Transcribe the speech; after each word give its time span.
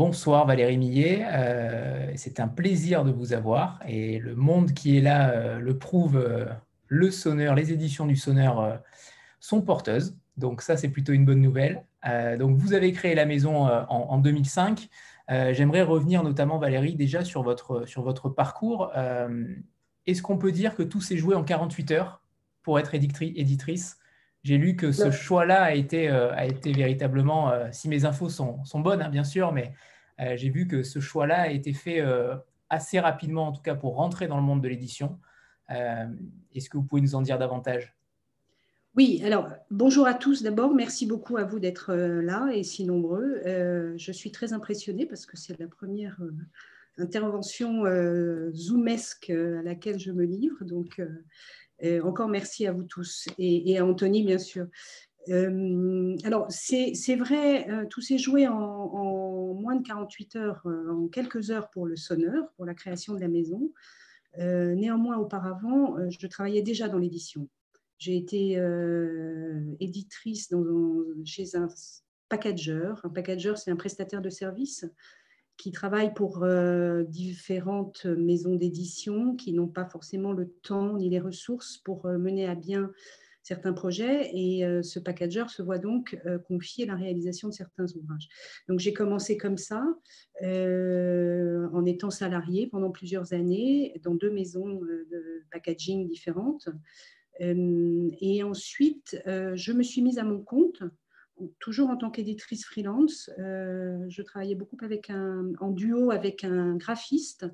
bonsoir 0.00 0.46
Valérie 0.46 0.78
Millet, 0.78 1.26
c'est 2.16 2.40
un 2.40 2.48
plaisir 2.48 3.04
de 3.04 3.10
vous 3.10 3.34
avoir. 3.34 3.80
Et 3.86 4.18
le 4.18 4.34
monde 4.34 4.72
qui 4.72 4.96
est 4.96 5.02
là 5.02 5.58
le 5.58 5.76
prouve, 5.76 6.26
le 6.86 7.10
sonneur, 7.10 7.54
les 7.54 7.70
éditions 7.70 8.06
du 8.06 8.16
sonneur 8.16 8.80
sont 9.40 9.60
porteuses, 9.60 10.16
donc 10.38 10.62
ça 10.62 10.78
c'est 10.78 10.88
plutôt 10.88 11.12
une 11.12 11.26
bonne 11.26 11.42
nouvelle. 11.42 11.84
donc 12.38 12.56
vous 12.56 12.72
avez 12.72 12.92
créé 12.92 13.14
la 13.14 13.26
maison 13.26 13.66
en, 13.66 13.90
en 13.90 14.16
2005, 14.16 14.88
j'aimerais 15.28 15.82
revenir 15.82 16.22
notamment 16.22 16.56
Valérie 16.56 16.94
déjà 16.94 17.22
sur 17.22 17.42
votre, 17.42 17.86
sur 17.86 18.00
votre 18.00 18.30
parcours. 18.30 18.90
Est-ce 20.06 20.22
qu'on 20.22 20.38
peut 20.38 20.52
dire 20.52 20.76
que 20.76 20.82
tout 20.82 21.02
s'est 21.02 21.18
joué 21.18 21.34
en 21.34 21.44
48 21.44 21.90
heures 21.90 22.22
pour 22.62 22.78
être 22.78 22.94
éditrice? 22.94 23.99
J'ai 24.42 24.56
lu 24.56 24.76
que 24.76 24.92
ce 24.92 25.10
choix-là 25.10 25.62
a 25.62 25.74
été, 25.74 26.08
euh, 26.08 26.32
a 26.32 26.46
été 26.46 26.72
véritablement, 26.72 27.50
euh, 27.50 27.68
si 27.72 27.88
mes 27.88 28.04
infos 28.04 28.28
sont, 28.28 28.64
sont 28.64 28.80
bonnes, 28.80 29.02
hein, 29.02 29.10
bien 29.10 29.24
sûr, 29.24 29.52
mais 29.52 29.74
euh, 30.20 30.36
j'ai 30.36 30.48
vu 30.48 30.66
que 30.66 30.82
ce 30.82 30.98
choix-là 30.98 31.42
a 31.42 31.48
été 31.48 31.72
fait 31.72 32.02
assez 32.68 33.00
rapidement, 33.00 33.48
en 33.48 33.52
tout 33.52 33.62
cas 33.62 33.74
pour 33.74 33.96
rentrer 33.96 34.28
dans 34.28 34.36
le 34.36 34.42
monde 34.42 34.62
de 34.62 34.68
l'édition. 34.68 35.18
Est-ce 35.68 36.68
que 36.68 36.76
vous 36.76 36.82
pouvez 36.82 37.00
nous 37.00 37.14
en 37.14 37.22
dire 37.22 37.38
davantage? 37.38 37.96
Oui, 38.96 39.22
alors 39.24 39.48
bonjour 39.70 40.06
à 40.08 40.14
tous 40.14 40.42
d'abord. 40.42 40.74
Merci 40.74 41.06
beaucoup 41.06 41.36
à 41.36 41.44
vous 41.44 41.60
d'être 41.60 41.94
là 41.94 42.50
et 42.52 42.64
si 42.64 42.84
nombreux. 42.84 43.40
je 43.44 44.12
suis 44.12 44.32
très 44.32 44.52
impressionnée 44.52 45.06
parce 45.06 45.26
que 45.26 45.36
c'est 45.36 45.58
la 45.60 45.68
première 45.68 46.20
intervention 46.98 47.84
zoomesque 48.52 49.30
à 49.30 49.62
laquelle 49.62 49.98
je 49.98 50.10
me 50.10 50.24
livre. 50.24 50.64
Donc, 50.64 51.00
euh, 51.84 52.02
encore 52.02 52.28
merci 52.28 52.66
à 52.66 52.72
vous 52.72 52.84
tous 52.84 53.26
et, 53.38 53.78
à 53.78 53.84
Anthony, 53.84 54.24
bien 54.24 54.38
sûr. 54.38 54.66
Euh, 55.28 56.16
alors, 56.24 56.46
c'est 56.50 57.16
vrai, 57.16 57.68
euh, 57.70 57.86
tout 57.86 58.00
s'est 58.00 58.18
joué 58.18 58.48
en, 58.48 59.54
moins 59.54 59.76
de 59.76 59.86
48 59.86 60.36
heures, 60.36 60.62
en 60.64 61.08
quelques 61.08 61.50
heures 61.50 61.70
pour 61.70 61.86
le 61.86 61.96
sonneur, 61.96 62.50
pour 62.56 62.64
la 62.64 62.74
création 62.74 63.14
de 63.14 63.20
la 63.20 63.28
maison. 63.28 63.72
néanmoins, 64.38 65.18
auparavant, 65.18 65.96
je 66.08 66.26
travaillais 66.26 66.62
déjà 66.62 66.88
dans 66.88 66.98
l'édition. 66.98 67.48
J'ai 67.98 68.16
été 68.16 68.58
éditrice 69.80 70.54
chez 71.24 71.56
un 71.56 71.68
packager. 72.28 72.94
Un 73.02 73.10
packager, 73.10 73.54
c'est 73.56 73.70
un 73.70 73.76
prestataire 73.76 74.22
de 74.22 74.30
services 74.30 74.86
qui 75.60 75.72
travaillent 75.72 76.14
pour 76.14 76.42
euh, 76.42 77.04
différentes 77.04 78.06
maisons 78.06 78.54
d'édition 78.54 79.36
qui 79.36 79.52
n'ont 79.52 79.68
pas 79.68 79.84
forcément 79.84 80.32
le 80.32 80.48
temps 80.62 80.96
ni 80.96 81.10
les 81.10 81.20
ressources 81.20 81.76
pour 81.76 82.06
euh, 82.06 82.16
mener 82.16 82.48
à 82.48 82.54
bien 82.54 82.90
certains 83.42 83.74
projets 83.74 84.30
et 84.32 84.64
euh, 84.64 84.82
ce 84.82 84.98
packager 84.98 85.44
se 85.48 85.62
voit 85.62 85.78
donc 85.78 86.18
confier 86.48 86.86
la 86.86 86.94
réalisation 86.94 87.48
de 87.48 87.52
certains 87.52 87.84
ouvrages. 87.94 88.28
Donc 88.68 88.78
j'ai 88.78 88.94
commencé 88.94 89.36
comme 89.36 89.58
ça 89.58 89.84
en 90.42 91.84
étant 91.84 92.10
salarié 92.10 92.66
pendant 92.66 92.90
plusieurs 92.90 93.34
années 93.34 94.00
dans 94.02 94.14
deux 94.14 94.30
maisons 94.30 94.80
de 94.80 95.44
packaging 95.52 96.06
différentes. 96.06 96.70
et 97.40 98.42
ensuite, 98.42 99.20
je 99.26 99.72
me 99.72 99.82
suis 99.82 100.00
mise 100.00 100.18
à 100.18 100.24
mon 100.24 100.42
compte 100.42 100.82
toujours 101.58 101.90
en 101.90 101.96
tant 101.96 102.10
qu'éditrice 102.10 102.64
freelance, 102.64 103.30
euh, 103.38 104.04
je 104.08 104.22
travaillais 104.22 104.54
beaucoup 104.54 104.76
avec 104.82 105.10
un, 105.10 105.52
en 105.60 105.70
duo 105.70 106.10
avec 106.10 106.44
un 106.44 106.76
graphiste 106.76 107.46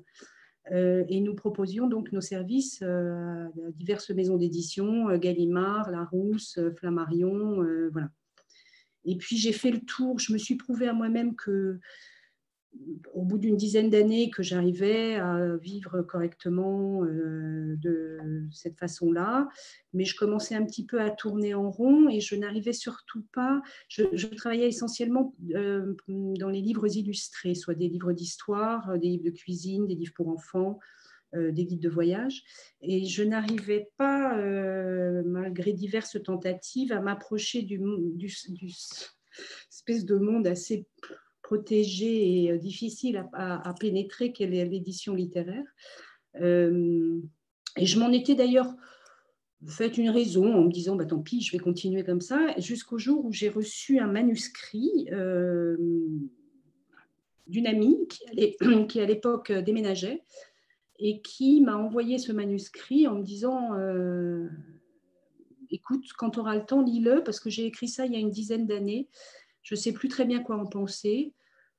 euh, 0.71 1.03
et 1.07 1.21
nous 1.21 1.35
proposions 1.35 1.87
donc 1.87 2.11
nos 2.11 2.21
services 2.21 2.81
euh, 2.81 3.45
à 3.45 3.71
diverses 3.75 4.09
maisons 4.09 4.37
d'édition, 4.37 5.15
Gallimard, 5.17 5.91
Larousse, 5.91 6.59
Flammarion, 6.77 7.63
voilà. 7.91 8.09
Et 9.05 9.15
puis 9.15 9.37
j'ai 9.37 9.53
fait 9.53 9.71
le 9.71 9.79
tour, 9.79 10.19
je 10.19 10.33
me 10.33 10.37
suis 10.37 10.55
prouvé 10.55 10.87
à 10.87 10.93
moi-même 10.93 11.35
que 11.35 11.79
au 13.13 13.23
bout 13.23 13.37
d'une 13.37 13.57
dizaine 13.57 13.89
d'années 13.89 14.29
que 14.29 14.43
j'arrivais 14.43 15.15
à 15.15 15.55
vivre 15.57 16.01
correctement 16.01 17.03
euh, 17.03 17.75
de 17.77 18.19
cette 18.51 18.77
façon-là, 18.77 19.49
mais 19.93 20.05
je 20.05 20.15
commençais 20.15 20.55
un 20.55 20.65
petit 20.65 20.85
peu 20.85 21.01
à 21.01 21.09
tourner 21.09 21.53
en 21.53 21.71
rond 21.71 22.09
et 22.09 22.19
je 22.19 22.35
n'arrivais 22.35 22.73
surtout 22.73 23.25
pas, 23.33 23.61
je, 23.87 24.03
travaillais 24.35 24.67
essentiellement 24.67 25.33
euh, 25.55 25.95
dans 26.07 26.49
les 26.49 26.61
livres 26.61 26.95
illustrés, 26.95 27.55
soit 27.55 27.75
des 27.75 27.87
livres 27.87 28.13
d'histoire, 28.13 28.97
des 28.99 29.07
livres 29.07 29.25
de 29.25 29.31
cuisine, 29.31 29.87
des 29.87 29.95
livres 29.95 30.13
pour 30.15 30.29
enfants, 30.29 30.79
euh, 31.35 31.51
des 31.51 31.65
guides 31.65 31.81
de 31.81 31.89
voyage, 31.89 32.43
et 32.81 33.05
je 33.05 33.23
n'arrivais 33.23 33.89
pas, 33.97 34.35
malgré 35.25 35.73
diverses 35.73 36.21
tentatives, 36.21 36.91
à 36.91 37.01
m'approcher 37.01 37.63
du, 37.63 37.79
du, 38.13 38.31
du 38.49 38.73
espèce 39.69 40.05
de 40.05 40.17
monde 40.17 40.47
assez 40.47 40.85
protégée 41.47 42.43
et 42.43 42.51
euh, 42.51 42.57
difficile 42.57 43.25
à, 43.31 43.73
pénétrer 43.79 44.33
qu'est 44.33 44.47
l'édition 44.47 45.13
littéraire. 45.13 45.63
Euh, 46.41 47.21
et 47.77 47.85
je 47.85 47.97
m'en 47.97 48.11
étais 48.11 48.35
d'ailleurs 48.35 48.75
fait 49.65 49.97
une 49.97 50.09
raison 50.09 50.53
en 50.53 50.65
me 50.65 50.71
disant 50.71 50.97
bah, 50.97 51.05
tant 51.05 51.19
pis, 51.19 51.39
je 51.41 51.53
vais 51.53 51.59
continuer 51.59 52.03
comme 52.03 52.19
ça, 52.19 52.53
jusqu'au 52.57 52.97
jour 52.97 53.23
où 53.23 53.31
j'ai 53.31 53.47
reçu 53.47 53.97
un 53.99 54.07
manuscrit 54.07 55.07
euh, 55.13 55.77
d'une 57.47 57.65
amie 57.65 57.97
qui, 58.09 58.99
à 58.99 59.05
l'époque 59.05 59.53
déménageait 59.53 60.23
et 60.99 61.21
qui 61.21 61.61
m'a 61.61 61.77
envoyé 61.77 62.17
ce 62.17 62.33
manuscrit 62.33 63.07
en 63.07 63.15
me 63.15 63.23
disant 63.23 63.71
écoute, 65.69 66.03
quand 66.17 66.31
tu 66.31 66.39
auras 66.39 66.55
le 66.55 66.65
temps, 66.65 66.81
lis-le, 66.81 67.23
parce 67.23 67.39
que 67.39 67.49
j'ai 67.49 67.65
écrit 67.65 67.87
ça 67.87 68.05
il 68.05 68.11
y 68.11 68.15
a 68.17 68.19
une 68.19 68.31
dizaine 68.31 68.67
d'années. 68.67 69.07
Je 69.63 69.75
ne 69.75 69.79
sais 69.79 69.93
plus 69.93 70.09
très 70.09 70.25
bien 70.25 70.43
quoi 70.43 70.57
en 70.57 70.65
penser 70.65 71.33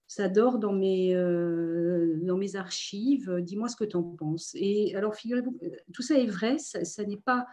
ça 0.08 0.30
dort 0.30 0.58
dans 0.58 0.72
mes, 0.72 1.14
euh, 1.14 2.19
dans 2.22 2.38
mes 2.38 2.56
archives, 2.56 3.30
dis-moi 3.42 3.69
ce 3.69 3.76
que 3.76 3.84
tu 3.84 3.96
en 3.96 4.02
penses. 4.02 4.52
Et 4.54 4.96
alors, 4.96 5.14
figurez-vous, 5.14 5.60
tout 5.92 6.00
ça 6.00 6.19
est 6.19 6.26
vrai, 6.26 6.56
ça, 6.58 7.04
n'est 7.04 7.19
pas, 7.19 7.46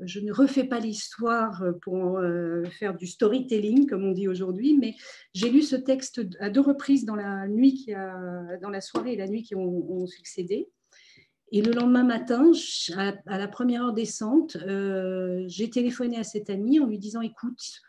je 0.00 0.18
ne 0.18 0.32
refais 0.32 0.64
pas 0.64 0.80
l'histoire 0.80 1.62
pour 1.82 2.16
euh, 2.16 2.64
faire 2.64 2.96
du 2.96 3.06
storytelling, 3.06 3.86
comme 3.86 4.04
on 4.04 4.12
dit 4.12 4.26
aujourd'hui, 4.26 4.78
mais 4.78 4.94
j'ai 5.34 5.50
lu 5.50 5.60
ce 5.60 5.76
texte 5.76 6.22
à 6.40 6.48
deux 6.48 6.62
reprises 6.62 7.04
dans 7.04 7.14
la 7.14 7.46
nuit 7.46 7.74
qui 7.74 7.92
a, 7.92 8.56
dans 8.62 8.70
la 8.70 8.80
soirée 8.80 9.12
et 9.12 9.16
la 9.16 9.28
nuit 9.28 9.42
qui 9.42 9.54
ont, 9.54 10.06
succédé. 10.06 10.70
Et 11.52 11.60
le 11.60 11.72
lendemain 11.72 12.04
matin, 12.04 12.52
à, 12.96 13.38
la 13.38 13.48
première 13.48 13.84
heure 13.84 13.92
descente, 13.92 14.56
euh, 14.56 15.44
j'ai 15.46 15.68
téléphoné 15.68 16.16
à 16.16 16.24
cette 16.24 16.48
amie 16.48 16.80
en 16.80 16.86
lui 16.86 16.98
disant, 16.98 17.20
écoute, 17.20 17.82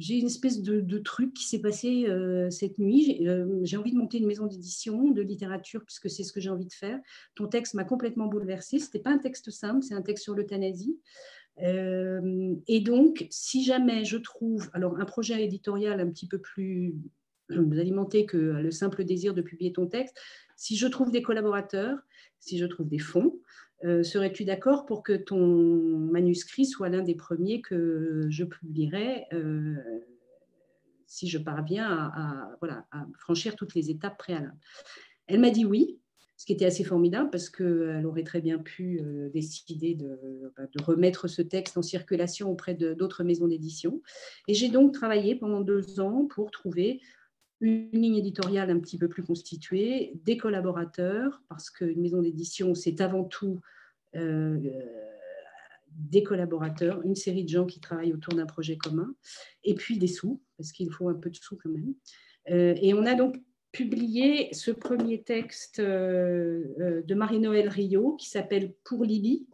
j'ai 0.00 0.18
une 0.18 0.26
espèce 0.26 0.62
de, 0.62 0.98
truc 0.98 1.34
qui 1.34 1.44
s'est 1.44 1.60
passé 1.60 2.06
euh, 2.08 2.48
cette 2.48 2.78
nuit. 2.78 3.26
Euh, 3.28 3.60
j'ai 3.62 3.76
envie 3.76 3.92
de 3.92 3.98
monter 3.98 4.16
une 4.16 4.26
maison 4.26 4.46
d'édition, 4.46 5.10
de 5.10 5.20
littérature, 5.20 5.84
puisque 5.84 6.08
c'est 6.08 6.24
ce 6.24 6.32
que 6.32 6.40
j'ai 6.40 6.48
envie 6.48 6.66
de 6.66 6.72
faire. 6.72 6.98
Ton 7.34 7.46
texte 7.48 7.74
m'a 7.74 7.84
complètement 7.84 8.26
bouleversée. 8.26 8.78
Ce 8.78 8.86
n'était 8.86 9.00
pas 9.00 9.10
un 9.10 9.18
texte 9.18 9.50
simple, 9.50 9.82
c'est 9.82 9.94
un 9.94 10.00
texte 10.00 10.24
sur 10.24 10.34
l'euthanasie. 10.34 10.98
Euh, 11.62 12.54
et 12.66 12.80
donc, 12.80 13.26
si 13.28 13.62
jamais 13.62 14.06
je 14.06 14.16
trouve 14.16 14.70
alors 14.72 14.98
un 14.98 15.04
projet 15.04 15.44
éditorial 15.44 16.00
un 16.00 16.08
petit 16.08 16.26
peu 16.26 16.38
plus 16.38 16.94
alimenté 17.50 18.24
que 18.24 18.38
le 18.38 18.70
simple 18.70 19.04
désir 19.04 19.34
de 19.34 19.42
publier 19.42 19.72
ton 19.72 19.86
texte, 19.86 20.18
si 20.56 20.76
je 20.76 20.86
trouve 20.86 21.10
des 21.10 21.20
collaborateurs, 21.20 21.98
si 22.38 22.56
je 22.56 22.64
trouve 22.64 22.88
des 22.88 22.98
fonds, 22.98 23.38
euh, 23.84 24.02
serais-tu 24.02 24.44
d'accord 24.44 24.84
pour 24.84 25.02
que 25.02 25.14
ton 25.14 25.38
manuscrit 25.38 26.66
soit 26.66 26.90
l'un 26.90 27.02
des 27.02 27.14
premiers 27.14 27.62
que 27.62 28.26
je 28.28 28.44
publierai 28.44 29.24
euh, 29.32 29.74
si 31.06 31.28
je 31.28 31.38
parviens 31.38 31.88
à, 31.88 32.50
franchir 33.18 33.56
toutes 33.56 33.74
les 33.74 33.90
étapes 33.90 34.18
préalables? 34.18 34.56
Elle 35.26 35.40
m'a 35.40 35.50
dit 35.50 35.64
oui, 35.64 35.98
ce 36.36 36.44
qui 36.44 36.52
était 36.52 36.66
assez 36.66 36.84
formidable 36.84 37.30
parce 37.30 37.48
qu'elle 37.48 38.04
aurait 38.04 38.24
très 38.24 38.40
bien 38.40 38.58
pu 38.58 39.00
euh, 39.00 39.30
décider 39.30 39.94
de, 39.94 40.52
bah, 40.56 40.64
de, 40.70 40.82
remettre 40.82 41.26
ce 41.26 41.40
texte 41.40 41.78
en 41.78 41.82
circulation 41.82 42.50
auprès 42.50 42.74
d'autres 42.74 43.24
maisons 43.24 43.48
d'édition. 43.48 44.02
Et 44.46 44.54
j'ai 44.54 44.68
donc 44.68 44.92
travaillé 44.92 45.36
pendant 45.36 45.60
deux 45.60 46.00
ans 46.00 46.26
pour 46.26 46.50
trouver 46.50 47.00
une 47.60 47.90
ligne 47.92 48.16
éditoriale 48.16 48.70
un 48.70 48.80
petit 48.80 48.98
peu 48.98 49.08
plus 49.08 49.22
constituée, 49.22 50.12
des 50.24 50.36
collaborateurs, 50.36 51.42
parce 51.48 51.70
qu'une 51.70 52.00
maison 52.00 52.22
d'édition, 52.22 52.74
c'est 52.74 53.00
avant 53.00 53.24
tout 53.24 53.60
euh, 54.16 54.58
des 55.90 56.22
collaborateurs, 56.22 57.02
une 57.04 57.14
série 57.16 57.44
de 57.44 57.48
gens 57.48 57.66
qui 57.66 57.80
travaillent 57.80 58.14
autour 58.14 58.34
d'un 58.34 58.46
projet 58.46 58.76
commun, 58.76 59.14
et 59.64 59.74
puis 59.74 59.98
des 59.98 60.06
sous, 60.06 60.40
parce 60.56 60.72
qu'il 60.72 60.90
faut 60.90 61.08
un 61.08 61.14
peu 61.14 61.30
de 61.30 61.36
sous 61.36 61.56
quand 61.56 61.70
même. 61.70 61.94
Euh, 62.50 62.74
et 62.80 62.94
on 62.94 63.04
a 63.04 63.14
donc 63.14 63.36
publié 63.72 64.52
ce 64.52 64.70
premier 64.70 65.22
texte 65.22 65.78
euh, 65.78 67.02
de 67.04 67.14
Marie-Noël 67.14 67.68
Rio 67.68 68.16
qui 68.16 68.28
s'appelle 68.28 68.72
Pour 68.84 69.04
Lily, 69.04 69.46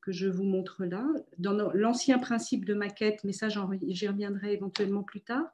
que 0.00 0.12
je 0.12 0.28
vous 0.28 0.44
montre 0.44 0.84
là, 0.84 1.06
dans 1.38 1.52
l'ancien 1.74 2.18
principe 2.18 2.64
de 2.64 2.74
maquette, 2.74 3.22
mais 3.24 3.32
ça 3.32 3.48
j'y 3.48 4.08
reviendrai 4.08 4.54
éventuellement 4.54 5.02
plus 5.02 5.20
tard. 5.20 5.52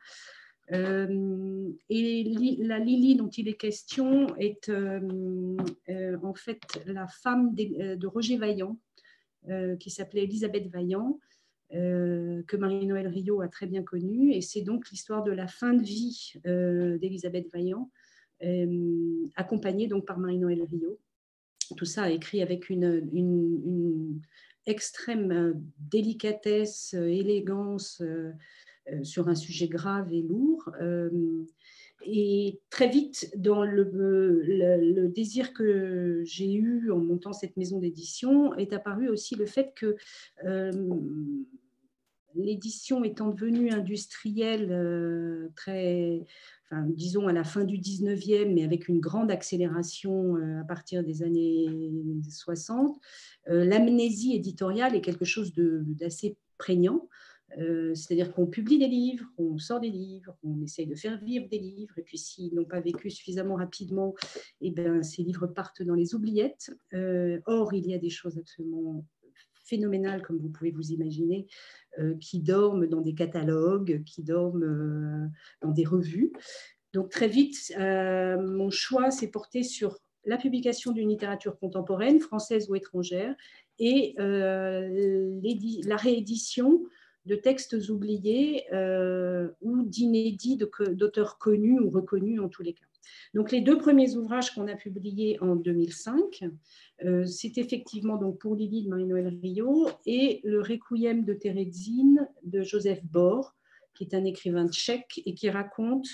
Euh, 0.73 1.71
et 1.89 2.57
la 2.59 2.79
Lily 2.79 3.17
dont 3.17 3.29
il 3.29 3.49
est 3.49 3.55
question 3.55 4.37
est 4.37 4.69
euh, 4.69 5.57
euh, 5.89 6.19
en 6.23 6.35
fait 6.35 6.61
la 6.87 7.07
femme 7.07 7.55
de 7.55 8.07
Roger 8.07 8.37
Vaillant, 8.37 8.79
qui 9.79 9.91
s'appelait 9.91 10.25
Elisabeth 10.25 10.67
Vaillant, 10.73 11.21
que 11.71 12.57
Marie-Noël 12.57 13.07
Rio 13.07 13.43
a 13.43 13.49
très 13.49 13.67
bien 13.67 13.85
connue. 13.85 14.33
Et 14.33 14.41
c'est 14.41 14.63
donc 14.63 14.91
l'histoire 14.91 15.23
de 15.23 15.31
la 15.31 15.47
fin 15.47 15.73
de 15.73 15.85
vie 15.85 16.33
d'Elisabeth 16.45 17.49
Vaillant, 17.53 17.89
accompagnée 19.37 19.87
donc 19.87 20.05
par 20.05 20.19
Marie-Noël 20.19 20.65
Rio. 20.65 20.99
Tout 21.77 21.85
ça 21.85 22.11
écrit 22.11 22.43
avec 22.43 22.69
une, 22.69 23.09
une 23.13 24.21
extrême 24.67 25.63
délicatesse, 25.79 26.95
élégance 26.95 28.03
sur 29.03 29.29
un 29.29 29.35
sujet 29.35 29.69
grave 29.69 30.13
et 30.13 30.23
lourd. 30.23 30.71
Et 32.09 32.61
très 32.71 32.89
vite, 32.89 33.33
dans 33.37 33.65
le, 33.65 35.09
désir 35.09 35.53
que 35.53 36.23
j'ai 36.25 36.53
eu 36.53 36.91
en 36.93 36.99
montant 36.99 37.33
cette 37.33 37.57
maison 37.57 37.79
d'édition, 37.79 38.55
est 38.55 38.73
apparu 38.73 39.09
aussi 39.09 39.35
le 39.35 39.47
fait 39.47 39.73
que 39.75 39.97
euh, 40.45 40.71
l'édition 42.35 43.03
étant 43.03 43.31
devenue 43.31 43.71
industrielle 43.71 44.69
euh, 44.71 45.49
très, 45.57 46.27
disons 46.85 47.29
à 47.29 47.33
la 47.33 47.45
fin 47.45 47.65
du 47.65 47.79
19e, 47.79 48.55
mais 48.55 48.63
avec 48.63 48.89
une 48.89 49.01
grande 49.01 49.31
accélération 49.31 50.37
euh, 50.37 50.61
à 50.61 50.65
partir 50.65 51.03
des 51.03 51.23
années 51.23 51.91
60, 52.31 53.01
l'amnésie 53.47 54.37
éditoriale 54.37 54.95
est 54.95 55.01
quelque 55.01 55.25
chose 55.25 55.53
d'assez 55.55 56.37
prégnant. 56.59 57.09
Euh, 57.59 57.95
c'est-à-dire 57.95 58.33
qu'on 58.35 58.47
publie 58.47 58.79
des 58.79 58.89
livres, 58.89 59.25
on 59.39 59.57
sort 59.59 59.81
des 59.81 59.91
livres, 59.91 60.37
on 60.43 60.61
essaye 60.63 60.87
de 60.87 60.95
faire 60.95 61.19
vivre 61.23 61.49
des 61.49 61.59
livres, 61.59 61.99
et 61.99 62.03
puis 62.03 62.19
s'ils 62.19 62.55
n'ont 62.55 62.65
pas 62.65 62.81
vécu 62.81 63.11
suffisamment 63.11 63.55
rapidement, 63.55 64.15
et 64.61 64.69
eh 64.69 64.71
ben, 64.71 65.03
ces 65.03 65.23
livres 65.23 65.47
partent 65.47 65.83
dans 65.83 65.95
les 65.95 66.15
oubliettes. 66.15 66.71
Euh, 66.93 67.41
or, 67.47 67.73
il 67.73 67.87
y 67.87 67.95
a 67.95 67.99
des 67.99 68.11
choses 68.11 68.39
absolument 68.39 69.05
phénoménales, 69.65 70.23
comme 70.23 70.39
vous 70.39 70.49
pouvez 70.49 70.71
vous 70.71 70.93
imaginer, 70.93 71.47
euh, 71.99 72.15
qui 72.19 72.41
dorment 72.41 72.87
dans 72.87 73.01
des 73.01 73.15
catalogues, 73.15 74.03
qui 74.05 74.23
dorment 74.23 75.31
dans 75.63 75.73
des 75.73 75.85
revues. 75.85 76.33
Donc 76.93 77.11
très 77.11 77.29
vite, 77.29 77.73
mon 77.79 78.71
choix 78.71 79.11
s'est 79.11 79.31
porté 79.31 79.63
sur 79.63 79.99
la 80.25 80.37
publication 80.37 80.93
d'une 80.93 81.09
littérature 81.09 81.59
contemporaine, 81.59 82.21
française 82.21 82.71
ou 82.71 82.77
étrangère, 82.77 83.35
et 83.79 84.15
la 84.17 85.97
réédition 85.97 86.87
de 87.27 87.35
textes 87.35 87.77
oubliés 87.91 88.65
euh, 88.73 89.49
ou 89.61 89.83
d'inédits 89.83 90.57
d'auteurs 90.57 91.39
connus 91.39 91.81
ou 91.81 91.91
reconnus 91.91 92.41
en 92.41 92.49
tous 92.49 92.63
les 92.63 92.73
cas. 92.73 92.85
Donc 93.35 93.53
les 93.53 93.61
deux 93.61 93.79
premiers 93.79 94.15
ouvrages 94.17 94.55
qu'on 94.55 94.69
a 94.69 94.75
publiés 94.75 95.39
en 95.41 95.57
2005, 95.57 96.45
euh, 97.05 97.25
c'est 97.25 97.59
effectivement 97.59 98.17
donc 98.17 98.39
pour 98.39 98.55
Lily 98.55 98.85
de 98.85 98.89
Marie-Noël 98.89 99.39
Rio 99.43 99.89
et 100.07 100.41
le 100.45 100.61
Requiem 100.61 101.25
de 101.25 101.35
Terezin 101.35 102.27
de 102.45 102.63
Joseph 102.63 103.05
Bor, 103.05 103.55
qui 103.95 104.05
est 104.05 104.15
un 104.15 104.25
écrivain 104.25 104.69
tchèque 104.69 105.23
et 105.25 105.35
qui 105.35 105.51
raconte 105.51 106.07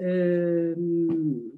euh, 0.00 0.74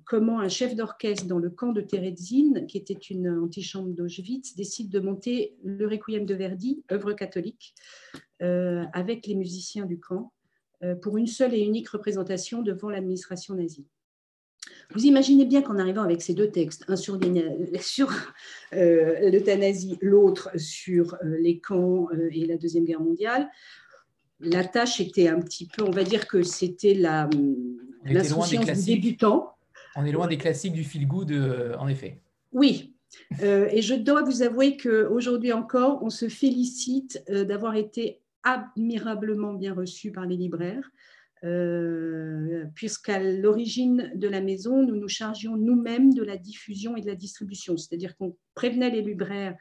comment 0.05 0.41
un 0.41 0.49
chef 0.49 0.75
d'orchestre 0.75 1.27
dans 1.27 1.39
le 1.39 1.51
camp 1.51 1.73
de 1.73 1.81
Terezin, 1.81 2.65
qui 2.67 2.79
était 2.79 2.93
une 2.93 3.29
antichambre 3.29 3.95
d'Auschwitz, 3.95 4.57
décide 4.57 4.91
de 4.91 5.01
monter 5.01 5.57
le 5.63 5.87
Requiem 5.87 6.27
de 6.27 6.35
Verdi, 6.35 6.83
œuvre 6.91 7.13
catholique, 7.13 7.75
euh, 8.43 8.85
avec 8.93 9.27
les 9.27 9.35
musiciens 9.35 9.87
du 9.87 10.01
camp, 10.01 10.33
euh, 10.83 10.95
pour 10.95 11.17
une 11.17 11.27
seule 11.27 11.55
et 11.55 11.61
unique 11.61 11.89
représentation 11.89 12.63
devant 12.63 12.91
l'administration 12.91 13.55
nazie. 13.55 13.87
Vous 14.95 15.05
imaginez 15.05 15.45
bien 15.45 15.63
qu'en 15.63 15.79
arrivant 15.79 16.03
avec 16.03 16.23
ces 16.23 16.35
deux 16.35 16.51
textes, 16.51 16.85
un 16.89 16.97
sur 16.97 17.19
l'euthanasie, 18.73 19.99
l'autre 20.01 20.51
sur 20.57 21.17
les 21.23 21.61
camps 21.61 22.09
et 22.31 22.47
la 22.47 22.57
Deuxième 22.57 22.85
Guerre 22.85 23.01
mondiale, 23.01 23.51
la 24.45 24.65
tâche 24.65 25.01
était 25.01 25.29
un 25.29 25.41
petit 25.41 25.67
peu, 25.67 25.83
on 25.83 25.91
va 25.91 26.05
dire 26.05 26.27
que 26.27 26.43
c'était 26.43 26.95
la, 26.95 27.29
l'insouciance 28.05 28.67
du 28.67 28.95
débutant. 28.95 29.55
On 29.97 30.05
est 30.05 30.13
loin 30.13 30.27
des 30.27 30.39
classiques 30.39 30.73
du 30.73 30.85
feel 30.85 31.07
good, 31.07 31.31
euh, 31.33 31.75
en 31.79 31.89
effet. 31.89 32.21
Oui. 32.53 32.95
Euh, 33.43 33.69
et 33.71 33.81
je 33.81 33.95
dois 33.95 34.23
vous 34.23 34.43
avouer 34.43 34.77
qu'aujourd'hui 34.77 35.53
encore, 35.53 36.03
on 36.03 36.11
se 36.11 36.29
félicite 36.29 37.23
euh, 37.31 37.45
d'avoir 37.45 37.77
été 37.77 38.21
admirablement 38.43 39.55
bien 39.55 39.73
reçu 39.73 40.11
par 40.13 40.27
les 40.27 40.37
libraires, 40.37 40.91
puisqu'à 42.75 43.19
l'origine 43.19 44.13
de 44.15 44.29
la 44.29 44.41
maison, 44.41 44.83
nous 44.83 44.97
nous 44.97 45.09
chargions 45.09 45.57
nous-mêmes 45.57 46.15
de 46.15 46.23
la 46.23 46.39
diffusion 46.39 46.97
et 46.97 47.03
de 47.03 47.07
la 47.07 47.15
distribution. 47.15 47.77
C'est-à-dire 47.77 48.17
qu'on 48.17 48.35
prévenait 48.55 48.91
les 48.91 49.03
libraires 49.03 49.55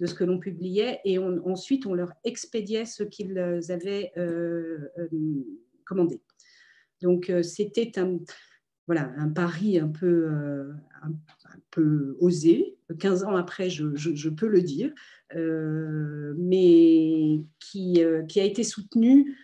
de 0.00 0.06
ce 0.06 0.14
que 0.14 0.24
l'on 0.24 0.38
publiait 0.38 1.00
et 1.04 1.18
ensuite 1.18 1.86
on 1.86 1.94
leur 1.94 2.12
expédiait 2.24 2.84
ce 2.84 3.02
qu'ils 3.02 3.38
avaient 3.70 4.12
commandé. 5.84 6.20
Donc, 7.02 7.30
euh, 7.30 7.42
c'était 7.42 7.98
un, 7.98 8.18
voilà, 8.86 9.12
un 9.16 9.28
pari 9.28 9.78
un 9.78 9.88
peu, 9.88 10.28
euh, 10.30 10.72
un, 11.02 11.12
peu 11.70 12.16
osé. 12.20 12.76
15 12.98 13.24
ans 13.24 13.36
après, 13.36 13.68
je, 13.68 14.28
peux 14.28 14.46
le 14.46 14.62
dire, 14.62 14.92
euh, 15.34 16.34
mais 16.38 17.40
qui, 17.58 18.00
qui, 18.28 18.40
a 18.40 18.44
été 18.44 18.62
soutenu 18.62 19.36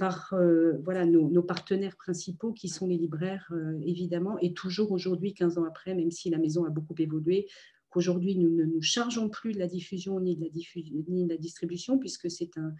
par 0.00 0.34
voilà, 0.82 1.06
nos, 1.06 1.42
partenaires 1.42 1.96
principaux 1.96 2.52
qui 2.52 2.68
sont 2.68 2.88
les 2.88 2.96
libraires, 2.96 3.52
évidemment, 3.82 4.36
et 4.40 4.52
toujours 4.52 4.90
aujourd'hui, 4.90 5.32
15 5.32 5.58
ans 5.58 5.64
après, 5.64 5.94
même 5.94 6.10
si 6.10 6.30
la 6.30 6.38
maison 6.38 6.64
a 6.64 6.70
beaucoup 6.70 6.96
évolué, 6.98 7.46
qu'aujourd'hui, 7.90 8.36
nous 8.36 8.50
ne 8.50 8.64
nous 8.64 8.82
chargeons 8.82 9.28
plus 9.28 9.52
de 9.52 9.58
la 9.58 9.66
diffusion 9.66 10.20
ni 10.20 10.36
de 10.36 11.28
la, 11.28 11.36
distribution, 11.36 11.98
puisque 11.98 12.30
c'est 12.30 12.56
un, 12.56 12.74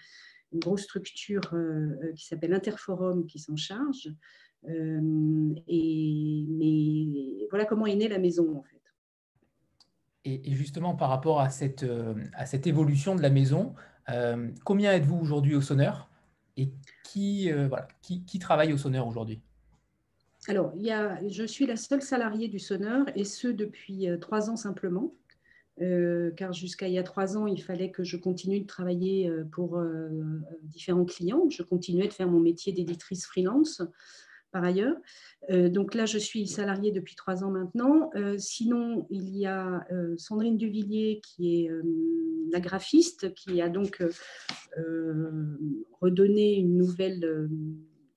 une 0.53 0.61
grosse 0.61 0.83
structure 0.83 1.43
euh, 1.53 1.57
euh, 2.03 2.13
qui 2.15 2.27
s'appelle 2.27 2.53
Interforum 2.53 3.27
qui 3.27 3.39
s'en 3.39 3.57
charge. 3.57 4.13
Euh, 4.69 5.55
et, 5.69 6.47
mais 6.49 7.47
voilà 7.51 7.65
comment 7.65 7.87
est 7.87 7.97
née 7.97 8.09
la 8.09 8.19
maison 8.19 8.57
en 8.57 8.63
fait. 8.63 8.77
Et, 10.27 10.53
justement, 10.53 10.95
par 10.95 11.09
rapport 11.09 11.41
à 11.41 11.49
cette, 11.49 11.83
évolution 12.67 13.17
de 13.17 13.23
la 13.23 13.31
maison, 13.31 13.75
combien 14.65 14.93
êtes-vous 14.93 15.17
aujourd'hui 15.17 15.55
au 15.55 15.63
sonneur? 15.63 16.11
Et 16.59 16.75
qui, 17.05 17.51
qui, 18.03 18.39
travaille 18.39 18.75
au 18.75 18.77
sonneur 18.77 19.07
aujourd'hui? 19.07 19.41
Alors, 20.49 20.73
je 20.77 21.45
suis 21.47 21.67
la 21.67 21.77
seule 21.77 22.03
salariée 22.03 22.49
du 22.49 22.59
sonneur 22.59 23.07
et 23.15 23.25
ce 23.25 23.49
depuis 23.49 24.09
trois 24.21 24.51
ans 24.51 24.57
simplement. 24.57 25.15
Euh, 25.81 26.31
car 26.33 26.53
jusqu'à 26.53 26.89
il 26.89 26.95
y 26.95 26.99
a 26.99 27.03
trois 27.03 27.37
ans, 27.37 27.47
il 27.47 27.63
fallait 27.63 27.91
que 27.91 28.05
je 28.05 28.17
continue 28.17 28.61
de 28.61 28.67
travailler 28.67 29.29
euh, 29.29 29.45
pour 29.51 29.79
euh, 29.79 30.09
différents 30.63 31.07
clients. 31.07 31.49
Je 31.49 31.63
continuais 31.63 32.07
de 32.07 32.13
faire 32.13 32.29
mon 32.29 32.41
métier 32.41 32.73
d'éditrice 32.73 33.27
freelance 33.27 33.83
par 34.53 34.65
ailleurs. 34.65 34.97
donc 35.49 35.95
là, 35.95 36.07
je 36.07 36.19
suis 36.19 36.49
salariée 36.49 36.91
depuis 36.91 37.15
trois 37.15 37.45
ans 37.45 37.53
maintenant. 37.53 38.11
sinon, 38.37 39.07
il 39.09 39.29
y 39.37 39.47
a 39.47 39.87
Sandrine 40.17 40.57
Duvillier 40.57 41.21
qui 41.23 41.55
est 41.55 41.71
la 42.51 42.59
graphiste, 42.59 43.33
qui 43.35 43.63
a 43.63 43.69
donc 43.69 44.03
redonné 46.01 46.57
une 46.57 46.77
nouvelle 46.77 47.49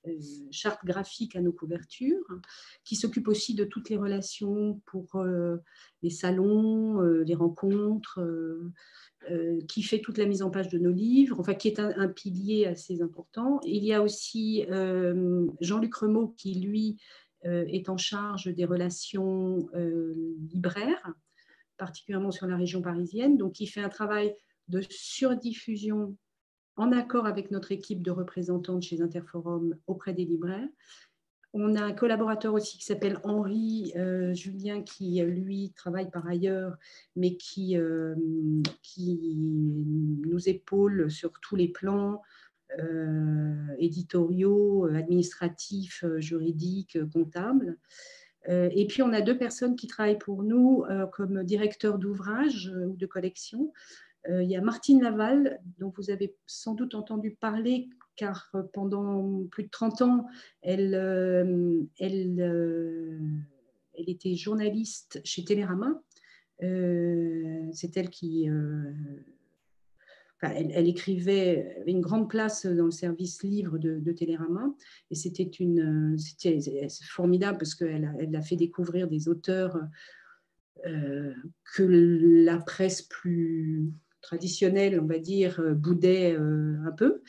euh, 0.08 0.20
charte 0.52 0.84
graphique 0.86 1.36
à 1.36 1.42
nos 1.42 1.54
couvertures, 1.54 2.26
qui 2.84 2.96
s'occupe 2.96 3.28
aussi 3.28 3.56
de 3.56 3.64
toutes 3.64 3.90
les 3.90 3.98
relations 3.98 4.82
pour 4.86 5.16
euh, 5.16 5.58
les 6.02 6.10
salons, 6.10 7.02
euh, 7.02 7.24
les 7.24 7.36
rencontres, 7.36 8.20
qui 9.70 9.84
fait 9.84 10.02
toute 10.02 10.18
la 10.18 10.26
mise 10.26 10.42
en 10.42 10.50
page 10.50 10.68
de 10.68 10.78
nos 10.78 10.92
livres, 10.92 11.40
enfin 11.40 11.54
qui 11.54 11.70
est 11.70 11.80
un, 11.80 12.10
pilier 12.10 12.66
assez 12.66 13.02
important. 13.02 13.62
Il 13.64 13.86
y 13.86 13.94
a 13.94 14.04
aussi 14.04 14.66
Jean-Luc 15.62 15.96
Remaud 15.96 16.36
qui, 16.36 16.56
lui, 16.56 16.98
est 17.44 17.88
en 17.88 17.96
charge 17.96 18.54
des 18.54 18.66
relations 18.66 19.70
libraires, 20.52 21.14
particulièrement 21.78 22.32
sur 22.32 22.48
la 22.48 22.58
région 22.58 22.82
parisienne, 22.82 23.38
donc 23.38 23.54
qui 23.54 23.66
fait 23.66 23.80
un 23.80 23.88
travail 23.88 24.36
de 24.68 24.82
surdiffusion 24.90 26.18
en 26.76 26.92
accord 26.92 27.26
avec 27.26 27.52
notre 27.52 27.72
équipe 27.72 28.02
de 28.02 28.12
représentants 28.12 28.82
chez 28.82 29.02
Interforum 29.02 29.76
auprès 29.88 30.14
des 30.14 30.26
libraires. 30.26 30.68
On 31.56 31.76
a 31.76 31.84
un 31.84 31.94
collaborateur 31.94 32.56
aussi 32.56 32.80
qui 32.80 32.86
s'appelle 32.86 33.20
Henri 33.24 33.94
euh, 33.96 34.34
Julien, 34.34 34.82
qui 34.82 35.22
lui 35.22 35.72
travaille 35.76 36.10
par 36.10 36.28
ailleurs, 36.28 36.78
mais 37.16 37.38
qui, 37.38 37.78
euh, 37.78 38.16
qui 38.82 39.86
nous 40.26 40.50
épaule 40.50 41.12
sur 41.12 41.32
tous 41.42 41.56
les 41.56 41.68
plans 41.68 42.24
euh, 42.80 43.68
éditoriaux, 43.78 44.86
administratifs, 44.86 46.04
juridiques, 46.18 46.98
comptables. 47.12 47.78
Et 48.50 48.88
puis, 48.88 49.02
on 49.02 49.14
a 49.14 49.22
deux 49.22 49.38
personnes 49.38 49.78
qui 49.78 49.88
travaillent 49.88 50.18
pour 50.18 50.44
nous 50.44 50.84
comme 51.14 51.46
directeurs 51.46 51.98
d'ouvrage 51.98 52.74
ou 52.90 52.98
de 52.98 53.06
collection. 53.06 53.72
Euh, 54.30 54.44
il 54.44 54.50
y 54.50 54.56
a 54.56 54.62
Martine 54.62 55.02
Laval, 55.02 55.60
dont 55.80 55.92
vous 55.96 56.10
avez 56.10 56.36
sans 56.46 56.74
doute 56.74 56.96
entendu 56.96 57.32
parler, 57.32 57.90
car 58.16 58.50
euh, 58.56 58.64
pendant 58.74 59.44
plus 59.52 59.64
de 59.64 59.70
30 59.70 60.02
ans, 60.02 60.28
elle, 60.62 60.96
euh, 60.96 61.82
elle, 62.00 63.00
était 63.96 64.36
journaliste 64.36 65.20
chez 65.24 65.44
Télérama. 65.44 66.02
C'est 66.60 67.98
elle 67.98 68.10
qui, 68.10 68.48
elle, 70.42 70.88
écrivait, 70.88 71.84
une 71.88 72.00
grande 72.00 72.30
place 72.30 72.66
dans 72.66 72.86
le 72.86 72.92
service 72.92 73.44
livre 73.44 73.78
de, 73.78 74.12
Télérama, 74.14 74.74
et 75.12 75.16
c'était 75.16 75.44
une, 75.44 76.16
formidable 77.02 77.58
parce 77.58 77.76
qu'elle 77.76 78.16
elle 78.18 78.34
a 78.34 78.42
fait 78.42 78.56
découvrir 78.56 79.10
des 79.10 79.28
auteurs 79.28 79.78
que 80.86 81.84
la 81.84 82.60
presse 82.60 83.02
plus 83.02 83.92
traditionnelle, 84.24 85.00
on 85.00 85.06
va 85.06 85.20
dire, 85.20 85.62
boudait 85.76 86.34
euh, 86.34 86.76
un 86.88 86.92
peu. 86.92 87.22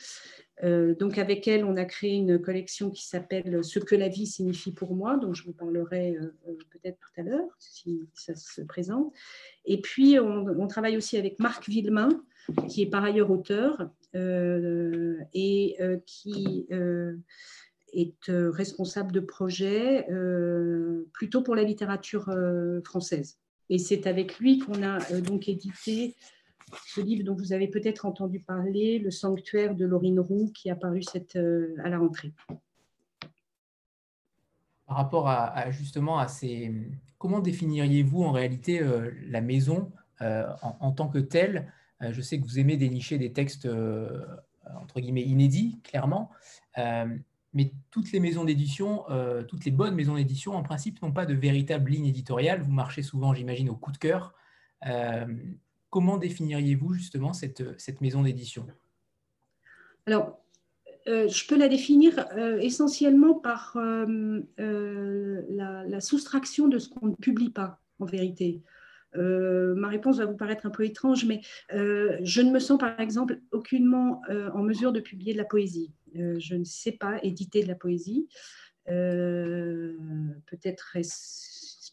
Euh, 0.63 0.95
donc 0.95 1.17
avec 1.17 1.47
elle, 1.47 1.65
on 1.65 1.75
a 1.75 1.85
créé 1.85 2.13
une 2.13 2.39
collection 2.39 2.89
qui 2.89 3.05
s'appelle 3.05 3.63
Ce 3.63 3.77
que 3.77 3.95
la 3.95 4.07
vie 4.07 4.25
signifie 4.25 4.71
pour 4.71 4.95
moi, 4.95 5.17
dont 5.17 5.33
je 5.33 5.43
vous 5.43 5.53
parlerai 5.53 6.17
peut-être 6.71 6.97
tout 6.99 7.21
à 7.21 7.23
l'heure, 7.23 7.49
si 7.59 8.07
ça 8.13 8.35
se 8.35 8.61
présente. 8.61 9.13
Et 9.65 9.81
puis, 9.81 10.17
on, 10.19 10.67
travaille 10.67 10.97
aussi 10.97 11.17
avec 11.17 11.39
Marc 11.39 11.67
Villemain, 11.69 12.09
qui 12.69 12.83
est 12.83 12.89
par 12.89 13.03
ailleurs 13.03 13.31
auteur 13.31 13.89
euh, 14.15 15.17
et 15.33 15.75
euh, 15.81 15.97
qui 16.05 16.67
euh, 16.71 17.17
est 17.91 18.29
responsable 18.29 19.11
de 19.11 19.19
projet 19.19 20.05
plutôt 21.13 21.41
pour 21.41 21.55
la 21.55 21.63
littérature 21.63 22.29
française. 22.83 23.37
Et 23.69 23.77
c'est 23.77 24.05
avec 24.05 24.37
lui 24.39 24.59
qu'on 24.59 24.83
a 24.83 24.99
donc 25.21 25.47
édité 25.47 26.13
ce 26.85 27.01
livre 27.01 27.23
dont 27.23 27.35
vous 27.35 27.53
avez 27.53 27.67
peut-être 27.67 28.05
entendu 28.05 28.39
parler, 28.39 28.99
Le 28.99 29.11
sanctuaire 29.11 29.75
de 29.75 29.85
Laurine 29.85 30.19
Roux, 30.19 30.51
qui 30.53 30.69
a 30.69 30.75
paru 30.75 31.03
cette, 31.03 31.35
à 31.35 31.89
la 31.89 31.97
rentrée. 31.97 32.33
Par 34.87 34.97
rapport 34.97 35.27
à, 35.29 35.71
justement 35.71 36.19
à 36.19 36.27
ces... 36.27 36.73
Comment 37.17 37.39
définiriez-vous 37.39 38.23
en 38.23 38.31
réalité 38.31 38.81
la 39.27 39.41
maison 39.41 39.91
en, 40.19 40.77
en, 40.79 40.91
tant 40.91 41.07
que 41.07 41.19
telle? 41.19 41.71
Euh, 42.01 42.11
je 42.11 42.21
sais 42.21 42.39
que 42.39 42.43
vous 42.43 42.59
aimez 42.59 42.77
dénicher 42.77 43.17
des 43.17 43.31
textes 43.31 43.65
euh, 43.65 44.25
entre 44.81 44.99
guillemets 44.99 45.23
inédits, 45.23 45.79
clairement. 45.83 46.31
Euh, 46.77 47.17
mais 47.53 47.71
toutes 47.89 48.11
les 48.11 48.19
maisons 48.19 48.43
d'édition, 48.43 49.05
toutes 49.47 49.63
les 49.63 49.71
bonnes 49.71 49.95
maisons 49.95 50.15
d'édition, 50.15 50.55
en 50.55 50.61
principe, 50.61 51.01
n'ont 51.01 51.13
pas 51.13 51.25
de 51.25 51.33
véritable 51.33 51.89
ligne 51.89 52.07
éditoriale. 52.07 52.61
Vous 52.61 52.73
marchez 52.73 53.01
souvent, 53.01 53.33
j'imagine, 53.33 53.69
au 53.69 53.77
coup 53.77 53.93
de 53.93 53.97
cœur. 53.97 54.33
Comment 55.89 56.17
définiriez-vous 56.17 56.93
justement 56.93 57.33
cette, 57.33 57.79
cette 57.79 58.01
maison 58.01 58.23
d'édition? 58.23 58.67
Alors, 60.05 60.39
je 61.07 61.47
peux 61.47 61.57
la 61.57 61.67
définir 61.67 62.27
essentiellement 62.59 63.35
par 63.35 63.77
la, 64.57 66.01
soustraction 66.01 66.67
de 66.67 66.79
ce 66.79 66.89
qu'on 66.89 67.07
ne 67.07 67.15
publie 67.15 67.51
pas, 67.51 67.79
en 67.99 68.05
vérité. 68.05 68.63
Euh, 69.17 69.75
ma 69.75 69.89
réponse 69.89 70.17
va 70.17 70.25
vous 70.25 70.35
paraître 70.35 70.65
un 70.65 70.69
peu 70.69 70.83
étrange, 70.83 71.25
mais 71.25 71.41
euh, 71.73 72.17
je 72.21 72.41
ne 72.41 72.51
me 72.51 72.59
sens 72.59 72.77
par 72.77 72.99
exemple 72.99 73.39
aucunement 73.51 74.21
euh, 74.29 74.49
en 74.51 74.61
mesure 74.61 74.91
de 74.91 74.99
publier 74.99 75.33
de 75.33 75.37
la 75.37 75.45
poésie. 75.45 75.93
je 76.13 76.55
ne 76.55 76.63
sais 76.63 76.93
pas 76.93 77.19
éditer 77.23 77.63
de 77.63 77.67
la 77.67 77.75
poésie. 77.75 78.27
Peut-être 78.85 80.97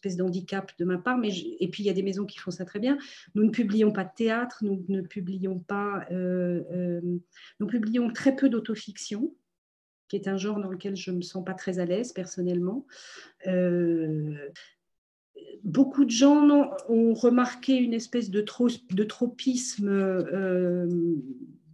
espèce 0.02 0.16
d'handicap 0.16 0.72
de 0.78 0.84
ma 0.84 0.98
part, 0.98 1.18
mais 1.18 1.30
et 1.60 1.68
puis 1.68 1.82
il 1.82 1.86
y 1.86 1.90
a 1.90 1.92
des 1.92 2.02
maisons 2.02 2.26
qui 2.26 2.38
font 2.38 2.50
ça 2.50 2.64
très 2.64 2.80
bien. 2.80 2.98
Nous 3.34 3.44
ne 3.44 3.50
publions 3.50 3.92
pas 3.92 4.04
de 4.04 4.10
théâtre, 4.16 4.58
nous 4.62 4.84
ne 4.88 5.00
publions 5.02 5.58
pas, 5.60 6.06
nous 6.10 7.66
publions 7.66 8.12
très 8.12 8.34
peu 8.34 8.48
d'autofiction, 8.48 9.34
qui 10.08 10.16
est 10.16 10.28
un 10.28 10.36
genre 10.36 10.60
dans 10.60 10.70
lequel 10.70 10.96
je 10.96 11.10
me 11.10 11.22
sens 11.22 11.44
pas 11.44 11.54
très 11.54 11.78
à 11.78 11.84
l'aise 11.84 12.12
personnellement 12.12 12.86
beaucoup 15.64 16.04
de 16.04 16.10
gens 16.10 16.70
ont 16.88 17.14
remarqué 17.14 17.76
une 17.76 17.94
espèce 17.94 18.30
de, 18.30 18.40
tropisme 18.40 19.88
euh, 19.88 20.86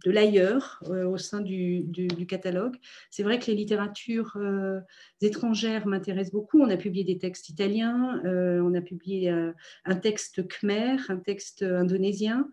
de 0.05 0.11
l'ailleurs 0.11 0.81
euh, 0.89 1.05
au 1.05 1.17
sein 1.17 1.41
du, 1.41 1.85
catalogue. 2.27 2.75
C'est 3.09 3.23
vrai 3.23 3.39
que 3.39 3.47
les 3.47 3.55
littératures 3.55 4.37
euh, 4.37 4.79
étrangères 5.21 5.87
m'intéressent 5.87 6.33
beaucoup. 6.33 6.61
On 6.61 6.69
a 6.69 6.77
publié 6.77 7.03
des 7.03 7.17
textes 7.17 7.49
italiens, 7.49 8.21
on 8.25 8.73
a 8.73 8.81
publié 8.81 9.29
un 9.29 9.95
texte 9.95 10.47
khmer, 10.47 10.97
un 11.09 11.17
texte 11.17 11.63
indonésien, 11.63 12.49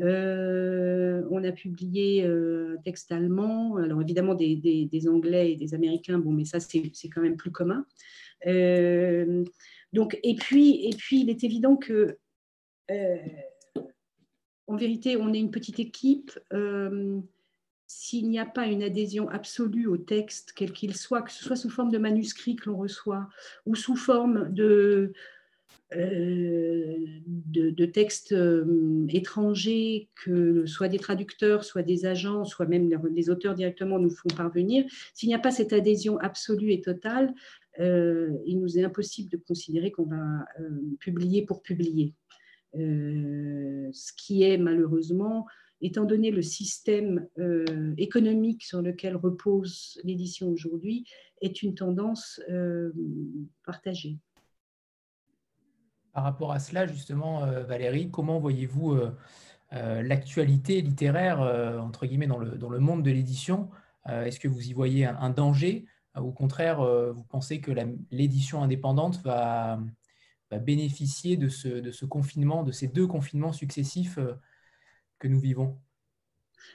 on 0.00 1.44
a 1.44 1.52
publié 1.52 2.24
un 2.24 2.76
texte 2.84 3.12
allemand, 3.12 3.76
alors 3.76 4.00
évidemment 4.00 4.34
des, 4.34 5.08
Anglais 5.08 5.52
et 5.52 5.56
des 5.56 5.74
Américains, 5.74 6.18
bon, 6.18 6.32
mais 6.32 6.44
ça 6.44 6.60
c'est 6.60 7.08
quand 7.08 7.20
même 7.20 7.36
plus 7.36 7.52
commun. 7.52 7.84
Donc, 9.92 10.18
et, 10.22 10.34
puis, 10.34 10.86
et 10.86 10.94
puis, 10.96 11.22
il 11.22 11.30
est 11.30 11.44
évident 11.44 11.76
que, 11.76 12.18
euh, 12.90 13.16
en 14.68 14.76
vérité, 14.76 15.16
on 15.16 15.32
est 15.32 15.38
une 15.38 15.50
petite 15.50 15.80
équipe. 15.80 16.38
Euh, 16.52 17.18
s'il 17.86 18.28
n'y 18.28 18.38
a 18.38 18.44
pas 18.44 18.66
une 18.66 18.82
adhésion 18.82 19.28
absolue 19.30 19.86
au 19.86 19.96
texte, 19.96 20.52
quel 20.54 20.72
qu'il 20.72 20.94
soit, 20.94 21.22
que 21.22 21.32
ce 21.32 21.42
soit 21.42 21.56
sous 21.56 21.70
forme 21.70 21.90
de 21.90 21.98
manuscrit 21.98 22.54
que 22.54 22.68
l'on 22.68 22.76
reçoit 22.76 23.28
ou 23.64 23.74
sous 23.74 23.96
forme 23.96 24.52
de, 24.52 25.14
euh, 25.94 26.96
textes 27.94 28.34
étrangers 29.08 30.10
que 30.22 30.66
soit 30.66 30.88
des 30.88 30.98
traducteurs, 30.98 31.64
soit 31.64 31.82
des 31.82 32.04
agents, 32.04 32.44
soit 32.44 32.66
même 32.66 32.90
les 33.10 33.30
auteurs 33.30 33.54
directement 33.54 33.98
nous 33.98 34.10
font 34.10 34.28
parvenir, 34.36 34.84
s'il 35.14 35.30
n'y 35.30 35.34
a 35.34 35.38
pas 35.38 35.50
cette 35.50 35.72
adhésion 35.72 36.18
absolue 36.18 36.72
et 36.72 36.82
totale, 36.82 37.34
euh, 37.80 38.30
il 38.44 38.60
nous 38.60 38.78
est 38.78 38.84
impossible 38.84 39.30
de 39.30 39.36
considérer 39.36 39.90
qu'on 39.90 40.06
va 40.06 40.46
euh, 40.60 40.68
publier 40.98 41.44
pour 41.44 41.62
publier. 41.62 42.14
Euh, 42.76 43.88
ce 43.92 44.12
qui 44.16 44.42
est 44.42 44.58
malheureusement, 44.58 45.46
étant 45.80 46.04
donné 46.04 46.30
le 46.30 46.42
système 46.42 47.28
économique 47.96 48.64
sur 48.64 48.82
lequel 48.82 49.14
repose 49.16 50.00
l'édition 50.02 50.48
aujourd'hui, 50.48 51.06
est 51.40 51.62
une 51.62 51.74
tendance 51.74 52.40
partagée. 53.64 54.18
Par 56.12 56.24
rapport 56.24 56.50
à 56.50 56.58
cela, 56.58 56.88
justement, 56.88 57.46
Valérie, 57.62 58.10
comment 58.10 58.40
voyez-vous 58.40 58.98
l'actualité 59.70 60.80
littéraire, 60.80 61.38
entre 61.80 62.06
guillemets, 62.06 62.26
dans 62.26 62.38
le, 62.38 62.58
dans 62.58 62.70
le 62.70 62.80
monde 62.80 63.04
de 63.04 63.12
l'édition? 63.12 63.70
Est-ce 64.04 64.40
que 64.40 64.48
vous 64.48 64.68
y 64.68 64.72
voyez 64.72 65.04
un 65.06 65.30
danger? 65.30 65.86
Au 66.20 66.32
contraire, 66.32 66.80
euh, 66.80 67.12
vous 67.12 67.24
pensez 67.24 67.60
que 67.60 67.72
l'édition 68.10 68.62
indépendante 68.62 69.20
va, 69.22 69.80
bénéficier 70.56 71.36
de 71.36 71.48
ce, 71.50 72.06
confinement, 72.06 72.62
de 72.62 72.72
ces 72.72 72.88
deux 72.88 73.06
confinements 73.06 73.52
successifs 73.52 74.16
euh, 74.16 74.32
que 75.18 75.28
nous 75.28 75.38
vivons 75.38 75.76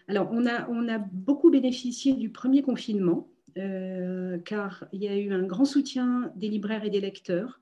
Alors, 0.07 0.29
on 0.31 0.45
a, 0.45 0.99
beaucoup 0.99 1.49
bénéficié 1.49 2.13
du 2.13 2.29
premier 2.29 2.61
confinement, 2.61 3.31
euh, 3.57 4.37
car 4.39 4.85
il 4.91 5.01
y 5.01 5.07
a 5.07 5.17
eu 5.17 5.31
un 5.31 5.43
grand 5.43 5.65
soutien 5.65 6.31
des 6.35 6.49
libraires 6.49 6.83
et 6.85 6.89
des 6.89 7.01
lecteurs 7.01 7.59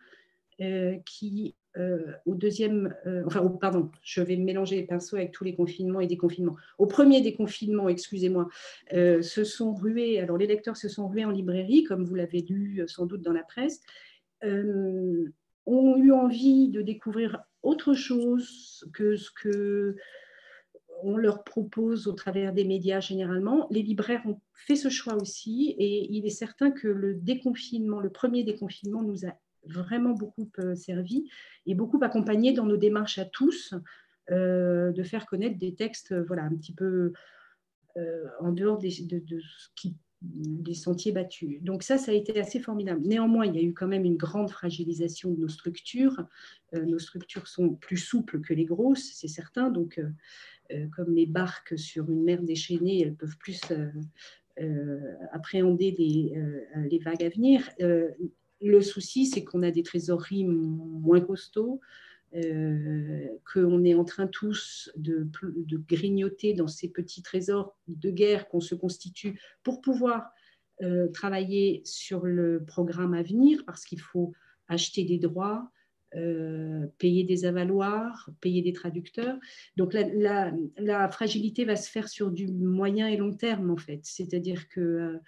qui 1.06 1.56
euh, 1.78 2.12
au 2.28 2.36
deuxième, 2.36 2.94
enfin, 3.26 3.48
pardon, 3.60 3.90
je 4.04 4.22
vais 4.22 4.36
mélanger 4.36 4.76
les 4.76 4.84
pinceaux 4.84 5.16
avec 5.16 5.32
tous 5.32 5.44
les 5.44 5.56
confinements 5.56 6.00
et 6.00 6.06
déconfinements. 6.06 6.56
Au 6.78 6.86
premier 6.86 7.22
déconfinement, 7.22 7.90
excusez-moi, 7.90 8.48
se 8.92 9.44
sont 9.44 9.74
rués, 9.74 10.20
alors 10.20 10.38
les 10.38 10.46
lecteurs 10.46 10.78
se 10.78 10.88
sont 10.88 11.08
rués 11.08 11.26
en 11.26 11.32
librairie, 11.32 11.84
comme 11.84 12.04
vous 12.04 12.14
l'avez 12.14 12.42
lu 12.42 12.84
sans 12.86 13.08
doute 13.08 13.24
dans 13.24 13.34
la 13.34 13.42
presse, 13.42 13.82
ont 15.66 15.98
eu 15.98 16.12
envie 16.12 16.70
de 16.70 16.82
découvrir 16.82 17.44
autre 17.64 17.94
chose 17.94 18.86
que 18.94 19.16
ce 19.16 19.30
que 19.32 19.96
on 21.04 21.18
leur 21.18 21.44
propose 21.44 22.08
au 22.08 22.14
travers 22.14 22.54
des 22.54 22.64
médias 22.64 23.00
généralement. 23.00 23.68
Les 23.72 23.82
libraires 23.82 24.22
ont 24.26 24.40
fait 24.54 24.76
ce 24.76 24.90
choix 24.90 25.16
aussi 25.16 25.76
et 25.78 26.12
il 26.12 26.26
est 26.26 26.30
certain 26.30 26.72
que 26.72 26.88
le 26.88 27.16
déconfinement, 27.16 28.00
le 28.00 28.10
premier 28.10 28.44
déconfinement 28.44 29.02
nous 29.02 29.26
a 29.26 29.34
vraiment 29.66 30.12
beaucoup 30.12 30.50
euh, 30.60 30.76
servi 30.76 31.30
et 31.66 31.76
beaucoup 31.76 32.00
accompagné 32.02 32.54
dans 32.54 32.66
nos 32.66 32.78
démarches 32.78 33.20
à 33.20 33.26
tous 33.26 33.74
euh, 34.32 34.92
de 34.92 35.04
faire 35.04 35.26
connaître 35.26 35.58
des 35.58 35.76
textes 35.76 36.12
euh, 36.12 36.24
voilà, 36.24 36.44
un 36.44 36.56
petit 36.56 36.74
peu 36.74 37.14
en 38.40 38.54
dehors 38.54 38.78
des, 38.78 39.02
de, 39.02 39.22
qui, 39.76 39.98
des 40.22 40.76
sentiers 40.76 41.12
battus. 41.12 41.62
Donc 41.62 41.84
ça, 41.84 41.98
ça 41.98 42.12
a 42.12 42.14
été 42.14 42.40
assez 42.40 42.60
formidable. 42.60 43.02
Néanmoins, 43.04 43.46
il 43.46 43.56
y 43.56 43.60
a 43.60 43.64
eu 43.64 43.74
quand 43.74 43.88
même 43.88 44.06
une 44.06 44.18
grande 44.18 44.50
fragilisation 44.50 45.32
de 45.32 45.40
nos 45.40 45.48
structures. 45.48 46.26
nos 46.74 47.00
structures 47.00 47.48
sont 47.48 47.74
plus 47.74 47.98
souples 47.98 48.42
que 48.42 48.54
les 48.54 48.66
grosses, 48.66 49.12
c'est 49.16 49.28
certain. 49.28 49.70
Donc, 49.72 50.00
comme 50.96 51.16
les 51.16 51.26
barques 51.26 51.78
sur 51.78 52.10
une 52.12 52.24
mer 52.24 52.44
déchaînée, 52.44 53.02
elles 53.02 53.16
peuvent 53.16 53.38
plus 53.38 53.62
appréhender 55.32 55.96
les, 55.98 56.34
les, 56.88 57.00
vagues 57.00 57.24
à 57.24 57.30
venir. 57.30 57.68
Le 58.62 58.82
souci, 58.82 59.26
c'est 59.26 59.44
qu'on 59.44 59.64
a 59.64 59.72
des 59.72 59.84
trésoreries 59.84 60.46
moins 60.46 61.22
costauds, 61.22 61.82
euh, 62.36 63.28
qu'on 63.52 63.84
est 63.84 63.94
en 63.94 64.06
train 64.06 64.28
tous 64.28 64.90
de, 64.96 65.30
grignoter 65.88 66.54
dans 66.54 66.68
ces 66.68 66.90
petits 66.90 67.22
trésors 67.22 67.76
de 67.88 68.10
guerre 68.10 68.48
qu'on 68.48 68.62
se 68.62 68.76
constitue 68.76 69.40
pour 69.64 69.82
pouvoir 69.82 70.32
euh, 70.82 71.08
travailler 71.10 71.82
sur 71.84 72.26
le 72.26 72.64
programme 72.66 73.14
à 73.14 73.24
venir, 73.24 73.64
parce 73.66 73.86
qu'il 73.86 74.00
faut 74.00 74.34
acheter 74.68 75.04
des 75.04 75.20
droits, 75.20 75.70
payer 76.98 77.24
des 77.24 77.46
avaloirs, 77.46 78.30
payer 78.42 78.62
des 78.62 78.74
traducteurs. 78.74 79.38
Donc 79.78 79.94
la, 79.94 81.10
fragilité 81.10 81.64
va 81.64 81.78
se 81.78 81.90
faire 81.90 82.10
sur 82.10 82.32
du 82.32 82.50
moyen 82.52 83.08
et 83.08 83.16
long 83.16 83.34
terme 83.34 83.72
en 83.72 83.78
fait. 83.78 84.02
C'est-à-dire 84.04 84.68
que 84.68 85.20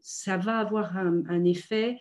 ça 0.00 0.36
va 0.36 0.58
avoir 0.58 0.96
un, 0.96 1.44
effet 1.44 1.98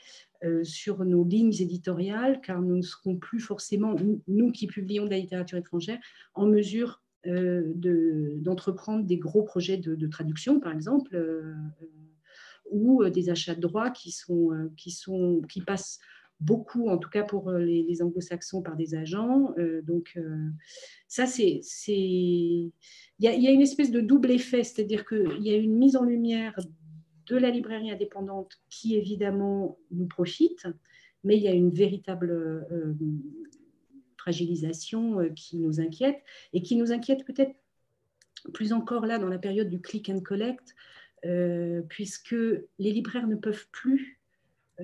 sur 0.63 1.03
nos 1.06 1.24
lignes 1.24 1.53
éditoriales, 1.60 2.41
car 2.41 2.62
nous 2.62 2.77
ne 2.77 2.82
serons 2.82 3.17
plus 3.17 3.39
forcément, 3.39 3.96
nous 4.27 4.51
qui 4.51 4.67
publions 4.67 5.06
de 5.06 5.10
la 5.10 5.17
littérature 5.17 5.58
étrangère, 5.58 6.00
en 6.34 6.46
mesure 6.46 7.01
d'entreprendre 7.25 9.06
des 9.06 9.17
gros 9.17 9.44
projets 9.44 9.77
de, 9.77 10.08
traduction, 10.08 10.60
par 10.60 10.74
exemple, 10.74 11.20
ou 12.70 13.03
des 13.10 13.29
achats 13.29 13.56
de 13.56 13.62
droits 13.62 13.89
qui, 13.89 14.12
sont, 14.12 14.70
qui, 14.77 14.91
sont, 14.91 15.41
qui 15.50 15.62
passent 15.62 16.00
beaucoup, 16.39 16.89
en 16.89 16.98
tout 16.98 17.10
cas 17.10 17.24
pour 17.24 17.50
euh, 17.50 17.60
les, 17.60 18.01
anglo-saxons, 18.01 18.62
par 18.62 18.75
des 18.75 18.96
agents. 18.96 19.53
Euh, 19.58 19.82
donc, 19.82 20.13
euh, 20.17 20.50
ça, 21.08 21.25
c'est. 21.25 21.62
Il 21.88 22.72
y, 23.20 23.27
a 23.27 23.51
une 23.51 23.62
espèce 23.62 23.91
de 23.91 24.01
double 24.01 24.32
effet, 24.32 24.63
c'est-à-dire 24.63 25.06
qu'il 25.06 25.41
y 25.41 25.50
a 25.50 25.58
une 25.58 25.75
mise 25.75 25.96
en 25.96 26.03
lumière 26.03 26.56
de 27.27 27.36
la 27.38 27.50
librairie 27.50 27.91
indépendante 27.91 28.60
qui, 28.69 28.96
évidemment, 28.96 29.77
nous 29.91 30.07
profite, 30.07 30.67
mais 31.24 31.38
il 31.38 31.43
y 31.43 31.48
a 31.48 31.53
une 31.53 31.72
véritable 31.72 32.65
fragilisation 34.17 35.29
qui 35.36 35.57
nous 35.57 35.79
inquiète 35.79 36.19
et 36.53 36.62
qui 36.62 36.75
nous 36.75 36.91
inquiète 36.91 37.25
peut-être 37.25 37.55
plus 38.53 38.72
encore 38.72 39.05
là 39.05 39.19
dans 39.19 39.27
la 39.27 39.39
période 39.39 39.69
du 39.69 39.81
click 39.81 40.10
and 40.10 40.22
collect, 40.22 40.75
puisque 41.89 42.36
les 42.79 42.91
libraires 42.91 43.27
ne 43.27 43.36
peuvent 43.36 43.67
plus 43.72 44.16
euh, 44.16 44.16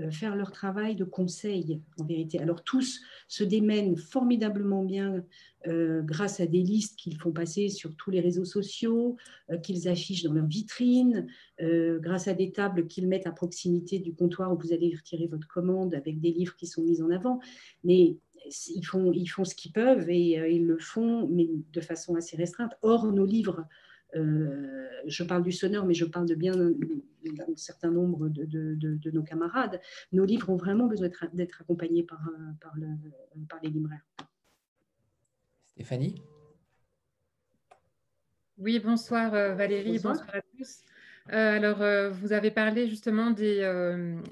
faire 0.10 0.36
leur 0.36 0.52
travail 0.52 0.96
de 0.96 1.04
conseil, 1.04 1.82
en 2.00 2.06
vérité. 2.06 2.40
Alors 2.40 2.64
tous 2.64 3.02
se 3.28 3.44
démènent 3.44 3.96
formidablement 3.96 4.84
bien 4.84 5.24
euh, 5.68 6.02
grâce 6.02 6.40
à 6.40 6.48
des 6.48 6.62
listes 6.64 6.98
qu'ils 6.98 7.18
font 7.18 7.32
passer 7.32 7.70
sur 7.70 7.96
tous 7.96 8.10
les 8.10 8.20
réseaux 8.20 8.46
sociaux, 8.46 9.18
euh, 9.52 9.58
qu'ils 9.58 9.88
affichent 9.88 10.24
dans 10.24 10.34
leurs 10.34 10.48
vitrines, 10.48 11.28
grâce 11.60 12.28
à 12.28 12.34
des 12.34 12.52
tables 12.52 12.88
qu'ils 12.88 13.08
mettent 13.08 13.28
à 13.28 13.32
proximité 13.32 14.00
du 14.00 14.14
comptoir 14.14 14.52
où 14.52 14.58
vous 14.58 14.74
allez 14.74 14.94
retirer 14.96 15.28
votre 15.28 15.48
commande 15.48 15.96
avec 15.96 16.20
des 16.20 16.32
livres 16.32 16.56
qui 16.56 16.68
sont 16.68 16.84
mis 16.84 17.02
en 17.02 17.10
avant. 17.10 17.40
Mais 17.84 18.18
ils 18.76 18.86
font, 18.86 19.14
ils 19.14 19.28
font 19.28 19.46
ce 19.46 19.56
qu'ils 19.56 19.72
peuvent 19.72 20.10
et 20.10 20.54
ils 20.54 20.66
le 20.66 20.78
font, 20.78 21.28
mais 21.30 21.48
de 21.72 21.80
façon 21.80 22.16
assez 22.16 22.36
restreinte. 22.36 22.74
Or, 22.82 23.12
nos 23.14 23.26
livres 23.26 23.66
euh, 24.15 24.88
je 25.08 25.24
parle 25.24 25.43
du 25.43 25.51
sonneur, 25.51 25.86
mais 25.86 25.93
je 25.93 26.05
parle 26.05 26.27
de 26.27 26.36
bien 26.36 26.55
d'un 26.55 27.55
certain 27.55 27.91
nombre 27.91 28.29
de, 28.29 29.12
nos 29.12 29.24
camarades. 29.24 29.82
Nos 30.12 30.25
livres 30.25 30.50
ont 30.50 30.55
vraiment 30.55 30.88
besoin 30.88 31.10
d'être 31.34 31.62
accompagnés 31.62 32.03
par, 32.03 32.22
par, 32.60 32.74
les 33.63 33.70
libraires. 33.70 34.05
Stéphanie? 35.65 36.15
Oui, 38.58 38.79
bonsoir 38.79 39.34
euh, 39.34 39.55
Valérie, 39.55 40.00
bonsoir, 40.00 40.29
à 40.32 40.41
tous. 40.58 40.84
Euh, 41.32 41.58
alors, 41.58 42.12
vous 42.12 42.34
avez 42.34 42.51
parlé 42.51 42.88
justement 42.88 43.32
des, 43.32 43.67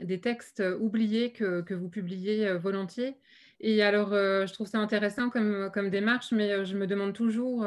des 0.04 0.20
textes 0.20 0.64
oubliés 0.80 1.32
que, 1.32 1.62
que, 1.62 1.74
vous 1.74 1.90
publiez 1.90 2.54
volontiers. 2.54 3.18
Et 3.60 3.82
alors, 3.82 4.10
je 4.12 4.54
trouve 4.54 4.68
ça 4.68 4.80
intéressant 4.80 5.30
comme, 5.30 5.70
comme 5.74 5.90
démarche, 5.90 6.32
mais 6.32 6.66
je 6.66 6.78
me 6.78 6.88
demande 6.88 7.14
toujours 7.14 7.66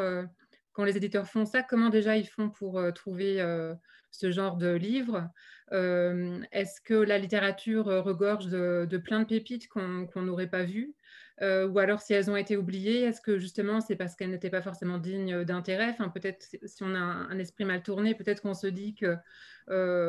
quand 0.75 0.85
les 0.85 0.97
éditeurs 0.97 1.27
font 1.27 1.47
ça, 1.47 1.63
comment 1.63 1.89
déjà 1.89 2.17
ils 2.17 2.27
font 2.29 2.51
pour 2.51 2.79
euh, 2.79 2.91
trouver 2.91 3.41
euh, 3.41 3.75
ce 4.11 4.31
genre 4.31 4.57
de 4.57 4.75
livres 4.75 5.31
euh, 5.73 6.41
Est-ce 6.53 6.81
que 6.81 6.95
la 6.95 7.17
littérature 7.17 7.87
regorge 7.87 8.49
de, 8.49 8.99
plein 8.99 9.21
de 9.21 9.25
pépites 9.25 9.69
qu'on 9.69 10.23
n'aurait 10.23 10.51
pas 10.51 10.65
vues? 10.65 10.95
Ou 11.41 11.79
alors 11.79 12.01
si 12.01 12.15
elles 12.15 12.31
ont 12.31 12.37
été 12.37 12.57
oubliées, 12.57 13.03
est-ce 13.03 13.21
que 13.21 13.39
justement 13.39 13.81
c'est 13.81 13.97
parce 13.97 14.15
qu'elles 14.15 14.31
n'étaient 14.31 14.51
pas 14.51 14.63
forcément 14.63 14.99
dignes 14.99 15.45
d'intérêt? 15.45 15.97
Peut-être 16.15 16.47
si 16.65 16.83
on 16.83 16.95
a 16.95 16.99
un, 16.99 17.39
esprit 17.39 17.65
mal 17.65 17.83
tourné, 17.83 18.15
peut-être 18.15 18.43
qu'on 18.43 18.55
se 18.55 18.69
dit 18.69 18.95
que 18.95 19.17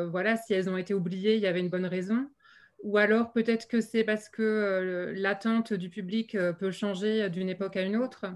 voilà, 0.08 0.36
si 0.36 0.54
elles 0.54 0.70
ont 0.70 0.76
été 0.76 0.94
oubliées, 0.94 1.34
il 1.34 1.40
y 1.40 1.46
avait 1.46 1.60
une 1.60 1.70
bonne 1.70 1.86
raison. 1.86 2.30
Ou 2.82 2.96
alors 2.98 3.32
peut-être 3.32 3.66
que 3.66 3.80
c'est 3.80 4.04
parce 4.04 4.28
que 4.28 5.12
l'attente 5.16 5.72
du 5.72 5.90
public 5.90 6.36
peut 6.58 6.70
changer 6.70 7.28
d'une 7.28 7.48
époque 7.48 7.76
à 7.76 7.82
une 7.82 7.96
autre. 7.96 8.26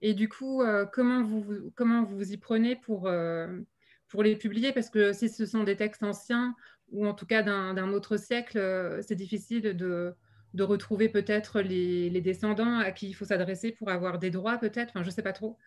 Et 0.00 0.14
du 0.14 0.28
coup, 0.28 0.62
euh, 0.62 0.86
comment, 0.86 1.22
vous, 1.24 1.70
comment 1.74 2.04
vous 2.04 2.32
y 2.32 2.36
prenez 2.36 2.76
pour, 2.76 3.06
euh, 3.06 3.60
pour 4.08 4.22
les 4.22 4.36
publier? 4.36 4.72
Parce 4.72 4.90
que 4.90 5.12
si 5.12 5.28
ce 5.28 5.46
sont 5.46 5.64
des 5.64 5.76
textes 5.76 6.02
anciens, 6.02 6.54
ou 6.90 7.06
en 7.06 7.14
tout 7.14 7.26
cas 7.26 7.42
d'un 7.42 7.92
autre 7.92 8.16
siècle, 8.16 8.58
euh, 8.58 9.02
c'est 9.02 9.14
difficile 9.14 9.76
de, 9.76 10.14
de 10.54 10.62
retrouver 10.62 11.08
peut-être 11.08 11.60
les, 11.60 12.10
les, 12.10 12.20
descendants 12.20 12.78
à 12.78 12.92
qui 12.92 13.08
il 13.08 13.12
faut 13.14 13.26
s'adresser 13.26 13.72
pour 13.72 13.90
avoir 13.90 14.18
des 14.18 14.30
droits, 14.30 14.58
peut-être. 14.58 14.90
Enfin, 14.90 15.02
je 15.02 15.08
ne 15.08 15.14
sais 15.14 15.22
pas 15.22 15.32
trop. 15.32 15.58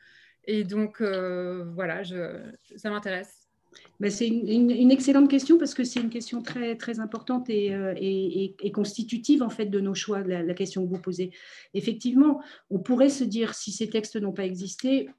Et 0.45 0.63
donc, 0.63 1.01
voilà, 1.01 2.03
je, 2.03 2.51
ça 2.77 2.89
m'intéresse. 2.89 3.40
Ben, 3.99 4.09
c'est 4.09 4.27
une, 4.27 4.91
excellente 4.91 5.29
question 5.29 5.57
parce 5.57 5.73
que 5.73 5.83
c'est 5.83 5.99
une 5.99 6.09
question 6.09 6.41
très, 6.41 6.75
très 6.75 6.99
importante 6.99 7.49
euh, 7.49 7.93
et, 7.97 8.55
et, 8.59 8.71
constitutive 8.71 9.43
en 9.43 9.49
fait 9.49 9.67
de 9.67 9.79
nos 9.79 9.93
choix, 9.93 10.21
la, 10.21 10.53
question 10.53 10.83
que 10.85 10.89
vous 10.89 11.01
posez. 11.01 11.31
Effectivement, 11.73 12.41
on 12.69 12.79
pourrait 12.79 13.09
se 13.09 13.23
dire 13.23 13.53
si 13.53 13.71
ces 13.71 13.89
textes 13.89 14.15
n'ont 14.15 14.33
pas 14.33 14.45
existé, 14.45 15.09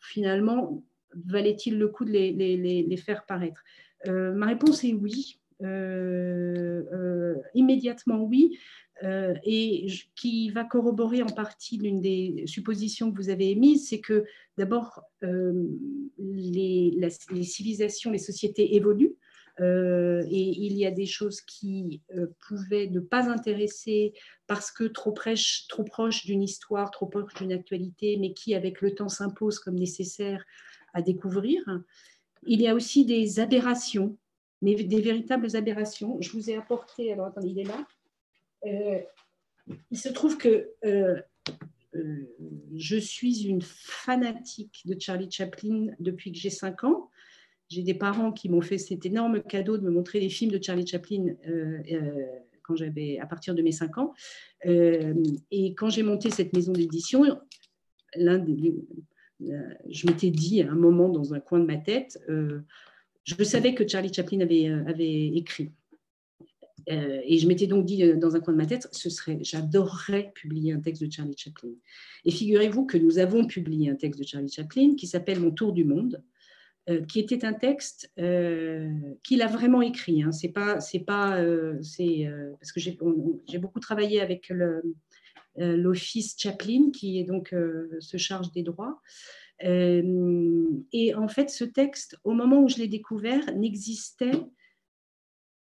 finalement, 0.00 0.82
valait-il 1.26 1.78
le 1.78 1.88
coup 1.88 2.04
de 2.04 2.12
les 2.12 2.96
faire 2.96 3.26
paraître? 3.26 3.62
Euh, 4.06 4.32
Ma 4.32 4.46
réponse 4.46 4.84
est 4.84 4.94
oui. 4.94 5.38
Euh, 5.64 7.36
immédiatement 7.54 8.24
oui, 8.24 8.58
euh, 9.02 9.34
et 9.42 9.88
qui 10.14 10.50
va 10.50 10.62
corroborer 10.62 11.22
en 11.22 11.28
partie 11.28 11.76
l'une 11.76 12.00
des 12.00 12.44
suppositions 12.46 13.10
que 13.10 13.16
vous 13.16 13.30
avez 13.30 13.50
émises, 13.50 13.88
c'est 13.88 14.00
que 14.00 14.24
d'abord, 14.56 15.02
euh, 15.24 15.66
les, 16.18 17.10
civilisations, 17.42 18.12
les 18.12 18.18
sociétés 18.18 18.76
évoluent. 18.76 19.16
Euh, 19.60 20.22
et 20.30 20.40
il 20.40 20.74
y 20.74 20.86
a 20.86 20.92
des 20.92 21.06
choses 21.06 21.40
qui 21.42 22.00
pouvaient 22.46 22.86
ne 22.86 23.00
pas 23.00 23.28
intéresser 23.28 24.14
parce 24.46 24.70
que 24.70 24.84
trop, 24.84 25.12
prêche, 25.12 25.66
trop 25.68 25.84
proche 25.84 26.24
d'une 26.24 26.42
histoire, 26.42 26.90
trop 26.92 27.06
proche 27.06 27.34
d'une 27.34 27.52
actualité, 27.52 28.16
mais 28.18 28.32
qui, 28.32 28.54
avec 28.54 28.80
le 28.80 28.94
temps, 28.94 29.08
s'imposent 29.08 29.58
comme 29.58 29.74
nécessaires 29.74 30.44
à 30.94 31.02
découvrir. 31.02 31.60
Il 32.46 32.62
y 32.62 32.68
a 32.68 32.74
aussi 32.74 33.04
des 33.04 33.40
aberrations, 33.40 34.16
mais 34.62 34.76
des 34.76 35.00
véritables 35.00 35.56
aberrations. 35.56 36.18
Je 36.20 36.30
vous 36.30 36.50
ai 36.50 36.56
apporté, 36.56 37.12
alors 37.12 37.26
attendez, 37.26 37.48
il 37.48 37.58
est 37.58 37.64
là. 37.64 37.84
Euh, 38.66 38.98
il 39.90 39.98
se 39.98 40.08
trouve 40.08 40.38
que 40.38 40.70
euh, 40.84 41.20
euh, 41.94 42.26
je 42.74 42.96
suis 42.96 43.44
une 43.44 43.62
fanatique 43.62 44.82
de 44.86 44.98
Charlie 44.98 45.30
Chaplin 45.30 45.88
depuis 46.00 46.32
que 46.32 46.38
j'ai 46.38 46.50
5 46.50 46.84
ans. 46.84 47.10
J'ai 47.68 47.82
des 47.82 47.94
parents 47.94 48.32
qui 48.32 48.48
m'ont 48.48 48.60
fait 48.60 48.78
cet 48.78 49.06
énorme 49.06 49.42
cadeau 49.42 49.78
de 49.78 49.84
me 49.84 49.90
montrer 49.90 50.20
les 50.20 50.28
films 50.28 50.50
de 50.50 50.62
Charlie 50.62 50.86
Chaplin 50.86 51.36
quand 52.62 52.76
j'avais 52.76 53.18
à 53.18 53.26
partir 53.26 53.54
de 53.54 53.62
mes 53.62 53.72
5 53.72 53.96
ans. 53.96 54.12
et 54.64 55.74
quand 55.74 55.88
j'ai 55.88 56.02
monté 56.02 56.28
cette 56.28 56.52
maison 56.52 56.72
d'édition, 56.72 57.24
je 58.14 60.06
m'étais 60.06 60.30
dit 60.30 60.60
à 60.60 60.70
un 60.70 60.74
moment 60.74 61.08
dans 61.08 61.32
un 61.32 61.40
coin 61.40 61.60
de 61.60 61.64
ma 61.64 61.78
tête, 61.78 62.22
je 62.28 63.44
savais 63.44 63.74
que 63.74 63.88
Charlie 63.88 64.12
Chaplin 64.12 64.40
avait 64.40 65.28
écrit. 65.28 65.70
Euh, 66.90 67.20
et 67.24 67.38
je 67.38 67.46
m'étais 67.46 67.66
donc 67.66 67.84
dit 67.84 68.02
euh, 68.02 68.16
dans 68.16 68.34
un 68.36 68.40
coin 68.40 68.52
de 68.52 68.58
ma 68.58 68.66
tête, 68.66 68.88
ce 68.92 69.10
serait, 69.10 69.38
j'adorerais 69.42 70.32
publier 70.34 70.72
un 70.72 70.80
texte 70.80 71.02
de 71.02 71.10
Charlie 71.10 71.36
Chaplin. 71.36 71.70
Et 72.24 72.30
figurez-vous 72.30 72.86
que 72.86 72.98
nous 72.98 73.18
avons 73.18 73.46
publié 73.46 73.90
un 73.90 73.94
texte 73.94 74.20
de 74.20 74.26
Charlie 74.26 74.50
Chaplin 74.50 74.94
qui 74.96 75.06
s'appelle 75.06 75.40
Mon 75.40 75.50
tour 75.50 75.72
du 75.72 75.84
monde, 75.84 76.22
euh, 76.88 77.02
qui 77.02 77.20
était 77.20 77.44
un 77.44 77.52
texte 77.52 78.12
qu'il 78.16 79.42
a 79.42 79.46
vraiment 79.46 79.82
écrit. 79.82 80.22
Hein. 80.22 80.32
C'est 80.32 80.48
pas, 80.48 80.80
c'est 80.80 81.00
pas, 81.00 81.42
c'est 81.82 82.28
parce 82.58 82.72
que 82.72 82.80
j'ai, 82.80 82.98
beaucoup 83.58 83.80
travaillé 83.80 84.20
avec 84.20 84.52
l'office 85.56 86.36
Chaplin 86.38 86.90
qui 86.92 87.18
est 87.18 87.24
donc 87.24 87.54
se 88.00 88.16
charge 88.16 88.50
des 88.52 88.62
droits. 88.62 89.00
et 89.60 91.14
en 91.14 91.28
fait, 91.28 91.50
ce 91.50 91.64
texte, 91.64 92.18
au 92.24 92.32
moment 92.32 92.62
où 92.62 92.68
je 92.68 92.78
l'ai 92.78 92.88
découvert, 92.88 93.54
n'existait 93.54 94.40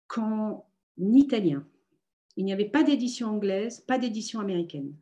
qu'en 0.07 0.65
italien. 0.97 1.65
Il 2.37 2.45
n'y 2.45 2.53
avait 2.53 2.69
pas 2.69 2.83
d'édition 2.83 3.27
anglaise, 3.27 3.81
pas 3.81 3.97
d'édition 3.97 4.39
américaine. 4.39 4.93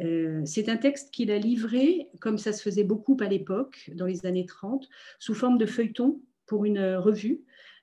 Euh, 0.00 0.40
c'est 0.44 0.68
un 0.68 0.76
texte 0.76 1.10
qu'il 1.12 1.30
a 1.30 1.38
livré, 1.38 2.08
comme 2.20 2.38
ça 2.38 2.52
se 2.52 2.62
faisait 2.62 2.84
beaucoup 2.84 3.16
à 3.20 3.26
l'époque, 3.26 3.90
dans 3.94 4.06
les 4.06 4.24
années 4.24 4.46
30, 4.46 4.88
sous 5.18 5.34
forme 5.34 5.58
de 5.58 5.66
feuilleton 5.66 6.20
pour 6.46 6.64
une 6.64 6.96
revue. 6.96 7.42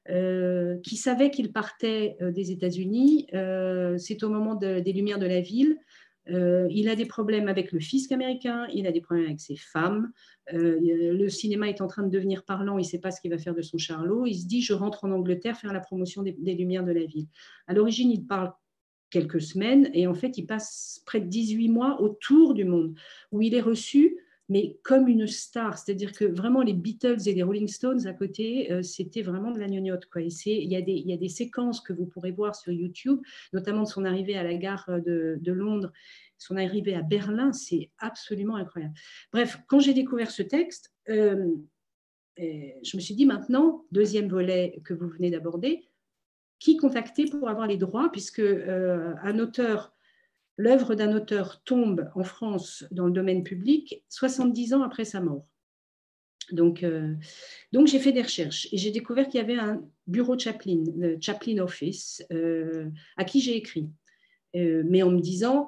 Euh, 0.09 0.77
qui 0.83 0.95
savait 0.95 1.31
qu'il 1.31 1.51
partait 1.51 2.15
euh, 2.21 2.31
des 2.31 2.51
États-Unis. 2.51 3.27
c'est 3.97 4.23
au 4.23 4.29
moment 4.29 4.55
des 4.55 4.93
Lumières 4.93 5.19
de 5.19 5.25
la 5.25 5.41
ville. 5.41 5.77
Il 6.29 6.89
a 6.89 6.95
des 6.95 7.05
problèmes 7.05 7.47
avec 7.47 7.71
le 7.71 7.79
fisc 7.79 8.11
américain, 8.11 8.67
il 8.73 8.87
a 8.87 8.91
des 8.91 9.01
problèmes 9.01 9.27
avec 9.27 9.39
ses 9.39 9.55
femmes. 9.55 10.11
le 10.51 11.27
cinéma 11.29 11.69
est 11.69 11.81
en 11.81 11.87
train 11.87 12.03
de 12.03 12.09
devenir 12.09 12.43
parlant, 12.43 12.77
il 12.77 12.83
ne 12.83 12.87
sait 12.87 12.99
pas 12.99 13.11
ce 13.11 13.21
qu'il 13.21 13.31
va 13.31 13.37
faire 13.37 13.55
de 13.55 13.61
son 13.61 13.77
charlot. 13.77 14.25
Il 14.25 14.35
se 14.35 14.45
dit, 14.45 14.61
je 14.61 14.73
rentre 14.73 15.05
en 15.05 15.11
Angleterre 15.11 15.57
faire 15.57 15.73
la 15.73 15.79
promotion 15.79 16.23
des, 16.23 16.55
Lumières 16.55 16.83
de 16.83 16.91
la 16.91 17.05
ville. 17.05 17.27
À 17.67 17.73
l'origine, 17.73 18.11
il 18.11 18.25
parle 18.25 18.51
quelques 19.09 19.41
semaines 19.41 19.89
et 19.93 20.07
en 20.07 20.13
fait, 20.13 20.37
il 20.37 20.45
passe 20.45 21.01
près 21.05 21.21
de 21.21 21.27
18 21.27 21.69
mois 21.69 22.01
autour 22.01 22.53
du 22.53 22.65
monde 22.65 22.93
où 23.31 23.41
il 23.41 23.53
est 23.53 23.61
reçu 23.61 24.17
mais 24.49 24.77
comme 24.83 25.07
une 25.07 25.27
star. 25.27 25.77
C'est-à-dire 25.77 26.13
que 26.13 26.25
vraiment, 26.25 26.61
les 26.61 26.73
Beatles 26.73 27.27
et 27.27 27.33
les 27.33 27.43
Rolling 27.43 27.67
Stones 27.67 28.07
à 28.07 28.13
côté, 28.13 28.71
euh, 28.71 28.81
c'était 28.81 29.21
vraiment 29.21 29.51
de 29.51 29.59
la 29.59 29.67
gnognotte. 29.67 30.05
Quoi. 30.05 30.21
Il, 30.21 30.71
y 30.71 30.75
a 30.75 30.81
des, 31.17 31.29
séquences 31.29 31.81
que 31.81 31.93
vous 31.93 32.05
pourrez 32.05 32.31
voir 32.31 32.55
sur 32.55 32.71
YouTube, 32.71 33.19
notamment 33.53 33.83
de 33.83 33.87
son 33.87 34.05
arrivée 34.05 34.37
à 34.37 34.43
la 34.43 34.55
gare 34.55 34.89
de, 35.05 35.37
de 35.41 35.51
Londres, 35.51 35.91
son 36.37 36.55
arrivée 36.55 36.93
à 36.93 37.01
Berlin, 37.01 37.51
c'est 37.51 37.89
absolument 37.97 38.55
incroyable. 38.55 38.93
Bref, 39.33 39.59
quand 39.67 39.79
j'ai 39.79 39.93
découvert 39.93 40.31
ce 40.31 40.43
texte, 40.43 40.93
euh, 41.09 41.47
je 42.37 42.97
me 42.97 43.01
suis 43.01 43.15
dit 43.15 43.25
maintenant, 43.25 43.85
deuxième 43.91 44.29
volet 44.29 44.79
que 44.85 44.93
vous 44.93 45.07
venez 45.07 45.31
d'aborder, 45.31 45.89
qui 46.59 46.77
contacter 46.77 47.25
pour 47.25 47.49
avoir 47.49 47.67
les 47.67 47.77
droits, 47.77 48.09
puisque 48.11 48.39
euh, 48.39 49.13
un 49.21 49.39
auteur 49.39 49.93
l'œuvre 50.57 50.95
d'un 50.95 51.15
auteur 51.15 51.61
tombe 51.63 52.09
en 52.15 52.23
France 52.23 52.85
dans 52.91 53.05
le 53.05 53.11
domaine 53.11 53.43
public 53.43 54.03
70 54.09 54.73
ans 54.73 54.83
après 54.83 55.05
sa 55.05 55.21
mort. 55.21 55.47
Donc, 56.51 56.83
euh, 56.83 57.13
donc 57.73 57.87
j'ai 57.87 57.99
fait 57.99 58.11
des 58.11 58.21
recherches 58.21 58.67
et 58.71 58.77
j'ai 58.77 58.91
découvert 58.91 59.27
qu'il 59.27 59.39
y 59.39 59.43
avait 59.43 59.59
un 59.59 59.83
bureau 60.07 60.37
Chaplin, 60.37 60.83
le 60.97 61.17
Chaplin 61.19 61.57
Office, 61.59 62.23
euh, 62.31 62.89
à 63.17 63.25
qui 63.25 63.41
j'ai 63.41 63.55
écrit. 63.55 63.89
Euh, 64.55 64.83
mais 64.85 65.03
en 65.03 65.11
me 65.11 65.19
disant, 65.19 65.67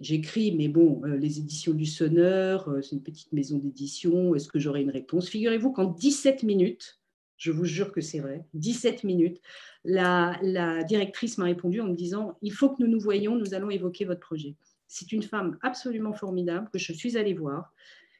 j'écris, 0.00 0.56
mais 0.56 0.68
bon, 0.68 1.02
les 1.04 1.38
éditions 1.38 1.74
du 1.74 1.86
Sonneur, 1.86 2.68
c'est 2.82 2.92
une 2.92 3.02
petite 3.02 3.32
maison 3.32 3.58
d'édition, 3.58 4.34
est-ce 4.34 4.48
que 4.48 4.58
j'aurai 4.58 4.82
une 4.82 4.90
réponse? 4.90 5.28
Figurez-vous 5.28 5.72
qu'en 5.72 5.84
17 5.84 6.44
minutes, 6.44 7.01
je 7.42 7.50
vous 7.50 7.64
jure 7.64 7.90
que 7.90 8.00
c'est 8.00 8.20
vrai, 8.20 8.44
17 8.54 9.02
minutes, 9.02 9.40
la, 9.84 10.38
directrice 10.84 11.38
m'a 11.38 11.46
répondu 11.46 11.80
en 11.80 11.88
me 11.88 11.96
disant 11.96 12.38
Il 12.40 12.52
faut 12.52 12.70
que 12.70 12.80
nous 12.80 12.88
nous 12.88 13.00
voyions, 13.00 13.34
nous 13.34 13.52
allons 13.52 13.68
évoquer 13.68 14.04
votre 14.04 14.20
projet. 14.20 14.54
C'est 14.86 15.10
une 15.10 15.24
femme 15.24 15.58
absolument 15.60 16.12
formidable 16.12 16.70
que 16.72 16.78
je 16.78 16.92
suis 16.92 17.16
allée 17.16 17.34
voir, 17.34 17.74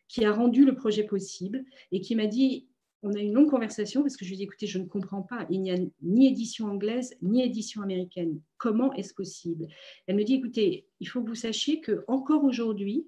qui 0.08 0.24
a 0.24 0.32
rendu 0.32 0.64
le 0.64 0.74
projet 0.74 1.04
possible 1.04 1.64
et 1.92 2.00
qui 2.00 2.16
m'a 2.16 2.26
dit 2.26 2.66
on 3.04 3.12
a 3.12 3.20
une 3.20 3.32
longue 3.32 3.48
conversation 3.48 4.02
parce 4.02 4.16
que 4.16 4.24
je 4.24 4.30
lui 4.30 4.34
ai 4.34 4.38
dit 4.38 4.44
écoutez, 4.44 4.66
je 4.66 4.78
ne 4.78 4.86
comprends 4.86 5.22
pas, 5.22 5.46
il 5.50 5.60
n'y 5.60 5.70
a 5.70 5.76
ni 6.02 6.26
édition 6.26 6.66
anglaise 6.66 7.14
ni 7.22 7.44
édition 7.44 7.80
américaine. 7.80 8.40
Comment 8.58 8.92
est-ce 8.94 9.14
possible? 9.14 9.68
Elle 10.08 10.16
me 10.16 10.24
dit 10.24 10.34
écoutez, 10.34 10.88
il 10.98 11.08
faut 11.08 11.22
que 11.22 11.28
vous 11.28 11.36
sachiez 11.36 11.80
que 11.80 12.04
encore 12.08 12.42
aujourd'hui, 12.42 13.06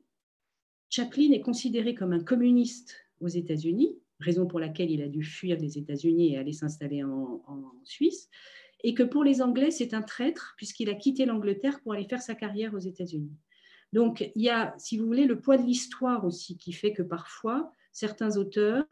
Chaplin 0.91 1.33
est 1.33 1.41
considéré 1.41 1.97
comme 1.97 2.13
un 2.13 2.23
communiste 2.23 2.95
aux 3.21 3.29
États-Unis 3.29 3.99
raison 4.21 4.47
pour 4.47 4.61
laquelle 4.61 4.91
il 4.91 5.03
a 5.03 5.09
dû 5.09 5.23
fuir 5.23 5.59
les 5.59 5.79
États-Unis 5.79 6.35
et 6.35 6.39
aller 6.39 6.53
s'installer 6.53 7.03
en, 7.03 7.43
Suisse, 7.85 8.29
et 8.83 8.95
que 8.95 9.03
pour 9.03 9.25
les 9.25 9.43
Anglais, 9.43 9.71
c'est 9.71 9.95
un 9.95 10.03
traître 10.03 10.55
puisqu'il 10.57 10.91
a 10.91 10.95
quitté 10.95 11.27
l'Angleterre 11.27 11.81
pour 11.83 11.93
aller 11.93 12.07
faire 12.09 12.23
sa 12.23 12.35
carrière 12.35 12.75
aux 12.75 12.79
États-Unis. 12.79 13.33
Donc, 13.93 14.31
il 14.35 14.43
y 14.43 14.51
a, 14.51 14.75
si 14.79 14.99
vous 14.99 15.07
voulez, 15.07 15.27
le 15.27 15.41
poids 15.41 15.57
de 15.57 15.63
l'histoire 15.63 16.25
aussi 16.25 16.57
qui 16.57 16.73
fait 16.73 16.93
que 16.93 17.03
parfois, 17.03 17.71
certains 17.93 18.37
auteurs, 18.37 18.85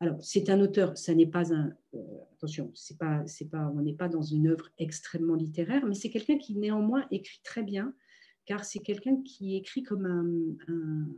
alors 0.00 0.16
c'est 0.22 0.48
un 0.48 0.60
auteur, 0.60 0.96
ça 0.96 1.14
n'est 1.14 1.26
pas 1.26 1.52
un, 1.52 1.72
euh, 1.94 1.98
attention, 2.34 2.70
c'est 2.74 2.96
pas, 2.96 3.26
c'est 3.26 3.50
pas, 3.50 3.70
on 3.74 3.82
n'est 3.82 3.94
pas 3.94 4.08
dans 4.08 4.22
une 4.22 4.46
œuvre 4.46 4.68
extrêmement 4.78 5.34
littéraire, 5.34 5.84
mais 5.86 5.94
c'est 5.94 6.10
quelqu'un 6.10 6.38
qui 6.38 6.54
néanmoins 6.54 7.04
écrit 7.10 7.40
très 7.42 7.62
bien, 7.62 7.92
car 8.46 8.64
c'est 8.64 8.78
quelqu'un 8.78 9.20
qui 9.22 9.56
écrit 9.56 9.82
comme 9.82 10.06
un 10.06 11.08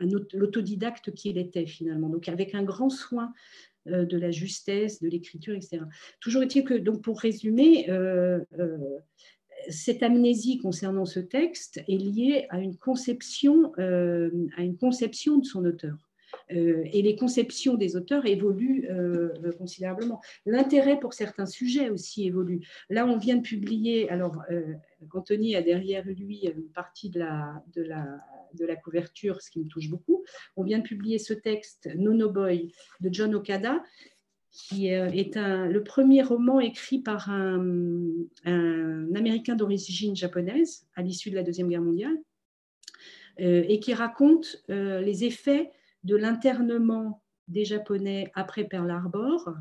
l'autodidacte 0.00 1.12
qu'il 1.12 1.38
était 1.38 1.66
finalement, 1.66 2.08
donc 2.08 2.28
avec 2.28 2.54
un 2.54 2.62
grand 2.62 2.90
soin 2.90 3.32
euh, 3.88 4.06
de 4.06 4.16
la 4.16 4.30
justesse, 4.30 5.02
de 5.02 5.08
l'écriture, 5.08 5.54
etc. 5.54 5.82
Toujours 6.20 6.42
est-il 6.42 6.64
que, 6.64 6.72
donc 6.72 7.02
pour 7.02 7.20
résumer, 7.20 7.90
euh, 7.90 8.40
euh, 8.58 8.78
cette 9.68 10.02
amnésie 10.02 10.56
concernant 10.58 11.04
ce 11.04 11.20
texte 11.20 11.82
est 11.86 11.98
liée 11.98 12.46
à 12.48 12.60
une 12.60 12.78
conception, 12.78 13.72
à 13.76 14.62
une 14.62 14.76
conception 14.78 15.38
de 15.38 15.44
son 15.44 15.64
auteur. 15.64 15.96
et 16.50 17.00
les 17.00 17.16
conceptions 17.16 17.74
des 17.74 17.96
auteurs 17.96 18.26
évoluent 18.26 18.88
considérablement. 19.56 20.20
L'intérêt 20.44 20.98
pour 21.00 21.14
certains 21.14 21.46
sujets 21.46 21.88
aussi 21.88 22.26
évolue. 22.26 22.60
Là, 22.90 23.06
on 23.06 23.16
vient 23.16 23.36
de 23.36 23.42
publier, 23.42 24.10
alors 24.10 24.42
Anthony 25.14 25.56
a 25.56 25.62
derrière 25.62 26.04
lui 26.04 26.40
une 26.44 26.70
partie 26.74 27.08
de 27.08 27.20
la, 27.20 27.64
de 27.74 27.82
la 27.82 28.20
de 28.54 28.64
la 28.64 28.76
couverture, 28.76 29.40
ce 29.40 29.50
qui 29.50 29.60
me 29.60 29.68
touche 29.68 29.88
beaucoup. 29.88 30.24
On 30.56 30.62
vient 30.62 30.78
de 30.78 30.84
publier 30.84 31.18
ce 31.18 31.34
texte, 31.34 31.88
Nono 31.96 32.30
Boy, 32.30 32.72
de 33.00 33.12
John 33.12 33.34
Okada, 33.34 33.82
qui 34.54 34.92
euh, 34.94 35.08
est 35.08 35.36
le 35.36 35.82
premier 35.82 36.22
roman 36.22 36.60
écrit 36.60 37.00
par 37.00 37.28
un, 37.28 37.60
Américain 39.14 39.56
d'origine 39.56 40.14
japonaise 40.14 40.86
à 40.94 41.02
l'issue 41.02 41.30
de 41.30 41.34
la 41.34 41.42
Deuxième 41.42 41.68
Guerre 41.68 41.82
mondiale, 41.82 42.16
euh, 43.40 43.64
et 43.68 43.80
qui 43.80 43.94
raconte 43.94 44.62
euh, 44.70 45.00
les 45.00 45.24
effets 45.24 45.70
de 46.04 46.14
l'internement 46.14 47.22
des 47.48 47.64
Japonais 47.64 48.30
après 48.34 48.64
Pearl 48.64 48.90
Harbor, 48.90 49.54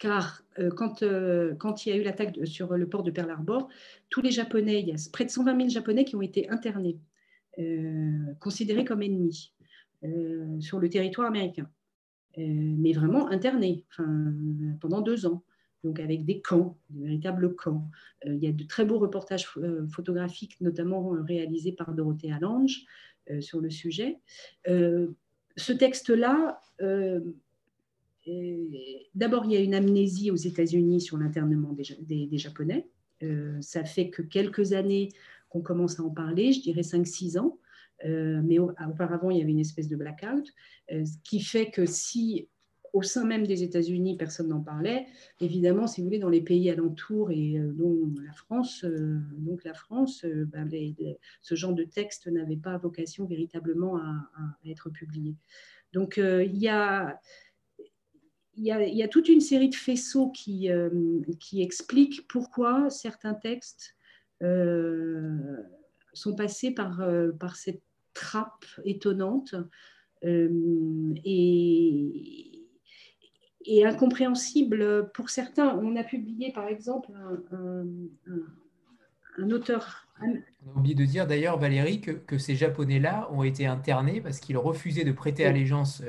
car 0.00 0.42
euh, 0.58 0.70
quand, 0.70 1.02
euh, 1.02 1.54
quand, 1.54 1.84
il 1.84 1.90
y 1.90 1.92
a 1.92 1.96
eu 1.96 2.02
l'attaque 2.02 2.36
sur 2.44 2.76
le 2.76 2.88
port 2.88 3.04
de 3.04 3.12
Pearl 3.12 3.30
Harbor, 3.30 3.68
tous 4.08 4.22
les 4.22 4.32
Japonais, 4.32 4.80
il 4.80 4.88
y 4.88 4.92
a 4.92 4.96
près 5.12 5.26
de 5.26 5.30
120 5.30 5.56
000 5.56 5.68
Japonais 5.68 6.04
qui 6.04 6.16
ont 6.16 6.22
été 6.22 6.48
internés, 6.48 6.98
euh, 7.58 8.34
considérés 8.40 8.84
comme 8.84 9.02
ennemis 9.02 9.52
sur 10.60 10.78
le 10.78 10.88
territoire 10.88 11.28
américain, 11.28 11.68
mais 12.38 12.94
vraiment 12.94 13.28
internés 13.28 13.84
pendant 14.80 15.02
deux 15.02 15.26
ans. 15.26 15.44
Donc 15.84 16.00
avec 16.00 16.24
des 16.24 16.40
camps, 16.40 16.78
des 16.88 17.04
véritables 17.04 17.54
camps. 17.54 17.86
il 18.24 18.42
y 18.42 18.46
a 18.46 18.52
de 18.52 18.64
très 18.64 18.86
beaux 18.86 18.98
reportages 18.98 19.46
photographiques, 19.90 20.58
notamment 20.62 21.10
réalisés 21.28 21.72
par 21.72 21.92
Dorothée 21.92 22.32
Lange 22.40 22.86
sur 23.40 23.60
le 23.60 23.68
sujet. 23.68 24.20
ce 24.64 25.72
texte-là 25.74 26.62
D'abord, 29.14 29.44
il 29.46 29.52
y 29.52 29.56
a 29.56 29.60
une 29.60 29.74
amnésie 29.74 30.30
aux 30.30 30.36
États-Unis 30.36 31.00
sur 31.00 31.16
l'internement 31.16 31.72
des, 31.72 32.38
Japonais. 32.38 32.86
Euh, 33.22 33.58
ça 33.60 33.84
fait 33.84 34.10
que 34.10 34.22
quelques 34.22 34.72
années 34.72 35.10
qu'on 35.48 35.62
commence 35.62 36.00
à 36.00 36.02
en 36.02 36.10
parler, 36.10 36.52
je 36.52 36.60
dirais 36.60 36.82
5-6 36.82 37.38
ans. 37.38 37.58
Euh, 38.06 38.40
mais 38.44 38.58
auparavant, 38.58 39.30
il 39.30 39.38
y 39.38 39.42
avait 39.42 39.50
une 39.50 39.60
espèce 39.60 39.88
de 39.88 39.96
blackout, 39.96 40.46
euh, 40.90 41.04
ce 41.04 41.18
qui 41.22 41.40
fait 41.40 41.70
que 41.70 41.84
si 41.84 42.48
au 42.94 43.02
sein 43.02 43.24
même 43.24 43.46
des 43.46 43.62
États-Unis, 43.62 44.16
personne 44.16 44.48
n'en 44.48 44.62
parlait, 44.62 45.06
évidemment, 45.40 45.86
si 45.86 46.00
vous 46.00 46.06
voulez, 46.06 46.18
dans 46.18 46.30
les 46.30 46.40
pays 46.40 46.70
alentours 46.70 47.30
et 47.30 47.56
dont 47.76 48.12
la 48.24 48.32
France, 48.32 48.84
donc 49.36 49.62
la 49.62 49.74
France, 49.74 50.24
ben, 50.24 50.68
ce 51.40 51.54
genre 51.54 51.72
de 51.72 51.84
texte 51.84 52.26
n'avait 52.26 52.56
pas 52.56 52.78
vocation 52.78 53.26
véritablement 53.26 53.96
à, 53.98 54.08
à 54.34 54.68
être 54.68 54.90
publié. 54.90 55.36
Donc, 55.92 56.16
il 56.16 56.56
y 56.56 56.66
a 56.66 57.20
il 58.60 58.94
y, 58.94 59.02
a, 59.02 59.08
toute 59.08 59.28
une 59.28 59.40
série 59.40 59.70
de 59.70 59.74
faisceaux 59.74 60.30
qui, 60.30 60.70
euh, 60.70 60.90
qui 61.38 61.62
expliquent 61.62 62.28
pourquoi 62.28 62.90
certains 62.90 63.32
textes 63.32 63.96
euh, 64.42 65.56
sont 66.12 66.34
passés 66.36 66.70
par, 66.70 67.00
euh, 67.00 67.32
par 67.32 67.56
cette 67.56 67.80
trappe 68.12 68.66
étonnante 68.84 69.54
et, 70.22 70.52
et, 73.64 73.86
incompréhensible 73.86 75.10
pour 75.14 75.30
certains. 75.30 75.74
On 75.78 75.96
a 75.96 76.04
publié 76.04 76.52
par 76.52 76.68
exemple 76.68 77.12
un, 77.14 77.86
un, 79.38 79.50
auteur. 79.50 80.06
On 80.20 80.34
a 80.74 80.78
oublié 80.78 80.94
de 80.94 81.06
dire 81.06 81.26
d'ailleurs, 81.26 81.58
Valérie, 81.58 82.02
que, 82.02 82.10
que 82.10 82.36
ces 82.36 82.56
Japonais-là 82.56 83.30
ont 83.32 83.42
été 83.42 83.64
internés 83.64 84.20
parce 84.20 84.38
qu'ils 84.38 84.58
refusaient 84.58 85.04
de 85.04 85.12
prêter 85.12 85.46
allégeance 85.46 86.02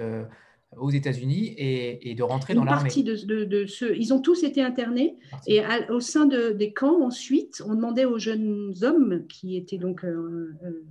aux 0.78 0.90
États-Unis 0.90 1.54
et, 1.58 2.16
de 2.16 2.24
rentrer 2.24 2.54
dans 2.54 2.64
l'armée. 2.64 2.84
partie 2.84 3.04
de, 3.04 3.44
de, 3.44 3.66
ceux, 3.66 3.98
ils 3.98 4.14
ont 4.14 4.22
tous 4.22 4.44
été 4.44 4.62
internés 4.62 5.18
et 5.48 5.62
au 5.90 6.00
sein 6.00 6.26
des 6.26 6.74
camps, 6.74 7.04
ensuite, 7.04 7.62
on 7.66 7.76
demandait 7.76 8.06
aux 8.06 8.20
jeunes 8.20 8.74
hommes 8.82 9.26
qui 9.28 9.58
étaient 9.58 9.78
donc 9.78 10.06
euh, 10.06 10.54
euh, 10.64 10.84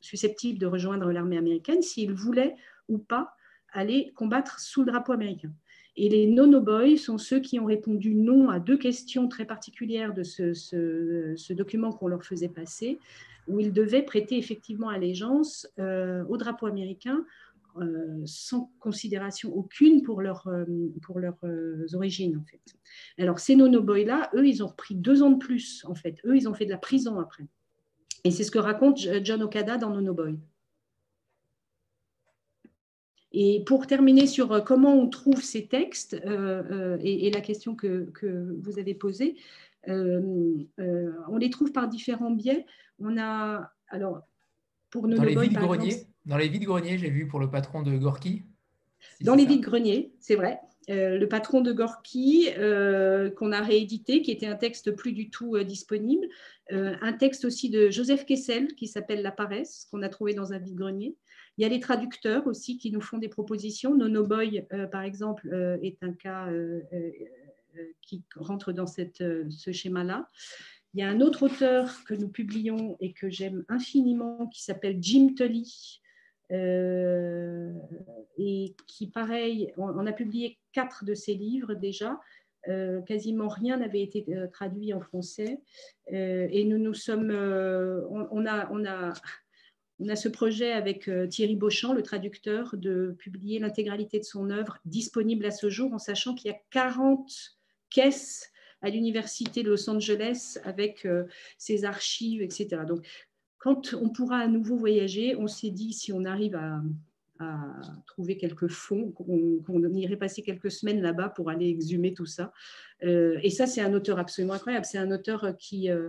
susceptibles 0.00 0.58
de 0.58 0.66
rejoindre 0.66 1.12
l'armée 1.12 1.38
américaine 1.38 1.82
s'ils 1.82 2.12
voulaient 2.12 2.56
ou 2.88 2.98
pas 2.98 3.34
aller 3.72 4.12
combattre 4.16 4.58
sous 4.60 4.82
le 4.82 4.90
drapeau 4.90 5.12
américain. 5.12 5.52
Et 5.96 6.08
les 6.08 6.26
nono-boys 6.26 6.96
sont 6.96 7.18
ceux 7.18 7.40
qui 7.40 7.58
ont 7.58 7.64
répondu 7.64 8.14
non 8.14 8.50
à 8.50 8.60
deux 8.60 8.78
questions 8.78 9.28
très 9.28 9.44
particulières 9.44 10.14
de 10.14 10.22
ce, 10.22 10.54
ce, 10.54 11.52
document 11.52 11.92
qu'on 11.92 12.06
leur 12.06 12.22
faisait 12.22 12.48
passer, 12.48 12.98
où 13.48 13.58
ils 13.58 13.72
devaient 13.72 14.02
prêter 14.02 14.38
effectivement 14.38 14.88
allégeance 14.90 15.68
euh, 15.80 16.24
au 16.28 16.36
drapeau 16.36 16.66
américain 16.66 17.24
euh, 17.80 18.22
sans 18.24 18.70
considération 18.80 19.54
aucune 19.54 20.02
pour, 20.02 20.20
leur, 20.20 20.46
euh, 20.48 20.64
pour 21.02 21.18
leurs 21.18 21.38
euh, 21.44 21.86
origines, 21.94 22.36
en 22.36 22.44
fait. 22.44 22.60
Alors, 23.18 23.38
ces 23.38 23.56
nono-boys-là, 23.56 24.30
eux, 24.34 24.46
ils 24.46 24.62
ont 24.62 24.68
repris 24.68 24.94
deux 24.94 25.22
ans 25.22 25.30
de 25.30 25.38
plus, 25.38 25.84
en 25.86 25.94
fait. 25.94 26.16
Eux, 26.24 26.36
ils 26.36 26.48
ont 26.48 26.54
fait 26.54 26.66
de 26.66 26.70
la 26.70 26.78
prison 26.78 27.18
après. 27.18 27.44
Et 28.24 28.30
c'est 28.30 28.44
ce 28.44 28.50
que 28.50 28.58
raconte 28.58 28.98
John 29.22 29.42
Okada 29.42 29.76
dans 29.76 29.90
Nono 29.90 30.14
Boy. 30.14 30.38
Et 33.32 33.62
pour 33.64 33.86
terminer 33.86 34.26
sur 34.26 34.64
comment 34.64 34.94
on 34.94 35.08
trouve 35.08 35.42
ces 35.42 35.66
textes 35.66 36.14
et, 36.14 37.30
la 37.30 37.40
question 37.40 37.74
que, 37.76 38.10
que 38.14 38.56
vous 38.60 38.78
avez 38.78 38.94
posée, 38.94 39.36
on 39.86 41.36
les 41.38 41.50
trouve 41.50 41.72
par 41.72 41.88
différents 41.88 42.32
biais. 42.32 42.66
On 42.98 43.16
a 43.18 43.70
alors 43.88 44.22
pour 44.90 45.06
vides 45.06 45.52
greniers, 45.52 46.06
dans 46.28 46.36
les 46.36 46.48
vides 46.48 46.64
greniers, 46.64 46.98
j'ai 46.98 47.10
vu 47.10 47.26
pour 47.26 47.40
le 47.40 47.50
patron 47.50 47.82
de 47.82 47.96
Gorky. 47.96 48.42
dans 49.22 49.34
les 49.34 49.46
vides 49.46 49.62
greniers, 49.62 50.12
c'est 50.20 50.36
vrai. 50.36 50.60
Euh, 50.90 51.18
le 51.18 51.28
patron 51.28 51.62
de 51.62 51.72
Gorky, 51.72 52.48
euh, 52.58 53.30
qu'on 53.30 53.50
a 53.52 53.60
réédité, 53.60 54.22
qui 54.22 54.30
était 54.30 54.46
un 54.46 54.54
texte 54.54 54.92
plus 54.92 55.12
du 55.12 55.30
tout 55.30 55.56
euh, 55.56 55.64
disponible. 55.64 56.26
un 56.70 57.14
texte 57.14 57.46
aussi 57.46 57.70
de 57.70 57.88
Joseph 57.88 58.26
Kessel, 58.26 58.74
qui 58.74 58.88
s'appelle 58.88 59.22
La 59.22 59.32
paresse, 59.32 59.86
qu'on 59.90 60.02
a 60.02 60.08
trouvé 60.10 60.34
dans 60.34 60.52
un 60.52 60.58
vide-grenier. 60.58 61.16
Il 61.56 61.62
y 61.62 61.64
a 61.64 61.68
les 61.68 61.80
traducteurs 61.80 62.46
aussi 62.46 62.76
qui 62.76 62.90
nous 62.90 63.00
font 63.00 63.16
des 63.16 63.28
propositions. 63.28 63.96
Nono 63.96 64.26
Boy, 64.26 64.66
par 64.92 65.02
exemple, 65.02 65.48
est 65.82 65.96
un 66.02 66.12
cas 66.12 66.46
qui 68.02 68.22
rentre 68.36 68.72
dans 68.72 68.86
cette, 68.86 69.24
ce 69.48 69.72
schéma-là. 69.72 70.28
Il 70.92 71.00
y 71.00 71.02
a 71.02 71.08
un 71.08 71.22
autre 71.22 71.44
auteur 71.44 72.04
que 72.04 72.12
nous 72.12 72.28
publions 72.28 72.98
et 73.00 73.14
que 73.14 73.30
j'aime 73.30 73.64
infiniment 73.68 74.46
qui 74.48 74.62
s'appelle 74.62 74.98
Jim 75.00 75.30
Tully, 75.34 76.02
euh, 76.52 77.72
et 78.38 78.74
qui, 78.86 79.08
pareil, 79.08 79.72
on, 79.76 80.06
a 80.06 80.12
publié 80.12 80.58
quatre 80.72 81.04
de 81.04 81.14
ses 81.14 81.34
livres 81.34 81.74
déjà. 81.74 82.18
Euh, 82.68 83.00
quasiment 83.02 83.48
rien 83.48 83.78
n'avait 83.78 84.02
été 84.02 84.24
euh, 84.30 84.46
traduit 84.48 84.92
en 84.92 85.00
français. 85.00 85.60
et 86.08 86.64
nous 86.64 86.78
nous 86.78 86.94
sommes, 86.94 87.30
on, 87.30 88.46
a, 88.46 88.68
on, 88.70 88.84
a, 88.84 89.12
on 90.00 90.08
a 90.08 90.16
ce 90.16 90.28
projet 90.28 90.72
avec 90.72 91.10
Thierry 91.30 91.56
Beauchamp, 91.56 91.92
le 91.92 92.02
traducteur, 92.02 92.76
de 92.76 93.14
publier 93.18 93.58
l'intégralité 93.58 94.18
de 94.18 94.24
son 94.24 94.50
œuvre 94.50 94.78
disponible 94.84 95.46
à 95.46 95.50
ce 95.50 95.70
jour, 95.70 95.92
en 95.92 95.98
sachant 95.98 96.34
qu'il 96.34 96.50
y 96.50 96.54
a 96.54 96.58
40 96.70 97.30
caisses 97.90 98.50
à 98.80 98.90
l'université 98.90 99.62
de 99.62 99.70
Los 99.70 99.90
Angeles 99.90 100.58
avec 100.62 101.06
ses 101.58 101.84
archives, 101.84 102.42
etc. 102.42 102.82
Donc, 102.86 103.04
quand 103.58 103.94
on 103.94 104.08
pourra 104.08 104.38
à 104.38 104.46
nouveau 104.46 104.76
voyager, 104.76 105.36
on 105.36 105.48
s'est 105.48 105.70
dit 105.70 105.92
si 105.92 106.12
on 106.12 106.24
arrive 106.24 106.56
à, 106.56 106.80
trouver 108.08 108.36
quelques 108.36 108.66
fonds, 108.66 109.12
qu'on 109.12 109.94
irait 109.94 110.16
passer 110.16 110.42
quelques 110.42 110.72
semaines 110.72 111.00
là-bas 111.00 111.28
pour 111.28 111.50
aller 111.50 111.68
exhumer 111.68 112.12
tout 112.12 112.26
ça. 112.26 112.52
Euh, 113.04 113.38
et 113.44 113.50
ça, 113.50 113.68
c'est 113.68 113.80
un 113.80 113.94
auteur 113.94 114.18
absolument 114.18 114.54
incroyable. 114.54 114.84
C'est 114.84 114.98
un 114.98 115.12
auteur 115.12 115.56
qui, 115.56 115.88
euh, 115.88 116.08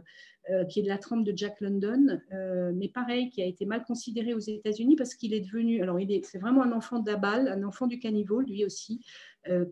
euh, 0.50 0.66
est 0.76 0.82
de 0.82 0.88
la 0.88 0.98
trempe 0.98 1.24
de 1.24 1.38
Jack 1.38 1.62
London, 1.62 2.20
mais 2.74 2.88
pareil, 2.88 3.30
qui 3.30 3.44
a 3.44 3.46
été 3.46 3.68
mal 3.68 3.84
considéré 3.84 4.34
aux 4.34 4.40
États-Unis 4.40 4.96
parce 4.96 5.14
qu'il 5.14 5.36
est 5.36 5.42
devenu, 5.42 5.84
alors 5.84 6.00
il 6.00 6.12
est, 6.12 6.26
c'est 6.26 6.40
vraiment 6.40 6.64
un 6.64 6.72
enfant 6.72 6.98
d'Abal, 6.98 7.48
un 7.48 7.62
enfant 7.62 7.86
du 7.86 8.00
caniveau, 8.00 8.42
lui 8.42 8.66
aussi, 8.66 9.06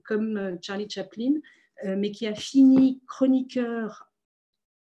comme 0.03 0.59
Charlie 0.61 0.87
Chaplin, 0.87 1.33
mais 1.83 2.11
qui 2.11 2.27
a 2.27 2.35
fini 2.35 3.01
chroniqueur 3.07 4.11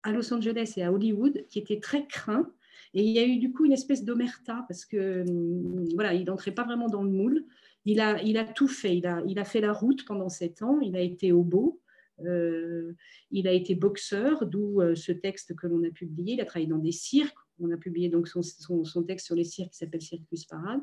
à 0.04 0.12
Los 0.12 0.32
Angeles 0.32 0.74
et 0.76 0.84
à 0.84 0.92
Hollywood, 0.92 1.44
qui 1.48 1.58
était 1.58 1.80
très 1.80 2.06
craint 2.06 2.48
et 2.94 3.02
il 3.04 3.10
y 3.10 3.18
a 3.18 3.24
eu 3.24 3.36
du 3.36 3.52
coup 3.52 3.64
une 3.64 3.72
espèce 3.72 4.04
d'omerta 4.04 4.64
parce 4.68 4.84
que 4.84 5.24
hum, 5.28 5.84
voilà, 5.94 6.14
il 6.14 6.24
n'entrait 6.24 6.52
pas 6.52 6.64
vraiment 6.64 6.88
dans 6.88 7.02
le 7.02 7.10
moule. 7.10 7.44
Il 7.84 8.00
a, 8.00 8.22
il 8.22 8.36
a 8.36 8.44
tout 8.44 8.68
fait. 8.68 8.96
Il 8.96 9.06
a, 9.06 9.22
il 9.26 9.38
a 9.38 9.44
fait 9.44 9.60
la 9.60 9.72
route 9.72 10.04
pendant 10.04 10.28
sept 10.28 10.62
ans. 10.62 10.80
Il 10.80 10.96
a 10.96 11.00
été 11.00 11.32
beau. 11.32 11.80
Euh, 12.26 12.92
il 13.30 13.48
a 13.48 13.52
été 13.52 13.74
boxeur, 13.74 14.44
d'où 14.44 14.82
euh, 14.82 14.94
ce 14.94 15.12
texte 15.12 15.54
que 15.56 15.66
l'on 15.66 15.82
a 15.84 15.90
publié. 15.90 16.34
Il 16.34 16.40
a 16.40 16.44
travaillé 16.44 16.68
dans 16.68 16.78
des 16.78 16.92
cirques. 16.92 17.38
On 17.60 17.70
a 17.70 17.76
publié 17.76 18.08
donc 18.08 18.28
son, 18.28 18.42
son, 18.42 19.02
texte 19.04 19.26
sur 19.26 19.36
les 19.36 19.44
cirques 19.44 19.70
qui 19.70 19.78
s'appelle 19.78 20.02
Circus 20.02 20.44
Parade. 20.44 20.80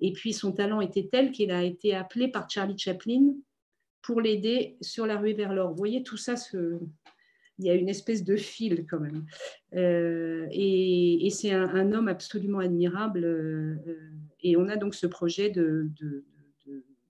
Et 0.00 0.12
puis 0.12 0.32
son 0.32 0.52
talent 0.52 0.80
était 0.80 1.08
tel 1.10 1.32
qu'il 1.32 1.50
a 1.50 1.64
été 1.64 1.94
appelé 1.94 2.28
par 2.28 2.48
Charlie 2.48 2.78
Chaplin 2.78 3.34
pour 4.02 4.20
l'aider 4.20 4.76
sur 4.80 5.06
la 5.06 5.16
rue 5.16 5.32
vers 5.32 5.52
l'or. 5.52 5.70
Vous 5.70 5.76
voyez, 5.76 6.02
tout 6.02 6.16
ça 6.16 6.36
se, 6.36 6.78
il 7.58 7.66
y 7.66 7.70
a 7.70 7.74
une 7.74 7.88
espèce 7.88 8.24
de 8.24 8.36
fil 8.36 8.86
quand 8.88 9.00
même. 9.00 9.26
Euh, 9.74 10.46
et, 10.50 11.28
c'est 11.30 11.52
un, 11.52 11.92
homme 11.92 12.08
absolument 12.08 12.60
admirable. 12.60 13.24
Euh, 13.24 13.76
et 14.40 14.56
on 14.56 14.68
a 14.68 14.76
donc 14.76 14.94
ce 14.94 15.06
projet 15.06 15.50
de, 15.50 15.90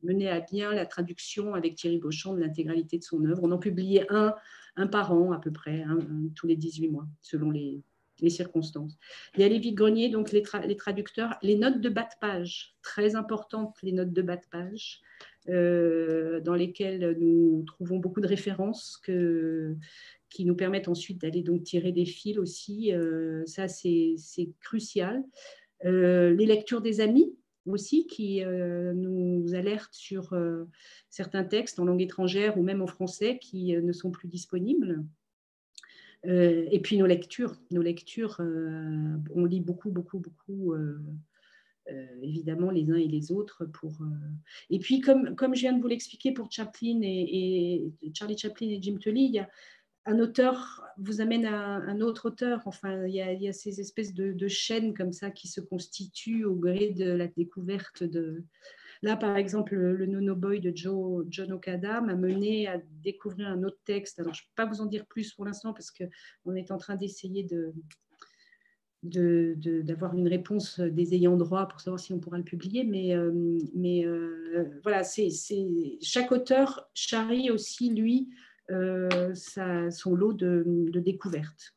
mener 0.03 0.29
à 0.29 0.41
bien 0.41 0.73
la 0.73 0.87
traduction 0.87 1.55
avec 1.55 1.75
Thierry 1.75 1.99
Beauchamp 1.99 2.35
de 2.35 2.41
l'intégralité 2.41 2.99
de 2.99 3.05
son 3.05 3.25
œuvre. 3.25 3.43
On 3.43 3.51
en 3.51 3.59
publiait 3.59 4.07
un, 4.11 4.35
un 4.77 4.87
par 4.87 5.13
an 5.13 5.33
à 5.33 5.39
peu 5.39 5.51
près, 5.51 5.85
tous 6.35 6.47
les 6.47 6.57
18 6.57 6.89
mois, 6.89 7.07
selon 7.21 7.51
les, 7.51 7.83
circonstances. 8.29 8.99
Il 9.35 9.41
y 9.43 9.45
a 9.45 9.49
les 9.49 9.61
vides-greniers, 9.61 10.09
donc 10.09 10.33
les, 10.33 10.43
traducteurs, 10.77 11.37
les 11.43 11.57
notes 11.57 11.81
de 11.81 11.89
bas 11.89 12.03
de 12.03 12.19
page, 12.21 12.75
très 12.83 13.15
importantes 13.15 13.77
les 13.83 13.93
notes 13.93 14.13
de 14.13 14.23
bas 14.23 14.37
de 14.37 14.47
page, 14.51 15.01
euh, 15.49 16.41
dans 16.41 16.55
lesquelles 16.55 17.17
nous 17.21 17.63
trouvons 17.67 17.99
beaucoup 17.99 18.21
de 18.21 18.27
références 18.27 18.99
que, 19.03 19.77
qui 20.31 20.45
nous 20.45 20.55
permettent 20.55 20.89
ensuite 20.89 21.21
d'aller 21.21 21.43
donc 21.43 21.65
tirer 21.65 21.93
des 21.93 22.05
fils 22.05 22.39
aussi. 22.39 22.93
Euh, 22.93 23.45
ça, 23.47 23.69
c'est 23.69 24.17
crucial. 24.61 25.25
Euh, 25.85 26.35
les 26.35 26.47
lectures 26.47 26.81
des 26.81 27.01
amis 27.01 27.35
aussi, 27.67 28.07
qui 28.07 28.43
euh, 28.43 28.95
nous 28.95 29.55
alertent 29.55 29.95
sur 29.95 30.35
certains 31.11 31.45
textes 31.45 31.79
en 31.79 31.85
langue 31.85 32.03
étrangère 32.03 32.59
ou 32.59 32.63
même 32.63 32.83
en 32.83 32.87
français 32.87 33.39
qui 33.39 33.75
ne 33.75 33.93
sont 33.93 34.11
plus 34.11 34.29
disponibles. 34.29 35.05
et 36.25 36.81
puis 36.83 36.97
nos 36.97 37.07
lectures. 37.07 37.57
Nos 37.71 37.83
lectures, 37.83 38.41
on 38.41 39.45
lit 39.45 39.61
beaucoup, 39.61 39.91
beaucoup, 39.91 40.19
beaucoup. 40.19 40.75
évidemment 42.23 42.71
les 42.71 42.91
uns 42.91 42.97
et 42.97 43.09
les 43.09 43.33
autres 43.33 43.65
pour 43.67 43.99
et 44.69 44.79
puis 44.79 45.01
comme, 45.01 45.35
comme 45.37 45.55
je 45.55 45.61
viens 45.61 45.73
de 45.73 45.81
vous 45.81 45.89
l'expliquer 45.89 46.33
pour 46.33 46.51
Chaplin 46.51 47.01
et, 47.03 47.93
Charlie 48.15 48.37
Chaplin 48.37 48.69
et 48.69 48.83
Jim 48.83 48.97
Tully 48.99 49.25
il 49.27 49.35
y 49.35 49.39
a, 49.39 49.49
un 50.09 50.19
auteur 50.21 50.83
vous 50.97 51.21
amène 51.21 51.45
à 51.45 51.77
un 51.77 52.01
autre 52.01 52.27
auteur. 52.27 52.63
Enfin, 52.65 53.07
il 53.07 53.15
y 53.15 53.49
a, 53.49 53.53
ces 53.53 53.81
espèces 53.81 54.15
de, 54.15 54.49
chaînes 54.49 54.95
comme 54.95 55.13
ça 55.13 55.31
qui 55.31 55.49
se 55.49 55.61
constituent 55.61 56.45
au 56.45 56.55
gré 56.55 56.91
de 56.91 57.11
la 57.11 57.29
découverte 57.29 58.03
de. 58.03 58.43
Là, 59.03 59.17
par 59.17 59.37
exemple, 59.37 59.77
le 59.77 60.07
Nono 60.07 60.35
Boy 60.35 60.61
de 60.61 60.73
Joe, 60.75 61.25
John 61.29 61.53
Okada 61.53 62.01
m'a 62.01 62.17
mené 62.17 62.67
à 62.67 62.81
découvrir 63.05 63.49
un 63.49 63.63
autre 63.63 63.79
texte. 63.85 64.19
Alors, 64.19 64.35
je 64.35 64.43
ne 64.43 64.47
peux 64.47 64.55
pas 64.57 64.67
vous 64.67 64.81
en 64.81 64.87
dire 64.87 65.07
plus 65.07 65.35
pour 65.35 65.45
l'instant 65.45 65.73
parce 65.73 65.93
qu'on 65.93 66.55
est 66.57 66.73
en 66.73 66.79
train 66.79 66.97
d'essayer 66.97 67.45
de, 67.45 67.75
d'avoir 69.83 70.17
une 70.17 70.27
réponse 70.27 70.81
des 70.81 71.15
ayants 71.15 71.37
droit 71.37 71.69
pour 71.69 71.81
savoir 71.81 72.01
si 72.01 72.13
on 72.13 72.19
pourra 72.19 72.39
le 72.39 72.45
publier. 72.45 72.83
Mais, 72.83 73.15
euh, 73.15 73.31
mais 73.75 74.05
euh, 74.05 74.81
voilà, 74.83 75.05
c'est, 75.05 75.29
chaque 76.01 76.33
auteur 76.33 76.89
charrie 76.93 77.53
aussi, 77.53 77.91
lui, 77.91 78.29
euh, 78.71 79.35
son 79.91 80.15
lot 80.15 80.33
de, 80.33 80.91
découvertes. 80.95 81.75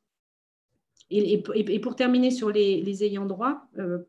Et, 1.10 1.42
pour 1.82 1.96
terminer 1.96 2.32
sur 2.32 2.50
les, 2.50 3.04
ayants 3.04 3.26
droit, 3.26 3.68
euh, 3.78 4.00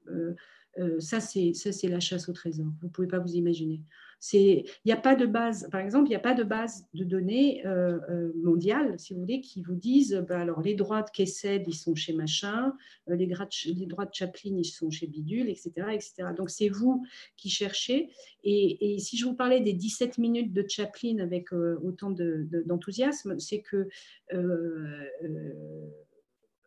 euh, 0.79 1.01
ça 1.01 1.21
c'est 1.21 1.89
la 1.89 2.01
chasse 2.01 2.29
au 2.29 2.33
trésor. 2.33 2.67
Vous 2.81 2.89
ne 2.89 2.93
pouvez 2.93 3.09
pas 3.09 3.19
vous 3.19 3.35
imaginer. 3.35 3.83
Il 4.33 4.65
n'y 4.85 4.93
a 4.93 4.97
pas 4.97 5.17
de 5.17 5.27
base, 5.27 5.69
par 5.71 5.81
exemple, 5.81 6.07
il 6.07 6.11
n'y 6.11 6.17
a 6.17 6.21
pas 6.21 6.35
de 6.35 6.45
base 6.45 6.87
de 6.95 7.03
données 7.03 7.67
euh, 7.67 7.99
euh, 8.09 8.33
mondiale, 8.37 8.99
si 8.99 9.15
vous 9.15 9.21
voulez, 9.21 9.41
qui 9.41 9.63
vous 9.63 9.75
disent, 9.75 10.25
bah, 10.29 10.41
alors 10.41 10.63
les 10.63 10.75
droits 10.75 11.03
de 11.03 11.11
Kessed, 11.11 11.65
ils 11.67 11.75
sont 11.75 11.97
chez 11.97 12.13
machin, 12.13 12.73
euh, 13.11 13.17
les, 13.17 13.27
droits 13.27 14.07
de 14.07 14.15
Chaplin, 14.15 14.57
ils 14.57 14.65
sont 14.65 14.91
chez 14.91 15.09
Bidule, 15.09 15.49
etc. 15.49 15.73
etc. 15.93 16.29
Donc 16.37 16.51
c'est 16.51 16.69
vous 16.69 17.05
qui 17.37 17.51
cherchez. 17.51 18.11
Et, 18.45 18.99
si 19.01 19.17
je 19.17 19.25
vous 19.25 19.35
parlais 19.35 19.61
des 19.61 19.73
17 19.73 20.19
minutes 20.19 20.53
de 20.53 20.65
Chaplin 20.69 21.19
avec 21.19 21.53
autant 21.53 22.11
d'enthousiasme, 22.11 23.39
c'est 23.41 23.61
que 23.61 23.89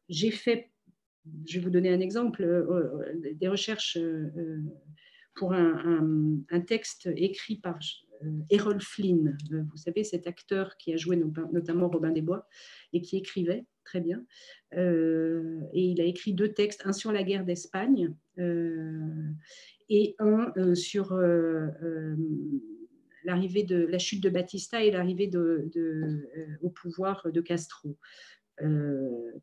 j'ai 0.10 0.32
fait, 0.32 0.72
je 1.46 1.60
vais 1.60 1.64
vous 1.64 1.70
donner 1.70 1.90
un 1.90 2.02
exemple, 2.02 2.46
des 3.34 3.48
recherches 3.48 3.98
pour 5.36 5.54
un, 5.54 6.62
texte 6.66 7.10
écrit 7.16 7.58
par 7.58 7.78
euh, 8.24 8.40
Errol 8.50 8.82
Flynn, 8.82 9.38
euh, 9.52 9.64
vous 9.70 9.78
savez, 9.78 10.04
cet 10.04 10.28
acteur 10.28 10.78
qui 10.78 10.94
a 10.94 10.98
joué 10.98 11.22
notamment 11.52 11.90
Robin 11.90 12.12
des 12.12 12.22
Bois 12.22 12.48
et 12.94 13.02
qui 13.02 13.18
écrivait 13.18 13.66
très 13.84 14.00
bien. 14.00 14.26
Euh, 14.76 15.60
et 15.74 15.84
il 15.84 16.02
a 16.02 16.06
écrit 16.06 16.34
deux 16.34 16.54
textes, 16.54 16.84
un 16.86 16.94
sur 16.94 17.12
la 17.12 17.24
guerre 17.24 17.46
d'Espagne 17.46 18.14
et 19.90 20.16
un 20.18 20.74
sur 20.74 21.16
l'arrivée 23.24 23.64
de 23.64 23.86
la 23.86 24.00
chute 24.00 24.24
de 24.24 24.30
Batista 24.30 24.84
et 24.84 24.92
l'arrivée 24.92 25.30
au 26.62 26.70
pouvoir 26.70 27.32
de 27.32 27.42
Castro, 27.42 27.96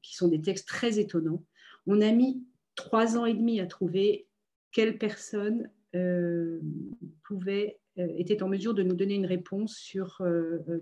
qui 0.03 0.17
sont 0.17 0.29
des 0.29 0.41
textes 0.41 0.67
très 0.67 0.99
étonnants. 0.99 1.45
On 1.87 2.01
a 2.01 2.11
mis 2.11 2.45
trois 2.75 3.17
ans 3.17 3.27
et 3.27 3.35
demi 3.35 3.61
à 3.61 3.67
trouver 3.67 4.27
quelle 4.73 4.99
personne 4.99 5.71
euh, 5.95 6.61
pouvait 7.25 7.79
était 7.97 8.43
en 8.43 8.49
mesure 8.49 8.75
de 8.75 8.83
nous 8.83 8.95
donner 8.95 9.15
une 9.15 9.27
réponse 9.27 9.77
sur 9.77 10.23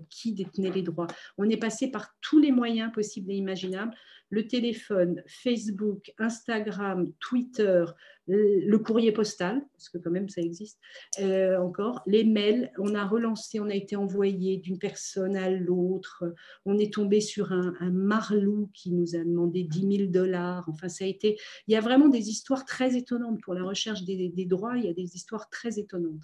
qui 0.09 0.33
détenait 0.33 0.71
les 0.71 0.81
droits. 0.81 1.07
On 1.37 1.49
est 1.49 1.57
passé 1.57 1.91
par 1.91 2.15
tous 2.21 2.39
les 2.39 2.51
moyens 2.51 2.91
possibles 2.91 3.31
et 3.31 3.35
imaginables. 3.35 3.93
Le 4.29 4.47
téléphone, 4.47 5.21
Facebook, 5.27 6.13
Instagram, 6.17 7.11
Twitter, 7.19 7.83
le 8.27 8.77
courrier 8.77 9.11
postal, 9.11 9.61
parce 9.73 9.89
que 9.89 9.97
quand 9.97 10.11
même 10.11 10.29
ça 10.29 10.41
existe 10.41 10.79
euh, 11.19 11.57
encore, 11.57 12.01
les 12.05 12.23
mails, 12.23 12.71
on 12.77 12.95
a 12.95 13.05
relancé, 13.05 13.59
on 13.59 13.69
a 13.69 13.73
été 13.73 13.95
envoyé 13.95 14.57
d'une 14.57 14.77
personne 14.77 15.35
à 15.35 15.49
l'autre, 15.49 16.23
on 16.65 16.77
est 16.77 16.93
tombé 16.93 17.19
sur 17.19 17.51
un, 17.51 17.73
marlou 17.91 18.69
qui 18.73 18.91
nous 18.91 19.15
a 19.15 19.19
demandé 19.19 19.63
10 19.63 19.97
000 19.97 20.11
dollars, 20.11 20.67
enfin 20.69 20.87
ça 20.87 21.03
a 21.03 21.07
été, 21.07 21.37
il 21.67 21.73
y 21.73 21.75
a 21.75 21.81
vraiment 21.81 22.07
des 22.07 22.29
histoires 22.29 22.65
très 22.65 22.95
étonnantes 22.95 23.41
pour 23.41 23.53
la 23.53 23.63
recherche 23.63 24.03
des, 24.03 24.45
droits, 24.45 24.77
il 24.77 24.85
y 24.85 24.89
a 24.89 24.93
des 24.93 25.15
histoires 25.15 25.49
très 25.49 25.79
étonnantes. 25.79 26.23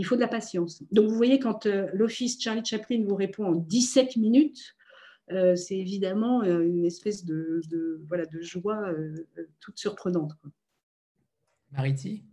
Il 0.00 0.04
faut 0.06 0.14
de 0.14 0.22
la 0.22 0.28
patience. 0.28 0.82
Donc 0.92 1.10
vous 1.10 1.14
voyez 1.14 1.38
quand 1.38 1.66
euh, 1.66 1.90
l'office 1.92 2.40
Charlie 2.40 2.64
Chaplin 2.64 3.04
vous 3.06 3.16
répond 3.16 3.44
en 3.44 3.54
17 3.54 4.16
minutes, 4.16 4.74
euh, 5.30 5.54
c'est 5.56 5.76
évidemment 5.76 6.42
euh, 6.42 6.62
une 6.62 6.86
espèce 6.86 7.26
de, 7.26 7.60
voilà, 8.08 8.24
de 8.24 8.40
joie 8.40 8.94
toute 9.60 9.76
surprenante. 9.76 10.32
Mariti? 11.70 12.24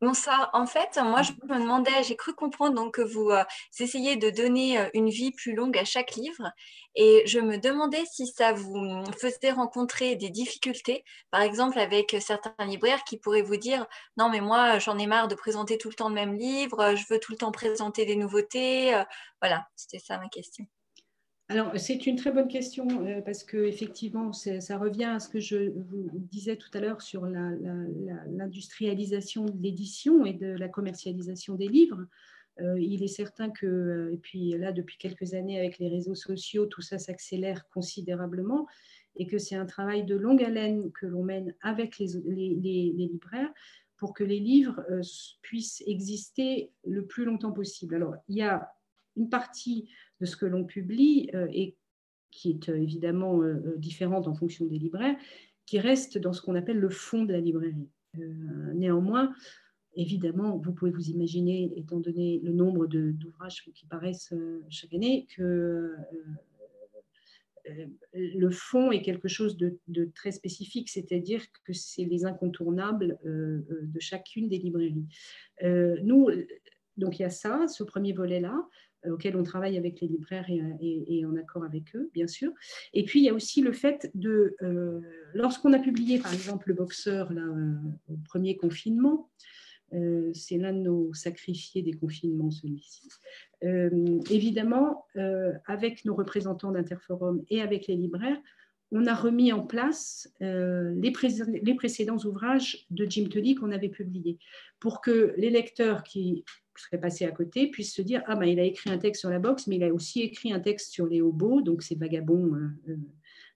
Bonsoir. 0.00 0.50
En 0.52 0.66
fait, 0.66 0.98
moi, 1.00 1.22
je 1.22 1.30
me 1.32 1.60
demandais, 1.60 2.02
j'ai 2.02 2.16
cru 2.16 2.34
comprendre 2.34 2.74
donc, 2.74 2.94
que 2.94 3.02
vous 3.02 3.30
euh, 3.30 3.44
essayez 3.78 4.16
de 4.16 4.30
donner 4.30 4.78
euh, 4.80 4.88
une 4.94 5.08
vie 5.08 5.30
plus 5.30 5.54
longue 5.54 5.78
à 5.78 5.84
chaque 5.84 6.16
livre. 6.16 6.50
Et 6.96 7.22
je 7.26 7.38
me 7.38 7.56
demandais 7.56 8.04
si 8.04 8.26
ça 8.26 8.52
vous 8.52 9.04
faisait 9.20 9.52
rencontrer 9.52 10.16
des 10.16 10.30
difficultés, 10.30 11.04
par 11.30 11.42
exemple 11.42 11.78
avec 11.78 12.16
certains 12.20 12.54
libraires 12.64 13.04
qui 13.04 13.16
pourraient 13.18 13.42
vous 13.42 13.56
dire 13.56 13.86
Non, 14.16 14.28
mais 14.28 14.40
moi, 14.40 14.80
j'en 14.80 14.98
ai 14.98 15.06
marre 15.06 15.28
de 15.28 15.36
présenter 15.36 15.78
tout 15.78 15.88
le 15.88 15.94
temps 15.94 16.08
le 16.08 16.14
même 16.14 16.34
livre, 16.34 16.96
je 16.96 17.04
veux 17.08 17.20
tout 17.20 17.32
le 17.32 17.38
temps 17.38 17.52
présenter 17.52 18.04
des 18.06 18.16
nouveautés. 18.16 18.92
Euh, 18.94 19.04
voilà, 19.40 19.68
c'était 19.76 20.00
ça 20.00 20.18
ma 20.18 20.28
question. 20.28 20.66
Alors, 21.48 21.70
c'est 21.76 22.06
une 22.06 22.16
très 22.16 22.32
bonne 22.32 22.48
question 22.48 22.88
euh, 23.06 23.20
parce 23.20 23.44
que 23.44 23.56
effectivement, 23.56 24.32
ça 24.32 24.78
revient 24.78 25.04
à 25.04 25.20
ce 25.20 25.28
que 25.28 25.38
je 25.38 25.70
vous 25.76 26.10
disais 26.12 26.56
tout 26.56 26.70
à 26.74 26.80
l'heure 26.80 27.02
sur 27.02 27.24
l'industrialisation 27.24 29.44
de 29.44 29.62
l'édition 29.62 30.26
et 30.26 30.32
de 30.32 30.48
la 30.48 30.68
commercialisation 30.68 31.54
des 31.54 31.68
livres. 31.68 32.04
Euh, 32.60 32.80
il 32.80 33.04
est 33.04 33.08
certain 33.08 33.50
que, 33.50 33.66
euh, 33.66 34.12
et 34.12 34.16
puis 34.16 34.58
là, 34.58 34.72
depuis 34.72 34.98
quelques 34.98 35.34
années, 35.34 35.56
avec 35.56 35.78
les 35.78 35.88
réseaux 35.88 36.16
sociaux, 36.16 36.66
tout 36.66 36.82
ça 36.82 36.98
s'accélère 36.98 37.68
considérablement 37.68 38.66
et 39.14 39.28
que 39.28 39.38
c'est 39.38 39.56
un 39.56 39.66
travail 39.66 40.04
de 40.04 40.16
longue 40.16 40.42
haleine 40.42 40.90
que 40.92 41.06
l'on 41.06 41.22
mène 41.22 41.54
avec 41.60 41.98
les, 41.98 42.08
les, 42.26 42.92
libraires 42.92 43.52
pour 43.98 44.14
que 44.14 44.24
les 44.24 44.40
livres 44.40 44.84
puissent 45.42 45.84
exister 45.86 46.72
le 46.84 47.06
plus 47.06 47.24
longtemps 47.24 47.52
possible. 47.52 47.94
Alors, 47.94 48.16
il 48.28 48.36
y 48.36 48.42
a 48.42 48.68
une 49.16 49.30
partie 49.30 49.88
de 50.20 50.26
ce 50.26 50.36
que 50.36 50.46
l'on 50.46 50.64
publie 50.64 51.30
euh, 51.34 51.46
et 51.52 51.76
qui 52.30 52.50
est 52.50 52.68
euh, 52.68 52.80
évidemment 52.80 53.42
euh, 53.42 53.74
différente 53.76 54.28
en 54.28 54.34
fonction 54.34 54.66
des 54.66 54.78
libraires, 54.78 55.16
qui 55.64 55.78
reste 55.78 56.18
dans 56.18 56.32
ce 56.32 56.42
qu'on 56.42 56.54
appelle 56.54 56.78
le 56.78 56.90
fond 56.90 57.24
de 57.24 57.32
la 57.32 57.40
librairie. 57.40 57.88
néanmoins, 58.74 59.34
évidemment, 59.94 60.58
vous 60.58 60.72
pouvez 60.72 60.92
vous 60.92 61.10
imaginer, 61.10 61.72
étant 61.76 61.98
donné 61.98 62.40
le 62.44 62.52
nombre 62.52 62.86
d'ouvrages 62.86 63.64
qui 63.74 63.84
paraissent 63.86 64.32
chaque 64.70 64.94
année, 64.94 65.26
que 65.34 65.92
le 68.14 68.50
fond 68.50 68.92
est 68.92 69.02
quelque 69.02 69.26
chose 69.26 69.56
de, 69.56 69.80
très 70.14 70.30
spécifique, 70.30 70.88
c'est-à-dire 70.88 71.42
que 71.64 71.72
c'est 71.72 72.04
les 72.04 72.24
incontournables 72.24 73.18
de 73.24 74.00
chacune 74.00 74.48
des 74.48 74.58
librairies. 74.58 75.08
nous, 76.04 76.30
donc 76.96 77.18
il 77.18 77.22
y 77.22 77.26
a 77.26 77.30
ça, 77.30 77.66
ce 77.68 77.82
premier 77.82 78.12
volet-là. 78.12 78.68
Euh, 79.06 79.12
auquel 79.12 79.36
on 79.36 79.42
travaille 79.42 79.76
avec 79.76 80.00
les 80.00 80.08
libraires 80.08 80.46
et, 80.48 81.24
en 81.26 81.36
accord 81.36 81.64
avec 81.64 81.94
eux, 81.96 82.10
bien 82.12 82.26
sûr. 82.26 82.52
Et 82.92 83.04
puis, 83.04 83.20
il 83.20 83.24
y 83.24 83.28
a 83.28 83.34
aussi 83.34 83.62
le 83.62 83.72
fait 83.72 84.10
de, 84.14 84.56
euh, 84.62 85.00
lorsqu'on 85.34 85.72
a 85.72 85.78
publié, 85.78 86.18
par 86.18 86.32
exemple, 86.32 86.68
le 86.68 86.74
boxeur 86.74 87.32
là, 87.32 87.42
euh, 87.42 87.74
au 88.08 88.16
premier 88.24 88.56
confinement, 88.56 89.30
c'est 90.34 90.58
l'un 90.58 90.72
de 90.72 90.80
nos 90.80 91.14
sacrifiés 91.14 91.80
des 91.80 91.92
confinements, 91.92 92.50
celui-ci. 92.50 93.08
évidemment, 93.62 95.06
avec 95.64 96.04
nos 96.04 96.14
représentants 96.14 96.72
d'Interforum 96.72 97.44
et 97.50 97.62
avec 97.62 97.86
les 97.86 97.94
libraires, 97.94 98.36
on 98.92 99.06
a 99.06 99.14
remis 99.14 99.52
en 99.52 99.62
place 99.62 100.32
les, 100.40 101.12
les, 101.62 101.74
précédents 101.74 102.18
ouvrages 102.18 102.86
de 102.90 103.04
Jim 103.08 103.28
Tully 103.28 103.54
qu'on 103.54 103.72
avait 103.72 103.88
publiés 103.88 104.38
pour 104.78 105.00
que 105.00 105.34
les 105.36 105.50
lecteurs 105.50 106.02
qui 106.02 106.44
serait 106.80 107.00
passé 107.00 107.24
à 107.24 107.30
côté 107.30 107.68
puisse 107.68 107.94
se 107.94 108.02
dire 108.02 108.22
ah 108.26 108.36
ben 108.36 108.46
il 108.46 108.60
a 108.60 108.64
écrit 108.64 108.90
un 108.90 108.98
texte 108.98 109.20
sur 109.20 109.30
la 109.30 109.38
boxe 109.38 109.66
mais 109.66 109.76
il 109.76 109.84
a 109.84 109.92
aussi 109.92 110.22
écrit 110.22 110.52
un 110.52 110.60
texte 110.60 110.92
sur 110.92 111.06
les 111.06 111.20
hobos 111.20 111.62
donc 111.62 111.82
ces 111.82 111.94
vagabonds 111.94 112.54
euh, 112.54 112.68
euh, 112.90 112.96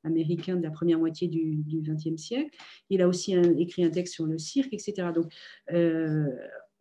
américains 0.05 0.57
de 0.57 0.62
la 0.62 0.71
première 0.71 0.99
moitié 0.99 1.29
du 1.29 1.62
XXe 1.83 2.16
siècle. 2.16 2.57
Il 2.88 3.03
a 3.03 3.09
aussi 3.09 3.35
écrit 3.35 3.85
un 3.85 3.90
texte 3.90 4.14
sur 4.14 4.27
le 4.27 4.38
cirque 4.38 4.73
etc 4.73 5.09
donc 5.14 5.33
euh, 5.73 6.27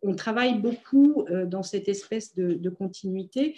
on 0.02 0.14
travaille 0.14 0.58
beaucoup 0.58 1.26
dans 1.46 1.62
cette 1.62 1.86
espèce 1.86 2.34
de, 2.34 2.70
continuité 2.70 3.56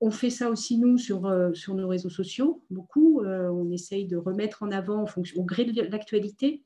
on 0.00 0.10
fait 0.10 0.30
ça 0.30 0.50
aussi, 0.50 0.78
nous, 0.78 0.96
sur, 0.96 1.30
sur 1.54 1.74
nos 1.74 1.88
réseaux 1.88 2.10
sociaux, 2.10 2.62
beaucoup. 2.70 3.22
on 3.24 3.70
essaye 3.72 4.06
de 4.06 4.16
remettre 4.16 4.62
en 4.62 4.70
avant, 4.70 5.02
en 5.02 5.06
fonction, 5.06 5.40
au 5.40 5.44
gré 5.44 5.64
de 5.64 5.82
l'actualité, 5.82 6.62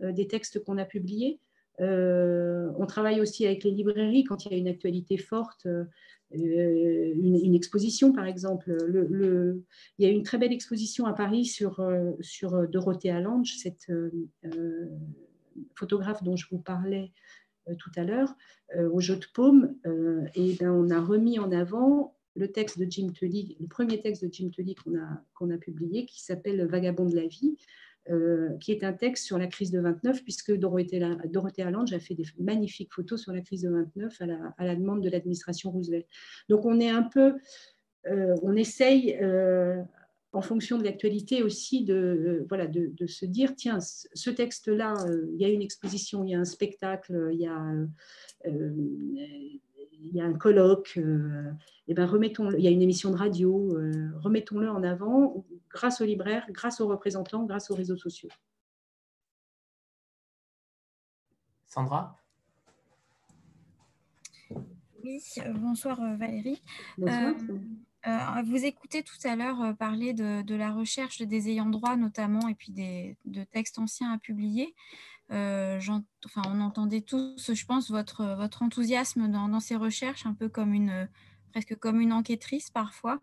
des 0.00 0.28
textes 0.28 0.62
qu'on 0.62 0.78
a 0.78 0.84
publiés. 0.84 1.40
Euh, 1.80 2.70
on 2.78 2.86
travaille 2.86 3.20
aussi 3.20 3.44
avec 3.46 3.64
les 3.64 3.70
librairies 3.70 4.24
quand 4.24 4.46
il 4.46 4.52
y 4.52 4.54
a 4.54 4.58
une 4.58 4.68
actualité 4.68 5.18
forte, 5.18 5.66
euh, 5.66 5.84
une, 6.32 7.54
exposition 7.54 8.12
par 8.12 8.26
exemple. 8.26 8.72
Le, 8.86 9.62
il 9.98 10.06
y 10.06 10.08
a 10.08 10.12
une 10.12 10.22
très 10.22 10.38
belle 10.38 10.52
exposition 10.52 11.06
à 11.06 11.12
Paris 11.12 11.44
sur, 11.44 11.80
euh, 11.80 12.12
sur 12.20 12.68
Dorothée 12.68 13.12
Lange, 13.20 13.56
cette 13.56 13.92
photographe 15.74 16.22
dont 16.22 16.36
je 16.36 16.46
vous 16.50 16.58
parlais 16.58 17.12
tout 17.78 17.90
à 17.96 18.04
l'heure, 18.04 18.34
au 18.92 19.00
jeu 19.00 19.16
de 19.16 19.26
paume. 19.34 19.74
et 20.34 20.54
ben, 20.54 20.70
on 20.70 20.90
a 20.90 21.00
remis 21.00 21.38
en 21.38 21.50
avant 21.50 22.15
le 22.36 22.48
texte 22.48 22.78
de 22.78 22.86
Jim 22.88 23.10
Tully, 23.12 23.56
le 23.60 23.66
premier 23.66 24.00
texte 24.00 24.24
de 24.24 24.32
Jim 24.32 24.50
Tully 24.50 24.74
qu'on 24.74 24.96
a, 24.96 25.22
qu'on 25.34 25.50
a 25.50 25.58
publié, 25.58 26.06
qui 26.06 26.22
s'appelle 26.22 26.66
Vagabond 26.66 27.06
de 27.06 27.16
la 27.16 27.26
vie, 27.26 27.56
euh, 28.10 28.56
qui 28.58 28.70
est 28.70 28.84
un 28.84 28.92
texte 28.92 29.24
sur 29.24 29.38
la 29.38 29.46
crise 29.46 29.70
de 29.70 29.80
29, 29.80 30.22
puisque 30.22 30.52
Dorothée, 30.56 31.02
Dorothée 31.24 31.62
a 31.62 31.98
fait 31.98 32.14
des 32.14 32.26
magnifiques 32.38 32.92
photos 32.92 33.20
sur 33.20 33.32
la 33.32 33.40
crise 33.40 33.62
de 33.62 33.70
29 33.70 34.22
à 34.58 34.64
la, 34.64 34.76
demande 34.76 35.02
de 35.02 35.10
l'administration 35.10 35.70
Roosevelt. 35.70 36.06
Donc 36.48 36.64
on 36.64 36.78
est 36.78 36.90
un 36.90 37.02
peu, 37.02 37.34
euh, 38.06 38.36
on 38.42 38.54
essaye, 38.54 39.16
euh, 39.20 39.82
en 40.32 40.42
fonction 40.42 40.78
de 40.78 40.84
l'actualité 40.84 41.42
aussi, 41.42 41.84
de, 41.84 42.44
voilà, 42.48 42.66
de, 42.66 43.06
se 43.06 43.24
dire, 43.24 43.56
tiens, 43.56 43.78
ce 43.80 44.30
texte-là, 44.30 44.94
il 45.32 45.40
y 45.40 45.46
a 45.46 45.48
une 45.48 45.62
exposition, 45.62 46.24
il 46.24 46.30
y 46.32 46.34
a 46.34 46.38
un 46.38 46.44
spectacle, 46.44 47.30
il 47.32 47.40
y 47.40 47.46
a 47.46 47.72
y 50.12 50.20
a 50.20 50.24
un 50.24 50.34
colloque, 50.34 50.98
et 51.88 51.94
ben 51.94 52.06
remettons 52.06 52.50
il 52.52 52.60
y 52.60 52.66
a 52.66 52.70
une 52.70 52.82
émission 52.82 53.10
de 53.10 53.16
radio, 53.16 53.76
euh, 53.76 54.10
remettons-le 54.20 54.70
en 54.70 54.82
avant 54.82 55.44
grâce 55.70 56.00
aux 56.00 56.04
libraires, 56.04 56.46
grâce 56.50 56.80
aux 56.80 56.88
représentants, 56.88 57.44
grâce 57.44 57.70
aux 57.70 57.74
réseaux 57.74 57.96
sociaux. 57.96 58.30
Sandra? 61.66 62.16
Oui, 65.04 65.22
euh, 65.38 65.52
bonsoir 65.52 65.98
Valérie. 66.16 66.62
Bonsoir. 66.98 67.34
vous 68.44 68.64
écoutez 68.64 69.02
tout 69.02 69.18
à 69.24 69.36
l'heure 69.36 69.76
parler 69.76 70.12
de, 70.12 70.54
la 70.54 70.72
recherche 70.72 71.22
des 71.22 71.50
ayants 71.50 71.70
droit 71.70 71.96
notamment 71.96 72.48
et 72.48 72.54
puis 72.54 72.72
des, 72.72 73.16
de 73.24 73.44
textes 73.44 73.78
anciens 73.78 74.12
à 74.12 74.18
publier. 74.18 74.74
Euh, 75.32 75.80
enfin, 76.24 76.42
on 76.46 76.60
entendait 76.60 77.00
tous, 77.00 77.52
je 77.52 77.66
pense, 77.66 77.90
votre, 77.90 78.36
votre 78.36 78.62
enthousiasme 78.62 79.28
dans, 79.28 79.60
ces 79.60 79.76
recherches, 79.76 80.26
un 80.26 80.34
peu 80.34 80.48
comme 80.48 80.72
une, 80.72 81.08
presque 81.56 81.76
comme 81.76 82.02
une 82.02 82.12
enquêtrice 82.12 82.68
parfois. 82.68 83.18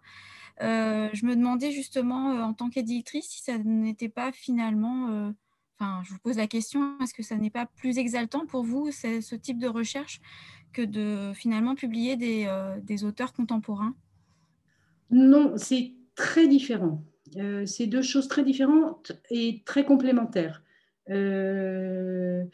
Euh, 0.64 1.07
je 1.14 1.24
me 1.28 1.36
demandais 1.36 1.72
justement, 1.72 2.32
euh, 2.32 2.41
en 2.41 2.53
tant 2.53 2.72
qu'éditrice, 2.72 3.28
si 3.28 3.43
ça 3.43 3.60
n'était 3.60 4.10
pas 4.10 4.32
finalement, 4.32 5.34
enfin, 5.78 6.01
je 6.03 6.14
vous 6.14 6.20
pose 6.20 6.38
la 6.38 6.47
question, 6.47 6.97
est-ce 6.99 7.14
que 7.14 7.22
ça 7.22 7.36
n'est 7.36 7.51
pas 7.51 7.68
plus 7.68 7.99
exaltant 7.99 8.47
pour 8.47 8.64
vous, 8.64 8.91
ce 8.91 9.36
type 9.36 9.60
de 9.60 9.68
recherche, 9.68 10.20
que 10.74 10.82
de 10.82 11.32
finalement 11.36 11.76
publier 11.76 12.16
des, 12.16 13.03
auteurs 13.03 13.34
contemporains? 13.34 13.93
Non, 15.12 15.53
c'est 15.55 15.93
très 16.16 16.47
différent. 16.47 17.03
c'est 17.68 17.86
deux 17.86 18.01
choses 18.01 18.28
très 18.28 18.43
différentes 18.43 19.12
et 19.30 19.62
très 19.64 19.86
complémentaires. 19.86 20.64
Euh, 21.10 21.14
euh, 21.14 22.45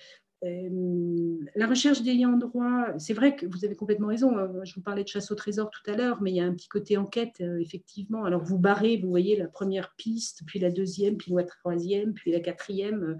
la 0.41 1.67
recherche 1.67 2.01
d'ayant 2.01 2.37
droit, 2.37 2.87
c'est 2.97 3.13
vrai 3.13 3.35
que 3.35 3.45
vous 3.45 3.65
avez 3.65 3.75
complètement 3.75 4.07
raison. 4.07 4.37
Hein. 4.37 4.49
Je 4.63 4.73
vous 4.75 4.81
parlais 4.81 5.03
de 5.03 5.07
chasse 5.07 5.31
au 5.31 5.35
trésor 5.35 5.69
tout 5.69 5.91
à 5.91 5.95
l'heure, 5.95 6.21
mais 6.21 6.31
il 6.31 6.37
y 6.37 6.39
a 6.39 6.45
un 6.45 6.53
petit 6.53 6.69
côté 6.69 6.97
enquête, 6.97 7.35
euh, 7.41 7.59
effectivement. 7.59 8.23
Alors 8.23 8.43
vous 8.43 8.57
barrez, 8.57 8.97
vous 8.97 9.09
voyez 9.09 9.35
la 9.35 9.47
première 9.47 9.93
piste, 9.97 10.43
puis 10.45 10.59
la 10.59 10.71
deuxième, 10.71 11.17
puis 11.17 11.33
la 11.33 11.43
troisième, 11.43 12.13
puis 12.13 12.31
la 12.31 12.39
quatrième. 12.39 13.17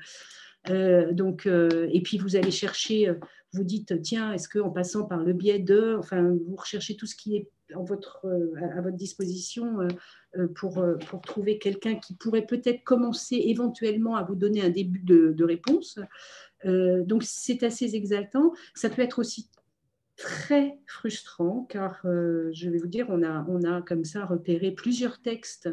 donc, 1.12 1.48
et 1.48 2.02
puis 2.02 2.18
vous 2.18 2.36
allez 2.36 2.52
chercher, 2.52 3.14
vous 3.54 3.64
dites, 3.64 4.02
tiens, 4.02 4.34
est-ce 4.34 4.48
qu'en 4.48 4.70
passant 4.70 5.06
par 5.06 5.24
le 5.24 5.34
biais 5.34 5.60
de, 5.60 5.96
enfin, 5.98 6.22
vous 6.22 6.56
recherchez 6.56 6.96
tout 6.96 7.06
ce 7.06 7.16
qui 7.16 7.36
est 7.38 7.50
à 7.74 7.82
votre 8.82 8.98
disposition 8.98 9.88
pour, 10.56 10.84
trouver 11.24 11.60
quelqu'un 11.60 11.96
qui 11.96 12.16
pourrait 12.16 12.46
peut-être 12.46 12.84
commencer 12.84 13.36
éventuellement 13.36 14.16
à 14.16 14.24
vous 14.24 14.36
donner 14.36 14.62
un 14.62 14.70
début 14.70 15.00
de 15.00 15.44
réponse. 15.44 16.00
Donc, 16.66 17.24
c'est 17.24 17.64
assez 17.64 17.96
exaltant. 17.96 18.54
Ça 18.74 18.90
peut 18.90 19.02
être 19.02 19.20
aussi 19.20 19.50
très 20.20 20.78
frustrant 20.86 21.66
car 21.70 22.02
euh, 22.06 22.50
je 22.54 22.70
vais 22.70 22.78
vous 22.78 22.88
dire, 22.88 23.08
on 23.10 23.24
a, 23.24 23.46
on 23.48 23.64
a 23.64 23.82
comme 23.82 24.04
ça 24.04 24.26
repéré 24.26 24.72
plusieurs 24.72 25.22
textes 25.22 25.70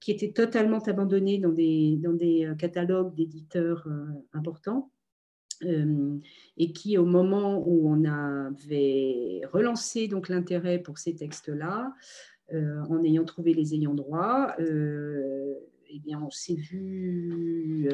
qui 0.00 0.10
étaient 0.10 0.32
totalement 0.32 0.78
abandonnés 0.78 1.38
dans 1.38 1.52
des, 1.52 1.96
dans 2.02 2.14
des 2.14 2.46
euh, 2.46 2.54
catalogues 2.54 3.14
d'éditeurs 3.14 3.86
euh, 3.86 4.06
importants. 4.32 4.90
et 6.56 6.72
qui, 6.72 6.96
au 6.96 7.04
moment 7.04 7.62
où 7.68 7.86
on 7.86 8.04
avait 8.06 9.42
relancé 9.52 10.08
donc 10.08 10.30
l'intérêt 10.30 10.78
pour 10.78 10.96
ces 10.96 11.14
textes-là, 11.14 11.92
en 12.88 13.04
ayant 13.04 13.26
trouvé 13.26 13.52
les 13.52 13.74
ayants 13.74 13.94
droit, 13.94 14.54
eh 14.58 15.98
bien, 15.98 16.18
on 16.22 16.30
s'est 16.30 16.54
vu 16.54 17.90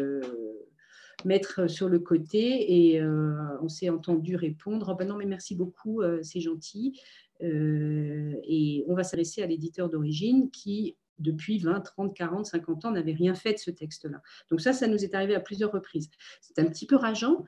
mettre 1.25 1.69
sur 1.69 1.89
le 1.89 1.99
côté 1.99 2.91
et 2.93 3.01
euh, 3.01 3.37
on 3.62 3.69
s'est 3.69 3.89
entendu 3.89 4.37
répondre 4.37 4.91
oh 4.93 4.95
ben 4.95 5.09
non 5.09 5.17
mais 5.17 5.27
merci 5.27 5.55
beaucoup 5.55 6.03
euh, 6.03 6.21
c'est 6.23 6.41
gentil 6.41 7.01
euh, 7.43 8.35
et 8.45 8.85
on 8.87 8.95
va 8.95 9.03
s'adresser 9.03 9.43
à 9.43 9.47
l'éditeur 9.47 9.89
d'origine 9.89 10.51
qui 10.51 10.97
depuis 11.19 11.59
20, 11.59 11.81
30, 11.81 12.14
40, 12.14 12.47
50 12.47 12.85
ans 12.85 12.91
n'avait 12.91 13.14
rien 13.14 13.35
fait 13.35 13.55
de 13.55 13.59
ce 13.59 13.71
texte-là. 13.71 14.21
Donc 14.51 14.61
ça, 14.61 14.75
ça 14.75 14.87
nous 14.87 15.03
est 15.03 15.14
arrivé 15.14 15.35
à 15.35 15.41
plusieurs 15.41 15.73
reprises. 15.73 16.11
C'est 16.43 16.59
un 16.59 16.67
petit 16.67 16.85
peu 16.85 16.95
rageant. 16.95 17.47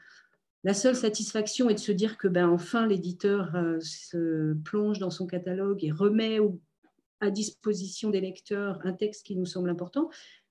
La 0.64 0.72
seule 0.72 0.96
satisfaction 0.96 1.68
est 1.68 1.74
de 1.74 1.78
se 1.78 1.92
dire 1.92 2.16
que 2.16 2.28
ben, 2.28 2.48
enfin 2.48 2.86
l'éditeur 2.86 3.54
se 3.80 4.54
plonge 4.64 4.98
dans 4.98 5.10
son 5.10 5.26
catalogue 5.26 5.84
et 5.84 5.90
remet 5.90 6.38
à 7.20 7.30
disposition 7.30 8.08
des 8.08 8.22
lecteurs 8.22 8.80
un 8.84 8.94
texte 8.94 9.26
qui 9.26 9.36
nous 9.36 9.44
semble 9.44 9.68
important 9.68 10.08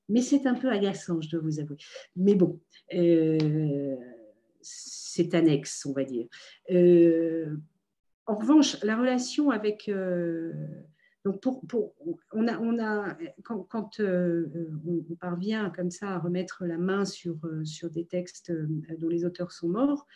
mais 0.09 0.21
c'est 0.21 0.47
un 0.47 0.55
peu 0.55 0.69
agaçant, 0.69 1.21
je 1.21 1.29
dois 1.29 1.41
vous 1.41 1.59
avouer. 1.59 1.77
Mais 2.15 2.35
bon, 2.35 2.59
euh, 2.93 3.95
c'est 4.61 5.33
annexe, 5.33 5.85
on 5.85 5.93
va 5.93 6.03
dire. 6.03 6.27
Euh, 6.71 7.55
en 8.25 8.35
revanche, 8.35 8.81
la 8.83 8.97
relation 8.97 9.49
avec... 9.49 9.89
Euh, 9.89 10.53
donc 11.25 11.41
pour, 11.41 11.65
pour, 11.67 11.93
on 12.31 12.47
a, 12.47 12.57
on 12.59 12.79
a, 12.79 13.17
quand, 13.43 13.63
quand 13.63 13.99
on, 13.99 15.15
parvient 15.19 15.69
comme 15.71 15.91
ça 15.91 16.11
à 16.11 16.19
remettre 16.19 16.63
la 16.65 16.77
main 16.77 17.03
sur, 17.03 17.37
sur 17.65 17.89
des 17.89 18.05
textes 18.05 18.53
dont 18.97 19.09
les 19.09 19.25
auteurs 19.25 19.51
sont 19.51 19.67
morts, 19.67 20.07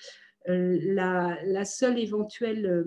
la, 0.45 1.37
la, 1.43 1.65
seule 1.65 1.99
éventuelle 1.99 2.85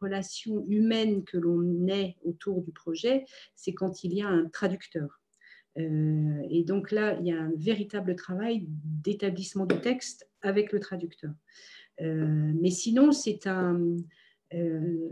relation 0.00 0.64
humaine 0.68 1.24
que 1.24 1.36
l'on 1.36 1.86
ait 1.88 2.16
autour 2.24 2.62
du 2.62 2.72
projet, 2.72 3.26
c'est 3.54 3.74
quand 3.74 4.04
il 4.04 4.14
y 4.14 4.22
a 4.22 4.28
un 4.28 4.48
traducteur. 4.48 5.20
Euh, 5.78 6.42
et 6.50 6.62
donc 6.64 6.90
là, 6.90 7.16
il 7.20 7.26
y 7.26 7.32
a 7.32 7.40
un 7.40 7.52
véritable 7.56 8.14
travail 8.16 8.66
d'établissement 8.68 9.66
du 9.66 9.80
texte 9.80 10.28
avec 10.42 10.72
le 10.72 10.80
traducteur. 10.80 11.32
Euh, 12.00 12.52
mais 12.60 12.70
sinon, 12.70 13.12
c'est 13.12 13.46
un, 13.46 13.80
euh, 14.54 15.08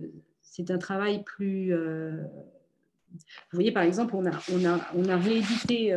un 0.68 0.78
travail 0.78 1.24
plus... 1.24 1.74
vous 1.74 2.28
voyez, 3.52 3.72
par 3.72 3.82
exemple, 3.82 4.14
on 4.14 4.26
a, 4.26 4.40
on 4.52 4.64
a, 4.64 4.80
on 4.94 5.08
a 5.08 5.16
réédité 5.16 5.96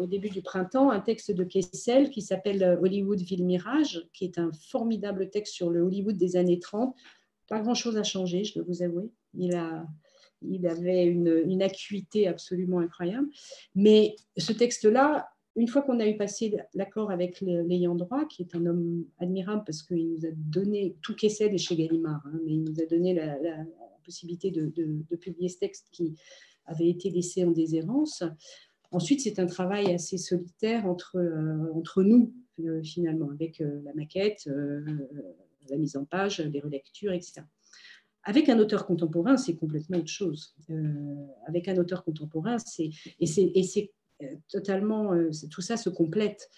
au 0.00 0.06
début 0.06 0.30
du 0.30 0.42
printemps 0.42 0.90
un 0.90 1.00
texte 1.00 1.32
de 1.32 1.44
Kessel 1.44 2.10
qui 2.10 2.22
s'appelle 2.22 2.78
Hollywood 2.80 3.20
Ville 3.20 3.44
Mirage, 3.44 4.06
qui 4.12 4.24
est 4.24 4.38
un 4.38 4.50
formidable 4.52 5.30
texte 5.30 5.54
sur 5.54 5.70
le 5.70 5.80
Hollywood 5.80 6.16
des 6.16 6.36
années 6.36 6.58
30. 6.58 6.94
Pas 7.48 7.60
grand-chose 7.60 7.96
à 7.96 8.02
changer, 8.02 8.44
je 8.44 8.54
dois 8.54 8.64
vous 8.66 8.82
avouer. 8.82 9.10
Il 9.34 9.54
a, 9.54 9.86
il 10.42 10.66
avait 10.66 11.04
une, 11.04 11.62
acuité 11.62 12.28
absolument 12.28 12.78
incroyable. 12.80 13.28
Mais 13.74 14.16
ce 14.36 14.52
texte-là, 14.52 15.28
une 15.56 15.68
fois 15.68 15.82
qu'on 15.82 16.00
a 16.00 16.06
eu 16.06 16.16
passé 16.16 16.54
l'accord 16.74 17.10
avec 17.10 17.40
l'ayant 17.40 17.94
droit, 17.94 18.26
qui 18.26 18.42
est 18.42 18.54
un 18.54 18.66
homme 18.66 19.06
admirable 19.18 19.62
parce 19.64 19.82
qu'il 19.82 20.10
nous 20.10 20.26
a 20.26 20.30
donné, 20.34 20.96
tout 21.02 21.14
qu'essaie 21.14 21.46
est 21.46 21.58
chez 21.58 21.76
Gallimard, 21.76 22.22
hein, 22.26 22.40
mais 22.44 22.52
il 22.52 22.64
nous 22.64 22.80
a 22.80 22.86
donné 22.86 23.14
la, 23.14 23.36
possibilité 24.04 24.52
de, 24.52 25.16
publier 25.16 25.48
ce 25.48 25.58
texte 25.58 25.88
qui 25.90 26.14
avait 26.66 26.88
été 26.88 27.10
laissé 27.10 27.44
en 27.44 27.50
déshérence. 27.50 28.22
Ensuite, 28.92 29.20
c'est 29.20 29.40
un 29.40 29.46
travail 29.46 29.92
assez 29.92 30.16
solitaire 30.16 30.86
entre, 30.86 31.16
euh, 31.16 32.02
nous, 32.04 32.32
euh, 32.60 32.82
finalement, 32.84 33.30
avec 33.30 33.60
euh, 33.60 33.80
la 33.82 33.92
maquette, 33.94 34.48
la 35.68 35.76
mise 35.76 35.96
en 35.96 36.04
page, 36.04 36.40
les 36.40 36.60
relectures, 36.60 37.12
etc. 37.12 37.42
Avec 38.26 38.48
un 38.48 38.58
auteur 38.58 38.86
contemporain, 38.86 39.36
c'est 39.36 39.54
complètement 39.54 39.98
autre 39.98 40.08
chose. 40.08 40.52
Euh, 40.70 40.92
avec 41.46 41.68
un 41.68 41.76
auteur 41.76 42.04
contemporain, 42.04 42.58
c'est 42.58 42.90
et 43.20 43.26
c'est 43.26 43.92
euh, 44.22 44.26
totalement 44.50 45.14
euh, 45.14 45.30
tout 45.48 45.60
ça 45.60 45.76
se 45.76 45.88
complète. 45.88 46.50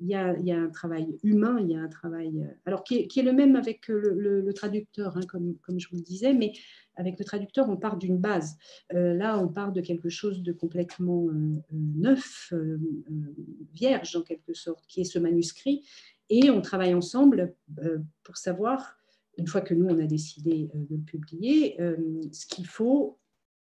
Il 0.00 0.10
y, 0.10 0.14
a, 0.16 0.34
un 0.56 0.70
travail 0.70 1.16
humain, 1.22 1.58
il 1.60 1.70
y 1.70 1.74
a 1.76 1.80
un 1.80 1.88
travail 1.88 2.46
alors 2.66 2.82
qui 2.82 2.96
est, 2.96 3.22
le 3.22 3.32
même 3.32 3.56
avec 3.56 3.86
le, 3.88 4.52
traducteur, 4.52 5.16
hein, 5.16 5.20
comme, 5.28 5.56
je 5.78 5.88
vous 5.88 5.96
le 5.96 6.02
disais, 6.02 6.34
mais 6.34 6.52
avec 6.96 7.18
le 7.18 7.24
traducteur, 7.24 7.70
on 7.70 7.76
part 7.76 7.96
d'une 7.96 8.18
base. 8.18 8.56
là, 8.90 9.38
on 9.38 9.48
part 9.48 9.72
de 9.72 9.80
quelque 9.80 10.08
chose 10.08 10.42
de 10.42 10.52
complètement 10.52 11.28
neuf, 11.70 12.52
vierge 13.72 14.16
en 14.16 14.22
quelque 14.22 14.52
sorte, 14.52 14.84
qui 14.88 15.00
est 15.00 15.04
ce 15.04 15.18
manuscrit, 15.18 15.86
et 16.28 16.50
on 16.50 16.60
travaille 16.60 16.92
ensemble 16.92 17.54
pour 18.24 18.36
savoir 18.36 18.98
une 19.36 19.46
fois 19.46 19.60
que 19.60 19.74
nous, 19.74 19.86
on 19.86 19.98
a 19.98 20.06
décidé 20.06 20.70
euh, 20.74 20.78
de 20.90 20.96
le 20.96 21.02
publier, 21.02 21.80
euh, 21.80 21.96
ce 22.32 22.46
qu'il 22.46 22.66
faut 22.66 23.18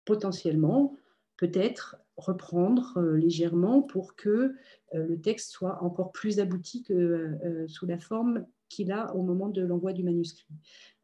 potentiellement 0.05 0.95
peut-être 1.38 1.97
reprendre 2.16 2.97
euh, 2.97 3.18
légèrement 3.18 3.82
pour 3.82 4.16
que 4.16 4.53
le 4.93 5.20
texte 5.20 5.51
soit 5.51 5.84
encore 5.84 6.14
plus 6.14 6.39
abouti 6.39 6.82
que 6.82 7.38
sous 7.68 7.86
la 7.86 7.99
forme 7.99 8.45
qu'il 8.70 8.93
a 8.93 9.14
au 9.14 9.22
moment 9.22 9.49
de 9.49 9.62
l'envoi 9.62 9.91
du 9.91 10.01
manuscrit. 10.01 10.47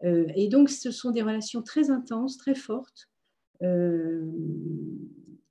et 0.02 0.48
donc, 0.48 0.70
ce 0.70 0.90
sont 0.90 1.12
des 1.12 1.22
relations 1.22 1.62
très 1.62 1.92
intenses, 1.92 2.38
très 2.38 2.56
fortes, 2.56 3.10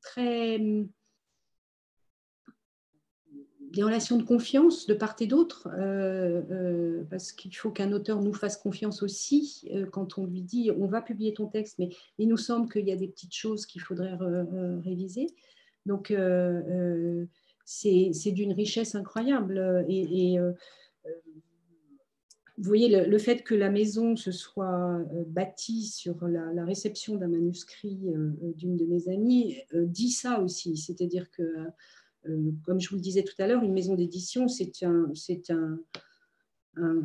très 0.01 0.59
des 3.73 3.83
relations 3.83 4.19
de 4.19 4.23
confiance 4.23 4.87
de 4.87 4.95
part 4.95 5.17
et 5.21 5.27
d'autre, 5.27 5.69
euh, 5.79 6.43
euh, 6.51 7.05
parce 7.11 7.33
qu'il 7.33 7.55
faut 7.57 7.71
qu'un 7.71 7.93
auteur 7.93 8.21
nous 8.21 8.35
fasse 8.35 8.57
confiance 8.57 9.03
aussi 9.03 9.69
euh, 9.73 9.87
quand 9.87 10.19
on 10.19 10.27
lui 10.27 10.43
dit 10.43 10.71
on 10.79 10.87
va 10.87 11.01
publier 11.01 11.33
ton 11.33 11.47
texte, 11.47 11.79
mais 11.79 11.89
il 12.19 12.29
nous 12.29 12.37
semble 12.37 12.71
qu'il 12.71 12.87
y 12.87 12.93
a 12.93 12.97
des 12.97 13.09
petites 13.09 13.35
choses 13.35 13.65
qu'il 13.65 13.81
faudrait 13.81 14.17
réviser. 14.85 15.27
Donc, 15.87 16.15
c'est 17.65 18.33
d'une 18.33 18.53
richesse 18.53 18.95
incroyable. 18.95 19.85
Et, 19.89 20.39
vous 22.59 22.69
voyez, 22.69 23.07
le, 23.07 23.19
fait 23.19 23.43
que 23.43 23.55
la 23.55 23.71
maison 23.71 24.15
se 24.15 24.31
soit 24.31 25.01
bâtie 25.27 25.87
sur 25.87 26.29
la, 26.29 26.53
la 26.53 26.65
réception 26.65 27.17
d'un 27.17 27.29
manuscrit 27.29 27.99
d'une 28.57 28.77
de 28.77 28.85
mes 28.85 29.09
amies 29.09 29.57
dit 29.75 30.11
ça 30.11 30.41
aussi, 30.41 30.77
c'est-à-dire 30.77 31.31
que 31.31 31.43
comme 32.65 32.81
je 32.81 32.89
vous 32.89 32.97
le 32.97 33.01
disais 33.01 33.23
tout 33.23 33.35
à 33.39 33.47
l'heure, 33.47 33.63
une 33.63 33.73
maison 33.73 33.95
d'édition, 33.95 34.49
c'est 34.49 34.83
un, 34.83 35.09
un, 36.77 37.03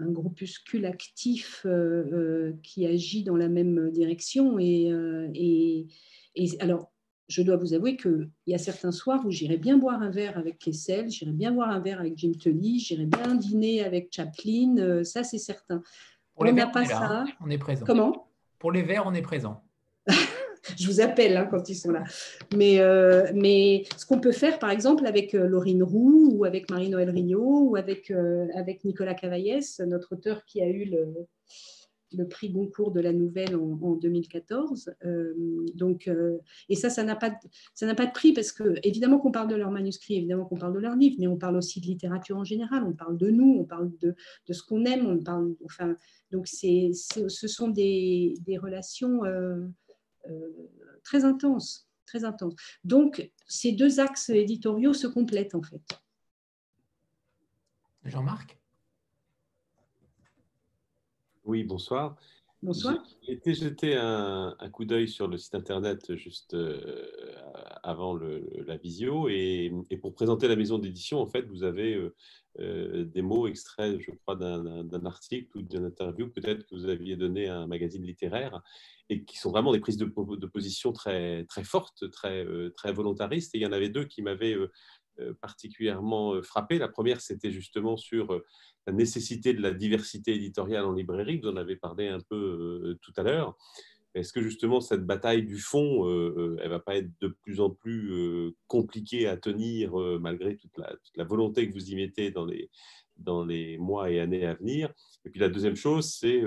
un, 0.00 0.10
groupuscule 0.10 0.86
actif 0.86 1.62
euh, 1.64 2.04
euh, 2.12 2.52
qui 2.62 2.86
agit 2.86 3.24
dans 3.24 3.36
la 3.36 3.48
même 3.48 3.90
direction. 3.90 4.58
Et, 4.58 4.92
et, 6.34 6.60
alors, 6.60 6.92
je 7.28 7.42
dois 7.42 7.56
vous 7.56 7.74
avouer 7.74 7.96
qu'il 7.96 8.30
y 8.46 8.54
a 8.54 8.58
certains 8.58 8.92
soirs 8.92 9.24
où 9.26 9.30
j'irai 9.30 9.58
bien 9.58 9.76
boire 9.76 10.00
un 10.00 10.10
verre 10.10 10.38
avec 10.38 10.58
Kessel, 10.58 11.10
j'irai 11.10 11.32
bien 11.32 11.52
boire 11.52 11.70
un 11.70 11.80
verre 11.80 12.00
avec 12.00 12.16
Jim 12.16 12.32
Tully, 12.32 12.78
j'irai 12.78 13.04
bien 13.04 13.34
dîner 13.34 13.84
avec 13.84 14.08
Chaplin, 14.10 15.04
ça 15.04 15.24
c'est 15.24 15.38
certain. 15.38 15.82
Pour 16.34 16.46
on 16.46 16.52
n'a 16.52 16.66
pas 16.66 16.84
ça. 16.86 17.20
Hein. 17.20 17.26
on 17.40 17.50
est 17.50 17.58
présent. 17.58 17.84
Comment? 17.84 18.28
Pour 18.58 18.72
les 18.72 18.82
verres, 18.82 19.04
on 19.06 19.14
est 19.14 19.22
présent 19.22 19.62
je 20.78 20.86
vous 20.86 21.00
appelle 21.00 21.36
hein, 21.36 21.48
quand 21.50 21.68
ils 21.68 21.74
sont 21.74 21.90
là. 21.90 22.04
Mais, 22.56 22.80
euh, 22.80 23.30
mais 23.34 23.84
ce 23.96 24.06
qu'on 24.06 24.20
peut 24.20 24.32
faire, 24.32 24.58
par 24.58 24.70
exemple, 24.70 25.06
avec 25.06 25.34
euh, 25.34 25.46
Laurine 25.46 25.82
Roux 25.82 26.30
ou 26.32 26.44
avec 26.44 26.70
Marie-Noël 26.70 27.10
Rignot 27.10 27.68
ou 27.70 27.76
avec, 27.76 28.10
euh, 28.10 28.46
avec 28.54 28.84
Nicolas 28.84 29.14
Cavaillès, 29.14 29.80
notre 29.80 30.14
auteur 30.14 30.44
qui 30.44 30.62
a 30.62 30.68
eu 30.68 30.84
le, 30.84 32.26
prix 32.30 32.50
Goncourt 32.50 32.92
de 32.92 33.00
la 33.00 33.12
nouvelle 33.12 33.54
en, 33.54 33.94
2014. 33.96 34.94
donc, 35.74 36.10
et 36.70 36.74
ça, 36.74 36.88
ça 36.88 37.04
n'a 37.04 37.16
pas, 37.16 37.28
de, 37.28 37.94
pas 37.94 38.06
de 38.06 38.12
prix 38.12 38.32
parce 38.32 38.50
que, 38.50 38.76
évidemment, 38.82 39.18
qu'on 39.18 39.30
parle 39.30 39.48
de 39.48 39.56
leur 39.56 39.70
manuscrit, 39.70 40.16
évidemment 40.16 40.46
qu'on 40.46 40.56
parle 40.56 40.72
de 40.74 40.78
leur 40.78 40.96
livre, 40.96 41.16
mais 41.18 41.26
on 41.26 41.36
parle 41.36 41.56
aussi 41.56 41.82
de 41.82 41.86
littérature 41.86 42.38
en 42.38 42.44
général, 42.44 42.82
on 42.84 42.94
parle 42.94 43.18
de 43.18 43.28
nous, 43.28 43.58
on 43.60 43.64
parle 43.64 43.90
de, 44.00 44.14
de 44.46 44.52
ce 44.54 44.62
qu'on 44.62 44.86
aime, 44.86 45.06
on 45.06 45.22
parle, 45.22 45.54
enfin, 45.66 45.96
donc 46.30 46.46
c'est, 46.46 46.92
ce 46.94 47.48
sont 47.48 47.68
des, 47.68 48.32
des 48.40 48.56
relations. 48.56 49.20
Très 51.02 51.24
intense. 51.24 51.88
très 52.06 52.24
intense. 52.24 52.54
Donc, 52.84 53.30
ces 53.46 53.72
deux 53.72 54.00
axes 54.00 54.30
éditoriaux 54.30 54.92
se 54.92 55.06
complètent 55.06 55.54
en 55.54 55.62
fait. 55.62 55.82
Jean-Marc? 58.04 58.58
Oui, 61.44 61.64
bonsoir. 61.64 62.16
Bonsoir. 62.62 63.02
J'ai 63.22 63.32
été 63.34 63.54
jeter 63.54 63.96
un, 63.96 64.54
coup 64.72 64.84
d'œil 64.84 65.08
sur 65.08 65.28
le 65.28 65.38
site 65.38 65.54
internet 65.54 66.14
juste 66.16 66.54
euh, 66.54 67.06
avant 67.88 68.14
la 68.14 68.76
visio 68.76 69.28
et, 69.28 69.72
pour 70.02 70.14
présenter 70.14 70.46
la 70.46 70.56
maison 70.56 70.78
d'édition, 70.78 71.20
en 71.20 71.26
fait, 71.26 71.42
vous 71.42 71.62
avez 71.62 71.94
euh, 71.94 72.14
euh, 72.60 73.04
des 73.04 73.22
mots 73.22 73.46
extraits, 73.46 73.98
je 73.98 74.10
crois, 74.10 74.36
d'un 74.36 75.06
article 75.06 75.56
ou 75.56 75.62
d'une 75.62 75.86
interview 75.86 76.28
peut-être 76.28 76.66
que 76.66 76.74
vous 76.74 76.86
aviez 76.86 77.16
donné 77.16 77.48
à 77.48 77.58
un 77.60 77.66
magazine 77.66 78.04
littéraire 78.04 78.62
et 79.08 79.24
qui 79.24 79.38
sont 79.38 79.50
vraiment 79.50 79.72
des 79.72 79.80
prises 79.80 79.96
de, 79.96 80.04
position 80.46 80.92
très, 80.92 81.44
très 81.46 81.64
fortes, 81.64 82.10
très, 82.10 82.46
très 82.76 82.92
volontaristes. 82.92 83.54
Et 83.54 83.58
il 83.58 83.62
y 83.62 83.66
en 83.66 83.72
avait 83.72 83.88
deux 83.88 84.04
qui 84.04 84.20
m'avaient 84.20 84.56
particulièrement 85.40 86.42
frappé. 86.42 86.76
La 86.76 86.88
première, 86.88 87.22
c'était 87.22 87.50
justement 87.50 87.96
sur 87.96 88.38
la 88.88 88.92
nécessité 88.92 89.52
de 89.52 89.60
la 89.60 89.72
diversité 89.72 90.34
éditoriale 90.34 90.84
en 90.86 90.92
librairie. 90.92 91.38
Vous 91.38 91.48
en 91.48 91.56
avez 91.56 91.76
parlé 91.76 92.08
un 92.08 92.20
peu 92.20 92.36
euh, 92.36 92.98
tout 93.02 93.12
à 93.16 93.22
l'heure. 93.22 93.56
Est-ce 94.18 94.32
que 94.32 94.42
justement 94.42 94.80
cette 94.80 95.06
bataille 95.06 95.44
du 95.44 95.58
fond, 95.58 96.06
euh, 96.06 96.34
euh, 96.36 96.56
elle 96.62 96.70
va 96.70 96.80
pas 96.80 96.96
être 96.96 97.10
de 97.20 97.28
plus 97.28 97.60
en 97.60 97.70
plus 97.70 98.52
compliquée 98.66 99.26
à 99.26 99.36
tenir 99.36 99.96
malgré 100.20 100.56
toute 100.56 100.76
la, 100.76 101.24
volonté 101.24 101.68
que 101.68 101.74
vous 101.74 101.90
y 101.90 101.94
mettez 101.94 102.30
dans 102.30 102.44
les, 102.44 102.70
dans 103.16 103.44
les 103.44 103.78
mois 103.78 104.10
et 104.10 104.20
années 104.20 104.46
à 104.46 104.54
venir? 104.54 104.92
Et 105.24 105.30
puis 105.30 105.40
la 105.40 105.48
deuxième 105.48 105.76
chose, 105.76 106.06
c'est 106.06 106.42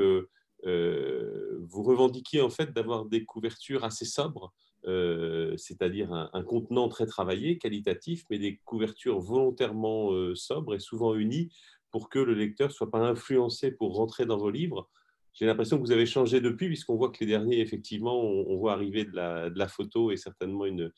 vous 0.64 1.84
revendiquez 1.84 2.42
en 2.42 2.50
fait 2.50 2.74
d'avoir 2.74 3.06
des 3.06 3.26
couvertures 3.26 3.84
assez 3.84 4.06
sobres, 4.06 4.54
c'est-à-dire 4.84 6.14
un, 6.14 6.30
un, 6.34 6.44
contenant 6.44 6.90
très 6.90 7.06
travaillé, 7.06 7.58
qualitatif, 7.58 8.26
mais 8.30 8.38
des 8.38 8.58
couvertures 8.66 9.20
volontairement 9.20 10.12
sobres 10.36 10.76
et 10.76 10.80
souvent 10.80 11.16
unies 11.16 11.50
pour 11.92 12.10
que 12.10 12.20
le 12.20 12.34
lecteur 12.34 12.72
soit 12.72 12.90
pas 12.90 13.06
influencé 13.06 13.72
pour 13.72 13.96
rentrer 13.96 14.26
dans 14.26 14.38
vos 14.38 14.50
livres. 14.50 14.90
J'ai 15.34 15.46
l'impression 15.46 15.78
que 15.78 15.84
vous 15.84 15.92
avez 15.92 16.06
changé 16.06 16.42
depuis, 16.42 16.68
puisqu'on 16.68 16.98
voit 16.98 17.10
que 17.10 17.20
les 17.22 17.28
derniers, 17.28 17.62
effectivement, 17.62 18.22
on, 18.22 18.58
voit 18.58 18.74
arriver 18.74 19.06
de 19.06 19.16
la, 19.16 19.68
photo 19.68 20.12
et 20.12 20.18
certainement 20.18 20.66
une, 20.66 20.92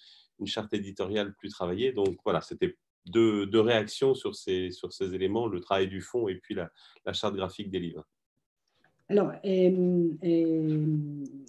charte 0.46 0.74
éditoriale 0.74 1.34
plus 1.36 1.50
travaillée. 1.50 1.94
Donc 1.94 2.18
voilà, 2.26 2.42
c'était 2.42 2.78
deux, 3.06 3.48
réactions 3.60 4.14
sur 4.16 4.36
ces, 4.36 4.72
sur 4.72 4.92
ces 4.92 5.14
éléments, 5.14 5.48
le 5.48 5.60
travail 5.60 5.88
du 5.88 6.02
fond 6.02 6.28
et 6.28 6.36
puis 6.36 6.56
la, 6.56 6.72
charte 7.14 7.36
graphique 7.36 7.70
des 7.70 7.80
livres. 7.80 8.06
Alors, 9.10 9.32
euh, 9.46 10.10
euh, 10.24 10.88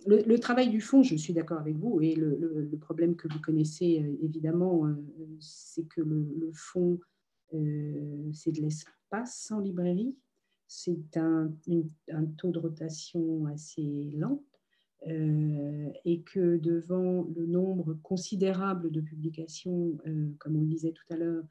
le, 0.07 0.37
travail 0.39 0.68
du 0.68 0.80
fond, 0.80 1.03
je 1.03 1.14
suis 1.16 1.32
d'accord 1.32 1.61
avec 1.61 1.76
vous, 1.76 2.01
et 2.03 2.14
le, 2.14 2.68
problème 2.80 3.16
que 3.16 3.28
vous 3.32 3.41
connaissez 3.41 4.03
euh, 4.03 4.24
évidemment, 4.24 4.87
c'est 5.41 5.89
que 5.89 6.03
le, 6.03 6.51
fond, 6.53 6.99
c'est 7.51 8.53
de 8.53 8.61
l'espace 8.61 9.51
en 9.51 9.61
librairie. 9.61 10.14
C'est 10.77 11.16
un, 11.16 11.53
taux 12.37 12.51
de 12.51 12.59
rotation 12.59 13.47
assez 13.47 14.11
lent 14.16 14.43
euh, 15.07 15.89
et 16.05 16.22
que 16.22 16.57
devant 16.57 17.29
le 17.37 17.47
nombre 17.47 17.95
considérable 18.03 18.91
de 18.91 19.01
publications, 19.01 19.97
euh, 20.09 20.35
comme 20.41 20.57
on 20.57 20.62
le 20.62 20.66
disait 20.66 20.91
tout 20.91 21.05
à 21.11 21.16
l'heure, 21.16 21.45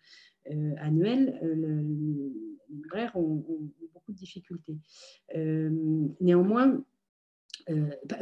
euh, 0.51 0.73
annuelles, 0.77 1.39
les 1.41 2.33
libraires 2.69 3.15
ont, 3.15 3.45
beaucoup 3.93 4.11
de 4.11 4.17
difficultés. 4.17 4.77
néanmoins, 5.33 6.83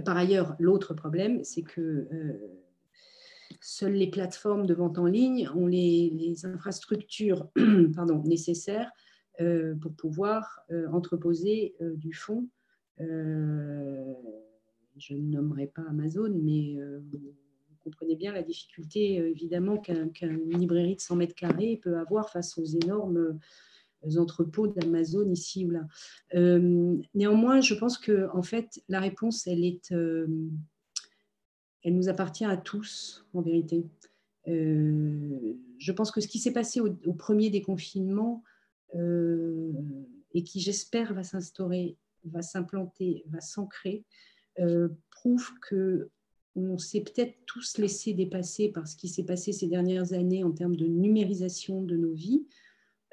par 0.05 0.15
ailleurs, 0.15 0.55
l'autre 0.59 0.93
problème, 0.93 1.43
c'est 1.43 1.63
que 1.63 2.07
seules 3.59 3.93
les 3.93 4.11
plateformes 4.11 4.67
de 4.67 4.75
vente 4.75 4.99
en 4.99 5.07
ligne 5.07 5.49
ont 5.55 5.65
les, 5.65 6.45
infrastructures 6.45 7.49
pardon, 7.95 8.21
nécessaires 8.23 8.91
pour 9.81 9.93
pouvoir 9.93 10.61
euh, 10.71 10.87
entreposer 10.89 11.75
euh, 11.81 11.95
du 11.95 12.13
fond. 12.13 12.47
je 12.97 13.05
ne 15.15 15.31
nommerai 15.31 15.67
pas 15.67 15.83
Amazon, 15.89 16.31
mais 16.43 16.77
vous 17.11 17.33
comprenez 17.79 18.15
bien 18.15 18.31
la 18.31 18.43
difficulté, 18.43 19.15
évidemment, 19.15 19.79
qu'une 19.79 20.51
librairie 20.51 20.95
de 20.95 21.01
100 21.01 21.15
mètres 21.15 21.33
carrés 21.33 21.79
peut 21.81 21.97
avoir 21.97 22.29
face 22.29 22.59
aux 22.59 22.65
énormes 22.65 23.39
entrepôts 24.17 24.67
d'Amazon 24.67 25.31
ici 25.31 25.65
ou 25.65 25.71
là. 25.71 25.87
néanmoins, 27.15 27.61
je 27.61 27.73
pense 27.73 27.97
que 27.97 28.29
en 28.35 28.43
fait, 28.43 28.83
la 28.87 28.99
réponse, 28.99 29.47
elle 29.47 29.63
est, 29.63 29.91
elle 29.91 31.95
nous 31.95 32.09
appartient 32.09 32.45
à 32.45 32.57
tous, 32.57 33.25
en 33.33 33.41
vérité. 33.41 33.87
je 34.45 35.91
pense 35.91 36.11
que 36.11 36.21
ce 36.21 36.27
qui 36.27 36.37
s'est 36.37 36.53
passé 36.53 36.81
au, 36.81 37.13
premier 37.13 37.49
déconfinement 37.49 38.43
euh, 38.95 39.71
et 40.33 40.43
qui, 40.43 40.59
j'espère, 40.59 41.13
va 41.13 41.23
s'instaurer, 41.23 41.97
va 42.25 42.41
s'implanter, 42.41 43.23
va 43.27 43.41
s'ancrer, 43.41 44.05
euh, 44.59 44.89
prouve 45.11 45.51
que 45.61 46.09
on 46.55 46.77
s'est 46.77 47.01
peut-être 47.01 47.33
tous 47.45 47.77
laissé 47.77 48.13
dépasser 48.13 48.69
par 48.69 48.85
ce 48.85 48.97
qui 48.97 49.07
s'est 49.07 49.23
passé 49.23 49.53
ces 49.53 49.67
dernières 49.67 50.11
années 50.11 50.43
en 50.43 50.51
termes 50.51 50.75
de 50.75 50.85
numérisation 50.85 51.81
de 51.81 51.95
nos 51.95 52.11
vies, 52.11 52.45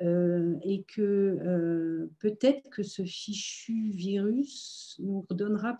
euh, 0.02 0.56
et 0.62 0.82
que 0.82 2.08
peut-être 2.18 2.68
que 2.70 2.82
ce 2.82 3.04
fichu 3.04 3.90
virus 3.90 4.96
nous 4.98 5.24
redonnera 5.28 5.76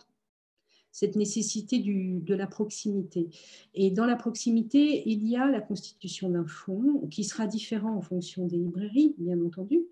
cette 0.98 1.14
nécessité 1.14 1.78
de 1.78 2.34
la 2.34 2.48
proximité. 2.48 3.28
Et 3.72 3.92
dans 3.92 4.04
la 4.04 4.16
proximité, 4.16 5.08
il 5.08 5.28
y 5.28 5.36
a 5.36 5.48
la 5.48 5.60
constitution 5.60 6.28
d'un 6.28 6.44
fonds 6.44 7.06
qui 7.08 7.22
sera 7.22 7.46
différent 7.46 7.94
en 7.94 8.00
fonction 8.00 8.48
des 8.48 8.56
librairies, 8.56 9.14
bien 9.16 9.40
entendu. 9.40 9.86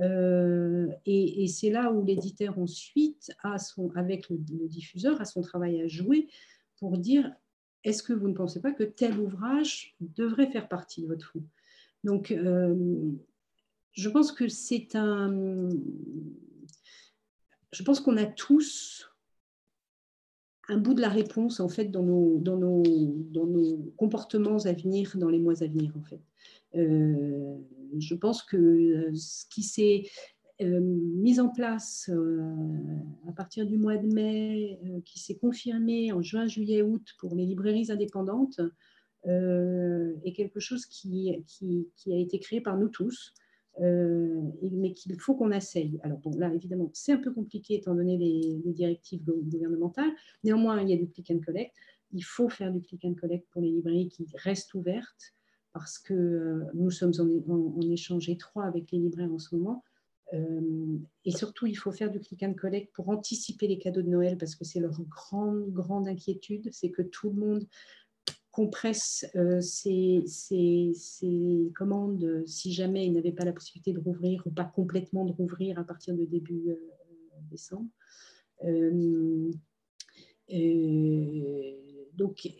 Euh, 0.00 0.88
et, 1.04 1.46
c'est 1.48 1.68
là 1.68 1.92
où 1.92 2.02
l'éditeur 2.06 2.58
ensuite, 2.58 3.32
avec 3.96 4.30
le, 4.30 4.38
diffuseur, 4.38 5.20
a 5.20 5.26
son 5.26 5.42
travail 5.42 5.82
à 5.82 5.88
jouer 5.88 6.26
pour 6.78 6.96
dire 6.96 7.30
est-ce 7.84 8.02
que 8.02 8.14
vous 8.14 8.28
ne 8.28 8.34
pensez 8.34 8.62
pas 8.62 8.72
que 8.72 8.84
tel 8.84 9.20
ouvrage 9.20 9.94
devrait 10.00 10.50
faire 10.50 10.68
partie 10.68 11.02
de 11.02 11.08
votre 11.08 11.26
fonds 11.26 11.44
Donc, 12.02 12.30
euh, 12.30 13.10
je 13.92 14.08
pense 14.08 14.32
que 14.32 14.48
c'est 14.48 14.96
un. 14.96 15.68
Je 17.72 17.82
pense 17.82 18.00
qu'on 18.00 18.16
a 18.16 18.24
tous 18.24 19.10
un 20.68 20.78
bout 20.78 20.94
de 20.94 21.00
la 21.00 21.08
réponse 21.08 21.60
en 21.60 21.68
fait 21.68 21.86
dans 21.86 22.02
nos, 22.02 22.38
dans 22.38 22.56
nos, 22.56 22.82
dans 23.30 23.46
nos 23.46 23.92
comportements 23.96 24.58
à 24.64 24.72
venir, 24.72 25.16
dans 25.16 25.28
les 25.28 25.38
mois 25.38 25.62
à 25.62 25.66
venir 25.66 25.92
en 25.96 26.02
fait. 26.02 26.20
Euh, 26.74 27.56
je 27.98 28.14
pense 28.14 28.42
que 28.42 28.56
euh, 28.56 29.14
ce 29.14 29.46
qui 29.48 29.62
s'est 29.62 30.08
euh, 30.60 30.80
mis 30.80 31.38
en 31.40 31.48
place 31.48 32.10
à 33.28 33.32
partir 33.32 33.66
du 33.66 33.76
mois 33.76 33.96
de 33.96 34.06
mai, 34.06 34.78
qui 35.04 35.18
s'est 35.18 35.36
confirmé 35.36 36.12
en 36.12 36.22
juin, 36.22 36.46
juillet, 36.46 36.82
août 36.82 37.14
pour 37.18 37.34
les 37.34 37.46
librairies 37.46 37.90
indépendantes, 37.90 38.60
est 39.24 40.32
quelque 40.34 40.60
chose 40.60 40.86
qui, 40.86 41.32
qui, 41.48 41.88
qui, 41.96 42.12
a 42.12 42.16
été 42.16 42.38
créé 42.38 42.60
par 42.60 42.78
nous 42.78 42.88
tous. 42.88 43.34
Euh, 43.80 44.40
mais 44.72 44.92
qu'il 44.92 45.18
faut 45.20 45.34
qu'on 45.34 45.50
essaye. 45.50 46.00
Alors 46.02 46.18
bon, 46.18 46.30
là, 46.36 46.52
évidemment, 46.52 46.90
c'est 46.94 47.12
un 47.12 47.18
peu 47.18 47.32
compliqué 47.32 47.74
étant 47.74 47.94
donné 47.94 48.16
les, 48.16 48.72
directives 48.72 49.22
gouvernementales. 49.24 50.10
Néanmoins, 50.44 50.80
il 50.80 50.88
y 50.88 50.94
a 50.94 50.96
du 50.96 51.08
click 51.08 51.30
and 51.30 51.40
collect. 51.44 51.74
Il 52.12 52.22
faut 52.22 52.48
faire 52.48 52.72
du 52.72 52.80
click 52.80 53.04
and 53.04 53.14
collect 53.14 53.46
pour 53.50 53.60
les 53.60 53.70
librairies 53.70 54.08
qui 54.08 54.26
restent 54.34 54.72
ouvertes 54.74 55.34
parce 55.72 55.98
que 55.98 56.14
euh, 56.14 56.64
nous 56.74 56.90
sommes 56.90 57.12
en, 57.20 57.80
échange 57.90 58.30
étroit 58.30 58.64
avec 58.64 58.90
les 58.92 58.98
libraires 58.98 59.32
en 59.32 59.38
ce 59.38 59.54
moment. 59.54 59.84
Euh, 60.32 60.98
et 61.24 61.30
surtout, 61.30 61.66
il 61.66 61.76
faut 61.76 61.92
faire 61.92 62.10
du 62.10 62.18
click 62.18 62.42
and 62.42 62.54
collect 62.54 62.94
pour 62.94 63.10
anticiper 63.10 63.68
les 63.68 63.78
cadeaux 63.78 64.02
de 64.02 64.08
Noël 64.08 64.38
parce 64.38 64.56
que 64.56 64.64
c'est 64.64 64.80
leur 64.80 64.98
grande, 65.02 65.70
grande 65.70 66.08
inquiétude, 66.08 66.70
c'est 66.72 66.90
que 66.90 67.02
tout 67.02 67.30
le 67.30 67.36
monde 67.36 67.66
compresse 68.56 69.26
euh, 69.36 69.60
ces, 69.60 70.24
commandes 71.74 72.42
si 72.46 72.72
jamais 72.72 73.06
ils 73.06 73.12
n'avaient 73.12 73.30
pas 73.30 73.44
la 73.44 73.52
possibilité 73.52 73.92
de 73.92 73.98
rouvrir 73.98 74.42
ou 74.46 74.50
pas 74.50 74.64
complètement 74.64 75.26
de 75.26 75.32
rouvrir 75.32 75.78
à 75.78 75.84
partir 75.84 76.14
de 76.14 76.24
début 76.24 76.70
euh, 76.70 76.76
décembre. 77.50 77.90
Euh, 78.64 79.50
donc, 82.14 82.50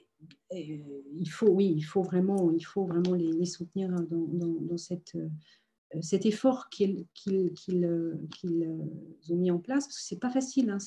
il 0.51 1.31
faut, 1.31 1.49
oui, 1.49 1.73
il 1.75 1.83
faut 1.83 2.03
vraiment, 2.03 2.51
il 2.51 2.63
faut 2.63 2.85
vraiment 2.85 3.15
les, 3.15 3.47
soutenir 3.47 3.89
dans, 3.89 4.27
dans 4.61 4.77
cette 4.77 5.17
cet 6.01 6.27
effort 6.27 6.69
qu'ils 6.69 7.07
euh, 7.29 8.15
euh, 8.45 8.79
ont 9.31 9.37
mis 9.37 9.51
en 9.51 9.59
place, 9.59 9.87
parce 9.87 9.99
que 9.99 10.05
c'est 10.05 10.19
pas 10.19 10.31
facile. 10.31 10.71
Hein, 10.71 10.79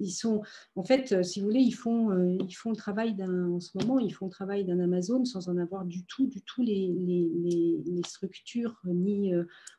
ils 0.00 0.10
sont, 0.10 0.42
en 0.74 0.82
fait, 0.82 1.22
si 1.22 1.40
vous 1.40 1.46
voulez, 1.46 1.60
ils 1.60 1.72
font, 1.72 2.38
ils 2.38 2.54
font 2.54 2.70
le 2.70 2.76
travail 2.76 3.14
d'un, 3.14 3.50
en 3.50 3.60
ce 3.60 3.76
moment, 3.78 3.98
ils 3.98 4.12
font 4.12 4.26
le 4.26 4.30
travail 4.30 4.64
d'un 4.64 4.80
Amazon 4.80 5.24
sans 5.24 5.48
en 5.48 5.56
avoir 5.58 5.84
du 5.84 6.04
tout, 6.04 6.26
du 6.26 6.42
tout 6.42 6.62
les, 6.62 6.94
les, 6.98 7.82
les, 7.84 8.02
structures, 8.06 8.80
ni 8.84 9.32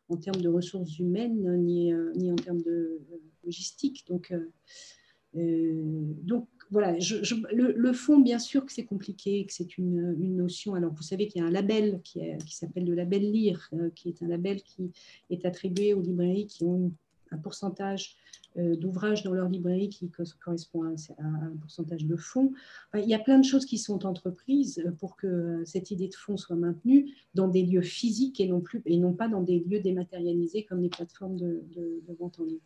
en 0.07 0.17
termes 0.17 0.41
de 0.41 0.49
ressources 0.49 0.99
humaines, 0.99 1.63
ni, 1.63 1.91
ni 2.15 2.31
en 2.31 2.35
termes 2.35 2.61
de 2.61 3.01
logistique. 3.43 4.05
Donc, 4.07 4.33
donc 5.33 6.47
voilà, 6.71 6.95
le, 7.51 7.93
fond, 7.93 8.19
bien 8.19 8.37
sûr 8.37 8.65
que 8.65 8.71
c'est 8.71 8.85
compliqué, 8.85 9.45
que 9.45 9.53
c'est 9.53 9.77
une, 9.77 10.15
notion. 10.35 10.75
Alors, 10.75 10.93
vous 10.93 11.01
savez 11.01 11.27
qu'il 11.27 11.41
y 11.41 11.43
a 11.43 11.47
un 11.47 11.51
label 11.51 11.99
qui, 12.03 12.21
s'appelle 12.49 12.85
le 12.85 12.93
label 12.93 13.31
Lire, 13.31 13.69
qui 13.95 14.09
est 14.09 14.21
un 14.21 14.27
label 14.27 14.61
qui 14.61 14.91
est 15.29 15.45
attribué 15.45 15.93
aux 15.93 16.01
librairies 16.01 16.45
qui 16.47 16.63
ont 16.63 16.91
un 17.31 17.37
pourcentage 17.37 18.15
euh, 18.57 18.75
d'ouvrages 18.75 19.23
dans 19.23 19.33
leur 19.33 19.47
librairie 19.47 19.89
qui 19.89 20.09
correspond 20.43 20.83
à 20.83 21.23
un 21.23 21.55
pourcentage 21.61 22.05
de 22.05 22.15
fonds. 22.15 22.51
il 22.95 23.07
y 23.07 23.13
a 23.13 23.19
plein 23.19 23.37
de 23.37 23.45
choses 23.45 23.65
qui 23.65 23.77
sont 23.77 24.07
entreprises 24.07 24.83
pour 24.99 25.15
que 25.15 25.61
cette 25.65 25.91
idée 25.91 26.07
de 26.07 26.15
fonds 26.15 26.37
soit 26.37 26.55
maintenue 26.55 27.13
dans 27.35 27.47
des 27.47 27.63
lieux 27.63 27.83
physiques 27.83 28.39
et 28.39 28.47
non, 28.47 28.59
plus, 28.61 28.81
et 28.85 28.97
non 28.97 29.13
pas 29.13 29.27
dans 29.27 29.41
des 29.41 29.59
lieux 29.59 29.79
dématérialisés 29.79 30.63
comme 30.63 30.81
les 30.81 30.89
plateformes 30.89 31.37
de, 31.37 31.63
vente 32.19 32.39
en 32.39 32.45
ligne. 32.45 32.57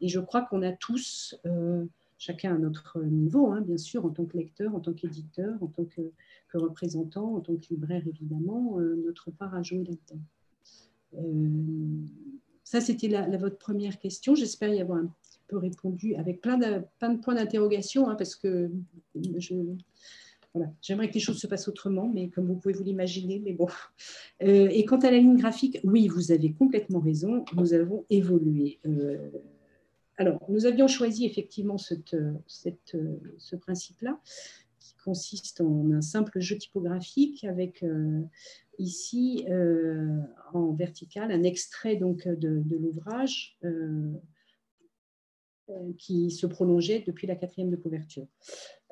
Et 0.00 0.08
je 0.08 0.18
crois 0.18 0.42
qu'on 0.42 0.62
a 0.62 0.72
tous, 0.72 1.36
euh, 1.46 1.84
chacun 2.18 2.54
à 2.54 2.58
notre 2.58 3.00
niveau, 3.02 3.46
hein, 3.48 3.60
bien 3.60 3.78
sûr, 3.78 4.04
en 4.04 4.10
tant 4.10 4.26
que 4.26 4.36
lecteur, 4.36 4.74
en 4.74 4.80
tant 4.80 4.92
qu'éditeur, 4.92 5.62
en 5.62 5.68
tant 5.68 5.84
que, 5.84 6.12
représentant, 6.52 7.36
en 7.36 7.40
tant 7.40 7.56
que 7.56 7.66
libraire 7.70 8.02
évidemment, 8.06 8.78
euh, 8.78 9.00
notre 9.04 9.30
part 9.30 9.54
à 9.54 9.62
jouer 9.62 9.84
là-dedans. 9.84 10.22
ça, 12.64 12.80
c'était 12.80 13.08
votre 13.38 13.58
première 13.58 13.98
question. 13.98 14.34
J'espère 14.34 14.74
y 14.74 14.80
avoir 14.80 14.98
un 14.98 15.10
peu 15.46 15.56
répondu 15.56 16.14
avec 16.16 16.40
plein 16.40 16.58
de, 16.58 16.82
points 17.16 17.34
d'interrogation, 17.34 18.08
hein, 18.08 18.16
parce 18.16 18.34
que 18.34 18.70
j'aimerais 20.80 21.08
que 21.08 21.14
les 21.14 21.20
choses 21.20 21.38
se 21.38 21.46
passent 21.46 21.68
autrement, 21.68 22.10
mais 22.12 22.28
comme 22.28 22.46
vous 22.46 22.56
pouvez 22.56 22.74
vous 22.74 22.84
l'imaginer, 22.84 23.40
mais 23.44 23.52
bon. 23.52 23.68
Euh, 24.42 24.68
et 24.70 24.84
quant 24.84 24.98
à 24.98 25.10
la 25.10 25.18
ligne 25.18 25.36
graphique, 25.36 25.78
oui, 25.84 26.08
vous 26.08 26.32
avez 26.32 26.52
complètement 26.52 27.00
raison, 27.00 27.44
nous 27.56 27.74
avons 27.74 28.04
évolué. 28.10 28.78
Euh, 28.86 29.30
alors, 30.18 30.44
nous 30.48 30.66
avions 30.66 30.88
choisi 30.88 31.24
effectivement 31.24 31.78
cette, 31.78 32.16
cette, 32.46 32.96
ce 33.38 33.56
principe-là, 33.56 34.20
qui 34.78 34.94
consiste 35.02 35.60
en 35.60 35.90
un 35.92 36.00
simple 36.02 36.40
jeu 36.40 36.58
typographique 36.58 37.44
avec 37.44 37.82
euh, 37.82 38.20
ici 38.78 39.46
en 40.52 40.72
vertical 40.72 41.32
un 41.32 41.42
extrait 41.44 41.96
donc 41.96 42.28
de, 42.28 42.62
l'ouvrage 42.76 43.58
euh, 45.70 45.92
qui 45.98 46.30
se 46.30 46.46
prolongeait 46.46 47.04
depuis 47.06 47.26
la 47.26 47.36
quatrième 47.36 47.68
de 47.68 47.76
couverture. 47.76 48.26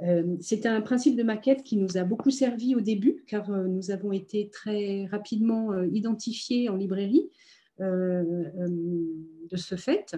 Euh, 0.02 0.36
c'est 0.40 0.66
un 0.66 0.82
principe 0.82 1.16
de 1.16 1.22
maquette 1.22 1.62
qui 1.62 1.76
nous 1.76 1.96
a 1.96 2.04
beaucoup 2.04 2.30
servi 2.30 2.74
au 2.74 2.82
début, 2.82 3.24
car 3.26 3.50
euh, 3.50 3.66
nous 3.66 3.90
avons 3.90 4.12
été 4.12 4.50
très 4.50 5.06
rapidement 5.06 5.82
identifiés 5.84 6.68
en 6.68 6.76
librairie 6.76 7.30
de 7.78 9.56
ce 9.56 9.76
fait, 9.76 10.16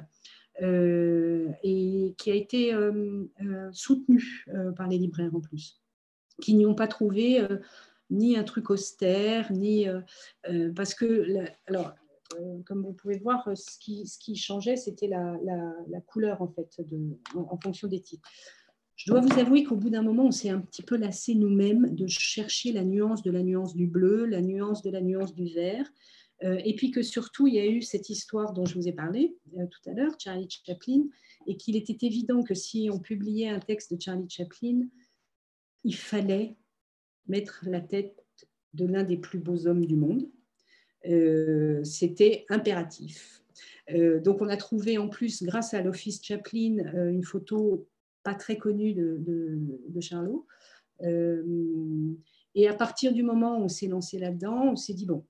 et 0.61 2.15
qui 2.19 2.31
a 2.31 2.35
été 2.35 2.75
soutenu 3.73 4.45
par 4.77 4.89
les 4.89 4.99
libraires 4.99 5.35
en 5.35 5.41
plus, 5.41 5.81
qui 6.41 6.55
n'y 6.55 6.67
ont 6.67 6.75
pas 6.75 6.89
trouvé 6.89 7.47
ni 8.11 8.37
un 8.37 8.45
truc 8.45 8.71
austère, 8.71 9.53
ni 9.53 9.87
parce 10.75 10.95
que 10.95 11.45
alors 11.67 11.95
euh, 12.37 12.63
comme 12.67 12.83
vous 12.83 12.93
pouvez 12.93 13.19
voir, 13.19 13.49
ce 13.57 13.79
qui, 13.79 14.37
changeait, 14.37 14.77
c'était 14.77 15.09
la, 15.09 16.01
couleur 16.07 16.43
en 16.43 16.49
fait, 16.49 16.81
en, 17.35 17.59
fonction 17.59 17.89
des 17.89 18.01
titres. 18.01 18.29
Je 18.97 19.11
dois 19.11 19.21
vous 19.21 19.39
avouer 19.39 19.63
qu'au 19.63 19.77
bout 19.77 19.91
d'un 19.91 20.03
moment, 20.03 20.25
on 20.25 20.31
s'est 20.31 20.51
un 20.51 20.61
petit 20.61 20.83
peu 20.83 20.97
lassé 20.97 21.35
nous-mêmes 21.35 21.95
de 21.95 22.07
chercher 22.07 22.73
la 22.73 22.85
nuance 22.85 23.23
de 23.23 23.31
la 23.31 23.43
nuance 23.43 23.75
du 23.75 23.87
bleu, 23.87 24.27
la 24.27 24.43
nuance 24.43 24.83
de 24.83 24.91
la 24.91 25.01
nuance 25.01 25.35
du 25.35 25.47
vert. 25.55 25.89
Euh, 26.45 26.61
et 26.65 26.75
puis 26.75 26.91
que 26.91 27.03
surtout, 27.03 27.47
il 27.47 27.55
y 27.55 27.59
a 27.59 27.67
eu 27.67 27.83
cette 27.83 28.11
histoire 28.11 28.53
dont 28.53 28.65
je 28.65 28.75
vous 28.75 28.87
ai 28.87 28.93
parlé 28.93 29.37
euh, 29.57 29.67
tout 29.67 29.91
à 29.91 29.93
l'heure, 29.93 30.15
Charlie 30.19 30.49
Chaplin, 30.49 31.05
et 31.47 31.57
qu'il 31.57 31.77
était 31.77 32.07
évident 32.07 32.43
que 32.43 32.55
si 32.55 32.89
on 32.93 33.01
publiait 33.01 33.49
un 33.49 33.59
texte 33.59 33.93
de 33.93 34.01
Charlie 34.01 34.29
Chaplin, 34.29 34.87
il 35.85 35.97
fallait 35.97 36.57
mettre 37.27 37.65
la 37.67 37.81
tête 37.81 38.25
de 38.75 38.87
l'un 38.87 39.03
des 39.03 39.17
plus 39.17 39.39
beaux 39.39 39.67
hommes 39.67 39.85
du 39.85 39.97
monde, 39.97 40.29
euh, 41.07 41.83
c'était 41.85 42.45
impératif. 42.49 43.43
Donc 44.23 44.43
on 44.43 44.49
a 44.49 44.59
trouvé 44.59 44.99
en 44.99 45.09
plus, 45.09 45.43
grâce 45.43 45.73
à 45.73 45.81
l'Office 45.81 46.23
Chaplin, 46.23 46.77
une 47.09 47.25
photo 47.25 47.89
pas 48.23 48.35
très 48.35 48.59
connue 48.59 48.93
de, 48.93 49.17
de, 49.19 50.01
Charlot. 50.01 50.47
et 52.55 52.69
à 52.69 52.75
partir 52.75 53.15
du 53.15 53.23
moment 53.23 53.59
où 53.59 53.65
on 53.65 53.69
s'est 53.69 53.89
lancé 53.89 54.19
là-dedans, 54.19 54.73
on 54.73 54.77
s'est 54.77 54.93
dit, 54.93 55.07
bon, 55.07 55.25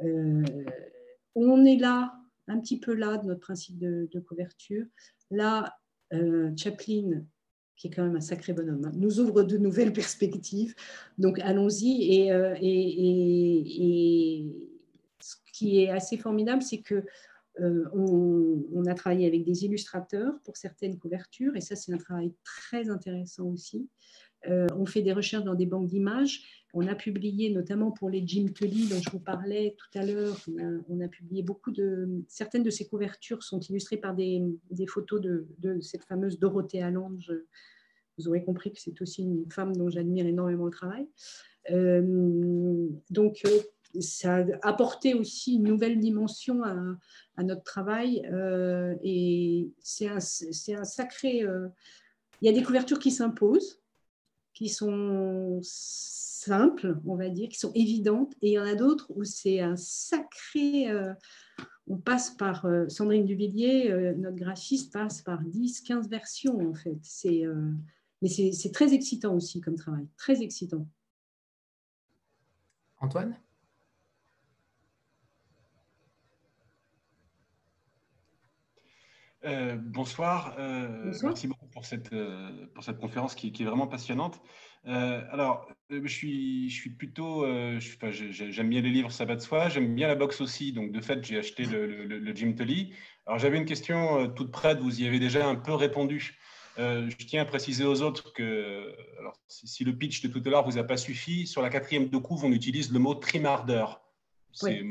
on 0.00 1.64
est 1.64 1.76
là, 1.76 2.14
un 2.46 2.60
petit 2.60 2.78
peu 2.78 2.94
là 2.94 3.18
de 3.18 3.26
notre 3.26 3.40
principe 3.40 3.78
de, 3.78 4.20
couverture. 4.26 4.86
Là, 5.30 5.78
Chaplin, 6.56 7.22
qui 7.76 7.86
est 7.86 7.90
quand 7.90 8.02
même 8.02 8.16
un 8.16 8.20
sacré 8.20 8.52
bonhomme, 8.52 8.86
hein, 8.86 8.92
nous 8.94 9.20
ouvre 9.20 9.42
de 9.42 9.56
nouvelles 9.58 9.92
perspectives. 9.94 10.74
Donc 11.18 11.38
allons-y 11.40 12.02
et, 12.02 12.28
et, 12.60 14.46
qui 15.52 15.82
est 15.82 15.90
assez 15.90 16.16
formidable, 16.16 16.62
c'est 16.62 16.80
que 16.80 17.04
euh, 17.60 17.84
on, 17.92 18.86
a 18.86 18.94
travaillé 18.94 19.26
avec 19.26 19.44
des 19.44 19.64
illustrateurs 19.64 20.34
pour 20.44 20.56
certaines 20.56 20.98
couvertures, 20.98 21.56
et 21.56 21.60
ça, 21.60 21.74
c'est 21.74 21.92
un 21.92 21.98
travail 21.98 22.32
très 22.44 22.88
intéressant 22.88 23.46
aussi. 23.46 23.88
Euh, 24.46 24.66
on 24.76 24.86
fait 24.86 25.02
des 25.02 25.12
recherches 25.12 25.44
dans 25.44 25.54
des 25.54 25.66
banques 25.66 25.88
d'images. 25.88 26.64
On 26.74 26.86
a 26.86 26.94
publié, 26.94 27.50
notamment 27.50 27.90
pour 27.90 28.10
les 28.10 28.26
Jim 28.26 28.46
Tully 28.54 28.88
dont 28.88 29.00
je 29.00 29.10
vous 29.10 29.20
parlais 29.20 29.74
tout 29.78 29.98
à 29.98 30.04
l'heure, 30.04 30.36
on, 30.88 31.00
a 31.00 31.08
publié 31.08 31.42
beaucoup 31.42 31.70
de. 31.70 32.08
Certaines 32.28 32.62
de 32.62 32.70
ces 32.70 32.86
couvertures 32.86 33.42
sont 33.42 33.58
illustrées 33.60 33.96
par 33.96 34.14
des, 34.14 34.42
photos 34.86 35.20
de, 35.20 35.80
cette 35.80 36.04
fameuse 36.04 36.38
Dorothée 36.38 36.82
Allange. 36.82 37.32
Vous 38.18 38.28
aurez 38.28 38.44
compris 38.44 38.72
que 38.72 38.80
c'est 38.80 39.00
aussi 39.00 39.22
une 39.22 39.50
femme 39.50 39.74
dont 39.74 39.88
j'admire 39.88 40.26
énormément 40.26 40.66
le 40.66 40.70
travail. 40.70 41.08
Euh, 41.70 42.88
donc, 43.10 43.42
ça 44.00 44.36
a 44.36 44.68
apporté 44.68 45.14
aussi 45.14 45.54
une 45.54 45.64
nouvelle 45.64 45.98
dimension 45.98 46.62
à, 46.62 47.42
notre 47.42 47.62
travail. 47.62 48.28
Euh, 48.32 48.94
et 49.02 49.70
c'est 49.80 50.08
un, 50.08 50.20
sacré. 50.20 51.42
Euh, 51.42 51.68
il 52.40 52.46
y 52.46 52.48
a 52.48 52.52
des 52.52 52.62
couvertures 52.62 52.98
qui 52.98 53.10
s'imposent, 53.10 53.80
qui 54.58 54.68
sont 54.68 55.60
simples, 55.62 56.98
on 57.06 57.14
va 57.14 57.28
dire, 57.28 57.48
qui 57.48 57.58
sont 57.58 57.70
évidentes, 57.74 58.34
et 58.42 58.48
il 58.48 58.52
y 58.54 58.58
en 58.58 58.64
a 58.64 58.74
d'autres 58.74 59.06
où 59.14 59.22
c'est 59.22 59.60
un 59.60 59.76
sacré. 59.76 60.90
Euh, 60.90 61.14
on 61.86 61.96
passe 61.96 62.30
par. 62.30 62.66
Sandrine 62.88 63.24
Duvillier, 63.24 64.14
notre 64.18 64.36
graphiste, 64.36 64.92
passe 64.92 65.22
par 65.22 65.42
10, 65.42 65.82
15 65.82 66.08
versions, 66.08 66.58
en 66.68 66.74
fait. 66.74 66.98
C'est. 67.02 67.44
mais 68.20 68.28
c'est 68.28 68.72
très 68.72 68.92
excitant 68.92 69.34
aussi 69.34 69.60
comme 69.60 69.76
travail, 69.76 70.06
très 70.16 70.42
excitant. 70.42 70.86
Antoine? 73.00 73.36
Euh, 79.44 79.76
bonsoir. 79.78 80.56
Euh, 80.58 81.12
merci 81.22 81.46
beaucoup 81.46 81.66
pour 81.66 81.84
cette, 81.84 82.12
euh, 82.12 82.66
pour 82.74 82.82
cette 82.82 82.98
conférence 82.98 83.34
qui, 83.34 83.48
est 83.48 83.64
vraiment 83.64 83.86
passionnante. 83.86 84.40
alors, 84.84 85.68
je 85.90 86.08
suis, 86.08 86.68
je 86.70 86.74
suis 86.74 86.90
plutôt. 86.90 87.46
j'aime 87.78 88.68
bien 88.68 88.80
les 88.80 88.90
livres, 88.90 89.12
ça 89.12 89.24
va 89.24 89.36
de 89.36 89.40
soi. 89.40 89.68
J'aime 89.68 89.94
bien 89.94 90.08
la 90.08 90.16
boxe 90.16 90.40
aussi. 90.40 90.72
Donc, 90.72 90.92
de 90.92 91.00
fait, 91.00 91.24
j'ai 91.24 91.38
acheté 91.38 91.64
le, 91.64 92.04
le, 92.04 92.34
Jim 92.34 92.52
Tully. 92.52 92.92
Alors, 93.26 93.38
j'avais 93.38 93.58
une 93.58 93.66
question 93.66 94.28
toute 94.28 94.50
prête. 94.50 94.78
Vous 94.80 95.00
y 95.00 95.06
avez 95.06 95.20
déjà 95.20 95.46
un 95.46 95.56
peu 95.56 95.74
répondu. 95.74 96.38
je 96.76 97.26
tiens 97.26 97.42
à 97.42 97.44
préciser 97.44 97.84
aux 97.84 98.02
autres 98.02 98.32
que 98.32 98.92
alors, 99.20 99.34
si, 99.46 99.84
le 99.84 99.96
pitch 99.96 100.22
de 100.22 100.28
tout 100.28 100.42
à 100.46 100.50
l'heure 100.50 100.68
vous 100.68 100.78
a 100.78 100.84
pas 100.84 100.96
suffi, 100.96 101.46
sur 101.46 101.62
la 101.62 101.70
quatrième 101.70 102.08
de 102.08 102.18
couve, 102.18 102.44
on 102.44 102.52
utilise 102.52 102.92
le 102.92 102.98
mot 102.98 103.14
trimardeur. 103.14 104.02
C'est 104.52 104.82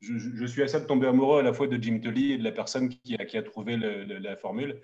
je, 0.00 0.46
suis 0.46 0.62
assez 0.62 0.80
de 0.80 0.86
tomber 0.86 1.06
amoureux 1.06 1.40
à 1.40 1.42
la 1.42 1.52
fois 1.52 1.66
de 1.66 1.82
Jim 1.82 1.98
Tully 2.00 2.32
et 2.32 2.38
de 2.38 2.44
la 2.44 2.52
personne 2.52 2.88
qui 2.88 3.16
a, 3.16 3.24
qui 3.24 3.36
a 3.36 3.42
trouvé 3.42 3.76
la 3.76 4.36
formule. 4.36 4.80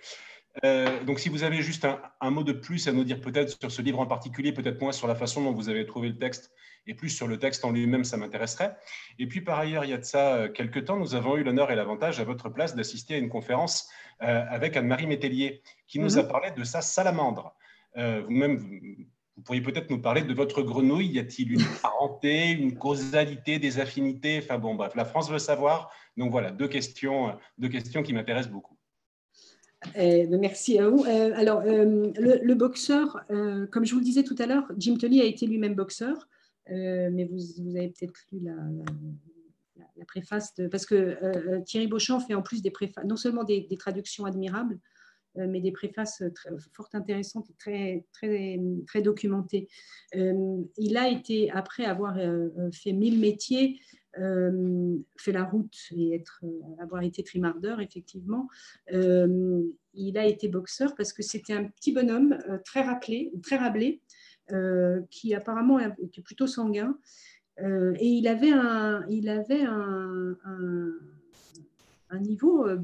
Euh, 0.65 1.05
donc, 1.05 1.21
si 1.21 1.29
vous 1.29 1.43
avez 1.43 1.61
juste 1.61 1.87
un, 2.21 2.31
mot 2.31 2.43
de 2.43 2.53
plus 2.53 2.89
à 2.89 2.93
nous 2.93 3.05
dire 3.05 3.21
peut-être 3.21 3.59
sur 3.61 3.71
ce 3.71 3.83
livre 3.83 4.01
en 4.01 4.07
particulier, 4.07 4.53
peut-être 4.53 4.81
moins 4.81 4.93
sur 4.93 5.07
la 5.07 5.15
façon 5.15 5.43
dont 5.43 5.53
vous 5.53 5.69
avez 5.69 5.85
trouvé 5.85 6.09
le 6.09 6.19
texte 6.19 6.53
et 6.87 6.95
plus 6.95 7.11
sur 7.11 7.27
le 7.27 7.39
texte 7.39 7.65
en 7.65 7.73
lui-même, 7.73 8.05
ça 8.05 8.17
m'intéresserait. 8.17 8.77
Et 9.19 9.27
puis, 9.27 9.41
par 9.41 9.59
ailleurs, 9.59 9.85
il 9.85 9.91
y 9.91 9.95
a 9.95 9.99
de 9.99 10.05
ça 10.05 10.35
euh, 10.35 10.49
quelques 10.49 10.85
temps, 10.85 10.97
nous 10.97 11.15
avons 11.15 11.37
eu 11.37 11.43
l'honneur 11.43 11.71
et 11.71 11.77
l'avantage 11.77 12.21
à 12.21 12.25
votre 12.25 12.49
place 12.49 12.75
d'assister 12.75 13.15
à 13.15 13.19
une 13.19 13.29
conférence 13.29 13.91
euh, 14.23 14.45
avec 14.49 14.77
Anne-Marie 14.77 15.07
Métellier 15.07 15.63
qui 15.89 15.99
nous 15.99 16.19
a 16.19 16.23
mhm. 16.23 16.29
parlé 16.29 16.51
de 16.53 16.65
sa 16.65 16.81
salamandre. 16.81 17.55
Vous-même, 17.97 19.07
vous 19.37 19.43
pourriez 19.43 19.61
peut-être 19.61 19.91
nous 19.91 20.01
parler 20.01 20.23
de 20.23 20.33
votre 20.33 20.63
grenouille. 20.63 21.09
Y 21.09 21.19
a-t-il 21.19 21.53
une 21.53 21.65
parenté, 21.83 22.51
une 22.51 22.79
causalité, 22.79 23.59
des 23.59 23.79
affinités? 23.79 24.41
Enfin 24.43 24.59
bon, 24.59 24.75
bref, 24.75 24.95
la 24.95 25.05
France 25.05 25.31
veut 25.31 25.39
savoir. 25.39 25.91
Donc 26.17 26.31
voilà, 26.31 26.51
deux 26.51 26.69
questions, 26.69 27.37
deux 27.59 27.69
questions 27.69 28.03
qui 28.03 28.15
m'intéressent 28.15 28.53
beaucoup. 28.53 28.77
Eh, 29.95 30.27
ben, 30.27 30.41
merci 30.41 30.79
à 30.79 30.89
vous. 30.89 31.05
Euh, 31.05 31.33
alors, 31.35 31.61
euh, 31.61 32.11
le, 32.17 32.55
boxeur, 32.55 33.21
euh, 33.31 33.67
comme 33.67 33.85
je 33.85 33.93
vous 33.93 34.01
le 34.01 34.05
disais 34.05 34.23
tout 34.23 34.37
à 34.39 34.47
l'heure, 34.47 34.65
Jim 34.79 34.97
Tully 34.97 35.21
a 35.21 35.25
été 35.25 35.47
lui-même 35.47 35.75
boxeur, 35.75 36.29
mais 36.69 37.29
vous, 37.31 37.77
avez 37.77 37.89
peut-être 37.89 38.15
lu 38.33 38.41
la, 38.41 40.05
préface, 40.07 40.55
de, 40.57 40.67
parce 40.67 40.87
que 40.87 41.61
Thierry 41.65 41.87
Beauchamp 41.87 42.21
fait 42.21 42.35
en 42.35 42.43
plus 42.43 42.63
des 42.63 42.71
préfaces, 42.71 43.05
non 43.05 43.17
seulement 43.17 43.45
des 43.45 43.69
traductions 43.79 44.25
admirables, 44.25 44.81
mais 45.37 45.61
des 45.61 45.73
préfaces 45.73 46.23
très, 46.35 46.51
fort 46.73 46.89
intéressantes 46.93 47.51
et 47.51 47.55
très, 47.59 48.05
très, 48.13 48.61
très 48.87 49.03
documentées. 49.03 49.69
il 50.15 50.97
a 50.97 51.09
été, 51.09 51.51
après 51.51 51.85
avoir 51.85 52.17
fait 52.73 52.93
mille 52.93 53.19
métiers, 53.19 53.81
fait 54.15 55.33
la 55.33 55.45
route 55.45 55.77
et 55.93 56.15
être, 56.15 56.43
avoir 56.81 57.03
été 57.03 57.23
trimardeur, 57.23 57.81
effectivement, 57.81 58.49
il 58.89 60.19
a 60.19 60.27
été 60.27 60.49
boxeur 60.49 60.95
parce 60.97 61.13
que 61.13 61.23
c'était 61.23 61.53
un 61.53 61.65
petit 61.65 61.93
bonhomme 61.93 62.39
très 62.65 62.83
rappelé, 62.83 63.33
très 63.43 63.57
rablé, 63.57 64.01
qui 65.11 65.35
apparemment 65.35 65.79
était 65.79 66.23
plutôt 66.23 66.47
sanguin. 66.47 66.99
et 67.59 68.07
il 68.07 68.29
avait 68.29 68.53
un, 68.53 69.05
il 69.09 69.29
avait 69.29 69.63
un 69.63 70.37
niveau 72.15 72.67
euh, 72.67 72.79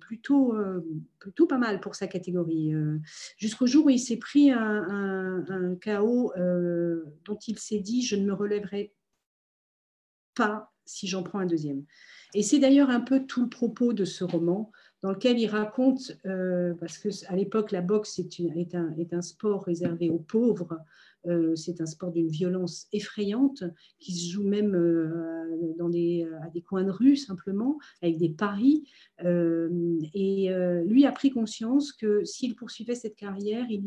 plutôt, 0.00 0.54
euh, 0.54 0.80
plutôt 1.18 1.46
pas 1.46 1.58
mal 1.58 1.80
pour 1.80 1.94
sa 1.94 2.06
catégorie. 2.06 2.74
Euh, 2.74 2.98
jusqu'au 3.36 3.66
jour 3.66 3.86
où 3.86 3.90
il 3.90 3.98
s'est 3.98 4.16
pris 4.16 4.50
un, 4.50 5.44
un, 5.48 5.76
chaos 5.76 6.32
dont 7.24 7.38
il 7.46 7.58
s'est 7.58 7.80
dit 7.80 8.02
je 8.02 8.16
ne 8.16 8.24
me 8.24 8.32
relèverai 8.32 8.94
pas 10.34 10.72
si 10.84 11.06
j'en 11.06 11.22
prends 11.22 11.40
un 11.40 11.46
deuxième. 11.46 11.84
Et 12.34 12.42
c'est 12.42 12.58
d'ailleurs 12.58 12.90
un 12.90 13.00
peu 13.00 13.26
tout 13.26 13.42
le 13.42 13.48
propos 13.48 13.92
de 13.92 14.04
ce 14.04 14.24
roman, 14.24 14.72
dans 15.02 15.10
lequel 15.10 15.38
il 15.38 15.46
raconte, 15.46 16.16
parce 16.80 16.98
qu'à 16.98 17.36
l'époque, 17.36 17.72
la 17.72 17.82
boxe 17.82 18.18
est, 18.18 18.74
un, 18.74 18.94
un, 19.12 19.22
sport 19.22 19.64
réservé 19.64 20.08
aux 20.08 20.18
pauvres, 20.18 20.78
c'est 21.54 21.80
un 21.80 21.86
sport 21.86 22.10
d'une 22.10 22.28
violence 22.28 22.88
effrayante 22.92 23.64
qui 23.98 24.12
se 24.12 24.32
joue 24.32 24.42
même 24.42 24.74
euh, 24.74 25.74
dans 25.78 25.88
des, 25.88 26.26
à 26.42 26.48
des 26.48 26.62
coins 26.62 26.84
de 26.84 26.90
rue 26.90 27.16
simplement, 27.16 27.78
avec 28.02 28.18
des 28.18 28.30
paris. 28.30 28.84
Euh, 29.24 29.98
et 30.14 30.50
lui 30.84 31.06
a 31.06 31.12
pris 31.12 31.30
conscience 31.30 31.92
que 31.92 32.24
s'il 32.24 32.56
poursuivait 32.56 32.94
cette 32.94 33.16
carrière, 33.16 33.66
il, 33.70 33.82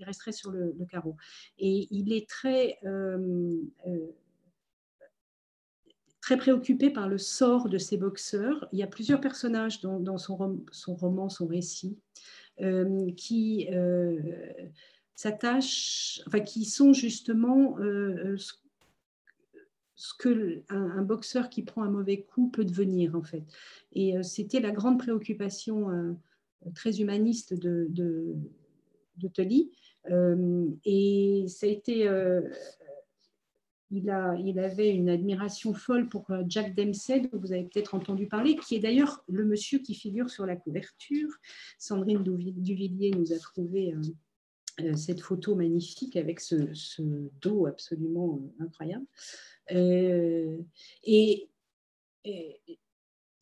resterait 0.00 0.32
sur 0.32 0.50
le, 0.50 0.74
carreau. 0.90 1.16
Et 1.58 1.86
il 1.90 2.12
est 2.12 2.28
très 2.28 2.78
très 6.20 6.36
préoccupé 6.36 6.90
par 6.90 7.08
le 7.08 7.18
sort 7.18 7.68
de 7.68 7.78
ces 7.78 7.96
boxeurs. 7.96 8.68
Il 8.72 8.78
y 8.78 8.82
a 8.82 8.86
plusieurs 8.86 9.20
personnages 9.20 9.80
dans, 9.80 10.18
son, 10.18 10.36
roman, 10.36 11.28
son 11.28 11.46
récit, 11.46 11.98
qui 13.16 13.68
s'attachent, 15.14 16.22
enfin, 16.26 16.40
qui 16.40 16.64
sont 16.64 16.92
justement 16.92 17.78
euh, 17.78 18.34
euh, 18.34 18.36
ce 19.94 20.14
que 20.18 20.62
un, 20.68 21.02
boxeur 21.02 21.48
qui 21.48 21.62
prend 21.62 21.82
un 21.82 21.90
mauvais 21.90 22.22
coup 22.22 22.50
peut 22.50 22.64
devenir 22.64 23.14
en 23.14 23.22
fait. 23.22 23.44
Et 23.92 24.16
euh, 24.16 24.22
c'était 24.22 24.60
la 24.60 24.70
grande 24.70 24.98
préoccupation 24.98 26.16
très 26.74 27.00
humaniste 27.00 27.54
de, 27.54 27.88
Tully. 29.34 29.70
et 30.84 31.44
ça 31.46 31.66
a 31.66 31.68
été 31.68 32.10
il, 33.90 34.10
a, 34.10 34.34
il, 34.36 34.58
avait 34.58 34.90
une 34.90 35.10
admiration 35.10 35.74
folle 35.74 36.08
pour 36.08 36.26
Jack 36.48 36.74
Dempsey, 36.74 37.20
dont 37.20 37.38
vous 37.38 37.52
avez 37.52 37.64
peut-être 37.64 37.94
entendu 37.94 38.26
parler, 38.26 38.56
qui 38.56 38.74
est 38.74 38.80
d'ailleurs 38.80 39.22
le 39.28 39.44
monsieur 39.44 39.78
qui 39.78 39.94
figure 39.94 40.30
sur 40.30 40.46
la 40.46 40.56
couverture. 40.56 41.28
Sandrine 41.78 42.22
Duvillier 42.22 43.10
nous 43.10 43.32
a 43.32 43.38
trouvé 43.38 43.94
cette 44.96 45.20
photo 45.20 45.54
magnifique 45.54 46.16
avec 46.16 46.40
ce, 46.40 46.56
dos 47.40 47.66
absolument 47.66 48.40
euh, 48.40 48.64
incroyable. 48.64 49.06
Euh, 49.72 50.58
et, 51.04 51.48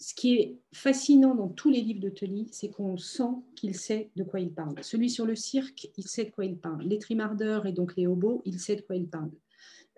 ce 0.02 0.14
qui 0.14 0.36
est 0.36 0.58
fascinant 0.72 1.34
dans 1.34 1.48
tous 1.48 1.68
les 1.68 1.82
livres 1.82 2.00
de 2.00 2.08
Tully, 2.08 2.48
c'est 2.52 2.70
qu'on 2.70 2.96
sent 2.96 3.34
qu'il 3.54 3.76
sait 3.76 4.10
de 4.16 4.24
quoi 4.24 4.40
il 4.40 4.50
parle. 4.50 4.82
Celui 4.82 5.10
sur 5.10 5.26
le 5.26 5.36
cirque, 5.36 5.90
il 5.98 6.08
sait 6.08 6.24
de 6.24 6.30
quoi 6.30 6.46
il 6.46 6.56
parle. 6.56 6.82
Les 6.84 6.98
trimardeurs 6.98 7.66
et 7.66 7.72
donc 7.72 7.94
les 7.96 8.06
hobos, 8.06 8.40
il 8.46 8.58
sait 8.58 8.76
de 8.76 8.80
quoi 8.80 8.96
il 8.96 9.06
parle. 9.06 9.30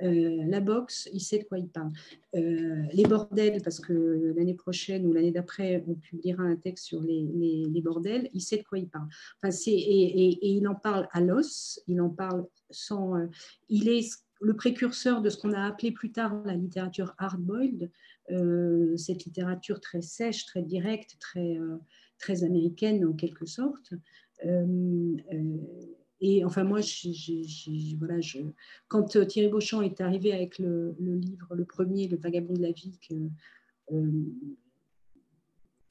Euh, 0.02 0.44
la 0.46 0.60
boxe, 0.60 1.08
il 1.12 1.20
sait 1.20 1.38
de 1.38 1.44
quoi 1.44 1.58
il 1.58 1.68
parle. 1.68 1.92
Euh, 2.34 2.82
les 2.92 3.04
bordels, 3.04 3.62
parce 3.62 3.80
que 3.80 4.32
l'année 4.36 4.54
prochaine 4.54 5.06
ou 5.06 5.12
l'année 5.12 5.30
d'après, 5.30 5.84
on 5.86 5.94
publiera 5.94 6.42
un 6.42 6.56
texte 6.56 6.86
sur 6.86 7.00
les, 7.00 7.80
bordels, 7.82 8.28
il 8.32 8.40
sait 8.40 8.58
de 8.58 8.64
quoi 8.64 8.78
il 8.78 8.88
parle. 8.88 9.08
Enfin, 9.42 9.54
et, 9.66 9.70
et, 9.72 10.48
il 10.48 10.66
en 10.66 10.74
parle 10.74 11.08
à 11.12 11.20
l'os, 11.20 11.80
il 11.86 12.00
en 12.00 12.10
parle 12.10 12.46
sans... 12.70 13.16
Euh, 13.16 13.26
il 13.68 13.88
est 13.88 14.08
le 14.40 14.54
précurseur 14.54 15.22
de 15.22 15.30
ce 15.30 15.36
qu'on 15.36 15.52
a 15.52 15.64
appelé 15.64 15.92
plus 15.92 16.10
tard 16.10 16.42
la 16.44 16.54
littérature 16.54 17.14
hard-boiled, 17.18 17.90
cette 18.96 19.24
littérature 19.24 19.80
très 19.80 20.02
sèche, 20.02 20.46
très 20.46 20.62
directe, 20.62 21.16
très, 21.20 21.58
très 22.18 22.42
américaine 22.42 23.04
en 23.04 23.12
quelque 23.12 23.46
sorte. 23.46 23.94
Et 26.24 26.44
enfin, 26.44 26.62
moi, 26.62 26.78
voilà, 27.98 28.20
quand 28.86 29.16
euh, 29.16 29.24
Thierry 29.24 29.48
Beauchamp 29.50 29.82
est 29.82 30.00
arrivé 30.00 30.32
avec 30.32 30.60
le, 30.60 30.94
livre, 31.00 31.54
le 31.56 31.64
premier, 31.64 32.06
Le 32.06 32.16
Vagabond 32.16 32.54
de 32.54 32.62
la 32.62 32.70
vie, 32.70 32.96
euh, 33.90 34.08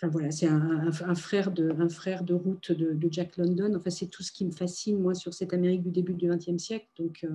voilà, 0.03 0.31
c'est 0.31 0.47
un, 0.47 1.15
frère 1.15 1.51
de, 1.51 1.69
un 1.77 1.89
frère 1.89 2.23
de 2.23 2.33
route 2.33 2.71
de, 2.71 3.11
Jack 3.11 3.35
London. 3.35 3.75
Enfin, 3.75 3.89
c'est 3.89 4.07
tout 4.07 4.23
ce 4.23 4.31
qui 4.31 4.45
me 4.45 4.51
fascine, 4.51 4.99
moi, 4.99 5.13
sur 5.13 5.33
cette 5.33 5.53
Amérique 5.53 5.83
du 5.83 5.91
début 5.91 6.13
du 6.13 6.29
XXe 6.29 6.57
siècle. 6.57 6.87
Donc, 6.97 7.27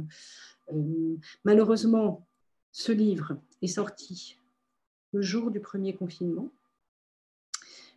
euh, 0.72 1.16
malheureusement, 1.44 2.26
ce 2.72 2.92
livre 2.92 3.36
est 3.60 3.68
sorti 3.68 4.38
le 5.12 5.20
jour 5.20 5.50
du 5.50 5.60
premier 5.60 5.94
confinement. 5.94 6.50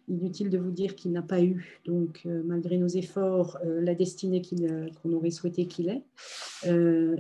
Inutile 0.10 0.50
de 0.50 0.58
vous 0.58 0.72
dire 0.72 0.96
qu'il 0.96 1.12
n'a 1.12 1.22
pas 1.22 1.44
eu, 1.44 1.80
donc 1.86 2.24
euh, 2.26 2.42
malgré 2.44 2.78
nos 2.78 2.88
efforts, 2.88 3.60
euh, 3.64 3.80
la 3.80 3.94
destinée 3.94 4.42
euh, 4.64 4.88
qu'on 5.02 5.14
aurait 5.14 5.30
souhaité 5.30 5.68
qu'il 5.68 5.88
ait. 5.90 6.04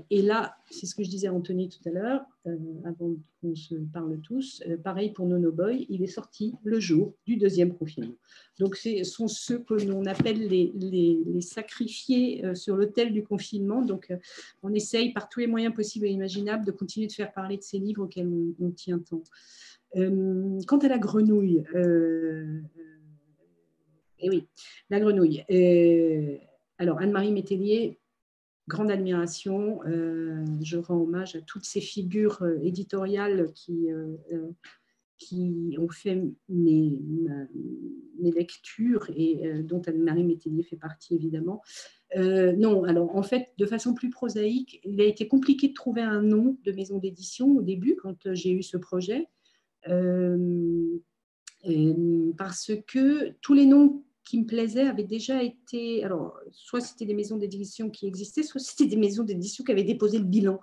et 0.09 0.21
là, 0.23 0.55
c'est 0.71 0.87
ce 0.87 0.95
que 0.95 1.03
je 1.03 1.09
disais 1.09 1.27
à 1.27 1.33
Anthony 1.33 1.69
tout 1.69 1.87
à 1.87 1.91
l'heure, 1.91 2.21
avant 2.83 3.15
qu'on 3.41 3.55
se 3.55 3.75
parle 3.75 4.19
tous, 4.21 4.63
pareil 4.83 5.11
pour 5.11 5.27
Nono 5.27 5.51
Boy, 5.51 5.85
il 5.89 6.01
est 6.01 6.07
sorti 6.07 6.55
le 6.63 6.79
jour 6.79 7.13
du 7.27 7.37
deuxième 7.37 7.73
confinement. 7.75 8.15
Donc 8.59 8.75
ce 8.75 9.03
sont 9.03 9.27
ceux 9.27 9.59
que 9.59 9.75
l'on 9.75 10.05
appelle 10.05 10.47
les, 10.47 11.41
sacrifiés 11.41 12.43
sur 12.55 12.75
l'autel 12.75 13.13
du 13.13 13.23
confinement. 13.23 13.81
Donc 13.83 14.11
on 14.63 14.73
essaye 14.73 15.13
par 15.13 15.29
tous 15.29 15.39
les 15.39 15.47
moyens 15.47 15.73
possibles 15.73 16.07
et 16.07 16.11
imaginables 16.11 16.65
de 16.65 16.71
continuer 16.71 17.07
de 17.07 17.13
faire 17.13 17.31
parler 17.31 17.57
de 17.57 17.63
ces 17.63 17.79
livres 17.79 18.03
auxquels 18.03 18.29
on 18.59 18.71
tient 18.71 18.99
tant. 18.99 19.23
Euh, 19.95 20.59
quant 20.67 20.77
à 20.77 20.87
la 20.87 20.99
grenouille, 20.99 21.63
euh, 21.73 22.61
et 24.19 24.25
eh 24.25 24.29
oui, 24.29 24.47
la 24.89 24.99
grenouille. 24.99 25.43
Euh, 25.49 26.37
alors, 26.77 26.99
Anne-Marie 26.99 27.31
Métellier, 27.31 27.99
grande 28.67 28.91
admiration. 28.91 29.79
je 29.85 30.77
rends 30.77 31.01
hommage 31.01 31.35
à 31.35 31.41
toutes 31.41 31.65
ces 31.65 31.81
figures 31.81 32.45
éditoriales 32.61 33.51
qui, 33.53 33.87
qui 35.17 35.75
ont 35.79 35.89
fait 35.89 36.21
mes, 36.49 36.99
mes 38.19 38.31
lectures 38.31 39.09
et 39.15 39.63
dont 39.63 39.81
Anne-Marie 39.87 40.25
Métellier 40.25 40.63
fait 40.63 40.77
partie 40.77 41.15
évidemment. 41.15 41.61
non, 42.15 42.83
alors 42.83 43.15
en 43.15 43.23
fait, 43.23 43.53
de 43.57 43.65
façon 43.65 43.93
plus 43.93 44.09
prosaïque, 44.09 44.81
il 44.83 45.01
a 45.01 45.05
été 45.05 45.27
compliqué 45.27 45.69
de 45.69 45.73
trouver 45.73 46.01
un 46.01 46.21
nom 46.21 46.57
de 46.63 46.71
maison 46.73 46.99
d'édition 46.99 47.55
au 47.55 47.61
début 47.61 47.95
quand 47.95 48.33
j'ai 48.33 48.51
eu 48.51 48.63
ce 48.63 48.77
projet. 48.77 49.29
Euh, 49.88 50.99
parce 52.38 52.71
que 52.88 53.32
tous 53.41 53.53
les 53.53 53.65
noms 53.65 54.03
qui 54.23 54.39
me 54.39 54.45
plaisaient 54.45 54.88
avaient 54.88 55.03
déjà 55.03 55.43
été. 55.43 56.03
Alors, 56.03 56.39
soit 56.51 56.82
c'était 56.82 57.05
des 57.05 57.13
maisons 57.13 57.38
d'édition 57.38 57.89
qui 57.89 58.07
existaient, 58.07 58.43
soit 58.43 58.61
c'était 58.61 58.86
des 58.86 58.95
maisons 58.95 59.23
d'édition 59.23 59.63
qui 59.63 59.71
avaient 59.71 59.84
déposé 59.84 60.19
le 60.19 60.25
bilan. 60.25 60.59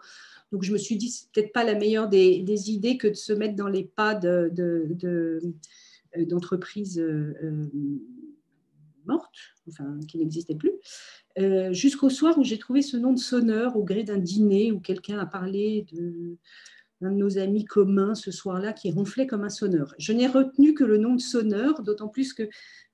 Donc, 0.53 0.63
je 0.63 0.73
me 0.73 0.79
suis 0.79 0.97
dit, 0.97 1.11
c'est 1.11 1.29
peut-être 1.33 1.53
pas 1.53 1.65
la 1.65 1.75
meilleure 1.75 2.09
des, 2.09 2.71
idées 2.71 2.97
que 2.97 3.09
de 3.09 3.15
se 3.15 3.33
mettre 3.33 3.57
dans 3.57 3.67
les 3.69 3.85
pas 3.85 4.15
d'entreprises 4.15 6.95
de, 6.95 7.35
euh, 7.43 7.67
mortes, 9.07 9.55
enfin, 9.69 9.99
qui 10.09 10.19
n'existaient 10.19 10.55
plus. 10.55 10.73
Euh, 11.39 11.73
jusqu'au 11.73 12.09
soir 12.09 12.39
où 12.39 12.45
j'ai 12.45 12.59
trouvé 12.59 12.83
ce 12.83 12.97
nom 12.97 13.13
de 13.13 13.19
sonneur 13.19 13.77
au 13.77 13.83
gré 13.83 14.05
d'un 14.05 14.19
dîner 14.19 14.73
où 14.73 14.81
quelqu'un 14.81 15.19
a 15.19 15.27
parlé 15.27 15.87
de 15.93 16.37
un 17.03 17.11
de 17.11 17.17
nos 17.17 17.39
amis 17.39 17.65
communs 17.65 18.15
ce 18.15 18.31
soir-là 18.31 18.73
qui 18.73 18.91
ronflait 18.91 19.27
comme 19.27 19.45
un 19.45 19.51
sonneur. 19.51 19.95
Je 19.99 20.13
n'ai 20.13 20.27
retenu 20.27 20.75
que 20.75 20.85
le 20.85 20.99
nom 20.99 21.15
de 21.15 21.21
sonneur, 21.21 21.83
d'autant 21.83 22.09
plus 22.09 22.33
que, 22.33 22.49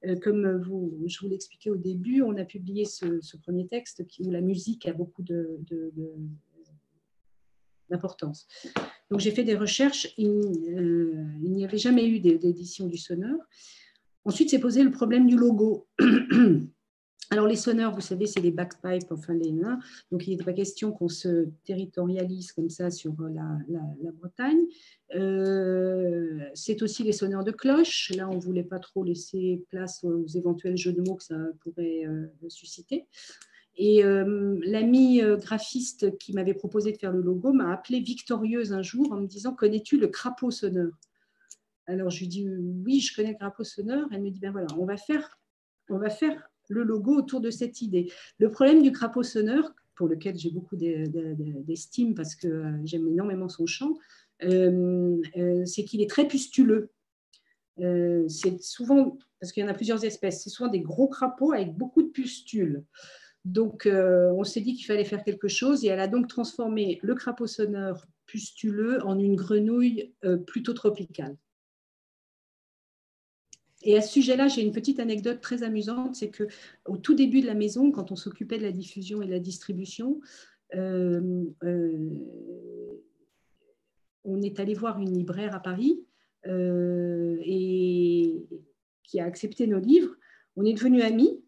euh, 0.06 0.16
comme 0.16 0.60
vous, 0.62 0.92
je 1.06 1.20
vous 1.20 1.28
l'expliquais 1.28 1.70
au 1.70 1.76
début, 1.76 2.22
on 2.22 2.36
a 2.36 2.44
publié 2.44 2.84
ce, 2.84 3.36
premier 3.42 3.66
texte 3.68 4.04
où 4.20 4.30
la 4.30 4.40
musique 4.40 4.86
a 4.86 4.92
beaucoup 4.92 5.22
d'importance. 7.90 8.48
Donc 9.10 9.20
j'ai 9.20 9.30
fait 9.30 9.44
des 9.44 9.56
recherches, 9.56 10.12
il, 10.18 10.28
euh, 10.28 11.24
il 11.42 11.52
n'y 11.52 11.64
avait 11.64 11.78
jamais 11.78 12.08
eu 12.08 12.18
d'édition 12.18 12.86
du 12.86 12.96
sonneur. 12.96 13.38
Ensuite, 14.24 14.50
s'est 14.50 14.60
posé 14.60 14.84
le 14.84 14.90
problème 14.90 15.26
du 15.26 15.36
logo. 15.36 15.88
Alors, 17.32 17.46
les 17.46 17.56
sonneurs, 17.56 17.94
vous 17.94 18.02
savez, 18.02 18.26
c'est 18.26 18.42
les 18.42 18.50
backpipes, 18.50 19.10
enfin 19.10 19.32
les. 19.32 19.52
Donc, 20.10 20.26
il 20.26 20.36
n'est 20.36 20.44
pas 20.44 20.52
question 20.52 20.92
qu'on 20.92 21.08
se 21.08 21.48
territorialise 21.64 22.52
comme 22.52 22.68
ça 22.68 22.90
sur 22.90 23.14
la, 23.22 24.12
Bretagne. 24.20 24.60
Euh, 25.14 26.40
c'est 26.52 26.82
aussi 26.82 27.04
les 27.04 27.12
sonneurs 27.12 27.42
de 27.42 27.50
cloche. 27.50 28.12
Là, 28.14 28.28
on 28.28 28.34
ne 28.34 28.40
voulait 28.40 28.62
pas 28.62 28.78
trop 28.78 29.02
laisser 29.02 29.64
place 29.70 30.04
aux 30.04 30.26
éventuels 30.26 30.76
jeux 30.76 30.92
de 30.92 31.00
mots 31.00 31.14
que 31.14 31.24
ça 31.24 31.38
pourrait 31.60 32.04
euh, 32.04 32.26
susciter. 32.48 33.06
Et 33.76 34.04
euh, 34.04 34.58
l'ami 34.66 35.22
graphiste 35.38 36.18
qui 36.18 36.34
m'avait 36.34 36.52
proposé 36.52 36.92
de 36.92 36.98
faire 36.98 37.12
le 37.12 37.22
logo 37.22 37.54
m'a 37.54 37.72
appelé 37.72 38.00
victorieuse 38.00 38.74
un 38.74 38.82
jour 38.82 39.10
en 39.10 39.16
me 39.16 39.26
disant 39.26 39.54
Connais-tu 39.54 39.96
le 39.96 40.08
crapaud 40.08 40.50
sonneur? 40.50 40.92
Alors, 41.86 42.10
je 42.10 42.18
lui 42.20 42.28
dis 42.28 42.46
Oui, 42.46 43.00
je 43.00 43.16
connais 43.16 43.30
le 43.30 43.38
crapaud 43.38 43.64
sonneur. 43.64 44.06
Elle 44.12 44.20
me 44.20 44.28
dit 44.28 44.40
Ben 44.40 44.52
voilà, 44.52 44.66
on 44.78 44.84
va 44.84 44.98
faire, 44.98 45.38
on 45.88 45.96
va 45.96 46.10
faire 46.10 46.51
le 46.68 46.82
logo 46.82 47.16
autour 47.16 47.40
de 47.40 47.50
cette 47.50 47.82
idée. 47.82 48.10
Le 48.38 48.50
problème 48.50 48.82
du 48.82 48.92
crapaud 48.92 49.22
sonneur, 49.22 49.74
pour 49.94 50.08
lequel 50.08 50.36
j'ai 50.36 50.50
beaucoup 50.50 50.76
d'estime 50.76 52.14
parce 52.14 52.34
que 52.34 52.48
euh, 52.48 52.72
j'aime 52.84 53.06
énormément 53.06 53.48
son 53.48 53.66
chant, 53.66 53.94
euh, 54.42 55.20
euh, 55.36 55.64
c'est 55.64 55.84
qu'il 55.84 56.02
est 56.02 56.10
très 56.10 56.26
pustuleux. 56.26 56.90
c'est 57.78 58.60
souvent, 58.60 59.18
parce 59.40 59.52
qu'il 59.52 59.62
y 59.62 59.66
en 59.66 59.70
a 59.70 59.74
plusieurs 59.74 60.04
espèces, 60.04 60.42
c'est 60.42 60.50
souvent 60.50 60.70
des 60.70 60.80
gros 60.80 61.08
crapauds 61.08 61.52
avec 61.52 61.74
beaucoup 61.74 62.02
de 62.02 62.08
pustules. 62.08 62.84
Donc, 63.44 63.88
on 63.88 64.44
s'est 64.44 64.60
dit 64.60 64.74
qu'il 64.74 64.86
fallait 64.86 65.04
faire 65.04 65.24
quelque 65.24 65.48
chose 65.48 65.84
et 65.84 65.88
elle 65.88 65.98
a 66.00 66.06
donc 66.06 66.28
transformé 66.28 67.00
le 67.02 67.14
crapaud 67.14 67.48
sonneur 67.48 68.06
pustuleux 68.26 69.04
en 69.04 69.18
une 69.18 69.34
grenouille 69.34 70.14
plutôt 70.46 70.74
tropicale. 70.74 71.36
Et 73.84 73.96
à 73.96 74.00
ce 74.00 74.12
sujet-là, 74.12 74.48
j'ai 74.48 74.62
une 74.62 74.72
petite 74.72 75.00
anecdote 75.00 75.40
très 75.40 75.62
amusante, 75.62 76.14
c'est 76.14 76.30
que 76.30 76.44
au 76.86 76.96
tout 76.96 77.14
début 77.14 77.40
de 77.40 77.46
la 77.46 77.54
maison, 77.54 77.90
quand 77.90 78.12
on 78.12 78.16
s'occupait 78.16 78.58
de 78.58 78.62
la 78.62 78.72
diffusion 78.72 79.22
et 79.22 79.26
de 79.26 79.32
la 79.32 79.40
distribution, 79.40 80.20
euh, 80.74 81.44
euh, 81.64 82.10
on 84.24 84.40
est 84.40 84.60
allé 84.60 84.74
voir 84.74 85.00
une 85.00 85.12
libraire 85.12 85.54
à 85.54 85.60
Paris 85.60 86.00
euh, 86.46 87.38
et 87.44 88.46
qui 89.02 89.20
a 89.20 89.24
accepté 89.24 89.66
nos 89.66 89.80
livres. 89.80 90.14
On 90.56 90.64
est 90.64 90.74
devenus 90.74 91.02
amis. 91.02 91.42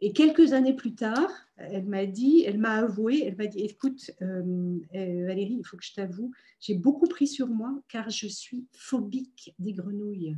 Et 0.00 0.12
quelques 0.12 0.52
années 0.52 0.76
plus 0.76 0.94
tard, 0.94 1.30
elle 1.56 1.86
m'a 1.86 2.06
dit, 2.06 2.44
elle 2.46 2.58
m'a 2.58 2.74
avoué, 2.74 3.24
elle 3.24 3.36
m'a 3.36 3.46
dit, 3.46 3.60
écoute, 3.60 4.12
Valérie, 4.20 5.56
il 5.58 5.64
faut 5.64 5.76
que 5.76 5.84
je 5.84 5.94
t'avoue, 5.94 6.30
j'ai 6.60 6.74
beaucoup 6.74 7.08
pris 7.08 7.26
sur 7.26 7.48
moi 7.48 7.82
car 7.88 8.08
je 8.08 8.28
suis 8.28 8.68
phobique 8.70 9.56
des 9.58 9.72
grenouilles. 9.72 10.36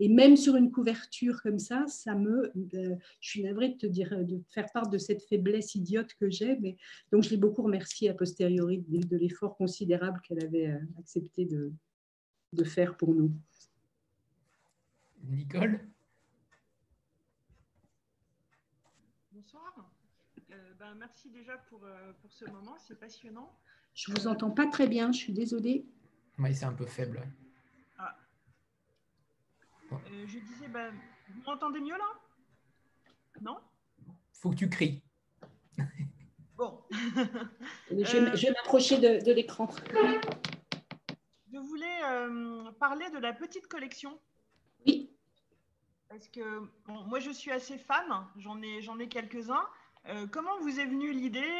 Et 0.00 0.08
même 0.08 0.36
sur 0.36 0.56
une 0.56 0.70
couverture 0.70 1.42
comme 1.42 1.58
ça, 1.58 1.86
ça 1.86 2.14
me, 2.14 2.52
euh, 2.74 2.96
je 3.20 3.28
suis 3.28 3.42
navrée 3.42 3.70
de 3.70 3.76
te 3.76 3.86
dire, 3.86 4.24
de 4.24 4.42
faire 4.50 4.70
part 4.72 4.88
de 4.88 4.98
cette 4.98 5.22
faiblesse 5.22 5.74
idiote 5.74 6.14
que 6.14 6.30
j'ai, 6.30 6.56
mais 6.58 6.76
donc 7.12 7.22
je 7.22 7.30
l'ai 7.30 7.36
beaucoup 7.36 7.62
remerciée 7.62 8.08
a 8.10 8.14
posteriori 8.14 8.84
de, 8.88 9.16
l'effort 9.16 9.56
considérable 9.56 10.20
qu'elle 10.22 10.44
avait 10.44 10.68
euh, 10.68 10.78
accepté 10.98 11.44
de, 11.44 11.72
de 12.52 12.64
faire 12.64 12.96
pour 12.96 13.14
nous. 13.14 13.32
Nicole? 15.24 15.80
Bonsoir. 19.32 19.90
Euh, 20.50 20.54
ben, 20.78 20.94
merci 20.98 21.30
déjà 21.30 21.56
pour, 21.68 21.80
pour 22.20 22.32
ce 22.32 22.44
moment, 22.46 22.76
c'est 22.78 22.98
passionnant. 22.98 23.52
Je 23.94 24.12
ne 24.12 24.18
vous 24.18 24.26
entends 24.26 24.50
pas 24.50 24.66
très 24.66 24.86
bien, 24.86 25.10
je 25.10 25.18
suis 25.18 25.32
désolée. 25.32 25.86
Oui, 26.38 26.54
c'est 26.54 26.66
un 26.66 26.74
peu 26.74 26.86
faible. 26.86 27.26
Euh, 29.92 30.26
je 30.26 30.38
disais, 30.38 30.68
ben, 30.68 30.92
vous 31.28 31.42
m'entendez 31.46 31.80
mieux 31.80 31.96
là? 31.96 32.08
Non? 33.40 33.58
Faut 34.32 34.50
que 34.50 34.56
tu 34.56 34.68
cries. 34.68 35.02
Bon. 36.56 36.82
je, 37.90 38.46
vais 38.46 38.50
m'approcher 38.56 38.98
de, 38.98 39.32
l'écran. 39.32 39.68
Je 41.52 41.58
voulais 41.58 42.02
euh, 42.04 42.70
parler 42.80 43.08
de 43.10 43.18
la 43.18 43.32
petite 43.32 43.68
collection. 43.68 44.18
Oui. 44.86 45.10
Parce 46.08 46.28
que 46.28 46.62
moi, 46.86 47.20
je 47.20 47.30
suis 47.30 47.50
assez 47.50 47.76
fan, 47.76 48.26
j'en 48.36 48.60
ai, 48.62 48.80
j'en 48.80 48.98
ai 48.98 49.08
quelques-uns. 49.08 49.64
Euh, 50.08 50.26
comment 50.30 50.58
vous 50.60 50.80
est 50.80 50.86
venue 50.86 51.12
l'idée? 51.12 51.52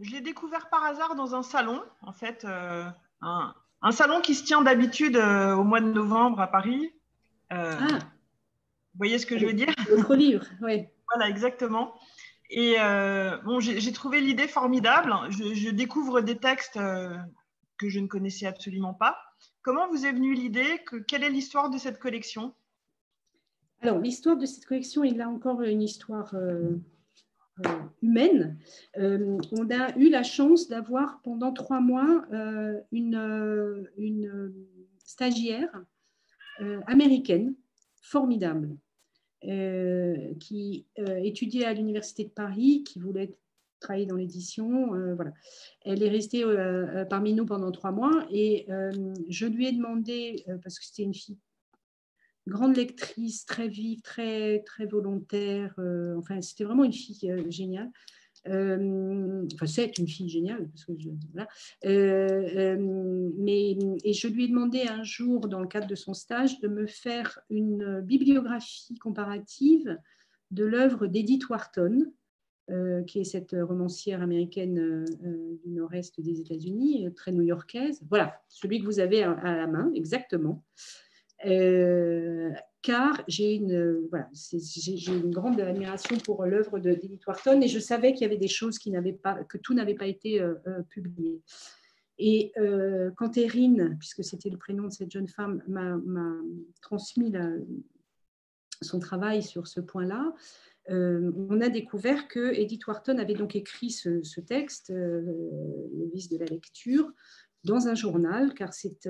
Je 0.00 0.10
l'ai 0.10 0.20
découvert 0.20 0.68
par 0.68 0.84
hasard 0.84 1.14
dans 1.16 1.34
un 1.34 1.42
salon, 1.42 1.82
en 2.02 2.12
fait, 2.12 2.44
un, 2.44 3.54
un, 3.82 3.92
salon 3.92 4.20
qui 4.20 4.34
se 4.34 4.44
tient 4.44 4.62
d'habitude 4.62 5.16
au 5.16 5.64
mois 5.64 5.80
de 5.80 5.90
novembre 5.90 6.40
à 6.40 6.46
Paris, 6.46 6.93
euh, 6.93 6.93
ah. 7.54 7.98
Vous 8.94 8.98
voyez 8.98 9.18
ce 9.18 9.26
que 9.26 9.38
je 9.38 9.46
veux 9.46 9.52
dire? 9.52 9.74
Notre 9.90 10.14
livre, 10.14 10.44
oui. 10.62 10.86
Voilà, 11.12 11.28
exactement. 11.28 11.94
Et 12.50 12.76
euh, 12.78 13.36
bon, 13.38 13.60
j'ai 13.60 13.92
trouvé 13.92 14.20
l'idée 14.20 14.46
formidable. 14.46 15.12
Je, 15.30 15.70
découvre 15.70 16.20
des 16.20 16.36
textes 16.36 16.76
euh, 16.76 17.16
que 17.78 17.88
je 17.88 17.98
ne 17.98 18.06
connaissais 18.06 18.46
absolument 18.46 18.94
pas. 18.94 19.16
Comment 19.62 19.88
vous 19.88 20.06
est 20.06 20.12
venue 20.12 20.34
l'idée 20.34 20.80
Quelle 21.08 21.24
est 21.24 21.30
l'histoire 21.30 21.70
de 21.70 21.78
cette 21.78 21.98
collection? 21.98 22.54
Alors, 23.80 23.98
l'histoire 23.98 24.36
de 24.36 24.46
cette 24.46 24.66
collection, 24.66 25.04
il 25.04 25.20
a 25.20 25.28
encore 25.28 25.62
une 25.62 25.82
histoire 25.82 26.34
humaine. 28.02 28.58
on 28.96 29.70
a 29.70 29.96
eu 29.96 30.08
la 30.08 30.22
chance 30.22 30.68
d'avoir 30.68 31.20
pendant 31.22 31.52
trois 31.52 31.80
mois 31.80 32.24
une, 32.92 33.88
une 33.96 34.54
stagiaire 35.04 35.70
euh, 35.74 35.82
américaine, 36.86 37.54
formidable, 38.00 38.76
euh, 39.46 40.34
qui 40.40 40.86
euh, 40.98 41.16
étudiait 41.16 41.66
à 41.66 41.74
l'Université 41.74 42.24
de 42.24 42.30
Paris, 42.30 42.82
qui 42.82 42.98
voulait 42.98 43.36
travailler 43.78 44.06
dans 44.06 44.16
l'édition. 44.16 44.86
voilà. 45.14 45.34
Elle 45.82 46.02
est 46.02 46.08
restée 46.08 46.42
parmi 47.10 47.34
nous 47.34 47.44
pendant 47.44 47.70
trois 47.70 47.92
mois 47.92 48.26
et 48.30 48.66
je 49.28 49.44
lui 49.44 49.66
ai 49.66 49.72
demandé, 49.72 50.42
parce 50.62 50.78
que 50.78 50.86
c'était 50.86 51.02
une 51.02 51.12
fille 51.12 51.36
grande 52.46 52.76
lectrice, 52.76 53.44
très 53.44 53.68
vive, 53.68 54.00
très, 54.00 54.60
très 54.60 54.86
volontaire, 54.86 55.74
enfin 56.16 56.40
c'était 56.40 56.64
vraiment 56.64 56.84
une 56.84 56.94
fille 56.94 57.30
géniale. 57.50 57.90
Euh, 58.46 59.46
enfin, 59.54 59.66
c'est 59.66 59.98
une 59.98 60.08
fille 60.08 60.28
géniale, 60.28 60.68
parce 60.68 60.84
que 60.84 60.92
je, 60.98 61.08
voilà. 61.32 61.48
Euh, 61.84 62.76
euh, 62.76 63.30
mais, 63.38 63.76
et 64.04 64.12
je 64.12 64.28
lui 64.28 64.44
ai 64.44 64.48
demandé 64.48 64.82
un 64.82 65.02
jour, 65.02 65.48
dans 65.48 65.60
le 65.60 65.66
cadre 65.66 65.86
de 65.86 65.94
son 65.94 66.14
stage, 66.14 66.60
de 66.60 66.68
me 66.68 66.86
faire 66.86 67.40
une 67.50 68.00
bibliographie 68.00 68.98
comparative 68.98 69.98
de 70.50 70.64
l'œuvre 70.64 71.06
d'Edith 71.06 71.48
Wharton, 71.48 72.12
qui 73.06 73.20
est 73.20 73.24
cette 73.24 73.54
romancière 73.60 74.22
américaine 74.22 75.04
du 75.62 75.70
nord-est 75.70 76.18
des 76.22 76.40
États-Unis, 76.40 77.12
très 77.14 77.30
new-yorkaise. 77.30 78.00
Voilà, 78.08 78.40
celui 78.48 78.80
que 78.80 78.86
vous 78.86 79.00
avez 79.00 79.22
à, 79.22 79.32
à 79.32 79.54
la 79.54 79.66
main, 79.66 79.92
exactement 79.94 80.64
car 82.84 83.24
j'ai 83.28 83.54
une, 83.54 84.06
voilà, 84.10 84.28
j'ai 84.34 85.12
une 85.12 85.30
grande 85.30 85.58
admiration 85.58 86.18
pour 86.18 86.44
l'œuvre 86.44 86.78
de 86.78 86.92
David 86.92 87.18
Wharton 87.26 87.62
et 87.62 87.66
je 87.66 87.78
savais 87.78 88.12
qu'il 88.12 88.22
y 88.22 88.24
avait 88.26 88.36
des 88.36 88.46
choses 88.46 88.78
que 88.78 89.56
tout 89.56 89.72
n'avait 89.72 89.94
pas 89.94 90.06
été 90.06 90.40
euh, 90.40 90.54
euh, 90.66 90.82
publié. 90.90 91.40
Et 92.18 92.52
euh, 92.58 93.10
quand 93.16 93.38
Erin, 93.38 93.96
puisque 93.98 94.22
c'était 94.22 94.50
le 94.50 94.58
prénom 94.58 94.84
de 94.88 94.92
cette 94.92 95.10
jeune 95.10 95.28
femme, 95.28 95.62
m'a 95.66 95.96
transmis 96.82 97.32
son 98.82 99.00
travail 99.00 99.42
sur 99.42 99.66
ce 99.66 99.80
point-là, 99.80 100.34
on 100.90 101.60
a 101.62 101.70
découvert 101.70 102.28
que 102.28 102.52
Edith 102.52 102.86
Wharton 102.86 103.16
avait 103.16 103.34
donc 103.34 103.56
écrit 103.56 103.90
ce, 103.90 104.22
ce 104.22 104.42
texte, 104.42 104.90
Le 104.90 106.10
vice 106.12 106.28
de 106.28 106.36
la 106.36 106.44
lecture, 106.44 107.10
dans 107.64 107.88
un 107.88 107.94
journal, 107.94 108.52
car 108.52 108.74
c'est 108.74 109.08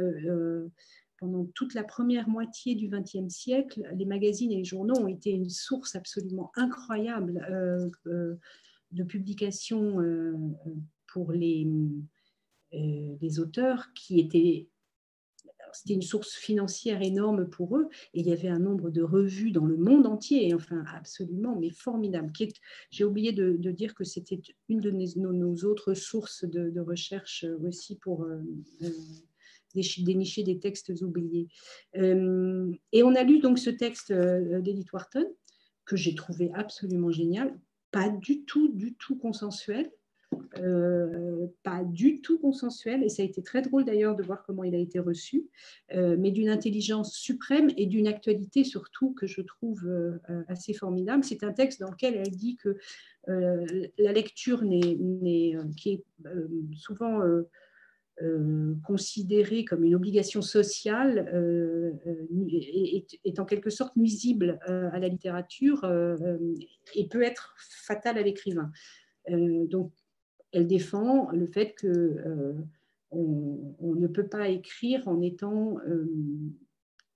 pendant 1.19 1.45
toute 1.55 1.75
la 1.75 1.85
première 1.85 2.29
moitié 2.29 2.75
du 2.75 2.89
XXe 2.89 3.29
siècle, 3.29 3.83
les 3.97 4.05
magazines 4.05 4.53
et 4.53 4.57
les 4.57 4.65
journaux 4.65 4.97
ont 4.97 5.09
été 5.09 5.31
une 5.31 5.49
source 5.49 5.95
absolument 5.95 6.51
incroyable 6.57 7.47
euh, 7.51 7.89
euh, 8.07 8.35
de 8.93 9.05
publications 9.05 10.01
euh, 10.01 10.35
pour 11.07 11.33
les, 11.33 11.67
auteurs 13.39 13.93
qui 13.95 14.21
étaient 14.21 14.69
c'était 15.73 15.95
une 15.95 16.03
source 16.03 16.35
financière 16.35 17.03
énorme 17.03 17.51
pour 17.51 17.77
eux 17.77 17.89
et 18.13 18.21
il 18.21 18.27
y 18.29 18.33
avait 18.33 18.49
un 18.49 18.61
nombre 18.61 18.91
de 18.91 19.03
revues 19.03 19.51
dans 19.51 19.65
le 19.65 19.77
monde 19.77 20.07
entier, 20.07 20.55
enfin 20.55 20.85
absolument, 20.95 21.59
mais 21.59 21.71
formidable. 21.71 22.33
J'ai 22.91 23.03
oublié 23.03 23.33
de, 23.33 23.57
dire 23.73 23.93
que 23.95 24.05
c'était 24.05 24.41
une 24.69 24.81
de 24.81 24.93
nos, 24.93 25.65
autres 25.65 25.95
sources 25.95 26.45
de 26.45 26.81
recherche 26.81 27.45
aussi 27.61 27.97
pour 27.97 28.25
dénicher 29.75 30.43
des 30.43 30.59
textes 30.59 30.93
oubliés. 31.03 31.49
Euh, 31.97 32.73
et 32.93 33.03
on 33.03 33.15
a 33.15 33.23
lu 33.23 33.41
donc 33.41 33.59
ce 33.59 33.71
texte 33.71 34.11
euh, 34.11 34.61
d'Edith 34.61 34.93
Wharton, 34.93 35.27
que 35.85 35.97
j'ai 35.97 36.15
trouvé 36.15 36.51
absolument 36.55 37.11
génial, 37.11 37.59
pas 37.91 38.09
du 38.09 38.45
tout, 38.45 38.69
du 38.73 38.95
tout 38.95 39.17
consensuel. 39.17 39.91
euh, 40.59 41.47
pas 41.63 41.83
du 41.85 42.21
tout 42.21 42.39
consensuel, 42.39 43.03
et 43.03 43.09
ça 43.09 43.23
a 43.23 43.25
été 43.25 43.43
très 43.43 43.63
drôle 43.63 43.85
d'ailleurs 43.85 44.17
de 44.17 44.23
voir 44.23 44.45
comment 44.45 44.65
il 44.65 44.75
a 44.75 44.79
été 44.79 44.99
reçu, 44.99 45.49
euh, 45.95 46.17
mais 46.19 46.31
d'une 46.31 46.49
intelligence 46.49 47.15
suprême 47.15 47.71
et 47.77 47.87
d'une 47.87 48.07
actualité 48.07 48.65
surtout 48.65 49.13
que 49.15 49.27
je 49.27 49.41
trouve 49.43 49.87
euh, 49.87 50.19
assez 50.49 50.73
formidable. 50.73 51.25
C'est 51.25 51.45
un 51.45 51.53
texte 51.53 51.81
dans 51.81 51.91
lequel 51.91 52.15
elle 52.15 52.31
dit 52.31 52.57
que 52.57 52.77
la 53.27 54.13
lecture 54.13 54.63
qui 55.77 55.91
est 55.91 56.05
souvent 56.77 57.21
considérée 58.87 59.65
comme 59.65 59.83
une 59.83 59.95
obligation 59.95 60.41
sociale 60.41 61.29
est, 63.25 63.41
en 63.41 63.45
quelque 63.45 63.71
sorte 63.71 63.97
nuisible 63.97 64.59
à 64.67 64.99
la 64.99 65.09
littérature 65.09 65.85
et 66.95 67.09
peut 67.09 67.23
être 67.23 67.55
fatale 67.59 68.19
à 68.19 68.23
l'écrivain. 68.23 68.71
donc 69.29 69.93
elle 70.55 70.69
défend 70.69 71.31
le 71.33 71.47
fait 71.47 71.75
euh, 71.85 72.55
on, 73.11 73.95
ne 73.95 74.07
peut 74.07 74.29
pas 74.29 74.49
écrire 74.49 75.07
en 75.07 75.21
étant 75.21 75.79
euh, 75.87 76.07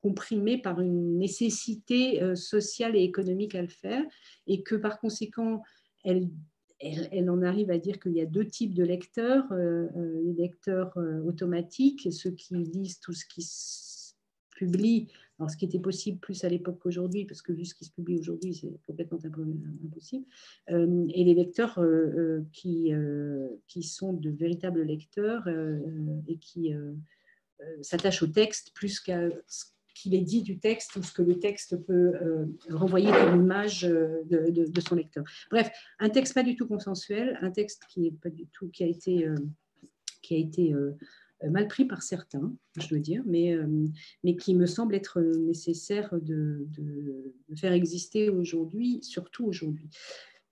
comprimé 0.03 0.59
par 0.59 0.80
une 0.80 1.18
nécessité 1.18 2.22
euh, 2.22 2.34
sociale 2.34 2.96
et 2.96 3.03
économique 3.03 3.55
à 3.55 3.62
le 3.62 3.68
faire, 3.68 4.05
et 4.46 4.62
que 4.62 4.74
par 4.74 5.01
conséquent, 5.01 5.62
elle, 6.05 6.28
elle, 6.81 7.31
en 7.31 7.43
arrive 7.43 7.70
à 7.70 7.79
dire 7.79 7.99
qu'il 7.99 8.12
y 8.12 8.20
a 8.20 8.26
deux 8.26 8.47
types 8.47 8.74
de 8.74 8.85
lecteurs, 8.85 9.45
les 9.53 10.33
lecteurs 10.33 10.97
automatiques, 11.26 12.12
ceux 12.12 12.31
qui 12.31 12.55
lisent 12.55 13.01
tout 13.01 13.12
ce 13.12 13.24
qui 13.26 13.43
se 13.43 14.14
publie 14.53 15.09
alors, 15.39 15.51
ce 15.51 15.57
qui 15.57 15.64
était 15.64 15.79
possible 15.79 16.18
plus 16.18 16.43
à 16.45 16.49
l'époque 16.49 16.81
qu'aujourd'hui, 16.81 17.24
parce 17.24 17.43
que 17.43 17.53
vu 17.53 17.64
ce 17.64 17.74
qui 17.74 17.85
se 17.85 17.93
publie 17.93 18.18
aujourd'hui, 18.18 18.55
c'est 18.55 18.72
complètement 18.87 19.18
impossible. 19.85 20.26
Euh, 20.70 21.07
et 21.14 21.24
les 21.24 21.35
lecteurs 21.35 21.79
euh, 21.79 21.85
euh, 21.85 22.45
qui, 22.53 22.93
qui 23.68 23.83
sont 23.85 24.12
de 24.12 24.31
véritables 24.31 24.83
lecteurs 24.83 25.47
et 26.26 26.39
qui 26.39 26.72
s'attachent 27.83 28.22
au 28.22 28.26
texte 28.26 28.72
plus 28.74 29.01
qu'à 29.01 29.29
ce 29.47 29.66
qu'il 29.99 30.14
est 30.14 30.22
dit 30.22 30.42
du 30.42 30.59
texte 30.59 30.96
ou 30.96 31.03
ce 31.03 31.12
que 31.12 31.22
le 31.22 31.38
texte 31.38 31.76
peut 31.84 32.12
renvoyer 32.70 33.11
comme 33.11 33.42
image 33.42 33.82
de, 33.82 34.51
de, 34.51 34.80
son 34.80 34.94
lecteur. 34.94 35.24
Bref, 35.51 35.70
un 35.99 36.09
texte 36.09 36.34
pas 36.34 36.42
du 36.42 36.57
tout 36.57 36.66
consensuel, 36.66 37.38
un 37.42 37.51
texte 37.51 37.82
qui 37.88 38.07
est 38.07 38.20
pas 38.22 38.30
du 38.30 38.46
tout 38.46 38.68
qui 38.68 38.84
a 38.84 38.86
été 38.86 39.28
qui 40.22 40.34
a 40.34 40.38
été 40.38 40.74
euh, 41.44 41.51
mal 41.51 41.68
pris 41.68 41.84
par 41.84 42.03
certains, 42.03 42.53
je 42.80 42.88
dois 42.88 42.99
dire, 42.99 43.22
mais, 43.24 43.55
euh, 43.55 43.66
mais 44.24 44.36
qui 44.36 44.55
me 44.55 44.66
semble 44.66 44.94
être 44.94 45.20
nécessaire 45.20 46.12
de, 46.20 46.66
faire 47.57 47.72
exister 47.72 48.28
aujourd'hui, 48.28 48.99
surtout 49.03 49.46
aujourd'hui. 49.46 49.88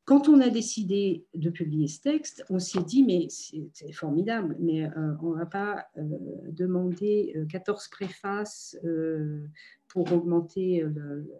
Quand 0.06 0.28
on 0.28 0.40
a 0.40 0.48
décidé 0.48 1.26
de 1.34 1.50
publier 1.50 1.88
ce 1.88 2.00
texte, 2.00 2.44
on 2.48 2.58
s'est 2.58 2.82
dit, 2.82 3.02
mais 3.02 3.26
c'est 3.28 3.92
formidable, 3.92 4.56
mais 4.60 4.84
euh, 4.84 5.14
on 5.20 5.32
ne 5.32 5.38
va 5.38 5.46
pas 5.46 5.86
demander 6.48 7.34
14 7.50 7.88
préfaces 7.88 8.78
pour 9.88 10.12
augmenter 10.12 10.84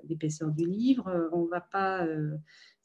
l'épaisseur 0.09 0.51
du 0.51 0.67
livre, 0.67 1.31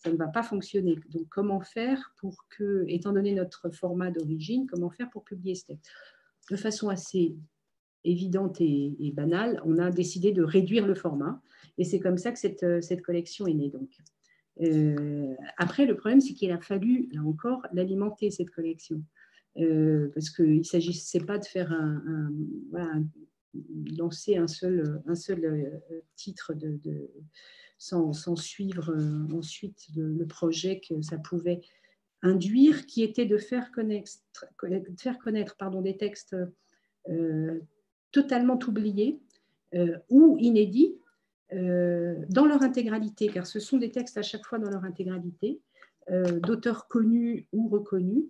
ça 0.02 0.12
ne 0.12 0.18
va 0.18 0.28
pas 0.28 0.44
fonctionner. 0.44 1.00
Donc, 1.10 1.28
comment 1.30 1.62
faire 1.62 2.14
pour 2.18 2.46
que, 2.50 2.86
étant 2.88 3.14
donné 3.14 3.34
notre 3.34 3.70
format 3.70 4.12
d'origine, 4.12 4.68
comment 4.68 4.90
faire 4.90 5.10
pour 5.10 5.24
publier 5.24 5.56
ce 5.56 5.66
texte? 5.68 5.90
De 6.50 6.56
façon 6.56 6.90
assez 6.90 7.36
évidente 8.04 8.60
et, 8.60 9.12
banale, 9.14 9.62
on 9.66 9.78
a 9.78 9.92
décidé 9.92 10.32
de 10.32 10.42
réduire 10.42 10.88
le 10.88 10.96
format. 10.96 11.42
Et 11.78 11.86
c'est 11.86 12.00
comme 12.00 12.18
ça 12.18 12.32
que 12.32 12.40
cette, 12.40 12.64
euh, 12.64 12.82
cette 12.82 13.02
collection 13.02 13.48
est 13.48 13.54
née. 13.54 13.70
Donc. 13.70 13.90
Euh, 14.62 15.36
après, 15.58 15.86
le 15.86 15.96
problème, 15.96 16.22
c'est 16.22 16.34
qu'il 16.34 16.52
a 16.52 16.60
fallu, 16.60 17.08
là 17.14 17.22
encore, 17.22 17.66
l'alimenter, 17.74 18.32
cette 18.32 18.50
collection. 18.52 19.02
Euh, 19.58 20.10
parce 20.14 20.30
qu'il 20.30 20.60
ne 20.60 20.64
s'agissait 20.64 21.20
pas 21.20 21.38
de 21.38 21.46
faire 21.46 21.76
lancer 23.98 24.38
un 24.38 24.48
seul, 24.48 25.02
un 25.08 25.16
seul 25.16 25.82
titre 26.16 26.54
de, 26.54 26.80
sans, 27.78 28.36
suivre 28.36 28.96
ensuite 29.34 29.88
le, 29.96 30.26
projet 30.26 30.80
que 30.80 31.02
ça 31.02 31.18
pouvait 31.18 31.62
induire, 32.22 32.86
qui 32.86 33.04
était 33.04 33.26
de 33.26 33.38
faire 33.38 33.72
connaître, 33.72 34.12
faire 34.98 35.18
connaître 35.18 35.58
pardon, 35.58 35.82
des 35.82 35.98
textes 35.98 36.36
euh, 37.10 37.60
totalement 38.12 38.60
oubliés 38.68 39.20
euh, 39.74 39.98
ou 40.10 40.38
inédits 40.40 40.94
euh, 40.94 41.11
dans 41.52 42.46
leur 42.46 42.62
intégralité, 42.62 43.28
car 43.28 43.46
ce 43.46 43.60
sont 43.60 43.78
des 43.78 43.92
textes 43.92 44.18
à 44.18 44.22
chaque 44.22 44.46
fois 44.46 44.60
dans 44.60 44.70
leur 44.70 44.84
intégralité, 44.84 45.62
d'auteurs 46.42 46.88
connus 46.88 47.48
ou 47.52 47.68
reconnus, 47.68 48.26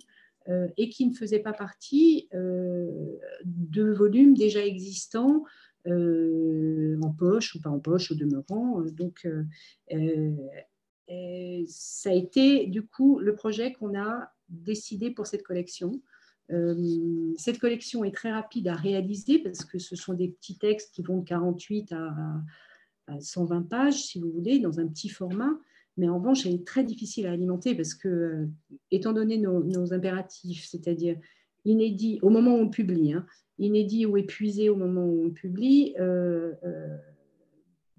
et 0.77 0.89
qui 0.89 1.05
ne 1.07 1.13
faisaient 1.13 1.39
pas 1.39 1.53
partie 1.53 2.27
de 2.31 3.91
volumes 3.91 4.33
déjà 4.33 4.65
existants 4.65 5.43
en 5.85 7.11
poche 7.17 7.55
ou 7.55 7.61
pas 7.61 7.69
en 7.69 7.79
poche 7.79 8.11
au 8.11 8.15
demeurant. 8.15 8.81
Donc, 8.91 9.27
ça 11.67 12.09
a 12.09 12.13
été 12.13 12.65
du 12.67 12.85
coup 12.85 13.19
le 13.19 13.35
projet 13.35 13.73
qu'on 13.73 13.99
a 13.99 14.31
décidé 14.49 15.11
pour 15.11 15.27
cette 15.27 15.43
collection. 15.43 16.01
Euh, 16.51 17.33
cette 17.37 17.59
collection 17.59 18.03
est 18.03 18.13
très 18.13 18.31
rapide 18.31 18.67
à 18.67 18.75
réaliser 18.75 19.39
parce 19.39 19.63
que 19.63 19.79
ce 19.79 19.95
sont 19.95 20.13
des 20.13 20.27
petits 20.27 20.57
textes 20.57 20.93
qui 20.93 21.01
vont 21.01 21.19
de 21.19 21.25
48 21.25 21.93
à, 21.93 22.13
120 23.19 23.63
pages, 23.63 24.03
si 24.03 24.19
vous 24.19 24.31
voulez, 24.31 24.59
dans 24.59 24.79
un 24.79 24.87
petit 24.87 25.09
format. 25.09 25.51
Mais 25.97 26.07
en 26.07 26.17
revanche, 26.17 26.45
elle 26.45 26.53
est 26.53 26.65
très 26.65 26.83
difficile 26.83 27.27
à 27.27 27.31
alimenter 27.31 27.75
parce 27.75 27.93
que, 27.93 28.07
euh, 28.07 28.45
étant 28.91 29.13
donné 29.13 29.37
nos, 29.37 29.93
impératifs, 29.93 30.65
c'est-à-dire 30.65 31.17
inédit 31.65 32.19
au 32.21 32.29
moment 32.29 32.55
où 32.55 32.59
on 32.59 32.69
publie, 32.69 33.13
hein, 33.13 33.25
inédit 33.59 34.05
ou 34.05 34.17
épuisé 34.17 34.69
au 34.69 34.75
moment 34.75 35.05
où 35.05 35.25
on 35.25 35.31
publie, 35.31 35.93
euh, 35.99 36.53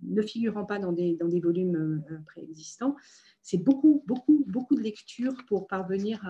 ne 0.03 0.23
figurant 0.23 0.65
pas 0.65 0.79
dans 0.79 0.93
des, 0.93 1.17
dans 1.17 1.29
des 1.29 1.41
volumes 1.41 2.03
euh, 2.11 2.19
préexistants. 2.27 2.97
C'est 3.43 3.59
beaucoup, 3.59 4.03
beaucoup, 4.07 4.45
beaucoup 4.47 4.75
de 4.75 4.83
lectures 4.83 5.37
pour 5.47 5.67
parvenir 5.67 6.21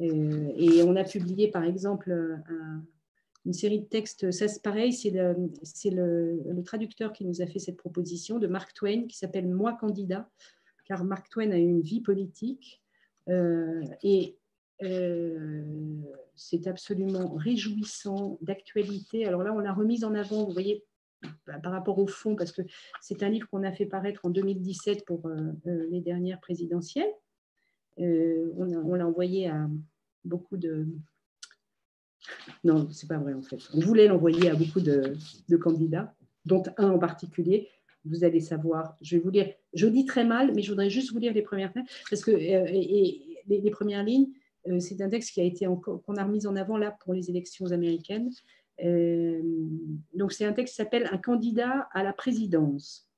Euh, 0.00 0.52
et 0.56 0.82
on 0.82 0.96
a 0.96 1.04
publié, 1.04 1.48
par 1.48 1.64
exemple, 1.64 2.12
une 3.46 3.52
série 3.52 3.80
de 3.80 3.86
textes, 3.86 4.30
ça 4.30 4.48
c'est 4.48 4.62
pareil, 4.62 4.92
c'est 4.92 5.10
le, 5.10 6.62
traducteur 6.64 7.12
qui 7.12 7.24
nous 7.24 7.42
a 7.42 7.46
fait 7.46 7.58
cette 7.58 7.76
proposition 7.76 8.38
de 8.38 8.46
Mark 8.46 8.72
Twain, 8.74 9.06
qui 9.06 9.16
s'appelle 9.16 9.48
Moi 9.48 9.74
candidat, 9.74 10.28
car 10.86 11.04
Mark 11.04 11.28
Twain 11.28 11.50
a 11.50 11.56
une 11.56 11.80
vie 11.80 12.00
politique. 12.00 12.82
et 13.28 14.38
c'est 16.36 16.66
absolument 16.66 17.34
réjouissant, 17.34 18.38
d'actualité. 18.42 19.26
Alors 19.26 19.42
là, 19.42 19.52
on 19.52 19.58
l'a 19.58 19.72
remise 19.72 20.04
en 20.04 20.14
avant, 20.14 20.44
vous 20.44 20.52
voyez, 20.52 20.84
par 21.62 21.72
rapport 21.72 21.98
au 21.98 22.06
fond, 22.06 22.36
parce 22.36 22.52
que 22.52 22.62
c'est 23.00 23.22
un 23.22 23.28
livre 23.28 23.48
qu'on 23.48 23.62
a 23.62 23.72
fait 23.72 23.86
paraître 23.86 24.24
en 24.24 24.30
2017 24.30 25.04
pour 25.04 25.26
euh, 25.26 25.52
euh, 25.66 25.86
les 25.90 26.00
dernières 26.00 26.40
présidentielles. 26.40 27.12
Euh, 28.00 28.52
on, 28.56 28.94
l'a 28.94 29.06
envoyé 29.06 29.48
à 29.48 29.68
beaucoup 30.24 30.56
de... 30.56 30.86
Non, 32.62 32.88
c'est 32.90 33.08
pas 33.08 33.18
vrai 33.18 33.34
en 33.34 33.42
fait. 33.42 33.58
On 33.74 33.80
voulait 33.80 34.08
l'envoyer 34.08 34.50
à 34.50 34.54
beaucoup 34.54 34.80
de, 34.80 35.16
candidats, 35.58 36.14
dont 36.44 36.62
un 36.78 36.90
en 36.90 36.98
particulier. 36.98 37.68
Vous 38.06 38.22
allez 38.22 38.40
savoir, 38.40 38.96
je 39.00 39.16
vais 39.16 39.22
vous 39.22 39.30
lire, 39.30 39.50
je 39.72 39.86
dis 39.86 40.04
très 40.04 40.24
mal, 40.24 40.52
mais 40.54 40.60
je 40.60 40.70
voudrais 40.70 40.90
juste 40.90 41.12
vous 41.12 41.18
lire 41.18 41.32
les 41.32 41.42
premières 41.42 41.72
parce 42.10 42.22
que 42.22 42.32
les 42.32 43.70
premières 43.70 44.04
lignes, 44.04 44.28
euh, 44.68 44.80
c'est 44.80 45.00
un 45.00 45.08
texte 45.08 45.32
qui 45.32 45.40
a 45.40 45.44
été 45.44 45.66
qu'on 45.66 46.16
a 46.16 46.24
remis 46.24 46.46
en 46.46 46.56
avant 46.56 46.76
là 46.76 46.96
pour 47.02 47.14
les 47.14 47.30
élections 47.30 47.72
américaines. 47.72 48.30
Euh, 48.82 49.40
donc 50.14 50.32
c'est 50.32 50.44
un 50.44 50.52
texte 50.52 50.74
qui 50.74 50.76
s'appelle 50.76 51.08
Un 51.12 51.18
candidat 51.18 51.88
à 51.92 52.02
la 52.02 52.12
présidence. 52.12 53.08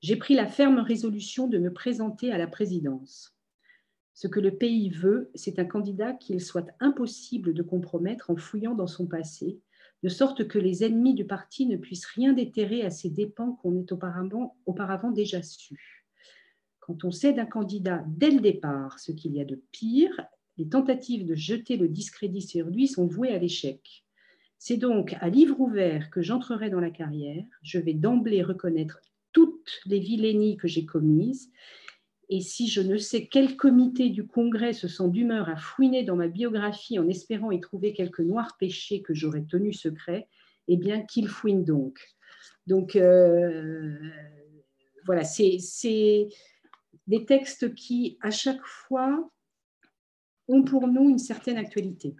J'ai 0.00 0.16
pris 0.16 0.34
la 0.34 0.46
ferme 0.46 0.78
résolution 0.78 1.48
de 1.48 1.58
me 1.58 1.72
présenter 1.72 2.32
à 2.32 2.38
la 2.38 2.46
présidence. 2.46 3.37
Ce 4.18 4.26
que 4.26 4.40
le 4.40 4.56
pays 4.56 4.90
veut, 4.90 5.30
c'est 5.36 5.60
un 5.60 5.64
candidat 5.64 6.12
qu'il 6.12 6.40
soit 6.40 6.72
impossible 6.80 7.54
de 7.54 7.62
compromettre 7.62 8.30
en 8.30 8.36
fouillant 8.36 8.74
dans 8.74 8.88
son 8.88 9.06
passé, 9.06 9.60
de 10.02 10.08
sorte 10.08 10.48
que 10.48 10.58
les 10.58 10.82
ennemis 10.82 11.14
du 11.14 11.24
parti 11.24 11.66
ne 11.66 11.76
puissent 11.76 12.04
rien 12.04 12.32
déterrer 12.32 12.82
à 12.82 12.90
ses 12.90 13.10
dépens 13.10 13.52
qu'on 13.52 13.78
ait 13.78 13.92
auparavant, 13.92 14.56
auparavant 14.66 15.12
déjà 15.12 15.40
su. 15.44 16.04
Quand 16.80 17.04
on 17.04 17.12
sait 17.12 17.32
d'un 17.32 17.46
candidat 17.46 18.04
dès 18.08 18.32
le 18.32 18.40
départ 18.40 18.98
ce 18.98 19.12
qu'il 19.12 19.36
y 19.36 19.40
a 19.40 19.44
de 19.44 19.62
pire, 19.70 20.20
les 20.56 20.68
tentatives 20.68 21.24
de 21.24 21.36
jeter 21.36 21.76
le 21.76 21.86
discrédit 21.86 22.42
sur 22.42 22.66
lui 22.66 22.88
sont 22.88 23.06
vouées 23.06 23.32
à 23.32 23.38
l'échec. 23.38 24.04
C'est 24.58 24.78
donc 24.78 25.14
à 25.20 25.28
livre 25.28 25.60
ouvert 25.60 26.10
que 26.10 26.22
j'entrerai 26.22 26.70
dans 26.70 26.80
la 26.80 26.90
carrière. 26.90 27.44
Je 27.62 27.78
vais 27.78 27.94
d'emblée 27.94 28.42
reconnaître 28.42 28.98
toutes 29.30 29.80
les 29.86 30.00
vilainies 30.00 30.56
que 30.56 30.66
j'ai 30.66 30.84
commises. 30.84 31.52
Et 32.30 32.40
si 32.40 32.68
je 32.68 32.82
ne 32.82 32.98
sais 32.98 33.26
quel 33.26 33.56
comité 33.56 34.10
du 34.10 34.26
Congrès 34.26 34.74
se 34.74 34.86
sent 34.86 35.08
d'humeur 35.08 35.48
à 35.48 35.56
fouiner 35.56 36.04
dans 36.04 36.16
ma 36.16 36.28
biographie 36.28 36.98
en 36.98 37.08
espérant 37.08 37.50
y 37.50 37.60
trouver 37.60 37.94
quelques 37.94 38.20
noirs 38.20 38.56
péchés 38.58 39.00
que 39.00 39.14
j'aurais 39.14 39.44
tenus 39.44 39.80
secrets, 39.80 40.28
eh 40.68 40.76
bien 40.76 41.02
qu'il 41.02 41.28
fouine 41.28 41.64
donc. 41.64 41.98
Donc, 42.66 42.96
euh, 42.96 43.96
voilà, 45.06 45.24
c'est 45.24 46.28
des 47.06 47.24
textes 47.24 47.74
qui, 47.74 48.18
à 48.20 48.30
chaque 48.30 48.64
fois, 48.64 49.30
ont 50.48 50.62
pour 50.62 50.86
nous 50.86 51.08
une 51.08 51.18
certaine 51.18 51.56
actualité. 51.56 52.14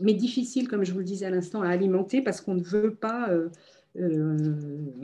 Mais 0.00 0.14
difficile, 0.14 0.66
comme 0.66 0.84
je 0.84 0.92
vous 0.92 0.98
le 0.98 1.04
disais 1.04 1.26
à 1.26 1.30
l'instant, 1.30 1.62
à 1.62 1.68
alimenter 1.68 2.20
parce 2.20 2.40
qu'on 2.40 2.54
ne 2.54 2.62
veut 2.62 2.96
pas, 2.96 3.30
euh, 3.30 3.50
on 3.96 4.96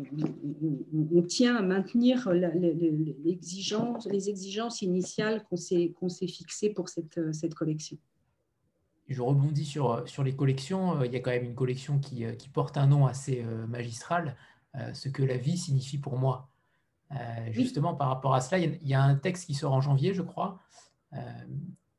tient 1.22 1.57
à 1.57 1.62
maintenir 1.62 2.28
les 2.30 3.26
exigences 3.26 4.82
initiales 4.82 5.45
qu'on 5.45 5.57
s'est 5.57 6.26
fixées 6.26 6.70
pour 6.70 6.88
cette, 6.88 7.20
cette 7.32 7.55
collection. 7.55 7.97
Je 9.09 9.22
rebondis 9.22 9.64
sur, 9.64 10.09
sur 10.09 10.22
les 10.22 10.34
collections. 10.34 11.03
Il 11.05 11.12
y 11.12 11.16
a 11.16 11.20
quand 11.20 11.30
même 11.30 11.45
une 11.45 11.55
collection 11.55 11.99
qui, 11.99 12.24
qui 12.36 12.49
porte 12.49 12.76
un 12.76 12.86
nom 12.86 13.07
assez 13.07 13.45
magistral, 13.68 14.36
ce 14.93 15.09
que 15.09 15.22
la 15.22 15.36
vie 15.36 15.59
signifie 15.59 15.99
pour 15.99 16.16
moi. 16.18 16.51
Euh, 17.12 17.16
justement, 17.51 17.95
par 17.95 18.09
rapport 18.09 18.34
à 18.34 18.41
cela, 18.41 18.59
il 18.59 18.86
y, 18.86 18.95
a 18.95 19.03
un 19.03 19.16
texte 19.16 19.47
qui 19.47 19.55
sort 19.55 19.72
en 19.72 19.80
janvier, 19.80 20.14
je 20.14 20.22
crois. 20.22 20.61
Euh, 21.12 21.18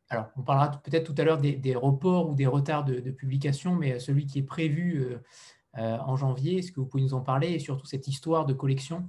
alors, 0.09 0.29
on 0.37 0.41
parlera 0.41 0.71
peut-être 0.81 1.13
tout 1.13 1.19
à 1.21 1.25
l'heure 1.25 1.37
des, 1.37 1.75
reports 1.75 2.29
ou 2.29 2.35
des 2.35 2.47
retards 2.47 2.85
de, 2.85 3.11
publication, 3.11 3.75
mais 3.75 3.99
celui 3.99 4.25
qui 4.25 4.39
est 4.39 4.43
prévu 4.43 4.99
euh, 4.99 5.17
en 5.78 6.15
janvier, 6.15 6.57
est-ce 6.57 6.72
que 6.72 6.80
vous 6.80 6.86
pouvez 6.86 7.03
nous 7.03 7.13
en 7.13 7.22
parler 7.22 7.49
Et 7.51 7.59
surtout 7.59 7.86
cette 7.86 8.07
histoire 8.07 8.45
de 8.45 8.53
collection? 8.53 9.07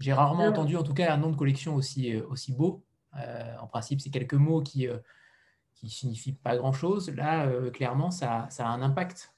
J'ai 0.00 0.12
rarement 0.12 0.44
entendu 0.44 0.76
en 0.76 0.82
tout 0.82 0.94
cas 0.94 1.12
un 1.12 1.16
nom 1.16 1.30
de 1.30 1.36
collection 1.36 1.76
aussi, 1.76 2.16
aussi 2.16 2.52
beau. 2.52 2.84
en 3.14 3.66
principe, 3.68 4.00
c'est 4.00 4.10
quelques 4.10 4.34
mots 4.34 4.62
qui 4.62 4.88
ne 4.88 5.88
signifient 5.88 6.32
pas 6.32 6.56
grand-chose. 6.56 7.10
Là, 7.10 7.48
clairement, 7.70 8.10
ça, 8.10 8.48
ça, 8.50 8.66
a 8.66 8.70
un 8.70 8.82
impact. 8.82 9.34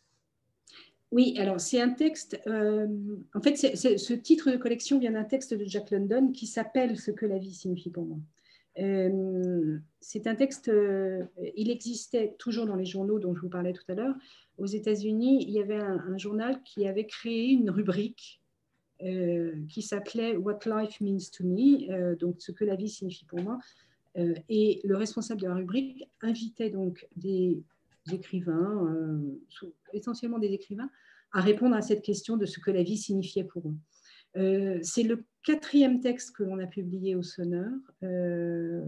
Oui, 1.12 1.36
alors 1.38 1.60
c'est 1.60 1.80
un 1.80 1.90
texte, 1.90 2.40
euh, 2.46 2.88
en 3.34 3.40
fait, 3.40 3.56
ce 3.56 4.12
titre 4.12 4.50
de 4.50 4.56
collection 4.56 4.98
vient 4.98 5.12
d'un 5.12 5.24
texte 5.24 5.54
de 5.54 5.64
Jack 5.64 5.90
London 5.92 6.32
qui 6.32 6.46
s'appelle 6.46 6.98
Ce 6.98 7.10
que 7.10 7.26
la 7.26 7.38
vie 7.38 7.54
signifie 7.54 7.90
pour 7.90 8.04
moi. 8.04 8.18
Euh, 8.78 9.78
c'est 10.00 10.26
un 10.26 10.34
texte, 10.34 10.68
euh, 10.68 11.24
il 11.56 11.70
existait 11.70 12.34
toujours 12.38 12.66
dans 12.66 12.74
les 12.74 12.84
journaux 12.84 13.18
dont 13.18 13.34
je 13.34 13.40
vous 13.40 13.48
parlais 13.48 13.72
tout 13.72 13.84
à 13.88 13.94
l'heure. 13.94 14.14
Aux 14.58 14.66
États-Unis, 14.66 15.44
il 15.46 15.50
y 15.50 15.60
avait 15.60 15.76
un, 15.78 16.16
journal 16.18 16.62
qui 16.62 16.86
avait 16.86 17.06
créé 17.06 17.50
une 17.50 17.70
rubrique 17.70 18.40
qui 19.68 19.82
s'appelait 19.82 20.36
What 20.36 20.60
Life 20.64 21.02
Means 21.02 21.30
to 21.36 21.44
Me, 21.44 22.14
donc 22.14 22.36
ce 22.38 22.50
que 22.50 22.64
la 22.64 22.76
vie 22.76 22.88
signifie 22.88 23.26
pour 23.26 23.40
moi. 23.40 23.58
et 24.16 24.80
le 24.84 24.96
responsable 24.96 25.42
de 25.42 25.48
la 25.48 25.54
rubrique 25.54 26.08
invitait 26.22 26.70
donc 26.70 27.06
des 27.14 27.62
écrivains, 28.12 28.86
euh, 28.94 29.68
essentiellement 29.92 30.38
des 30.38 30.52
écrivains, 30.52 30.90
à 31.32 31.40
répondre 31.40 31.74
à 31.74 31.82
cette 31.82 32.02
question 32.02 32.36
de 32.36 32.46
ce 32.46 32.60
que 32.60 32.70
la 32.70 32.82
vie 32.82 32.96
signifiait 32.96 33.44
pour 33.44 33.68
eux. 33.68 33.76
Euh, 34.36 34.78
c'est 34.82 35.02
le 35.02 35.24
quatrième 35.42 36.00
texte 36.00 36.36
que 36.36 36.42
l'on 36.42 36.58
a 36.58 36.66
publié 36.66 37.14
au 37.14 37.22
Sonneur 37.22 37.70
euh, 38.02 38.86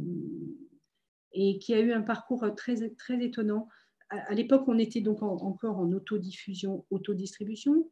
et 1.33 1.59
qui 1.59 1.75
a 1.75 1.81
eu 1.81 1.93
un 1.93 2.03
parcours 2.03 2.47
très, 2.55 2.91
très 2.91 3.23
étonnant. 3.23 3.69
À, 4.11 4.35
l'époque, 4.35 4.65
on 4.67 4.79
était 4.79 5.03
donc 5.03 5.23
encore 5.23 5.79
en 5.79 5.93
autodiffusion, 5.93 6.87
autodistribution, 6.91 7.91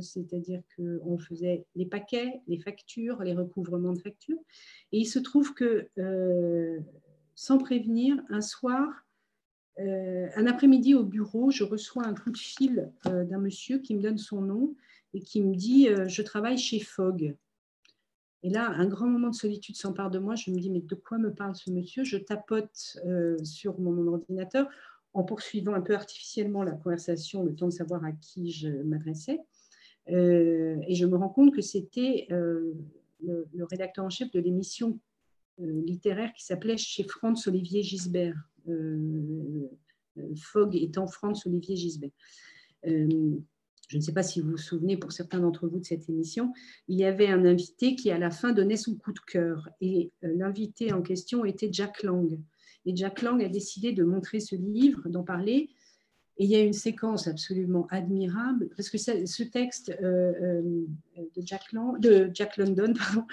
c'est-à-dire 0.00 0.60
qu'on 0.76 1.18
faisait 1.18 1.66
les 1.76 1.86
paquets, 1.86 2.40
les 2.48 2.58
factures, 2.58 3.22
les 3.22 3.34
recouvrements 3.34 3.92
de 3.92 4.00
factures. 4.00 4.40
Et 4.90 4.98
il 4.98 5.06
se 5.06 5.20
trouve 5.20 5.54
que, 5.54 5.88
sans 7.36 7.58
prévenir, 7.58 8.16
un 8.28 8.40
soir, 8.40 8.88
euh, 9.78 10.28
un 10.36 10.46
après-midi 10.46 10.94
au 10.94 11.02
bureau, 11.02 11.50
je 11.50 11.64
reçois 11.64 12.06
un 12.06 12.14
coup 12.14 12.30
de 12.30 12.36
fil 12.36 12.92
euh, 13.06 13.24
d'un 13.24 13.38
monsieur 13.38 13.78
qui 13.78 13.94
me 13.94 14.02
donne 14.02 14.18
son 14.18 14.42
nom 14.42 14.74
et 15.14 15.20
qui 15.20 15.40
me 15.40 15.54
dit 15.54 15.88
euh, 15.88 16.08
Je 16.08 16.22
travaille 16.22 16.58
chez 16.58 16.80
Fogg. 16.80 17.36
Et 18.42 18.50
là, 18.50 18.68
un 18.70 18.86
grand 18.86 19.06
moment 19.06 19.30
de 19.30 19.34
solitude 19.34 19.76
s'empare 19.76 20.10
de 20.10 20.18
moi. 20.18 20.34
Je 20.34 20.50
me 20.50 20.58
dis 20.58 20.70
Mais 20.70 20.80
de 20.80 20.94
quoi 20.94 21.18
me 21.18 21.32
parle 21.32 21.54
ce 21.54 21.70
monsieur? 21.70 22.04
Je 22.04 22.18
tapote 22.18 22.98
sur 23.44 23.80
mon, 23.80 24.06
ordinateur 24.08 24.68
en 25.14 25.24
poursuivant 25.24 25.74
un 25.74 25.80
peu 25.80 25.94
artificiellement 25.94 26.62
la 26.62 26.72
conversation, 26.72 27.44
le 27.44 27.54
temps 27.54 27.66
de 27.66 27.72
savoir 27.72 28.04
à 28.04 28.12
qui 28.12 28.50
je 28.50 28.68
m'adressais. 28.68 29.38
et 30.08 30.94
je 30.94 31.06
me 31.06 31.16
rends 31.16 31.28
compte 31.28 31.54
que 31.54 31.62
c'était 31.62 32.26
le, 32.30 32.74
le, 33.20 33.64
rédacteur 33.64 34.04
en 34.04 34.10
chef 34.10 34.30
de 34.32 34.40
l'émission 34.40 34.98
littéraire 35.58 36.32
qui 36.34 36.44
s'appelait 36.44 36.76
Chez 36.76 37.04
Franz 37.04 37.48
Olivier 37.48 37.82
Gisbert. 37.82 38.48
Euh, 38.68 39.68
euh, 40.18 40.34
Fogg 40.36 40.76
étant 40.76 41.06
Franz 41.06 41.42
Olivier 41.46 41.76
Gisbert. 41.76 42.10
Euh, 42.86 43.36
je 43.88 43.96
ne 43.96 44.02
sais 44.02 44.12
pas 44.12 44.22
si 44.22 44.40
vous 44.40 44.50
vous 44.50 44.56
souvenez, 44.56 44.96
pour 44.96 45.12
certains 45.12 45.40
d'entre 45.40 45.68
vous, 45.68 45.78
de 45.78 45.84
cette 45.84 46.08
émission, 46.08 46.52
il 46.88 46.98
y 46.98 47.04
avait 47.04 47.28
un 47.28 47.44
invité 47.44 47.94
qui, 47.94 48.10
à 48.10 48.18
la 48.18 48.30
fin, 48.30 48.52
donnait 48.52 48.76
son 48.76 48.94
coup 48.94 49.12
de 49.12 49.20
cœur. 49.20 49.68
Et 49.80 50.10
l'invité 50.22 50.92
en 50.92 51.02
question 51.02 51.44
était 51.44 51.68
Jack 51.70 52.02
Lang. 52.02 52.38
Et 52.86 52.96
Jack 52.96 53.22
Lang 53.22 53.42
a 53.42 53.48
décidé 53.48 53.92
de 53.92 54.04
montrer 54.04 54.40
ce 54.40 54.56
livre, 54.56 55.08
d'en 55.08 55.22
parler. 55.22 55.70
Et 56.38 56.44
il 56.44 56.50
y 56.50 56.56
a 56.56 56.60
une 56.60 56.72
séquence 56.72 57.28
absolument 57.28 57.86
admirable, 57.90 58.70
parce 58.76 58.88
que 58.88 58.98
ce 58.98 59.42
texte 59.42 59.90
de, 59.90 60.86
Jack 61.36 61.72
Lang, 61.72 62.00
de 62.00 62.30
Jack 62.32 62.56
London, 62.56 62.94
pardon, 62.98 63.26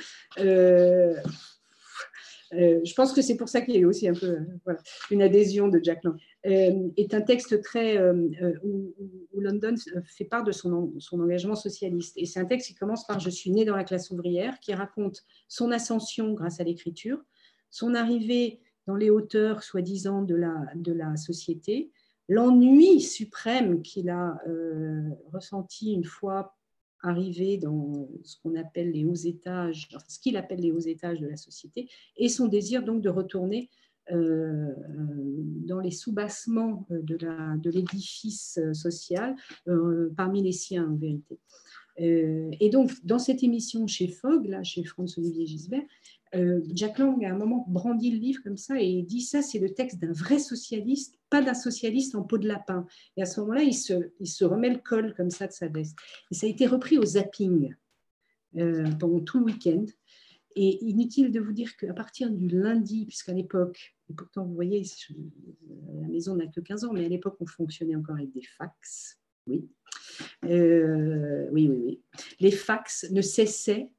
euh, 2.53 2.79
je 2.83 2.93
pense 2.93 3.13
que 3.13 3.21
c'est 3.21 3.37
pour 3.37 3.47
ça 3.47 3.61
qu'il 3.61 3.75
y 3.75 3.83
a 3.83 3.87
aussi 3.87 4.07
un 4.07 4.13
peu 4.13 4.39
euh, 4.67 4.73
une 5.11 5.21
adhésion 5.21 5.67
de 5.67 5.79
Jack 5.83 6.03
Lang. 6.03 6.17
Euh, 6.45 6.89
est 6.97 7.13
un 7.13 7.21
texte 7.21 7.61
très 7.61 7.99
où, 8.63 8.93
London 9.39 9.75
fait 10.05 10.25
part 10.25 10.43
de 10.43 10.51
son, 10.51 10.93
son 10.99 11.19
engagement 11.21 11.55
socialiste. 11.55 12.13
Et 12.17 12.25
c'est 12.25 12.39
un 12.39 12.45
texte 12.45 12.67
qui 12.67 12.75
commence 12.75 13.05
par 13.07 13.19
Je 13.19 13.29
suis 13.29 13.51
né 13.51 13.65
dans 13.65 13.75
la 13.75 13.83
classe 13.83 14.11
ouvrière, 14.11 14.59
qui 14.59 14.73
raconte 14.73 15.23
son 15.47 15.71
ascension 15.71 16.33
grâce 16.33 16.59
à 16.59 16.63
l'écriture, 16.63 17.23
son 17.69 17.93
arrivée 17.93 18.59
dans 18.89 18.95
les 18.95 19.11
hauteurs, 19.11 19.61
soi-disant, 19.61 20.23
de 20.23 20.35
la, 20.35 21.15
société, 21.15 21.91
l'ennui 22.27 23.01
suprême 23.01 23.83
qu'il 23.83 24.09
a 24.09 24.41
ressenti 25.31 25.93
une 25.93 26.05
fois 26.05 26.55
arrivé 27.03 27.57
dans 27.57 28.09
ce 28.23 28.37
qu'on 28.41 28.55
appelle 28.55 28.91
les 28.91 29.05
hauts 29.05 29.13
étages, 29.13 29.89
ce 30.07 30.19
qu'il 30.19 30.37
appelle 30.37 30.59
les 30.59 30.71
hauts 30.71 30.79
étages 30.79 31.19
de 31.19 31.27
la 31.27 31.37
société, 31.37 31.87
et 32.17 32.29
son 32.29 32.47
désir 32.47 32.83
donc 32.83 33.03
de 33.03 33.09
retourner 33.09 33.69
euh, 34.11 34.73
dans 35.67 35.79
les 35.79 35.91
soubassements 35.91 36.87
de 36.89 37.69
l'édifice 37.69 38.59
social, 38.73 39.35
euh, 39.67 40.11
parmi 40.17 40.41
les 40.41 40.51
siens 40.51 40.89
en 40.89 40.95
vérité. 40.95 41.37
Euh, 42.01 42.49
et 42.59 42.69
donc, 42.69 42.91
dans 43.03 43.19
cette 43.19 43.43
émission 43.43 43.85
chez 43.87 44.07
Fogg, 44.07 44.47
là, 44.47 44.63
chez 44.63 44.83
François-Olivier 44.83 45.45
Gisbert, 45.45 45.83
euh, 46.35 46.61
Jack 46.73 46.99
Lang, 46.99 47.23
à 47.25 47.31
un 47.31 47.37
moment, 47.37 47.65
brandit 47.67 48.11
le 48.11 48.17
livre 48.17 48.43
comme 48.43 48.57
ça 48.57 48.79
et 48.79 49.01
dit 49.01 49.21
ça, 49.21 49.41
c'est 49.41 49.59
le 49.59 49.73
texte 49.73 49.99
d'un 49.99 50.11
vrai 50.11 50.37
socialiste, 50.37 51.19
pas 51.29 51.41
d'un 51.41 51.53
socialiste 51.53 52.15
en 52.15 52.23
peau 52.23 52.37
de 52.37 52.47
lapin. 52.47 52.85
Et 53.17 53.21
à 53.21 53.25
ce 53.25 53.39
moment-là, 53.41 53.63
il 53.63 53.73
se, 53.73 54.11
il 54.19 54.27
se 54.27 54.45
remet 54.45 54.69
le 54.69 54.77
col 54.77 55.15
comme 55.15 55.31
ça 55.31 55.47
de 55.47 55.51
sa 55.51 55.67
veste. 55.67 55.97
Et 56.31 56.35
ça 56.35 56.45
a 56.45 56.49
été 56.49 56.67
repris 56.67 56.97
au 56.97 57.05
zapping 57.05 57.73
euh, 58.57 58.89
pendant 58.99 59.19
tout 59.21 59.39
le 59.39 59.45
week-end. 59.45 59.85
Et 60.55 60.83
inutile 60.83 61.31
de 61.31 61.39
vous 61.39 61.53
dire 61.53 61.77
qu'à 61.77 61.93
partir 61.93 62.29
du 62.29 62.47
lundi, 62.47 63.05
puisqu'à 63.05 63.33
l'époque, 63.33 63.95
pourtant 64.15 64.45
vous 64.45 64.53
voyez, 64.53 64.83
la 66.01 66.07
maison 66.07 66.35
n'a 66.35 66.47
que 66.47 66.59
15 66.59 66.85
ans, 66.85 66.93
mais 66.93 67.05
à 67.05 67.09
l'époque, 67.09 67.37
on 67.39 67.45
fonctionnait 67.45 67.95
encore 67.95 68.15
avec 68.15 68.31
des 68.33 68.41
fax. 68.41 69.19
Oui. 69.47 69.67
Euh, 70.45 71.47
oui, 71.51 71.69
oui, 71.69 71.81
oui. 71.85 72.01
Les 72.39 72.51
fax 72.51 73.09
ne 73.11 73.21
cessaient, 73.21 73.89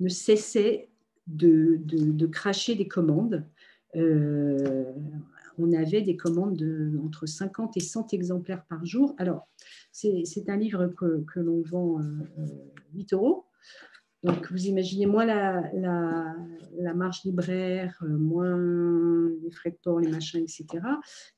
ne 0.00 0.08
cessaient 0.08 0.90
de, 1.28 2.26
cracher 2.26 2.74
des 2.74 2.88
commandes. 2.88 3.44
Euh, 3.96 4.92
on 5.58 5.72
avait 5.72 6.02
des 6.02 6.16
commandes 6.16 6.56
de, 6.56 6.98
entre 7.04 7.26
50 7.26 7.76
et 7.76 7.80
100 7.80 8.12
exemplaires 8.12 8.64
par 8.66 8.84
jour. 8.84 9.14
Alors, 9.18 9.48
c'est 9.92 10.48
un 10.48 10.56
livre 10.56 10.86
que, 10.86 11.40
l'on 11.40 11.62
vend 11.62 12.00
8 12.94 13.12
euh, 13.12 13.16
euros. 13.16 13.44
Donc, 14.24 14.50
vous 14.50 14.66
imaginez 14.66 15.06
moins 15.06 15.24
la, 15.24 15.70
la, 15.74 16.94
marge 16.94 17.22
libraire, 17.24 17.96
euh, 18.02 18.08
moins 18.08 18.58
les 19.42 19.50
frais 19.50 19.70
de 19.70 19.78
port, 19.82 20.00
les 20.00 20.10
machins, 20.10 20.42
etc. 20.42 20.66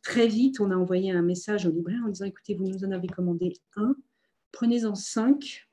Très 0.03 0.27
vite, 0.27 0.61
on 0.61 0.71
a 0.71 0.77
envoyé 0.77 1.11
un 1.11 1.23
message 1.23 1.67
au 1.67 1.71
libraire 1.71 2.01
en 2.07 2.09
disant, 2.09 2.25
écoutez, 2.25 2.55
vous 2.55 2.67
nous 2.67 2.85
en 2.85 2.91
avez 2.91 3.09
commandé 3.09 3.53
un, 3.77 3.95
prenez-en 4.53 4.95
cinq 4.95 5.70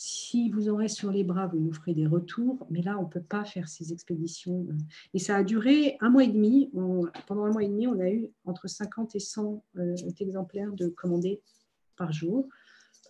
si 0.00 0.48
vous 0.50 0.68
aurez 0.68 0.86
sur 0.86 1.10
les 1.10 1.24
bras, 1.24 1.48
vous 1.48 1.58
nous 1.58 1.72
ferez 1.72 1.92
des 1.92 2.06
retours, 2.06 2.64
mais 2.70 2.82
là, 2.82 2.96
on 3.00 3.02
ne 3.02 3.08
peut 3.08 3.20
pas 3.20 3.44
faire 3.44 3.68
ces 3.68 3.92
expéditions. 3.92 4.64
Euh. 4.70 4.74
Et 5.12 5.18
ça 5.18 5.34
a 5.34 5.42
duré 5.42 5.96
un 5.98 6.08
mois 6.08 6.22
et 6.22 6.28
demi. 6.28 6.70
pendant 7.26 7.42
un 7.46 7.50
mois 7.50 7.64
et 7.64 7.68
demi, 7.68 7.88
on 7.88 7.98
a 7.98 8.08
eu 8.08 8.30
entre 8.44 8.68
50 8.68 9.16
et 9.16 9.18
100 9.18 9.64
euh, 9.76 9.96
exemplaires 10.20 10.70
de 10.70 10.86
commandés 10.86 11.42
par 11.96 12.12
jour. 12.12 12.48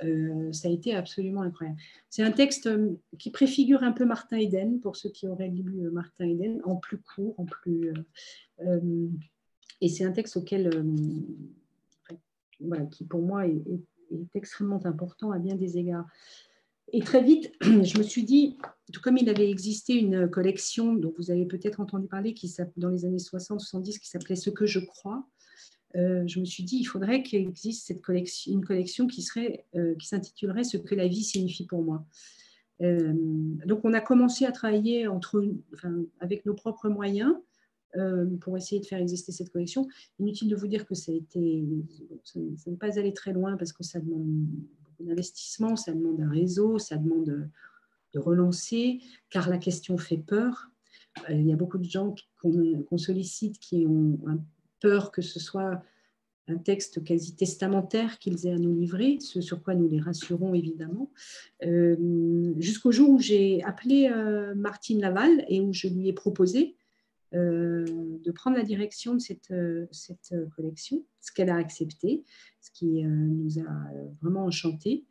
Euh, 0.03 0.51
ça 0.55 0.69
a 0.69 0.71
été 0.71 0.95
absolument 0.95 1.43
incroyable. 1.43 1.79
C'est 2.09 2.23
un 2.23 2.33
texte 2.33 2.71
qui 3.19 3.31
préfigure 3.31 3.83
un 3.83 3.93
peu 3.93 4.07
Martin 4.07 4.39
Eden, 4.39 4.81
pour 4.81 4.97
ceux 4.97 5.11
qui 5.11 5.29
auraient 5.29 5.51
lu 5.51 5.91
Martin 5.91 6.25
Eden, 6.25 6.63
en 6.65 6.77
plus 6.77 6.97
court, 6.97 7.35
en 7.37 7.45
plus. 7.45 7.93
et 9.83 9.89
c'est 9.91 10.07
un 10.07 10.13
texte 10.13 10.39
auquel, 10.39 10.71
qui 12.91 13.05
pour 13.05 13.21
moi 13.21 13.47
est, 13.47 13.61
extrêmement 14.35 14.81
important 14.87 15.33
à 15.33 15.39
bien 15.39 15.55
des 15.55 15.77
égards. 15.77 16.07
Et 16.93 17.01
très 17.01 17.23
vite, 17.23 17.53
je 17.61 17.99
me 17.99 18.03
suis 18.03 18.25
dit, 18.25 18.57
tout 18.93 19.01
comme 19.01 19.17
il 19.17 19.29
avait 19.29 19.51
existé 19.51 19.95
une 19.95 20.29
collection 20.29 20.95
dont 20.95 21.13
vous 21.19 21.31
avez 21.31 21.45
peut-être 21.45 21.81
entendu 21.81 22.07
parler 22.07 22.35
qui 22.35 22.55
dans 22.77 22.91
les 22.91 23.05
années 23.05 23.19
60-70 23.19 23.99
qui 23.99 24.09
s'appelait 24.09 24.37
Ce 24.37 24.51
que 24.51 24.67
je 24.67 24.81
crois, 24.81 25.27
euh, 25.97 26.25
je 26.27 26.41
me 26.41 26.45
suis 26.45 26.65
dit, 26.65 26.79
il 26.79 26.85
faudrait 26.85 27.23
qu'il 27.23 27.41
existe 27.41 27.87
cette 27.87 28.03
collection, 28.03 28.53
une 28.53 28.65
collection 28.65 29.07
euh, 29.07 29.95
qui 29.97 30.07
s'intitulerait 30.07 30.65
Ce 30.65 30.77
que 30.77 30.95
la 30.95 31.09
vie 31.09 31.25
signifie 31.25 31.67
pour 31.67 31.83
moi. 31.83 32.07
Euh, 32.81 33.13
donc, 33.67 33.85
on 33.85 33.93
a 33.93 34.01
commencé 34.01 34.45
à 34.45 34.53
travailler 34.53 35.07
avec 36.21 36.47
nos 36.47 36.55
propres 36.55 36.89
moyens 36.89 37.35
pour 38.41 38.57
essayer 38.57 38.81
de 38.81 38.87
faire 38.87 39.01
exister 39.01 39.33
cette 39.33 39.51
collection. 39.51 39.89
Inutile 40.21 40.49
de 40.49 40.55
vous 40.55 40.69
dire 40.69 40.87
que 40.87 40.95
ça 40.95 41.11
a 41.11 41.15
ça 42.23 42.71
n'est 42.71 42.77
pas 42.77 42.99
allé 42.99 43.13
très 43.13 43.33
loin 43.33 43.57
parce 43.57 43.73
que 43.73 43.83
ça 43.83 43.99
demande 43.99 44.47
beaucoup 44.99 45.09
d'investissement, 45.09 45.77
ça 45.77 45.93
demande 45.93 46.21
un 46.21 46.31
réseau, 46.31 46.79
ça 46.79 46.97
demande 46.97 47.49
de 48.15 48.19
relancer, 48.19 49.01
car 49.31 49.49
la 49.49 49.59
question 49.59 49.97
fait 49.99 50.17
peur. 50.17 50.71
Il 51.29 51.47
y 51.47 51.53
a 51.53 51.57
beaucoup 51.57 51.79
de 51.79 51.85
gens 51.85 52.15
qu'on 52.41 52.99
sollicite 52.99 53.59
qui 53.59 53.87
ont 53.87 54.19
un 54.27 54.39
peur 54.81 55.11
que 55.11 55.23
ce 55.23 55.41
soit 55.41 55.83
un 56.49 56.57
texte 56.57 57.05
quasi 57.05 57.37
testamentaire 57.37 58.19
qu'ils 58.19 58.47
aient 58.47 58.53
à 58.53 58.59
nous 58.59 58.75
livrer, 58.75 59.19
ce 59.21 59.41
sur 59.41 59.63
quoi 59.63 59.75
nous 59.75 59.89
les 59.89 60.01
rassurons 60.01 60.55
évidemment, 60.55 61.11
euh, 61.65 62.55
jusqu'au 62.57 62.91
jour 62.91 63.11
où 63.11 63.19
j'ai 63.19 63.63
appelé 63.65 64.09
euh, 64.11 64.55
Martine 64.55 65.01
Laval 65.01 65.45
et 65.49 65.61
où 65.61 65.75
je 65.75 65.89
lui 65.89 66.09
ai 66.09 66.13
proposé 66.15 66.75
euh, 66.77 66.78
de 67.33 68.31
prendre 68.33 68.57
la 68.57 68.63
direction 68.63 69.15
de 69.15 69.19
cette, 69.19 69.53
cette 69.91 70.35
collection, 70.57 71.05
ce 71.21 71.33
qu'elle 71.33 71.51
a 71.51 71.57
accepté, 71.57 72.25
ce 72.61 72.71
qui 72.71 73.03
nous 73.05 73.59
a 73.59 73.91
vraiment 74.23 74.45
enchanté. 74.45 75.05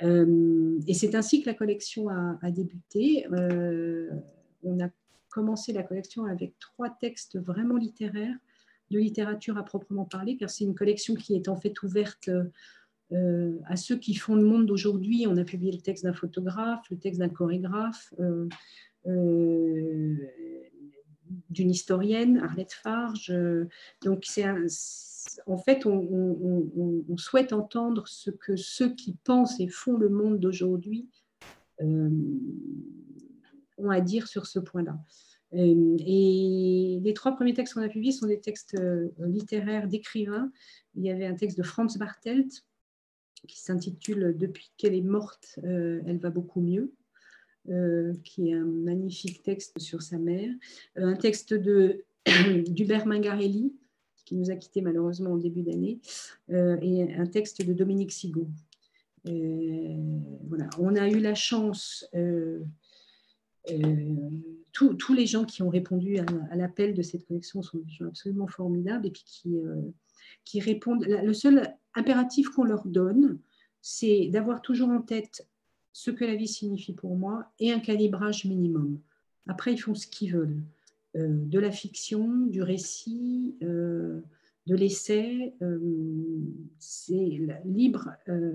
et 0.00 0.94
c'est 0.94 1.14
ainsi 1.14 1.42
que 1.42 1.48
la 1.48 1.54
collection 1.54 2.08
a, 2.08 2.50
débuté. 2.50 3.26
on 3.30 4.80
a 4.80 4.90
commencé 5.30 5.72
la 5.72 5.82
collection 5.82 6.26
avec 6.26 6.58
trois 6.58 6.90
textes 6.90 7.38
vraiment 7.38 7.76
littéraires 7.76 8.36
de 8.90 8.98
littérature 8.98 9.56
à 9.56 9.64
proprement 9.64 10.04
parler, 10.04 10.36
car 10.36 10.50
c'est 10.50 10.64
une 10.64 10.74
collection 10.74 11.14
qui 11.14 11.34
est 11.34 11.48
en 11.48 11.56
fait 11.56 11.82
ouverte 11.82 12.28
euh, 13.12 13.58
à 13.66 13.76
ceux 13.76 13.96
qui 13.96 14.14
font 14.14 14.34
le 14.34 14.44
monde 14.44 14.66
d'aujourd'hui. 14.66 15.26
On 15.28 15.36
a 15.36 15.44
publié 15.44 15.72
le 15.72 15.80
texte 15.80 16.04
d'un 16.04 16.12
photographe, 16.12 16.84
le 16.90 16.96
texte 16.96 17.20
d'un 17.20 17.28
chorégraphe, 17.28 18.14
euh, 18.18 18.48
euh, 19.06 20.16
d'une 21.50 21.70
historienne, 21.70 22.38
Arlette 22.38 22.72
Farge. 22.72 23.32
donc, 24.02 24.24
c'est 24.26 24.44
en 25.46 25.56
fait, 25.56 25.86
on, 25.86 27.16
souhaite 27.16 27.52
entendre 27.52 28.06
ce 28.06 28.30
que 28.30 28.56
ceux 28.56 28.94
qui 28.94 29.14
pensent 29.24 29.58
et 29.60 29.68
font 29.68 29.96
le 29.96 30.08
monde 30.08 30.38
d'aujourd'hui 30.38 31.08
ont 31.80 32.10
à 33.90 34.00
dire 34.00 34.26
sur 34.26 34.46
ce 34.46 34.58
point-là. 34.58 34.98
Euh, 35.54 35.96
et 36.00 37.00
les 37.02 37.14
trois 37.14 37.32
premiers 37.32 37.54
textes 37.54 37.74
qu'on 37.74 37.82
a 37.82 37.88
publiés 37.88 38.12
sont 38.12 38.26
des 38.26 38.40
textes 38.40 38.76
euh, 38.78 39.08
littéraires 39.20 39.88
d'écrivains. 39.88 40.50
Il 40.94 41.04
y 41.04 41.10
avait 41.10 41.26
un 41.26 41.34
texte 41.34 41.56
de 41.56 41.62
Franz 41.62 41.98
Bartelt 41.98 42.64
qui 43.46 43.60
s'intitule 43.60 44.34
Depuis 44.36 44.72
qu'elle 44.76 44.94
est 44.94 45.02
morte, 45.02 45.58
euh, 45.64 46.00
elle 46.06 46.18
va 46.18 46.30
beaucoup 46.30 46.60
mieux. 46.60 46.92
Qui 48.24 48.50
est 48.50 48.54
un 48.54 48.64
magnifique 48.64 49.42
texte 49.42 49.78
sur 49.78 50.02
sa 50.02 50.18
mère, 50.18 50.50
un 50.96 51.14
texte 51.14 51.54
d'Hubert 52.68 53.06
Mangarelli, 53.06 53.74
qui 54.24 54.36
nous 54.36 54.50
a 54.50 54.56
quittés 54.56 54.80
malheureusement 54.80 55.32
au 55.32 55.38
début 55.38 55.62
d'année, 55.62 56.00
et 56.50 57.14
un 57.14 57.26
texte 57.26 57.64
de 57.64 57.72
Dominique 57.72 58.12
Sigaud. 58.12 58.48
voilà. 59.24 60.68
On 60.78 60.94
a 60.94 61.08
eu 61.08 61.20
la 61.20 61.34
chance 61.34 62.06
euh, 63.72 64.30
tous 64.72 65.14
les 65.14 65.26
gens 65.26 65.44
qui 65.44 65.62
ont 65.62 65.68
répondu 65.68 66.18
à, 66.18 66.56
l'appel 66.56 66.94
de 66.94 67.02
cette 67.02 67.26
collection 67.26 67.62
sont 67.62 67.78
des 67.78 67.92
gens 67.92 68.06
absolument 68.06 68.46
formidables 68.46 69.06
et 69.06 69.10
puis 69.10 69.56
euh, 69.56 69.80
qui 70.44 70.60
répondent. 70.60 71.04
Le 71.06 71.32
seul 71.32 71.74
impératif 71.94 72.48
qu'on 72.50 72.64
leur 72.64 72.86
donne, 72.86 73.38
c'est 73.80 74.28
d'avoir 74.28 74.60
toujours 74.62 74.88
en 74.88 75.00
tête 75.00 75.46
ce 75.94 76.10
que 76.10 76.26
la 76.26 76.34
vie 76.34 76.48
signifie 76.48 76.92
pour 76.92 77.16
moi 77.16 77.50
et 77.58 77.72
un 77.72 77.80
calibrage 77.80 78.44
minimum. 78.44 79.00
Après, 79.46 79.72
ils 79.72 79.78
font 79.78 79.94
ce 79.94 80.06
qu'ils 80.06 80.34
veulent. 80.34 80.60
Euh, 81.16 81.28
de 81.30 81.58
la 81.58 81.70
fiction, 81.70 82.46
du 82.46 82.60
récit, 82.60 83.56
de 84.66 84.74
l'essai, 84.74 85.54
euh, 85.62 85.78
c'est 86.78 87.38
libre, 87.64 88.10
euh, 88.28 88.54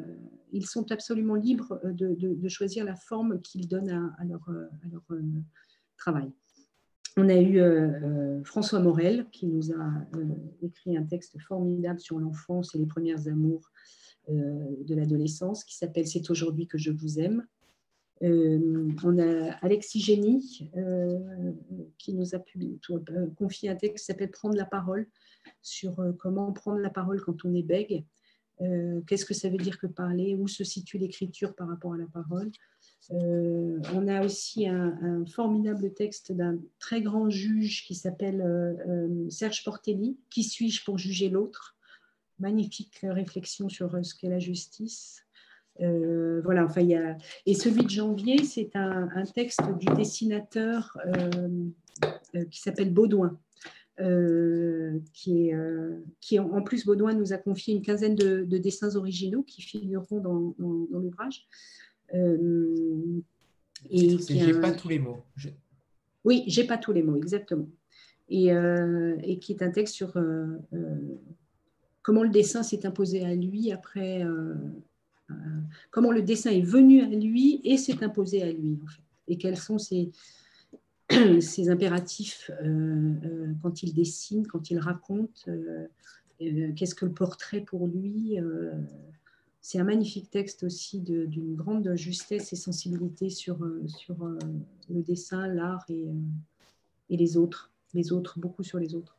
ils 0.52 0.66
sont 0.66 0.92
absolument 0.92 1.36
libres 1.36 1.80
de, 1.84 2.48
choisir 2.48 2.84
la 2.84 2.96
forme 2.96 3.40
qu'ils 3.42 3.68
donnent 3.68 4.12
à, 4.18 4.26
leur, 4.26 4.42
travail. 5.98 6.32
On 7.20 7.30
a 7.30 7.36
eu 7.36 7.60
euh, 7.60 8.44
François 8.44 8.80
Morel 8.80 9.28
qui 9.32 9.48
nous 9.48 9.72
a 9.72 9.92
écrit 10.62 10.98
un 10.98 11.04
texte 11.04 11.40
formidable 11.42 12.00
sur 12.00 12.20
l'enfance 12.20 12.74
et 12.76 12.78
les 12.78 12.86
premières 12.86 13.28
amours 13.28 13.70
de 14.28 14.94
l'adolescence 14.94 15.64
qui 15.64 15.76
s'appelle 15.76 16.06
C'est 16.06 16.30
aujourd'hui 16.30 16.68
que 16.68 16.78
je 16.78 16.92
vous 16.92 17.20
aime. 17.20 17.48
on 18.22 19.18
a 19.18 19.54
Alexis 19.62 20.02
Génie 20.02 20.72
qui 21.98 22.14
nous 22.14 22.36
a 22.36 22.40
confié 23.36 23.70
un 23.70 23.76
texte 23.76 24.06
qui 24.06 24.06
s'appelle 24.06 24.30
Prendre 24.30 24.56
la 24.56 24.66
parole 24.66 25.08
sur 25.62 26.00
euh, 26.00 26.12
comment 26.14 26.52
prendre 26.52 26.80
la 26.80 26.90
parole 26.90 27.22
quand 27.22 27.46
on 27.46 27.54
est 27.54 27.64
bègue, 27.64 28.06
euh, 28.62 29.02
qu'est-ce 29.08 29.26
que 29.26 29.34
ça 29.34 29.50
veut 29.50 29.58
dire 29.58 29.80
que 29.80 29.88
parler, 29.88 30.36
où 30.36 30.48
se 30.48 30.64
situe 30.64 30.98
l'écriture 30.98 31.56
par 31.56 31.68
rapport 31.68 31.94
à 31.94 31.98
la 31.98 32.08
parole? 32.08 32.52
Euh, 33.12 33.80
on 33.94 34.08
a 34.08 34.24
aussi 34.24 34.68
un, 34.68 35.26
formidable 35.26 35.94
texte 35.94 36.32
d'un 36.32 36.60
très 36.80 37.02
grand 37.02 37.30
juge 37.30 37.86
qui 37.86 37.96
s'appelle 37.96 38.44
Serge 39.30 39.64
Portelli, 39.64 40.18
Qui 40.30 40.44
suis-je 40.44 40.84
pour 40.84 40.98
juger 40.98 41.30
l'autre? 41.30 41.76
Magnifique 42.40 43.00
réflexion 43.04 43.68
sur 43.68 43.98
ce 44.04 44.16
qu'est 44.16 44.30
la 44.30 44.40
justice. 44.40 45.26
voilà, 45.80 46.66
enfin, 46.66 46.82
y 46.82 46.96
a... 46.96 47.18
Et 47.46 47.54
celui 47.54 47.84
de 47.84 47.90
janvier, 47.90 48.44
c'est 48.44 48.76
un, 48.76 49.24
texte 49.34 49.62
du 49.80 49.88
dessinateur 49.96 50.98
qui 52.52 52.62
s'appelle 52.62 52.94
Baudouin, 52.94 53.40
euh, 54.02 54.98
qui, 55.14 55.50
est, 55.50 55.54
euh, 55.54 56.02
qui 56.22 56.40
en 56.40 56.62
plus 56.62 56.86
Baudouin 56.86 57.14
nous 57.14 57.34
a 57.34 57.38
confié 57.38 57.76
une 57.76 57.82
quinzaine 57.82 58.16
de, 58.16 58.46
dessins 58.58 58.96
originaux 58.96 59.44
qui 59.44 59.62
figureront 59.62 60.22
dans, 60.22 60.56
l'ouvrage. 60.90 61.46
Euh, 62.14 63.22
et 63.90 64.18
j'ai 64.18 64.60
pas 64.60 64.72
tous 64.72 64.90
les 64.90 65.00
mots. 65.00 65.24
Oui, 66.26 66.44
j'ai 66.48 66.66
pas 66.66 66.78
tous 66.78 66.92
les 66.92 67.04
mots, 67.04 67.16
exactement. 67.16 67.70
Et, 68.28 68.48
et 68.50 69.40
qui 69.40 69.54
est 69.54 69.64
un 69.64 69.72
texte 69.72 69.96
sur 69.96 70.14
comment 72.02 72.24
le 72.24 72.30
dessin 72.30 72.62
s'est 72.62 72.86
imposé 72.86 73.26
à 73.26 73.34
lui 73.34 73.72
après, 73.72 74.24
comment 75.90 76.12
le 76.12 76.22
dessin 76.22 76.52
est 76.52 76.62
venu 76.62 77.02
à 77.02 77.08
lui 77.08 77.62
et 77.64 77.78
s'est 77.78 78.04
imposé 78.04 78.44
à 78.44 78.52
lui, 78.52 78.78
en 78.84 78.88
fait. 78.88 79.02
Et 79.30 79.38
quels 79.38 79.58
sont 79.58 79.78
ses, 79.78 80.12
ses 81.42 81.70
impératifs 81.70 82.52
euh, 82.62 83.14
euh, 83.26 83.54
quand 83.62 83.84
il 83.84 83.94
dessine, 83.94 84.46
quand 84.46 84.70
il 84.70 84.80
raconte, 84.80 85.48
euh, 85.48 85.88
qu'est-ce 86.76 86.96
que 86.96 87.06
le 87.06 87.14
portrait 87.14 87.62
pour 87.62 87.88
lui. 87.88 88.38
C'est 89.70 89.78
un 89.78 89.84
magnifique 89.84 90.32
texte 90.32 90.64
aussi 90.64 91.00
d'une 91.00 91.56
grande 91.56 91.94
justesse 91.94 92.52
et 92.54 92.56
sensibilité 92.56 93.30
sur, 93.30 93.60
sur 93.86 94.16
le 94.18 95.04
dessin, 95.04 95.46
l'art 95.46 95.86
et, 95.90 96.08
et, 97.12 97.18
les 97.18 97.38
autres, 97.38 97.72
les 97.94 98.12
autres, 98.12 98.40
beaucoup 98.40 98.64
sur 98.64 98.80
les 98.80 98.96
autres. 98.96 99.16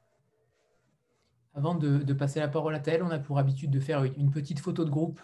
Avant 1.55 1.77
de, 1.77 2.13
passer 2.15 2.41
la 2.41 2.49
parole 2.49 2.75
à 2.75 2.81
Tel, 2.81 3.05
on 3.05 3.11
a 3.11 3.21
pour 3.21 3.39
habitude 3.39 3.71
de 3.71 3.79
faire 3.79 4.03
une 4.03 4.33
petite 4.33 4.59
photo 4.59 4.85
de 4.85 4.91
groupe. 4.91 5.21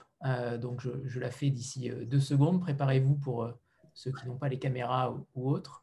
donc, 0.61 0.81
je, 0.81 1.19
la 1.19 1.33
fais 1.33 1.51
d'ici 1.51 1.91
deux 2.07 2.21
secondes. 2.21 2.61
Préparez-vous 2.61 3.17
pour 3.17 3.53
ceux 3.95 4.13
qui 4.13 4.29
n'ont 4.29 4.39
pas 4.39 4.49
les 4.49 4.61
caméras 4.61 5.13
ou, 5.13 5.27
ou 5.35 5.51
autres 5.51 5.83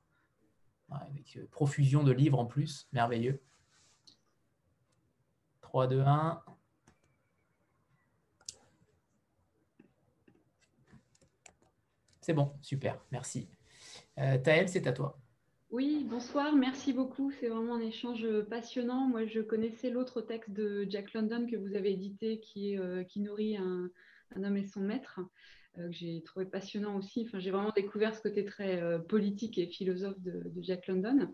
avec 0.90 1.38
euh, 1.38 1.48
profusion 1.52 2.04
de 2.04 2.12
livres 2.12 2.40
en 2.40 2.46
plus, 2.46 2.88
merveilleux. 2.94 3.42
3, 5.62 5.88
2, 5.88 6.02
1. 6.02 6.42
C'est 12.24 12.34
bon, 12.34 12.54
super, 12.62 12.98
merci. 13.12 13.50
Euh, 14.18 14.38
Taël, 14.38 14.70
c'est 14.70 14.88
à 14.88 14.94
toi. 14.94 15.20
Oui, 15.72 16.08
bonsoir, 16.10 16.56
merci 16.56 16.94
beaucoup. 16.94 17.32
C'est 17.32 17.50
vraiment 17.50 17.76
un 17.76 17.82
échange 17.82 18.26
passionnant. 18.50 19.10
Moi, 19.10 19.26
je 19.26 19.42
connaissais 19.42 19.90
l'autre 19.90 20.22
texte 20.22 20.52
de 20.52 20.88
Jack 20.90 21.12
London 21.12 21.46
que 21.46 21.58
vous 21.58 21.76
avez 21.76 21.92
édité 21.92 22.40
qui, 22.40 22.78
euh, 22.78 23.04
nourrit 23.18 23.58
un, 23.58 23.90
homme 24.38 24.56
et 24.56 24.64
son 24.64 24.80
maître. 24.80 25.20
Euh, 25.78 25.90
que 25.90 25.92
j'ai 25.92 26.24
trouvé 26.24 26.46
passionnant 26.46 26.96
aussi. 26.96 27.28
J'ai 27.34 27.52
vraiment 27.52 27.74
découvert 27.76 28.16
ce 28.16 28.22
côté 28.22 28.46
très 28.46 28.82
politique 29.10 29.58
et 29.58 29.68
philosophe 29.68 30.22
de, 30.22 30.50
Jack 30.62 30.88
London. 30.88 31.30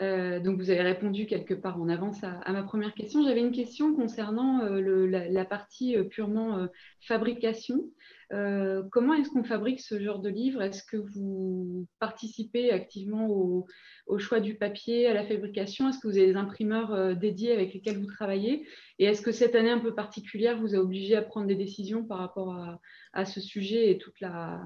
Donc, 0.00 0.58
vous 0.58 0.70
avez 0.70 0.80
répondu 0.80 1.26
quelque 1.26 1.52
part 1.52 1.80
en 1.80 1.88
avance 1.88 2.24
à, 2.24 2.50
ma 2.52 2.62
première 2.62 2.94
question. 2.94 3.22
J'avais 3.24 3.40
une 3.40 3.52
question 3.52 3.94
concernant 3.94 4.64
la, 4.64 5.44
partie 5.44 5.96
purement 6.10 6.66
fabrication. 7.00 7.90
comment 8.30 9.14
est-ce 9.14 9.28
qu'on 9.28 9.44
fabrique 9.44 9.80
ce 9.80 10.00
genre 10.00 10.20
de 10.20 10.30
livre? 10.30 10.62
Est-ce 10.62 10.82
que 10.82 10.96
vous 10.96 11.86
participez 11.98 12.72
activement 12.72 13.28
au, 13.28 13.66
au, 14.06 14.18
choix 14.18 14.40
du 14.40 14.54
papier, 14.54 15.08
à 15.08 15.14
la 15.14 15.26
fabrication? 15.26 15.90
Est-ce 15.90 15.98
que 15.98 16.08
vous 16.08 16.16
avez 16.16 16.28
des 16.28 16.36
imprimeurs 16.36 17.14
dédiés 17.14 17.52
avec 17.52 17.74
lesquels 17.74 17.98
vous 17.98 18.06
travaillez? 18.06 18.66
Et 18.98 19.04
est-ce 19.04 19.20
que 19.20 19.32
cette 19.32 19.54
année 19.54 19.70
un 19.70 19.78
peu 19.78 19.94
particulière 19.94 20.58
vous 20.58 20.74
a 20.74 20.78
obligé 20.78 21.16
à 21.16 21.22
prendre 21.22 21.48
des 21.48 21.54
décisions 21.54 22.02
par 22.02 22.18
rapport 22.18 22.54
à, 22.54 22.80
à 23.12 23.26
ce 23.26 23.42
sujet 23.42 23.90
et 23.90 23.98
toute 23.98 24.20
la, 24.20 24.62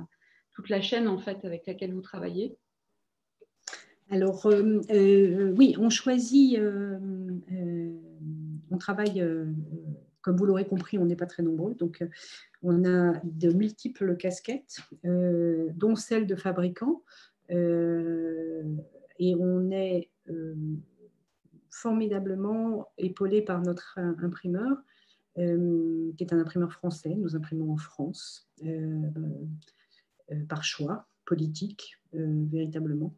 toute 0.54 0.68
la 0.68 0.80
chaîne 0.80 1.08
en 1.08 1.18
fait 1.18 1.44
avec 1.44 1.66
laquelle 1.66 1.92
vous 1.92 2.00
travaillez? 2.00 2.56
Alors, 4.08 4.46
euh, 4.46 4.80
euh, 4.90 5.52
oui, 5.56 5.74
on 5.78 5.90
choisit, 5.90 6.58
euh, 6.58 6.98
on 8.70 8.78
travaille, 8.78 9.24
comme 10.20 10.36
vous 10.36 10.46
l'aurez 10.46 10.66
compris, 10.66 10.96
on 10.98 11.06
n'est 11.06 11.16
pas 11.16 11.26
très 11.26 11.42
nombreux, 11.42 11.74
donc 11.74 12.04
on 12.62 12.84
a 12.84 13.20
de 13.24 13.52
multiples 13.52 14.16
casquettes, 14.16 14.78
dont 15.02 15.96
celle 15.96 16.26
de 16.26 16.36
fabricant, 16.36 17.02
et 17.48 19.34
on 19.34 19.70
est 19.70 20.10
formidablement 21.70 22.88
épaulé 22.98 23.42
par 23.42 23.60
notre 23.62 23.98
imprimeur, 23.98 24.76
qui 25.34 26.16
est 26.20 26.32
un 26.32 26.38
imprimeur 26.38 26.72
français, 26.72 27.14
nous 27.16 27.34
imprimons 27.34 27.72
en 27.72 27.76
France, 27.76 28.48
par 30.48 30.62
choix 30.62 31.08
politique, 31.24 31.96
véritablement. 32.12 33.12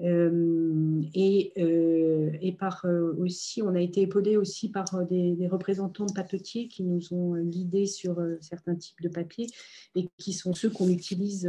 Euh, 0.00 1.02
et, 1.14 1.52
euh, 1.56 2.30
et, 2.42 2.52
par 2.52 2.84
euh, 2.84 3.14
aussi, 3.18 3.62
on 3.62 3.74
a 3.74 3.80
été 3.80 4.02
épaulé 4.02 4.36
aussi 4.36 4.68
par 4.68 5.06
des, 5.06 5.48
représentants 5.48 6.04
de 6.04 6.12
papetiers 6.12 6.68
qui 6.68 6.82
nous 6.82 7.14
ont 7.14 7.36
guidés 7.42 7.86
sur 7.86 8.20
certains 8.40 8.74
types 8.74 9.00
de 9.00 9.08
papier 9.08 9.46
et 9.94 10.08
qui 10.18 10.32
sont 10.32 10.54
ceux 10.54 10.70
qu'on 10.70 10.88
utilise 10.88 11.48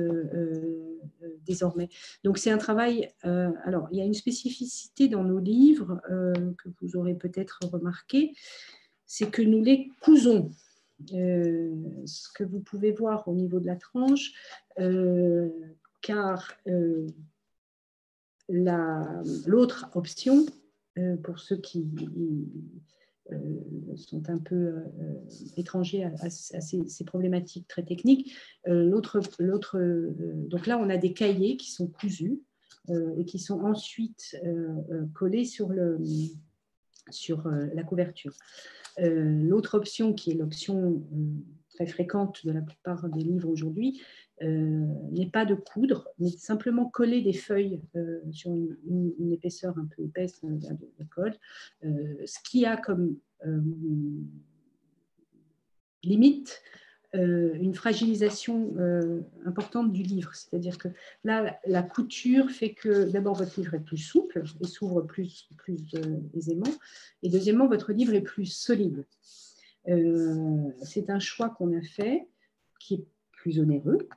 désormais. 1.46 1.90
Donc 2.24 2.38
c'est 2.38 2.52
un 2.52 2.58
travail. 2.58 3.10
alors 3.24 3.88
il 3.92 3.98
y 3.98 4.02
a 4.02 4.06
une 4.06 4.14
spécificité 4.14 5.08
dans 5.08 5.24
nos 5.24 5.40
livres 5.40 6.00
que 6.08 6.70
vous 6.82 6.96
aurez 6.96 7.16
peut-être 7.16 7.60
remarqué, 7.72 8.34
c'est 9.06 9.30
que 9.30 9.42
nous 9.42 9.64
les 9.64 9.90
cousons. 10.02 10.52
ce 11.10 12.34
que 12.34 12.44
vous 12.44 12.60
pouvez 12.60 12.92
voir 12.92 13.28
au 13.28 13.34
niveau 13.34 13.60
de 13.60 13.66
la 13.66 13.76
tranche, 13.76 14.32
car 16.02 16.54
L'autre 18.50 19.90
option, 19.94 20.46
euh, 20.98 21.18
pour 21.18 21.40
ceux 21.40 21.58
qui 21.58 21.86
euh, 23.32 23.36
sont 23.96 24.30
un 24.30 24.38
peu 24.38 24.56
euh, 24.56 24.84
étrangers 25.58 26.06
à, 26.06 26.30
ces, 26.30 27.04
problématiques 27.06 27.68
très 27.68 27.84
techniques, 27.84 28.34
l'autre, 28.66 29.22
donc 30.50 30.68
là, 30.68 30.78
on 30.78 30.90
a 30.90 30.98
des 30.98 31.14
cahiers 31.14 31.58
qui 31.58 31.72
sont 31.72 31.88
cousus 31.88 32.42
et 33.18 33.26
qui 33.26 33.38
sont 33.38 33.60
ensuite 33.66 34.40
collés 35.14 35.44
sur, 35.44 35.68
le, 35.68 36.00
sur 37.10 37.50
la 37.50 37.84
couverture. 37.84 38.34
L'autre 38.98 39.78
option, 39.78 40.14
qui 40.14 40.32
est 40.32 40.36
l'option 40.36 41.04
très 41.78 41.86
fréquente 41.86 42.44
de 42.46 42.52
la 42.52 42.62
plupart 42.62 43.08
des 43.10 43.22
livres 43.22 43.50
aujourd'hui, 43.50 44.02
euh, 44.42 44.86
n'est 45.12 45.30
pas 45.30 45.46
de 45.46 45.54
coudre, 45.54 46.08
mais 46.18 46.30
simplement 46.30 46.86
coller 46.86 47.22
des 47.22 47.34
feuilles 47.34 47.82
euh, 47.96 48.20
sur 48.32 48.52
une, 48.52 49.32
épaisseur 49.32 49.78
un 49.78 49.86
peu 49.96 50.02
épaisse 50.04 50.40
hein, 50.44 50.50
de, 50.52 51.06
colle, 51.06 51.36
euh, 51.86 52.16
ce 52.26 52.40
qui 52.44 52.66
a 52.66 52.78
comme 52.78 53.18
limite 56.04 56.62
une 57.14 57.74
fragilisation 57.74 58.76
importante 59.46 59.92
du 59.92 60.04
livre. 60.04 60.36
C'est-à-dire 60.36 60.78
que 60.78 60.90
là, 61.24 61.58
la 61.66 61.82
couture 61.82 62.52
fait 62.52 62.74
que 62.74 63.10
d'abord 63.10 63.36
votre 63.36 63.60
livre 63.60 63.74
est 63.76 63.84
plus 63.84 63.98
souple 63.98 64.44
et 64.62 64.68
s'ouvre 64.68 65.02
plus, 65.02 65.48
plus 65.58 65.96
aisément, 66.36 66.72
et 67.24 67.30
deuxièmement, 67.30 67.68
votre 67.68 67.92
livre 67.92 68.14
est 68.14 68.22
plus 68.22 68.46
solide. 68.46 69.06
C'est 69.88 71.10
un 71.10 71.20
choix 71.20 71.50
qu'on 71.50 71.78
a 71.78 71.82
fait 71.82 72.28
qui 72.80 72.96
est 72.96 73.06
plus 73.32 73.60
onéreux, 73.60 74.08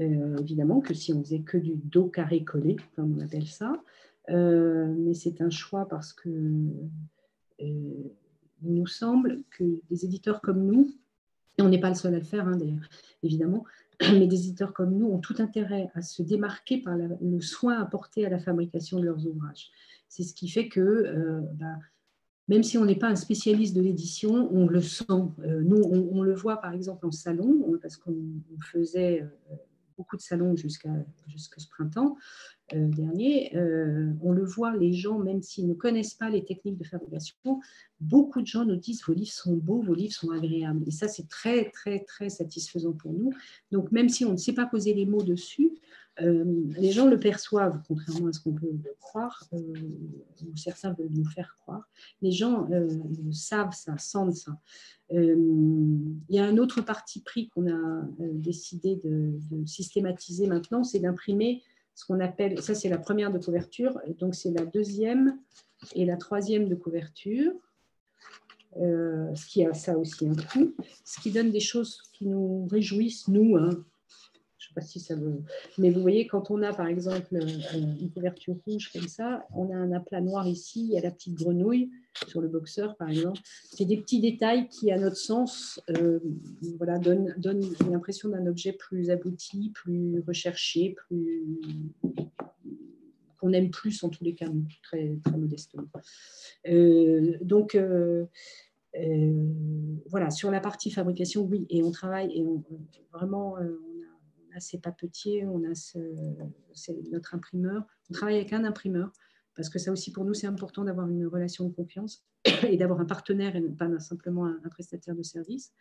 euh, 0.00 0.36
évidemment 0.38 0.80
que 0.80 0.94
si 0.94 1.12
on 1.12 1.22
faisait 1.22 1.42
que 1.42 1.56
du 1.56 1.76
dos 1.76 2.06
carré 2.06 2.44
collé, 2.44 2.76
comme 2.96 3.16
on 3.16 3.20
appelle 3.20 3.46
ça. 3.46 3.82
Euh, 4.30 4.92
mais 4.96 5.14
c'est 5.14 5.40
un 5.40 5.50
choix 5.50 5.86
parce 5.86 6.12
que 6.12 6.28
euh, 6.28 8.10
il 8.62 8.74
nous 8.74 8.86
semble 8.86 9.42
que 9.50 9.80
des 9.90 10.04
éditeurs 10.04 10.40
comme 10.40 10.64
nous, 10.64 10.90
et 11.58 11.62
on 11.62 11.68
n'est 11.68 11.80
pas 11.80 11.90
le 11.90 11.94
seul 11.94 12.14
à 12.14 12.18
le 12.18 12.24
faire 12.24 12.48
hein, 12.48 12.56
d'ailleurs, 12.56 12.88
évidemment, 13.22 13.64
mais 14.00 14.26
des 14.26 14.48
éditeurs 14.48 14.72
comme 14.72 14.96
nous 14.96 15.08
ont 15.08 15.18
tout 15.18 15.36
intérêt 15.38 15.90
à 15.94 16.02
se 16.02 16.22
démarquer 16.22 16.78
par 16.78 16.96
le 16.96 17.40
soin 17.40 17.80
apporté 17.80 18.26
à 18.26 18.30
la 18.30 18.38
fabrication 18.38 18.98
de 18.98 19.04
leurs 19.04 19.26
ouvrages. 19.26 19.70
C'est 20.08 20.22
ce 20.22 20.34
qui 20.34 20.48
fait 20.48 20.68
que, 20.68 21.42
bah, 21.54 21.76
même 22.48 22.62
si 22.62 22.76
on 22.78 22.84
n'est 22.84 22.98
pas 22.98 23.08
un 23.08 23.16
spécialiste 23.16 23.74
de 23.74 23.80
l'édition, 23.80 24.50
on 24.52 24.66
le 24.66 24.80
sent. 24.80 25.04
nous, 25.08 25.82
on, 25.82 26.22
le 26.22 26.34
voit 26.34 26.60
par 26.60 26.72
exemple 26.72 27.06
en 27.06 27.10
salon, 27.10 27.78
parce 27.80 27.96
qu'on 27.96 28.14
faisait 28.72 29.24
beaucoup 29.96 30.16
de 30.16 30.22
salons 30.22 30.56
jusqu'à 30.56 30.90
ce 31.58 31.68
printemps 31.68 32.16
euh, 32.72 32.88
dernier. 32.88 33.54
Euh, 33.56 34.12
on 34.22 34.32
le 34.32 34.44
voit, 34.44 34.76
les 34.76 34.92
gens, 34.92 35.18
même 35.18 35.42
s'ils 35.42 35.68
ne 35.68 35.74
connaissent 35.74 36.14
pas 36.14 36.30
les 36.30 36.44
techniques 36.44 36.78
de 36.78 36.84
fabrication, 36.84 37.60
beaucoup 38.00 38.40
de 38.40 38.46
gens 38.46 38.64
nous 38.64 38.76
disent 38.76 39.02
vos 39.06 39.12
livres 39.12 39.32
sont 39.32 39.56
beaux, 39.56 39.82
vos 39.82 39.94
livres 39.94 40.14
sont 40.14 40.30
agréables. 40.30 40.82
Et 40.86 40.90
ça, 40.90 41.08
c'est 41.08 41.28
très, 41.28 41.70
très, 41.70 42.00
très 42.00 42.30
satisfaisant 42.30 42.92
pour 42.92 43.12
nous. 43.12 43.30
Donc, 43.70 43.92
même 43.92 44.08
si 44.08 44.24
on 44.24 44.32
ne 44.32 44.36
sait 44.36 44.54
pas 44.54 44.66
poser 44.66 44.94
les 44.94 45.06
mots 45.06 45.22
dessus, 45.22 45.72
euh, 46.22 46.44
les 46.76 46.92
gens 46.92 47.08
le 47.08 47.18
perçoivent, 47.18 47.80
contrairement 47.88 48.28
à 48.28 48.32
ce 48.32 48.40
qu'on 48.40 48.52
peut 48.52 48.70
croire, 49.00 49.42
ou 49.52 50.56
certains 50.56 50.92
veulent 50.92 51.10
nous 51.10 51.24
faire 51.24 51.56
croire. 51.60 51.88
Les 52.22 52.30
gens 52.30 52.68
savent 53.32 53.74
ça, 53.74 53.98
sentent 53.98 54.36
ça. 54.36 54.52
il 55.10 56.24
y 56.28 56.38
a 56.38 56.44
un 56.44 56.56
autre 56.58 56.82
parti 56.82 57.20
pris 57.20 57.48
qu'on 57.48 57.68
a 57.68 58.06
décidé 58.18 58.96
de, 59.02 59.38
systématiser 59.66 60.46
maintenant, 60.46 60.84
c'est 60.84 61.00
d'imprimer 61.00 61.62
ce 61.94 62.04
qu'on 62.04 62.20
appelle, 62.20 62.60
ça 62.60 62.74
c'est 62.74 62.88
la 62.88 62.98
première 62.98 63.32
de 63.32 63.38
couverture, 63.38 64.00
donc 64.18 64.34
c'est 64.34 64.50
la 64.50 64.64
deuxième 64.64 65.38
et 65.94 66.04
la 66.04 66.16
troisième 66.16 66.68
de 66.68 66.74
couverture, 66.74 67.52
euh, 68.76 69.32
ce 69.34 69.46
qui 69.46 69.64
a 69.64 69.72
ça 69.72 69.96
aussi 69.96 70.26
un 70.26 70.34
coût, 70.34 70.74
ce 71.04 71.20
qui 71.20 71.30
donne 71.30 71.52
des 71.52 71.60
choses 71.60 72.02
qui 72.12 72.26
nous 72.26 72.66
réjouissent, 72.66 73.28
nous, 73.28 73.56
hein, 73.56 73.84
pas 74.74 74.80
si 74.80 75.00
ça 75.00 75.14
veut. 75.14 75.42
Mais 75.78 75.90
vous 75.90 76.00
voyez, 76.00 76.26
quand 76.26 76.50
on 76.50 76.62
a 76.62 76.72
par 76.72 76.86
exemple 76.86 77.34
euh, 77.34 77.46
une 78.00 78.10
couverture 78.10 78.56
rouge 78.66 78.90
comme 78.92 79.08
ça, 79.08 79.46
on 79.54 79.70
a 79.70 79.76
un 79.76 79.92
aplat 79.92 80.20
noir 80.20 80.46
ici, 80.46 80.84
il 80.84 80.90
y 80.92 80.98
a 80.98 81.00
la 81.00 81.10
petite 81.10 81.34
grenouille 81.34 81.90
sur 82.28 82.40
le 82.40 82.48
boxeur 82.48 82.96
par 82.96 83.08
exemple. 83.08 83.40
C'est 83.70 83.84
des 83.84 83.96
petits 83.96 84.20
détails 84.20 84.68
qui, 84.68 84.90
à 84.90 84.98
notre 84.98 85.16
sens, 85.16 85.80
euh, 85.90 86.20
voilà, 86.76 86.98
donnent, 86.98 87.34
donnent 87.38 87.64
l'impression 87.90 88.28
d'un 88.28 88.46
objet 88.46 88.72
plus 88.72 89.10
abouti, 89.10 89.70
plus 89.74 90.22
recherché, 90.26 90.94
plus 91.06 91.44
qu'on 93.40 93.52
aime 93.52 93.70
plus 93.70 94.02
en 94.02 94.08
tous 94.08 94.24
les 94.24 94.34
cas, 94.34 94.46
très, 94.82 95.18
très 95.24 95.36
modestement. 95.36 95.84
Euh, 96.68 97.36
donc, 97.42 97.78
voilà, 100.06 100.30
sur 100.30 100.50
la 100.50 100.60
partie 100.60 100.90
fabrication, 100.90 101.42
oui, 101.42 101.66
et 101.68 101.82
on 101.82 101.90
travaille 101.90 102.30
et 102.32 102.42
on, 102.44 102.62
vraiment, 103.12 103.56
a 104.54 104.60
ses 104.60 104.78
papetiers, 104.78 105.46
on 105.46 105.62
a 105.64 105.72
notre 107.10 107.34
imprimeur. 107.34 107.86
On 108.10 108.14
travaille 108.14 108.36
avec 108.36 108.52
un 108.52 108.64
imprimeur 108.64 109.12
parce 109.54 109.68
que 109.68 109.78
ça 109.78 109.92
aussi 109.92 110.12
pour 110.12 110.24
nous 110.24 110.34
c'est 110.34 110.46
important 110.46 110.84
d'avoir 110.84 111.08
une 111.08 111.26
relation 111.26 111.68
de 111.68 111.72
confiance 111.72 112.24
et 112.68 112.76
d'avoir 112.76 113.00
un 113.00 113.04
partenaire 113.04 113.56
et 113.56 113.62
pas 113.62 113.98
simplement 114.00 114.46
un, 114.46 114.68
prestataire 114.70 115.14
de 115.14 115.22
service. 115.22 115.72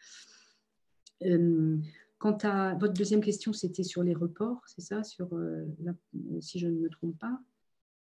Euh, 1.23 1.77
quant 2.17 2.37
à 2.43 2.75
votre 2.75 2.93
deuxième 2.93 3.21
question, 3.21 3.51
c'était 3.53 3.83
sur 3.83 4.03
les 4.03 4.13
reports, 4.13 4.61
c'est 4.67 4.81
ça, 4.81 5.03
sur 5.03 5.33
euh, 5.33 5.65
si 6.39 6.59
je 6.59 6.67
ne 6.67 6.79
me 6.79 6.89
trompe 6.89 7.17
pas, 7.19 7.39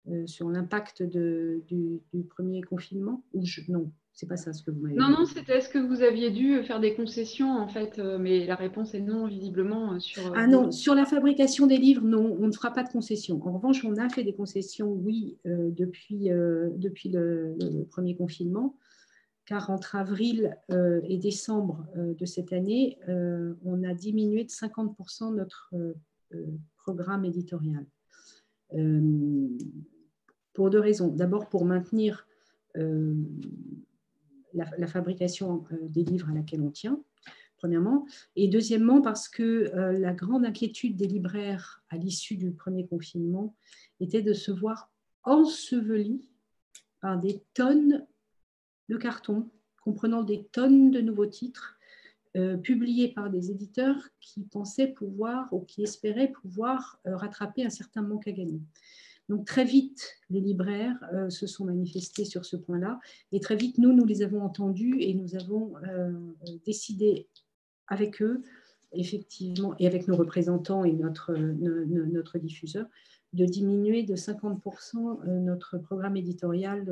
euh, 0.08 0.26
sur 0.26 0.48
l'impact 0.50 1.02
du, 1.02 2.02
premier 2.28 2.62
confinement 2.62 3.24
ou 3.32 3.44
non 3.68 3.92
c'est 4.20 4.26
pas 4.26 4.36
ça 4.36 4.52
ce 4.52 4.62
que 4.62 4.70
vous 4.70 4.80
m'avez 4.80 4.96
Non, 4.96 5.08
non, 5.08 5.24
c'était 5.24 5.56
est-ce 5.56 5.70
que 5.70 5.78
vous 5.78 6.02
aviez 6.02 6.30
dû 6.30 6.62
faire 6.62 6.78
des 6.78 6.94
concessions 6.94 7.56
en 7.56 7.68
fait, 7.68 7.98
euh, 7.98 8.18
mais 8.18 8.44
la 8.44 8.54
réponse 8.54 8.92
est 8.92 9.00
non, 9.00 9.26
visiblement. 9.26 9.94
Euh, 9.94 9.98
sur, 9.98 10.26
euh, 10.26 10.36
ah 10.36 10.46
non, 10.46 10.70
sur 10.70 10.94
la 10.94 11.06
fabrication 11.06 11.66
des 11.66 11.78
livres, 11.78 12.04
non, 12.04 12.36
on 12.38 12.46
ne 12.46 12.52
fera 12.52 12.70
pas 12.70 12.82
de 12.82 12.90
concessions. 12.90 13.40
En 13.42 13.52
revanche, 13.52 13.82
on 13.82 13.96
a 13.96 14.10
fait 14.10 14.22
des 14.22 14.34
concessions, 14.34 14.92
oui, 14.92 15.38
depuis, 15.46 16.28
depuis 16.28 17.08
le, 17.08 17.56
premier 17.88 18.14
confinement, 18.14 18.76
car 19.46 19.70
entre 19.70 19.96
avril 19.96 20.54
et 20.68 21.16
décembre 21.16 21.86
de 21.96 22.26
cette 22.26 22.52
année, 22.52 22.98
on 23.64 23.82
a 23.84 23.94
diminué 23.94 24.44
de 24.44 24.50
50% 24.50 25.34
notre 25.34 25.72
programme 26.76 27.24
éditorial 27.24 27.86
pour 30.52 30.68
deux 30.68 30.80
raisons. 30.80 31.08
D'abord, 31.08 31.48
pour 31.48 31.64
maintenir 31.64 32.26
la, 34.54 34.86
fabrication 34.86 35.64
des 35.82 36.04
livres 36.04 36.28
à 36.30 36.34
laquelle 36.34 36.60
on 36.62 36.70
tient, 36.70 37.00
premièrement. 37.56 38.06
Et 38.36 38.48
deuxièmement, 38.48 39.00
parce 39.00 39.28
que 39.28 39.70
la 39.98 40.12
grande 40.12 40.44
inquiétude 40.44 40.96
des 40.96 41.06
libraires 41.06 41.82
à 41.88 41.96
l'issue 41.96 42.36
du 42.36 42.52
premier 42.52 42.86
confinement 42.86 43.56
était 44.00 44.22
de 44.22 44.32
se 44.32 44.50
voir 44.50 44.90
ensevelis 45.24 46.30
par 47.00 47.18
des 47.18 47.42
tonnes 47.54 48.06
de 48.88 48.96
cartons 48.96 49.50
comprenant 49.80 50.22
des 50.22 50.44
tonnes 50.44 50.90
de 50.90 51.00
nouveaux 51.00 51.26
titres 51.26 51.78
euh, 52.36 52.56
publiés 52.56 53.08
par 53.08 53.30
des 53.30 53.50
éditeurs 53.50 54.08
qui 54.20 54.42
pensaient 54.44 54.88
pouvoir 54.88 55.52
ou 55.52 55.60
qui 55.60 55.82
espéraient 55.82 56.30
pouvoir 56.30 57.00
euh, 57.06 57.16
rattraper 57.16 57.64
un 57.64 57.70
certain 57.70 58.02
manque 58.02 58.28
à 58.28 58.32
gagner. 58.32 58.60
Donc 59.30 59.46
très 59.46 59.64
vite, 59.64 60.18
les 60.28 60.40
libraires 60.40 60.98
euh, 61.14 61.30
se 61.30 61.46
sont 61.46 61.64
manifestés 61.64 62.26
sur 62.26 62.44
ce 62.44 62.56
point-là. 62.56 63.00
Et 63.32 63.40
très 63.40 63.56
vite, 63.56 63.78
nous, 63.78 63.94
nous 63.94 64.04
les 64.04 64.20
avons 64.22 64.42
entendus 64.42 64.96
et 65.00 65.14
nous 65.14 65.34
avons 65.34 65.74
décidé 66.66 67.26
avec 67.86 68.20
eux, 68.20 68.42
effectivement, 68.92 69.74
et 69.78 69.86
avec 69.86 70.06
nos 70.06 70.16
représentants 70.16 70.84
et 70.84 70.92
notre, 70.92 72.38
diffuseur, 72.38 72.86
de 73.32 73.46
diminuer 73.46 74.02
de 74.02 74.16
50% 74.16 75.24
notre 75.40 75.78
programme 75.78 76.16
éditorial 76.16 76.86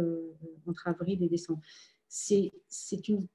entre 0.66 0.88
avril 0.88 1.22
et 1.22 1.28
décembre. 1.28 1.60
C'est 2.08 2.52
une 3.08 3.26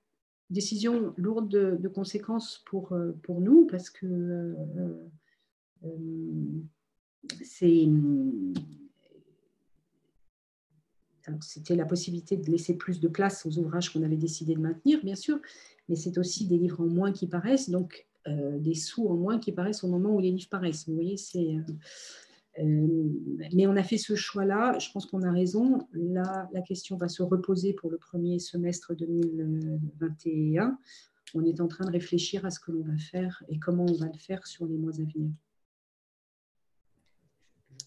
décision 0.54 1.14
lourde 1.18 1.50
de, 1.50 1.88
conséquences 1.88 2.64
pour, 2.66 2.94
euh, 2.94 3.14
nous 3.30 3.66
parce 3.66 3.90
que 3.90 4.06
euh, 4.06 4.96
euh, 5.86 5.90
c'est 7.44 7.88
c'était 11.42 11.76
la 11.76 11.86
possibilité 11.86 12.38
de 12.38 12.50
laisser 12.50 12.76
plus 12.76 13.00
de 13.00 13.08
place 13.08 13.46
aux 13.46 13.58
ouvrages 13.58 13.92
qu'on 13.92 14.04
avait 14.04 14.18
décidé 14.18 14.56
de 14.56 14.60
maintenir, 14.60 15.00
bien 15.04 15.16
sûr, 15.16 15.40
mais 15.90 15.96
c'est 15.96 16.18
aussi 16.18 16.48
des 16.48 16.58
livres 16.58 16.82
en 16.82 16.88
moins 16.88 17.12
qui 17.12 17.28
paraissent, 17.28 17.70
donc 17.70 18.06
des 18.26 18.74
sous 18.74 19.06
en 19.10 19.16
moins 19.16 19.38
qui 19.38 19.52
paraissent 19.52 19.84
au 19.84 19.90
moment 19.90 20.16
où 20.16 20.20
les 20.20 20.32
livres 20.32 20.48
paraissent. 20.50 20.88
Vous 20.88 20.94
voyez, 20.94 21.18
c'est 21.18 21.58
euh, 22.60 22.88
mais 23.54 23.68
on 23.68 23.76
a 23.76 23.84
fait 23.84 23.98
ce 23.98 24.16
choix-là. 24.16 24.78
Je 24.80 24.92
pense 24.92 25.06
qu'on 25.06 25.24
a 25.24 25.32
raison. 25.32 25.88
Là, 25.94 26.50
la 26.54 26.62
question 26.62 26.98
va 26.98 27.08
se 27.08 27.24
reposer 27.24 27.74
pour 27.74 27.90
le 27.90 27.98
premier 27.98 28.40
semestre 28.40 28.96
2021. 28.96 30.78
On 31.36 31.46
est 31.46 31.62
en 31.62 31.68
train 31.68 31.86
de 31.86 31.92
réfléchir 31.92 32.46
à 32.46 32.52
ce 32.52 32.60
que 32.60 32.72
l'on 32.72 32.84
va 32.84 32.98
faire 32.98 33.44
et 33.50 33.58
comment 33.60 33.86
on 33.90 33.96
va 33.96 34.06
le 34.06 34.20
faire 34.20 34.46
sur 34.46 34.66
les 34.66 34.78
mois 34.78 34.94
à 34.94 35.04
venir. 35.04 35.32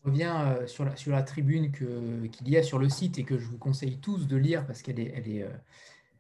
Je 0.07 0.11
reviens 0.11 0.53
euh, 0.53 0.67
sur 0.67 0.85
la, 0.85 0.97
sur 0.97 1.13
la 1.13 1.23
tribune 1.23 1.71
qu'il 1.73 2.49
y 2.49 2.57
a 2.57 2.63
sur 2.63 2.79
le 2.79 2.89
site 2.89 3.19
et 3.19 3.25
que 3.25 3.39
je 3.39 3.47
vous 3.47 3.59
conseille 3.59 3.99
tous 3.99 4.27
de 4.27 4.37
lire 4.37 4.67
parce 4.67 4.81
qu'elle 4.81 5.01
est, 5.01 5.13
elle 5.15 5.29
est, 5.29 5.43
euh, 5.43 5.51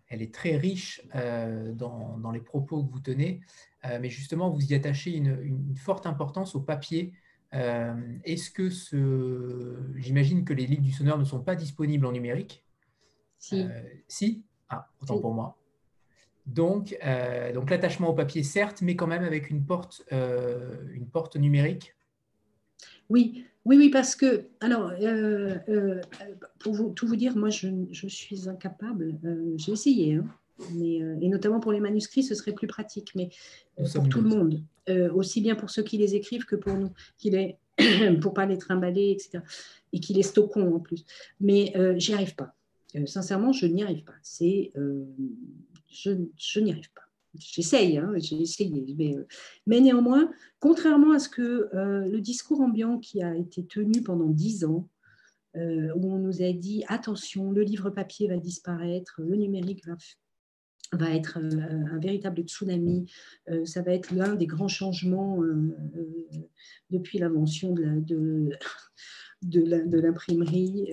elle 0.08 0.22
est 0.22 0.34
très 0.34 0.56
riche 0.56 1.02
dans, 1.14 2.18
dans, 2.18 2.30
les 2.30 2.40
propos 2.40 2.84
que 2.84 2.92
vous 2.92 3.00
tenez. 3.00 3.40
Mais 3.84 4.10
justement, 4.10 4.50
vous 4.50 4.64
y 4.64 4.74
attachez 4.74 5.16
une, 5.16 5.40
une 5.42 5.76
forte 5.76 6.06
importance 6.06 6.54
au 6.54 6.60
papier 6.60 7.12
euh, 7.54 7.94
est-ce 8.24 8.50
que 8.50 8.70
ce... 8.70 9.76
j'imagine 9.96 10.44
que 10.44 10.52
les 10.52 10.66
livres 10.66 10.82
du 10.82 10.92
sonneur 10.92 11.18
ne 11.18 11.24
sont 11.24 11.40
pas 11.40 11.54
disponibles 11.54 12.06
en 12.06 12.12
numérique? 12.12 12.64
Si. 13.38 13.62
Euh, 13.62 13.82
si? 14.08 14.44
Ah, 14.68 14.88
autant 15.00 15.18
pour 15.20 15.32
moi. 15.32 15.56
Donc, 16.46 16.96
euh, 17.04 17.52
donc 17.52 17.70
l'attachement 17.70 18.08
au 18.08 18.14
papier, 18.14 18.42
certes, 18.42 18.82
mais 18.82 18.94
quand 18.94 19.06
même 19.06 19.24
avec 19.24 19.50
une 19.50 19.64
porte, 19.64 20.04
une 20.10 21.08
porte 21.10 21.36
numérique 21.36 21.95
Oui, 23.08 23.44
oui, 23.64 23.76
oui, 23.76 23.90
parce 23.90 24.14
que, 24.16 24.44
alors, 24.60 24.92
pour 26.60 26.72
vous, 26.72 26.90
tout 26.90 27.06
vous 27.06 27.16
dire, 27.16 27.36
moi, 27.36 27.50
je, 27.50 27.68
je 27.90 28.06
suis 28.06 28.48
incapable, 28.48 29.14
j'ai 29.56 29.72
essayé, 29.72 30.14
hein, 30.14 30.26
mais, 30.72 30.96
et 31.20 31.28
notamment 31.28 31.60
pour 31.60 31.72
les 31.72 31.80
manuscrits, 31.80 32.22
ce 32.22 32.34
serait 32.34 32.52
plus 32.52 32.66
pratique, 32.66 33.12
mais 33.14 33.30
pour 33.94 34.08
tout 34.08 34.20
le 34.20 34.28
monde. 34.28 34.62
Euh, 34.88 35.12
aussi 35.12 35.40
bien 35.40 35.56
pour 35.56 35.70
ceux 35.70 35.82
qui 35.82 35.98
les 35.98 36.14
écrivent 36.14 36.44
que 36.44 36.54
pour 36.54 36.74
nous, 36.74 36.92
qui 37.18 37.30
les, 37.30 37.56
pour 38.20 38.34
pas 38.34 38.46
les 38.46 38.56
trimballer, 38.56 39.10
etc. 39.10 39.40
Et 39.92 39.98
qui 39.98 40.14
les 40.14 40.22
stockons 40.22 40.76
en 40.76 40.80
plus. 40.80 41.04
Mais 41.40 41.72
euh, 41.76 41.98
j'y 41.98 42.14
arrive 42.14 42.36
pas. 42.36 42.54
Euh, 42.94 43.04
sincèrement, 43.06 43.52
je 43.52 43.66
n'y 43.66 43.82
arrive 43.82 44.04
pas. 44.04 44.14
C'est, 44.22 44.72
je, 45.90 46.10
je 46.36 46.60
n'y 46.60 46.70
arrive 46.70 46.92
pas. 46.92 47.02
J'essaye, 47.38 47.98
hein, 47.98 48.12
j'ai 48.16 48.40
essayé. 48.40 48.94
Mais, 48.96 49.16
mais, 49.66 49.80
néanmoins, 49.80 50.30
contrairement 50.60 51.12
à 51.12 51.18
ce 51.18 51.28
que 51.28 51.68
le 51.72 52.20
discours 52.20 52.60
ambiant 52.60 52.98
qui 52.98 53.22
a 53.22 53.34
été 53.36 53.64
tenu 53.64 54.02
pendant 54.02 54.28
dix 54.28 54.64
ans, 54.64 54.88
où 55.54 56.12
on 56.12 56.18
nous 56.18 56.42
a 56.42 56.52
dit 56.52 56.84
attention, 56.88 57.50
le 57.50 57.62
livre 57.62 57.90
papier 57.90 58.28
va 58.28 58.36
disparaître, 58.36 59.22
le 59.22 59.36
numérique 59.36 59.84
va 60.92 61.14
être 61.14 61.38
euh, 61.38 61.84
un, 61.92 61.98
véritable 61.98 62.42
tsunami. 62.42 63.10
Euh, 63.50 63.64
ça 63.64 63.82
va 63.82 63.92
être 63.92 64.12
l'un 64.14 64.34
des 64.34 64.46
grands 64.46 64.68
changements 64.68 65.42
euh, 65.42 65.76
depuis 66.90 67.18
l'invention 67.18 67.72
de, 67.72 68.00
de, 69.42 69.98
l'imprimerie. 69.98 70.92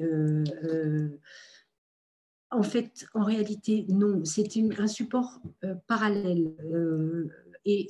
En 2.56 2.64
fait, 2.64 3.08
en 3.14 3.24
réalité, 3.24 3.86
non. 3.90 4.24
C'est 4.26 4.50
un 4.78 4.88
support 4.88 5.42
parallèle. 5.88 6.54
et 7.66 7.88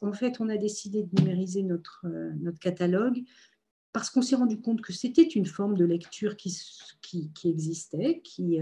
en 0.00 0.12
fait, 0.12 0.40
on 0.40 0.48
a 0.48 0.56
décidé 0.56 1.02
de 1.02 1.20
numériser 1.20 1.62
notre, 1.62 2.06
notre 2.40 2.58
catalogue 2.58 3.22
parce 3.92 4.10
qu'on 4.10 4.20
s'est 4.20 4.36
rendu 4.36 4.60
compte 4.60 4.82
que 4.82 4.92
c'était 4.92 5.22
une 5.22 5.46
forme 5.46 5.74
de 5.74 5.86
lecture 5.86 6.36
qui, 6.36 6.54
qui, 7.00 7.48
existait, 7.48 8.20
qui, 8.22 8.58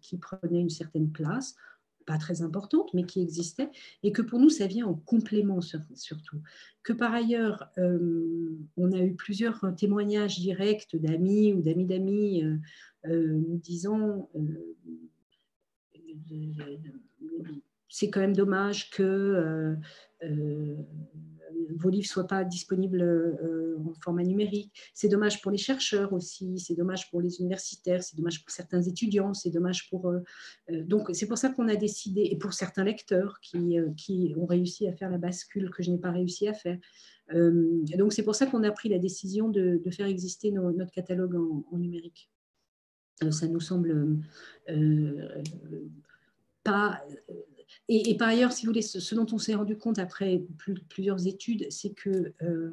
qui, 0.00 0.16
prenait 0.16 0.60
une 0.60 0.70
certaine 0.70 1.12
place 1.12 1.54
pas 2.06 2.18
très 2.18 2.42
importante, 2.42 2.92
mais 2.94 3.04
qui 3.04 3.20
existait, 3.20 3.70
et 4.02 4.12
que 4.12 4.22
pour 4.22 4.38
nous, 4.38 4.50
ça 4.50 4.66
vient 4.66 4.86
en 4.86 4.94
complément 4.94 5.60
surtout. 5.60 6.40
Que 6.82 6.92
par 6.92 7.12
ailleurs, 7.12 7.70
euh, 7.78 8.58
on 8.76 8.92
a 8.92 8.98
eu 8.98 9.14
plusieurs 9.14 9.74
témoignages 9.76 10.38
directs 10.38 10.96
d'amis 10.96 11.52
ou 11.52 11.62
d'amis 11.62 11.86
d'amis 11.86 12.44
euh, 12.44 12.56
euh, 13.06 13.26
nous 13.26 13.58
disant 13.58 14.30
c'est 17.88 18.10
quand 18.10 18.20
même 18.20 18.34
dommage 18.34 18.90
que 18.90 19.76
vos 21.70 21.90
livres 21.90 22.04
ne 22.04 22.08
soient 22.08 22.26
pas 22.26 22.44
disponibles 22.44 23.02
euh, 23.02 23.76
en 23.84 23.94
format 23.94 24.22
numérique. 24.22 24.72
C'est 24.92 25.08
dommage 25.08 25.40
pour 25.42 25.50
les 25.50 25.58
chercheurs 25.58 26.12
aussi, 26.12 26.58
c'est 26.58 26.74
dommage 26.74 27.10
pour 27.10 27.20
les 27.20 27.40
universitaires, 27.40 28.02
c'est 28.02 28.16
dommage 28.16 28.44
pour 28.44 28.50
certains 28.50 28.82
étudiants, 28.82 29.34
c'est 29.34 29.50
dommage 29.50 29.88
pour... 29.88 30.08
Euh, 30.08 30.20
euh, 30.70 30.82
donc 30.84 31.10
c'est 31.12 31.26
pour 31.26 31.38
ça 31.38 31.50
qu'on 31.50 31.68
a 31.68 31.76
décidé, 31.76 32.28
et 32.30 32.36
pour 32.36 32.52
certains 32.52 32.84
lecteurs 32.84 33.40
qui 33.40 33.78
ont 34.36 34.46
réussi 34.46 34.86
à 34.86 34.92
faire 34.92 35.10
la 35.10 35.18
bascule 35.18 35.70
que 35.70 35.82
je 35.82 35.90
n'ai 35.90 35.98
pas 35.98 36.10
réussi 36.10 36.48
à 36.48 36.54
faire. 36.54 36.78
donc 37.32 38.12
c'est 38.12 38.22
pour 38.22 38.34
ça 38.34 38.46
qu'on 38.46 38.62
a 38.64 38.70
pris 38.70 38.88
la 38.88 38.98
décision 38.98 39.48
de, 39.48 39.82
faire 39.90 40.06
exister 40.06 40.50
notre 40.50 40.90
catalogue 40.90 41.36
en, 41.36 41.78
numérique. 41.78 42.30
Ça 43.30 43.46
nous 43.46 43.60
semble 43.60 44.18
pas 46.64 47.02
et, 47.88 48.16
par 48.16 48.28
ailleurs, 48.28 48.52
si 48.52 48.64
vous 48.64 48.70
voulez, 48.70 48.82
ce, 48.82 49.14
dont 49.14 49.26
on 49.32 49.38
s'est 49.38 49.54
rendu 49.54 49.76
compte 49.76 49.98
après 49.98 50.42
plusieurs 50.88 51.26
études, 51.26 51.66
c'est 51.70 51.94
qu'il 51.94 52.32
euh, 52.42 52.72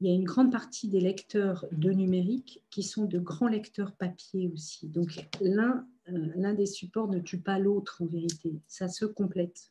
y 0.00 0.10
a 0.10 0.14
une 0.14 0.24
grande 0.24 0.52
partie 0.52 0.88
des 0.88 1.00
lecteurs 1.00 1.64
de 1.72 1.90
numérique 1.90 2.62
qui 2.70 2.82
sont 2.82 3.06
de 3.06 3.18
grands 3.18 3.48
lecteurs 3.48 3.92
papier 3.92 4.50
aussi. 4.52 4.88
Donc 4.88 5.28
l'un 5.40 5.86
euh, 6.10 6.52
des 6.54 6.66
supports 6.66 7.08
ne 7.08 7.20
tue 7.20 7.38
pas 7.38 7.58
l'autre 7.58 8.02
en 8.02 8.06
vérité, 8.06 8.60
ça 8.66 8.88
se 8.88 9.06
complète. 9.06 9.70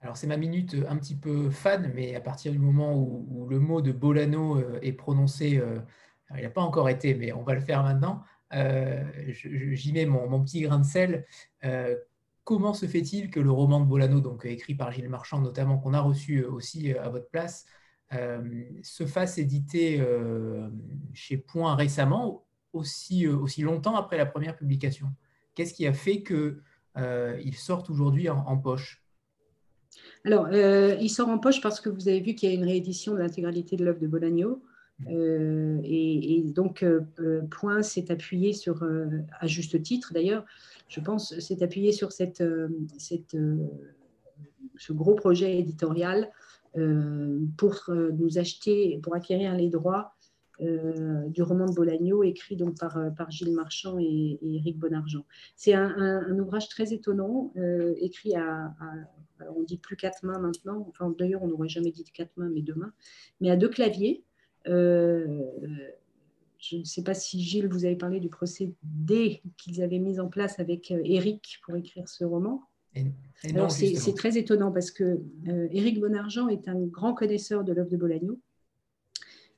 Alors 0.00 0.16
c'est 0.16 0.26
ma 0.26 0.36
minute 0.36 0.76
un 0.88 0.96
petit 0.96 1.14
peu 1.14 1.50
fan, 1.50 1.90
mais 1.94 2.14
à 2.14 2.20
partir 2.20 2.52
du 2.52 2.58
moment 2.58 2.96
où, 2.96 3.46
le 3.48 3.58
mot 3.58 3.80
de 3.80 3.92
Bolano 3.92 4.58
euh, 4.58 4.78
est 4.82 4.92
prononcé, 4.92 5.60
il 6.34 6.42
n'a 6.42 6.50
pas 6.50 6.62
encore 6.62 6.88
été, 6.88 7.14
mais 7.14 7.32
on 7.32 7.42
va 7.42 7.54
le 7.54 7.60
faire 7.60 7.82
maintenant, 7.82 8.22
j'y 8.52 9.92
mets 9.92 10.06
mon, 10.06 10.42
petit 10.42 10.62
grain 10.62 10.78
de 10.78 10.84
sel. 10.84 11.24
Comment 12.46 12.74
se 12.74 12.86
fait-il 12.86 13.28
que 13.28 13.40
le 13.40 13.50
roman 13.50 13.80
de 13.80 13.86
Bolano, 13.86 14.20
donc 14.20 14.46
écrit 14.46 14.76
par 14.76 14.92
Gilles 14.92 15.08
Marchand 15.08 15.40
notamment, 15.40 15.78
qu'on 15.78 15.94
a 15.94 16.00
reçu 16.00 16.44
euh, 16.44 16.48
aussi 16.52 16.92
euh, 16.92 17.02
à 17.02 17.08
votre 17.08 17.28
place, 17.28 17.66
euh, 18.12 18.62
se 18.84 19.04
fasse 19.04 19.36
éditer 19.38 20.00
chez 21.12 21.38
Point 21.38 21.74
récemment, 21.74 22.46
aussi, 22.72 23.26
aussi 23.26 23.62
longtemps 23.62 23.96
après 23.96 24.16
la 24.16 24.26
première 24.26 24.56
publication? 24.56 25.08
Qu'est-ce 25.56 25.74
qui 25.74 25.88
a 25.88 25.92
fait 25.92 26.22
qu'il 26.22 27.56
sorte 27.56 27.90
aujourd'hui 27.90 28.28
en, 28.28 28.56
poche? 28.58 29.02
Alors, 30.24 30.48
il 30.52 31.10
sort 31.10 31.28
en 31.28 31.40
poche 31.40 31.60
parce 31.60 31.80
que 31.80 31.88
vous 31.88 32.06
avez 32.06 32.20
vu 32.20 32.36
qu'il 32.36 32.48
y 32.48 32.52
a 32.52 32.54
une 32.54 32.64
réédition 32.64 33.12
de 33.12 33.18
l'intégralité 33.18 33.74
de 33.74 33.84
l'œuvre 33.84 33.98
de 33.98 34.06
Bolano. 34.06 34.62
Mmh. 35.00 35.80
et, 35.84 36.42
donc, 36.46 36.84
Point 37.50 37.82
s'est 37.82 38.10
appuyé 38.10 38.52
sur, 38.52 38.82
à 39.40 39.46
juste 39.46 39.82
titre 39.82 40.12
d'ailleurs, 40.14 40.44
je 40.88 41.00
pense, 41.00 41.38
s'est 41.38 41.62
appuyé 41.62 41.92
sur 41.92 42.10
euh, 42.20 42.68
euh, 43.34 43.56
ce 44.76 44.92
gros 44.92 45.14
projet 45.14 45.58
éditorial 45.58 46.30
euh, 46.76 47.40
pour 47.56 47.84
nous 47.88 48.38
acheter, 48.38 49.00
pour 49.02 49.14
acquérir 49.14 49.54
les 49.54 49.68
droits 49.68 50.12
du 50.58 51.42
roman 51.42 51.66
de 51.66 51.74
Bolagno, 51.74 52.22
écrit 52.22 52.56
donc 52.56 52.78
par, 52.78 53.30
Gilles 53.30 53.52
Marchand 53.52 53.98
et, 53.98 54.38
et 54.40 54.56
Éric 54.56 54.78
Bonargent. 54.78 55.26
C'est 55.54 55.74
un, 55.74 56.38
ouvrage 56.38 56.70
très 56.70 56.94
étonnant, 56.94 57.52
écrit 57.98 58.34
à, 58.36 58.74
on 59.54 59.64
dit 59.64 59.76
plus 59.76 59.96
quatre 59.96 60.24
mains 60.24 60.38
maintenant, 60.38 60.86
enfin 60.88 61.14
d'ailleurs 61.18 61.42
on 61.42 61.48
n'aurait 61.48 61.68
jamais 61.68 61.90
dit 61.90 62.04
quatre 62.04 62.34
mains, 62.38 62.48
mais 62.48 62.62
deux 62.62 62.74
mains, 62.74 62.94
mais 63.42 63.50
à 63.50 63.56
deux 63.56 63.68
claviers. 63.68 64.24
Je 64.66 66.76
ne 66.76 66.84
sais 66.84 67.02
pas 67.02 67.14
si 67.14 67.42
Gilles, 67.42 67.68
vous 67.68 67.84
avez 67.84 67.96
parlé 67.96 68.20
du 68.20 68.28
procédé 68.28 69.42
qu'ils 69.56 69.82
avaient 69.82 69.98
mis 69.98 70.18
en 70.18 70.28
place 70.28 70.58
avec 70.58 70.90
Éric 70.90 71.60
pour 71.64 71.76
écrire 71.76 72.08
ce 72.08 72.24
roman. 72.24 72.62
Alors 73.44 73.70
c'est 73.70 74.14
très 74.14 74.38
étonnant 74.38 74.72
parce 74.72 74.90
que 74.90 75.20
euh, 75.48 75.68
Éric 75.70 76.00
Bonargent 76.00 76.48
est 76.48 76.68
un 76.68 76.78
grand 76.78 77.14
connaisseur 77.14 77.64
de 77.64 77.72
l'œuvre 77.72 77.90
de 77.90 77.96
Bolagno. 77.96 78.40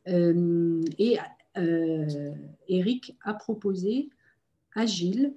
Euh, 0.09 0.83
et 0.99 1.19
euh, 1.57 2.33
Éric 2.69 3.17
a 3.23 3.35
proposé 3.35 4.09
à 4.75 4.87
Gilles 4.87 5.35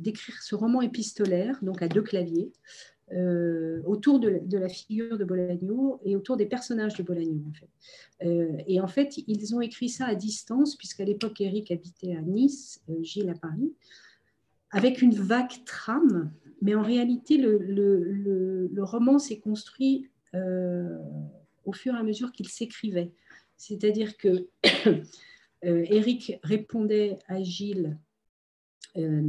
d'écrire 0.00 0.42
ce 0.42 0.54
roman 0.54 0.80
épistolaire, 0.80 1.58
donc 1.62 1.82
à 1.82 1.88
deux 1.88 2.00
claviers, 2.00 2.50
autour 3.84 4.20
de 4.20 4.58
la, 4.58 4.68
figure 4.68 5.18
de 5.18 5.24
Bolagno 5.24 6.00
et 6.04 6.16
autour 6.16 6.36
des 6.36 6.46
personnages 6.46 6.94
de 6.94 7.02
Bolagno. 7.02 7.42
En 7.48 7.52
fait. 7.52 8.64
et 8.66 8.80
en 8.80 8.88
fait, 8.88 9.18
ils 9.26 9.54
ont 9.54 9.60
écrit 9.60 9.88
ça 9.88 10.06
à 10.06 10.14
distance, 10.14 10.76
puisqu'à 10.76 11.04
l'époque, 11.04 11.40
Éric 11.40 11.70
habitait 11.70 12.14
à 12.14 12.22
Nice, 12.22 12.82
Gilles 13.02 13.30
à 13.30 13.34
Paris, 13.34 13.72
avec 14.70 15.02
une 15.02 15.14
vague 15.14 15.64
trame 15.66 16.32
mais 16.62 16.76
en 16.76 16.82
réalité, 16.82 17.36
le, 17.38 18.70
roman 18.78 19.18
s'est 19.18 19.40
construit 19.40 20.08
euh, 20.34 20.96
au 21.64 21.72
fur 21.72 21.94
et 21.94 21.98
à 21.98 22.02
mesure 22.04 22.30
qu'il 22.32 22.48
s'écrivait. 22.48 23.10
C'est-à-dire 23.56 24.16
que 24.16 24.48
Eric 25.62 26.30
euh, 26.30 26.38
répondait 26.44 27.18
à 27.26 27.42
Gilles 27.42 27.98
euh, 28.96 29.22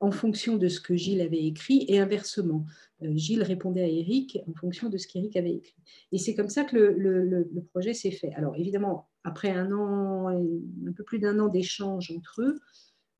en 0.00 0.10
fonction 0.10 0.56
de 0.56 0.68
ce 0.68 0.80
que 0.80 0.94
Gilles 0.94 1.20
avait 1.20 1.44
écrit 1.44 1.84
et 1.88 1.98
inversement. 1.98 2.64
Gilles 3.00 3.42
répondait 3.42 3.82
à 3.82 3.88
Eric 3.88 4.38
en 4.46 4.52
fonction 4.54 4.88
de 4.88 4.98
ce 4.98 5.08
qu'Eric 5.08 5.36
avait 5.36 5.54
écrit. 5.54 5.82
Et 6.12 6.18
c'est 6.18 6.34
comme 6.34 6.50
ça 6.50 6.64
que 6.64 6.76
le, 6.76 7.48
projet 7.70 7.94
s'est 7.94 8.10
fait. 8.10 8.32
Alors 8.34 8.56
évidemment, 8.56 9.08
après 9.24 9.50
un 9.50 9.72
an, 9.72 10.28
un 10.28 10.92
peu 10.92 11.04
plus 11.04 11.18
d'un 11.18 11.38
an 11.38 11.48
d'échange 11.48 12.10
entre 12.10 12.42
eux, 12.42 12.58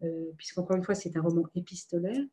euh, 0.02 0.30
puisqu'encore 0.36 0.76
une 0.76 0.84
fois, 0.84 0.94
c'est 0.94 1.16
un 1.16 1.22
roman 1.22 1.44
épistolaire 1.54 2.24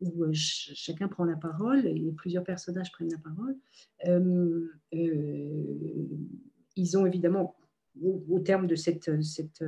où 0.00 0.24
euh, 0.24 0.30
chacun 0.32 1.08
prend 1.08 1.24
la 1.24 1.36
parole 1.36 1.86
et 1.86 2.12
plusieurs 2.16 2.44
personnages 2.44 2.92
prennent 2.92 3.10
la 3.10 3.18
parole. 3.18 3.56
Euh, 4.06 4.68
ils 6.76 6.98
ont 6.98 7.06
évidemment, 7.06 7.56
au, 8.02 8.40
terme 8.40 8.66
de 8.66 8.74
cette, 8.74 9.22
cette, 9.22 9.64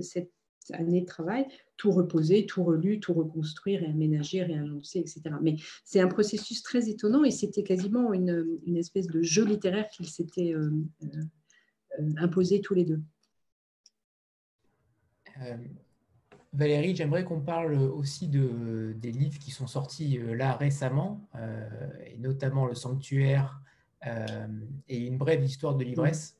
cette, 0.00 0.32
année 0.72 1.02
de 1.02 1.06
travail, 1.06 1.46
tout 1.76 1.90
reposé, 1.90 2.46
tout 2.46 2.64
relu, 2.64 3.00
tout 3.00 3.12
reconstruire, 3.12 3.80
réaménager, 3.80 4.42
réagencer, 4.42 5.00
etc. 5.00 5.22
Mais 5.42 5.56
c'est 5.84 6.00
un 6.00 6.08
processus 6.08 6.62
très 6.62 6.88
étonnant 6.88 7.24
et 7.24 7.30
c'était 7.30 7.62
quasiment 7.62 8.12
une, 8.12 8.58
une, 8.66 8.76
espèce 8.76 9.06
de 9.06 9.22
jeu 9.22 9.44
littéraire 9.44 9.88
qu'ils 9.88 10.08
s'étaient 10.08 10.54
imposé 12.16 12.60
tous 12.60 12.74
les 12.74 12.84
deux. 12.84 13.02
Valérie, 16.54 16.94
j'aimerais 16.94 17.24
qu'on 17.24 17.40
parle 17.40 17.74
aussi 17.74 18.28
de, 18.28 18.94
des 18.96 19.10
livres 19.10 19.38
qui 19.38 19.50
sont 19.50 19.66
sortis 19.66 20.18
euh, 20.18 20.34
là 20.34 20.56
récemment, 20.56 21.28
euh, 21.34 21.68
et 22.06 22.16
notamment 22.18 22.66
Le 22.66 22.74
Sanctuaire 22.74 23.60
euh, 24.06 24.46
et 24.88 24.98
Une 24.98 25.18
brève 25.18 25.42
histoire 25.42 25.74
de 25.74 25.82
l'ivresse. 25.82 26.38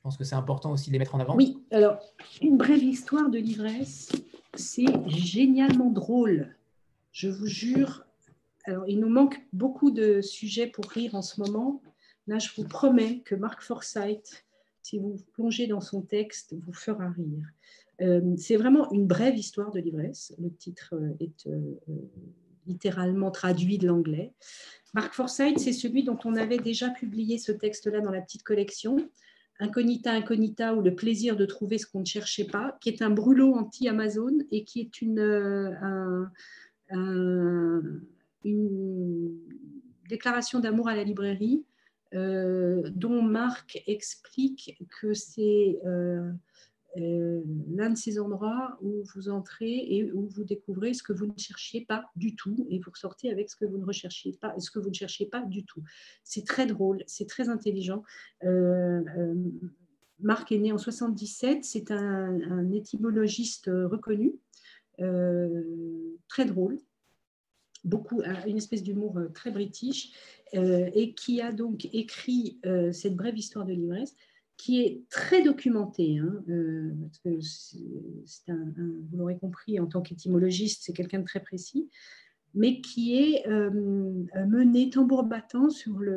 Je 0.00 0.04
pense 0.04 0.16
que 0.16 0.24
c'est 0.24 0.34
important 0.34 0.72
aussi 0.72 0.88
de 0.88 0.94
les 0.94 0.98
mettre 0.98 1.14
en 1.14 1.20
avant. 1.20 1.36
Oui, 1.36 1.58
alors, 1.70 2.00
Une 2.40 2.56
brève 2.56 2.82
histoire 2.82 3.28
de 3.28 3.36
l'ivresse, 3.36 4.10
c'est 4.54 4.86
génialement 5.06 5.90
drôle. 5.90 6.56
Je 7.12 7.28
vous 7.28 7.46
jure. 7.46 8.06
Alors, 8.64 8.88
il 8.88 8.98
nous 8.98 9.10
manque 9.10 9.38
beaucoup 9.52 9.90
de 9.90 10.22
sujets 10.22 10.66
pour 10.66 10.86
rire 10.86 11.14
en 11.14 11.20
ce 11.20 11.38
moment. 11.38 11.82
Là, 12.28 12.38
je 12.38 12.48
vous 12.56 12.66
promets 12.66 13.18
que 13.26 13.34
Marc 13.34 13.60
Forsyth, 13.60 14.46
si 14.82 14.98
vous 14.98 15.18
plongez 15.34 15.66
dans 15.66 15.82
son 15.82 16.00
texte, 16.00 16.54
vous 16.54 16.72
fera 16.72 17.10
rire. 17.10 17.46
Euh, 18.00 18.36
c'est 18.38 18.56
vraiment 18.56 18.90
une 18.92 19.06
brève 19.06 19.36
histoire 19.36 19.70
de 19.70 19.80
l'ivresse. 19.80 20.34
Le 20.38 20.50
titre 20.50 20.94
euh, 20.94 21.12
est 21.20 21.46
euh, 21.46 21.78
littéralement 22.66 23.30
traduit 23.30 23.76
de 23.76 23.86
l'anglais. 23.86 24.32
Mark 24.94 25.12
Forsyth, 25.12 25.58
c'est 25.58 25.74
celui 25.74 26.04
dont 26.04 26.18
on 26.24 26.36
avait 26.36 26.58
déjà 26.58 26.88
publié 26.88 27.36
ce 27.36 27.52
texte-là 27.52 28.00
dans 28.00 28.10
la 28.10 28.22
petite 28.22 28.44
collection. 28.44 28.96
Incognita 29.60 30.12
Incognita 30.12 30.74
ou 30.74 30.82
le 30.82 30.94
plaisir 30.94 31.36
de 31.36 31.46
trouver 31.46 31.78
ce 31.78 31.86
qu'on 31.86 32.00
ne 32.00 32.06
cherchait 32.06 32.46
pas, 32.46 32.76
qui 32.80 32.88
est 32.88 33.02
un 33.02 33.10
brûlot 33.10 33.54
anti-Amazon 33.54 34.38
et 34.50 34.64
qui 34.64 34.80
est 34.80 35.02
une, 35.02 36.28
une 38.44 39.30
déclaration 40.08 40.60
d'amour 40.60 40.88
à 40.88 40.96
la 40.96 41.04
librairie 41.04 41.64
dont 42.12 43.22
Marc 43.22 43.82
explique 43.86 44.82
que 45.00 45.14
c'est 45.14 45.78
euh, 45.86 46.32
l'un 46.96 47.90
de 47.90 47.96
ces 47.96 48.18
endroits 48.18 48.76
où 48.82 49.04
vous 49.14 49.28
entrez 49.28 49.86
et 49.88 50.12
où 50.12 50.26
vous 50.26 50.42
découvrez 50.44 50.92
ce 50.92 51.02
que 51.02 51.12
vous 51.12 51.26
ne 51.26 51.38
cherchiez 51.38 51.84
pas 51.84 52.10
du 52.16 52.34
tout 52.34 52.66
et 52.68 52.78
vous 52.80 52.90
ressortez 52.90 53.30
avec 53.30 53.48
ce 53.48 53.56
que 53.56 53.64
vous 53.64 53.78
ne 53.78 53.84
recherchiez 53.84 54.32
pas, 54.32 54.58
ce 54.58 54.70
que 54.70 54.80
vous 54.80 54.88
ne 54.88 54.94
cherchiez 54.94 55.26
pas 55.26 55.40
du 55.42 55.64
tout. 55.64 55.82
C'est 56.24 56.44
très 56.44 56.66
drôle, 56.66 57.04
c'est 57.06 57.28
très 57.28 57.48
intelligent. 57.48 58.02
Euh, 58.42 59.02
euh, 59.16 59.34
Marc 60.18 60.50
est 60.52 60.58
né 60.58 60.72
en 60.72 60.78
77, 60.78 61.64
c'est 61.64 61.90
un, 61.92 62.70
étymologiste 62.72 63.66
reconnu, 63.66 64.34
très 64.98 66.44
drôle, 66.44 66.78
beaucoup, 67.84 68.20
une 68.46 68.58
espèce 68.58 68.82
d'humour 68.82 69.18
très 69.32 69.50
british, 69.50 70.12
et 70.52 71.14
qui 71.14 71.40
a 71.40 71.52
donc 71.52 71.88
écrit 71.94 72.60
cette 72.92 73.16
brève 73.16 73.38
histoire 73.38 73.64
de 73.64 73.72
l'ivresse 73.72 74.14
qui 74.60 74.82
est 74.82 75.08
très 75.08 75.42
documenté, 75.42 76.18
hein, 76.18 76.44
euh, 76.50 76.90
vous 78.46 79.16
l'aurez 79.16 79.38
compris, 79.38 79.80
en 79.80 79.86
tant 79.86 80.02
qu'étymologiste, 80.02 80.82
c'est 80.84 80.92
quelqu'un 80.92 81.20
de 81.20 81.24
très 81.24 81.40
précis, 81.40 81.88
mais 82.52 82.82
qui 82.82 83.16
est 83.16 83.48
euh, 83.48 83.70
mené 83.70 84.90
tambour 84.90 85.22
battant 85.22 85.70
sur 85.70 85.98
la, 86.00 86.10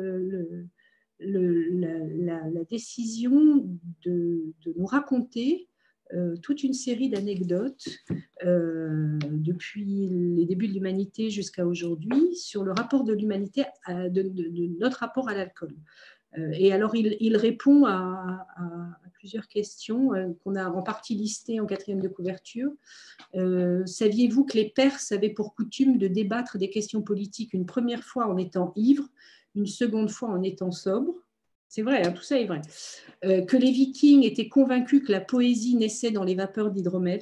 décision 2.68 3.66
de, 4.04 4.52
nous 4.76 4.86
raconter 4.86 5.70
euh, 6.12 6.36
toute 6.42 6.62
une 6.64 6.74
série 6.74 7.08
d'anecdotes 7.08 7.88
depuis 8.42 10.06
les 10.36 10.44
débuts 10.44 10.68
de 10.68 10.74
l'humanité 10.74 11.30
jusqu'à 11.30 11.66
aujourd'hui 11.66 12.36
sur 12.36 12.62
le 12.62 12.72
rapport 12.72 13.04
de 13.04 13.14
l'humanité, 13.14 13.64
de, 13.88 14.78
notre 14.78 14.98
rapport 14.98 15.30
à 15.30 15.34
l'alcool. 15.34 15.74
Euh, 16.38 16.52
et 16.52 16.72
alors, 16.72 16.94
il, 16.94 17.36
répond 17.36 17.86
à, 17.86 18.46
plusieurs 19.12 19.48
questions 19.48 20.14
euh, 20.14 20.28
qu'on 20.42 20.54
a 20.54 20.68
en 20.68 20.82
partie 20.82 21.14
listées 21.14 21.60
en 21.60 21.66
quatrième 21.66 22.00
de 22.00 22.08
couverture. 22.08 22.70
Euh, 23.34 23.84
saviez-vous 23.86 24.44
que 24.44 24.56
les 24.56 24.68
Perses 24.68 25.12
avaient 25.12 25.30
pour 25.30 25.54
coutume 25.54 25.96
de 25.96 26.08
débattre 26.08 26.58
des 26.58 26.70
questions 26.70 27.02
politiques 27.02 27.54
une 27.54 27.66
première 27.66 28.04
fois 28.04 28.26
en 28.26 28.36
étant 28.36 28.72
ivres, 28.76 29.08
une 29.54 29.66
seconde 29.66 30.10
fois 30.10 30.28
en 30.28 30.42
étant 30.42 30.72
sobres? 30.72 31.14
C'est 31.68 31.82
vrai, 31.82 32.06
hein, 32.06 32.12
tout 32.12 32.22
ça 32.22 32.38
est 32.38 32.46
vrai. 32.46 32.60
que 33.22 33.56
les 33.56 33.72
Vikings 33.72 34.22
étaient 34.22 34.48
convaincus 34.48 35.02
que 35.04 35.10
la 35.10 35.20
poésie 35.20 35.74
naissait 35.74 36.12
dans 36.12 36.22
les 36.22 36.36
vapeurs 36.36 36.70
d'hydromel, 36.70 37.20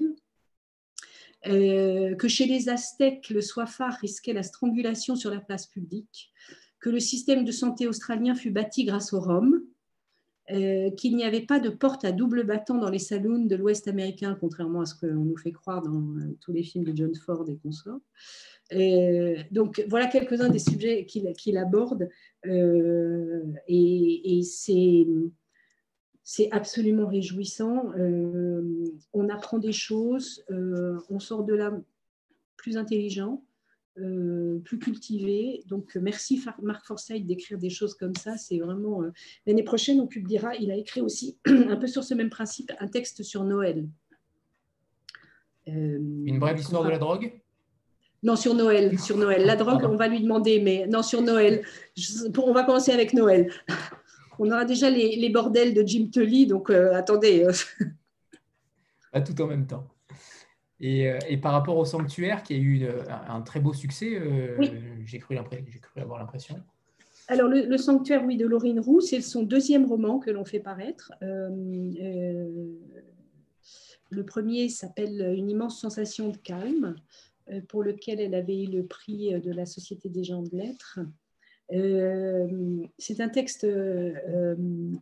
que 1.44 2.28
chez 2.28 2.44
les 2.44 2.68
Aztèques, 2.68 3.30
le 3.30 3.40
soifard 3.40 3.94
risquait 3.94 4.34
la 4.34 4.43
strangulation 4.43 5.16
sur 5.16 5.30
la 5.30 5.40
place 5.40 5.66
publique, 5.66 6.32
que 6.82 6.90
le 6.90 7.00
système 7.00 7.44
de 7.44 7.52
santé 7.52 7.86
australien 7.86 8.34
fut 8.34 8.50
bâti 8.50 8.84
grâce 8.84 9.12
au 9.14 9.20
rhum, 9.20 9.62
euh, 10.50 10.90
qu'il 10.90 11.16
n'y 11.16 11.24
avait 11.24 11.46
pas 11.46 11.60
de 11.60 11.70
porte 11.70 12.04
à 12.04 12.10
double 12.10 12.44
battant 12.44 12.76
dans 12.76 12.90
les 12.90 12.98
saloons 12.98 13.44
de 13.44 13.54
l'Ouest 13.54 13.86
américain, 13.86 14.36
contrairement 14.38 14.80
à 14.80 14.86
ce 14.86 14.96
qu'on 14.96 15.06
nous 15.06 15.36
fait 15.36 15.52
croire 15.52 15.80
dans 15.82 16.16
euh, 16.16 16.36
tous 16.40 16.52
les 16.52 16.64
films 16.64 16.82
de 16.84 16.94
John 16.94 17.14
Ford 17.14 17.48
et 17.48 17.56
consorts. 17.62 18.00
Euh, 18.72 19.36
donc 19.52 19.84
voilà 19.88 20.09
quelques-uns 20.09 20.48
des 20.48 20.59
sujets 20.59 21.06
qu'il 21.06 21.56
aborde 21.56 22.09
et, 22.44 24.38
et 24.38 24.42
c'est 24.42 25.06
absolument 26.50 27.06
réjouissant. 27.06 27.92
on 29.12 29.28
apprend 29.28 29.59
des 29.59 29.72
choses, 29.72 30.44
on 30.48 31.20
sort 31.20 31.44
de 31.44 31.54
là 31.54 31.72
plus 32.56 32.76
intelligent. 32.76 33.44
Euh, 33.98 34.59
plus 34.64 34.78
cultivé. 34.78 35.62
Donc, 35.66 35.97
merci 36.01 36.43
Marc 36.62 36.86
Forsyth 36.86 37.27
d'écrire 37.27 37.59
des 37.59 37.69
choses 37.69 37.94
comme 37.94 38.14
ça. 38.14 38.39
C'est 38.39 38.59
vraiment. 38.59 39.02
Euh, 39.02 39.10
l'année 39.47 39.62
prochaine, 39.62 40.01
on 40.01 40.06
publiera. 40.06 40.56
Il 40.56 40.70
a 40.70 40.77
écrit 40.77 41.02
aussi, 41.02 41.36
un 41.47 41.77
peu 41.77 41.86
sur 41.86 42.02
ce 42.02 42.14
même 42.14 42.31
principe, 42.31 42.73
un 42.78 42.89
texte 42.89 43.23
sur 43.23 43.44
Noël. 43.44 43.86
Euh, 45.69 45.98
Une 46.24 46.39
brève 46.39 46.59
histoire 46.59 46.85
de 46.85 46.89
la 46.89 46.98
drogue? 46.98 47.39
Non, 48.23 48.35
sur 48.35 48.55
Noël. 48.55 48.98
Sur 48.98 49.19
Noël. 49.19 49.44
La 49.44 49.56
drogue, 49.56 49.85
on 49.85 49.97
va 49.97 50.09
lui 50.09 50.23
demander, 50.23 50.60
mais 50.60 50.86
non, 50.86 51.02
sur 51.02 51.20
Noël. 51.20 51.62
on 52.39 52.52
va 52.52 52.62
commencer 52.62 52.93
avec 52.93 53.12
Noël. 53.12 53.52
on 54.39 54.51
aura 54.51 54.64
déjà 54.64 54.89
les, 54.89 55.28
bordels 55.28 55.74
de 55.74 55.82
Jim 55.86 56.09
Tully, 56.10 56.47
donc 56.47 56.70
attendez. 56.70 57.47
Pas 59.12 59.20
tout 59.20 59.39
en 59.43 59.48
même 59.48 59.66
temps. 59.66 59.86
Et, 60.82 61.36
par 61.40 61.52
rapport 61.52 61.78
au 61.78 61.84
sanctuaire 61.84 62.42
qui 62.42 62.54
a 62.54 62.56
eu 62.56 62.86
un, 63.28 63.40
très 63.42 63.60
beau 63.60 63.72
succès, 63.72 64.20
j'ai 65.06 65.18
cru, 65.20 65.36
cru 65.80 66.00
avoir 66.00 66.18
l'impression. 66.18 66.56
Alors, 67.28 67.48
le, 67.48 67.78
Sanctuaire, 67.78 68.24
oui, 68.24 68.36
de 68.36 68.46
Laurine 68.46 68.80
Roux, 68.80 69.00
c'est 69.00 69.20
son 69.20 69.42
deuxième 69.42 69.86
roman 69.86 70.18
que 70.18 70.30
l'on 70.30 70.44
fait 70.44 70.60
paraître. 70.60 71.12
Euh, 71.22 71.48
euh, 72.00 72.74
le 74.10 74.26
premier 74.26 74.68
s'appelle 74.68 75.32
Une 75.36 75.48
immense 75.48 75.80
sensation 75.80 76.28
de 76.28 76.36
calme, 76.36 76.96
euh, 77.50 77.60
pour 77.68 77.82
lequel 77.82 78.20
elle 78.20 78.34
avait 78.34 78.64
eu 78.64 78.66
le 78.66 78.84
prix 78.84 79.40
de 79.40 79.52
la 79.52 79.66
Société 79.66 80.09
des 80.09 80.24
gens 80.24 80.42
de 80.42 80.54
lettres. 80.56 80.98
c'est 82.98 83.20
un 83.20 83.28
texte 83.28 83.66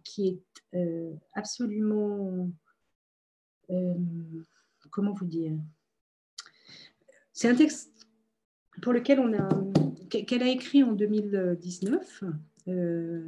qui 0.04 0.28
est 0.28 0.78
absolument... 1.34 2.48
comment 4.90 5.12
vous 5.12 5.26
dire 5.26 5.52
C'est 7.32 7.48
un 7.48 7.54
texte 7.54 8.06
pour 8.82 8.92
lequel 8.92 9.20
on 9.20 9.32
a 9.32 9.48
qu'elle 10.10 10.42
a 10.42 10.48
écrit 10.48 10.82
en 10.82 10.92
2019, 10.92 12.24
euh, 12.68 13.24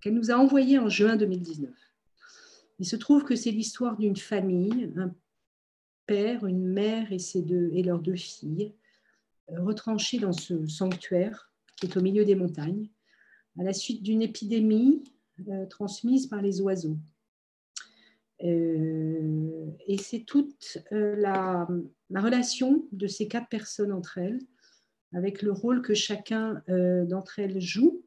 qu'elle 0.00 0.14
nous 0.14 0.30
a 0.30 0.34
envoyé 0.34 0.78
en 0.78 0.88
juin 0.88 1.16
2019. 1.16 1.70
Il 2.78 2.86
se 2.86 2.96
trouve 2.96 3.24
que 3.24 3.34
c'est 3.34 3.50
l'histoire 3.50 3.96
d'une 3.96 4.16
famille, 4.16 4.92
un 4.96 5.12
père, 6.06 6.46
une 6.46 6.66
mère 6.66 7.08
et, 7.12 7.82
leurs 7.82 8.00
deux 8.00 8.16
filles, 8.16 8.72
euh, 9.50 9.62
retranchés 9.62 10.20
dans 10.20 10.32
ce 10.32 10.66
sanctuaire 10.66 11.50
qui 11.76 11.86
est 11.86 11.96
au 11.96 12.00
milieu 12.00 12.24
des 12.24 12.36
montagnes, 12.36 12.88
à 13.58 13.64
la 13.64 13.72
suite 13.72 14.02
d'une 14.02 14.22
épidémie 14.22 15.02
euh, 15.48 15.66
transmise 15.66 16.28
par 16.28 16.42
les 16.42 16.60
oiseaux. 16.60 16.96
Et 18.40 19.98
c'est 19.98 20.24
toute 20.24 20.78
la, 20.90 21.66
la, 22.10 22.20
relation 22.20 22.86
de 22.92 23.06
ces 23.08 23.26
quatre 23.26 23.48
personnes 23.48 23.92
entre 23.92 24.18
elles 24.18 24.38
avec 25.14 25.42
le 25.42 25.52
rôle 25.52 25.82
que 25.82 25.94
chacun 25.94 26.62
euh, 26.68 27.04
d'entre 27.04 27.38
elles 27.38 27.60
joue 27.60 28.04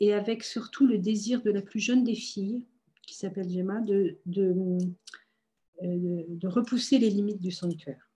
et 0.00 0.12
avec 0.12 0.44
surtout 0.44 0.86
le 0.86 0.98
désir 0.98 1.42
de 1.42 1.50
la 1.50 1.62
plus 1.62 1.80
jeune 1.80 2.04
des 2.04 2.14
filles, 2.14 2.64
qui 3.02 3.16
s'appelle 3.16 3.50
Gemma, 3.50 3.80
de, 3.80 4.18
euh, 5.82 6.24
repousser 6.44 6.98
les 6.98 7.10
limites 7.10 7.40
du 7.40 7.50
sanctuaire, 7.50 8.10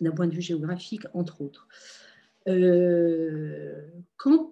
d'un 0.00 0.10
point 0.10 0.26
de 0.26 0.34
vue 0.34 0.40
géographique, 0.40 1.06
entre 1.12 1.42
autres. 1.42 1.68
Euh, 2.48 3.88
quand 4.16 4.50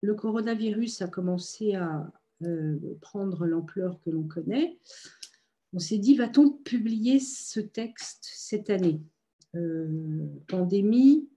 le 0.00 0.14
coronavirus 0.14 1.02
a 1.02 1.08
commencé 1.08 1.74
à 1.74 2.10
prendre 3.00 3.46
l'ampleur 3.46 4.00
que 4.00 4.10
l'on 4.10 4.24
connaît, 4.24 4.78
on 5.72 5.78
s'est 5.78 5.98
dit, 5.98 6.16
va-t-on 6.16 6.50
publier 6.50 7.20
ce 7.20 7.60
texte 7.60 8.28
cette 8.32 8.70
année? 8.70 9.02
Pandémie, 10.46 11.28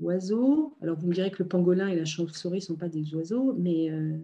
oiseaux. 0.00 0.76
Alors, 0.80 0.96
vous 0.98 1.08
me 1.08 1.14
direz 1.14 1.30
que 1.30 1.42
le 1.42 1.48
pangolin 1.48 1.88
et 1.88 1.96
la 1.96 2.04
chauve-souris 2.04 2.58
ne 2.58 2.62
sont 2.62 2.76
pas 2.76 2.88
des 2.88 3.14
oiseaux, 3.14 3.54
mais 3.58 3.90
euh, 3.90 4.18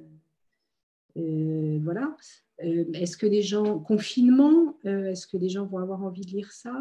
euh, 1.17 1.79
voilà. 1.83 2.17
Euh, 2.63 2.85
est-ce 2.95 3.17
que 3.17 3.27
les 3.27 3.43
gens, 3.43 3.79
confinement, 3.81 4.79
est-ce 4.85 5.27
que 5.27 5.37
les 5.37 5.49
gens 5.49 5.67
vont 5.67 5.79
avoir 5.79 6.03
envie 6.03 6.25
de 6.25 6.31
lire 6.31 6.53
ça? 6.53 6.75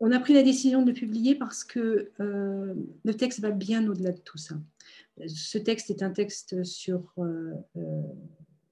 On 0.00 0.10
a 0.10 0.18
pris 0.18 0.34
la 0.34 0.42
décision 0.42 0.82
de 0.82 0.92
publier 0.92 1.36
parce 1.36 1.62
que 1.62 2.10
le 2.18 3.14
texte 3.14 3.40
va 3.40 3.50
bien 3.50 3.88
au-delà 3.88 4.10
de 4.10 4.20
tout 4.20 4.38
ça. 4.38 4.56
Ce 5.26 5.58
texte 5.58 5.90
est 5.90 6.02
un 6.02 6.10
texte 6.10 6.64
sur 6.64 7.14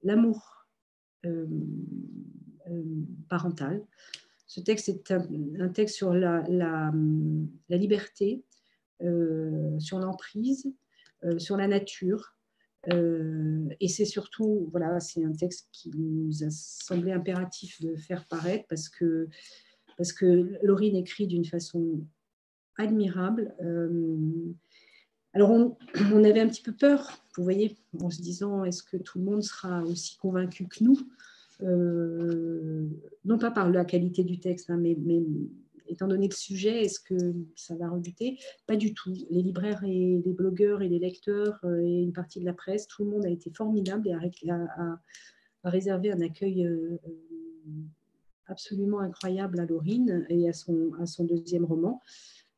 l'amour 0.03 0.67
parental, 3.29 3.85
ce 4.51 4.59
texte 4.59 4.89
est 4.89 5.11
un, 5.11 5.69
texte 5.69 5.95
sur 5.95 6.13
la, 6.13 6.91
liberté, 7.69 8.43
euh, 9.01 9.79
sur 9.79 9.97
l'emprise, 9.97 10.69
euh, 11.23 11.39
sur 11.39 11.55
la 11.55 11.69
nature. 11.69 12.35
Euh, 12.91 13.69
et 13.79 13.87
c'est 13.87 14.03
surtout, 14.03 14.67
voilà, 14.69 14.99
c'est 14.99 15.23
un 15.23 15.31
texte 15.31 15.69
qui 15.71 15.89
nous 15.95 16.43
a 16.43 16.49
semblé 16.49 17.13
impératif 17.13 17.81
de 17.81 17.95
faire 17.95 18.27
paraître 18.27 18.65
parce 18.67 18.89
que, 18.89 19.29
parce 19.95 20.11
que 20.11 20.59
Laurine 20.63 20.97
écrit 20.97 21.27
d'une 21.27 21.45
façon 21.45 22.05
admirable. 22.77 23.55
Alors, 25.33 25.51
on, 26.13 26.23
avait 26.23 26.41
un 26.41 26.47
petit 26.47 26.61
peu 26.61 26.73
peur, 26.73 27.21
vous 27.37 27.43
voyez, 27.43 27.77
en 27.99 28.09
se 28.09 28.21
disant 28.21 28.63
est-ce 28.65 28.83
que 28.83 28.97
tout 28.97 29.19
le 29.19 29.25
monde 29.25 29.43
sera 29.43 29.83
aussi 29.83 30.17
convaincu 30.17 30.67
que 30.67 30.83
nous? 30.83 30.99
Euh, 31.63 32.87
non 33.23 33.37
pas 33.37 33.51
par 33.51 33.69
la 33.69 33.85
qualité 33.85 34.23
du 34.23 34.39
texte, 34.39 34.69
hein, 34.69 34.77
mais, 34.77 34.97
étant 35.87 36.07
donné 36.07 36.27
le 36.27 36.33
sujet, 36.33 36.83
est-ce 36.83 36.99
que 36.99 37.33
ça 37.55 37.75
va 37.75 37.89
rebuter? 37.89 38.39
Pas 38.65 38.77
du 38.77 38.93
tout. 38.93 39.13
Les 39.29 39.41
libraires 39.41 39.83
et 39.83 40.21
les 40.25 40.33
blogueurs 40.33 40.81
et 40.81 40.87
les 40.87 40.99
lecteurs 40.99 41.59
euh, 41.65 41.81
et 41.81 42.01
une 42.01 42.13
partie 42.13 42.39
de 42.39 42.45
la 42.45 42.53
presse, 42.53 42.87
tout 42.87 43.03
le 43.03 43.11
monde 43.11 43.25
a 43.25 43.29
été 43.29 43.51
formidable 43.51 44.07
et 44.07 44.49
a, 44.49 44.99
réservé 45.63 46.11
un 46.11 46.21
accueil 46.21 46.65
euh, 46.65 46.97
absolument 48.47 48.99
incroyable 48.99 49.59
à 49.59 49.65
Laurine 49.65 50.25
et 50.29 50.49
à 50.49 50.53
son 50.53 51.23
deuxième 51.23 51.65
roman. 51.65 52.01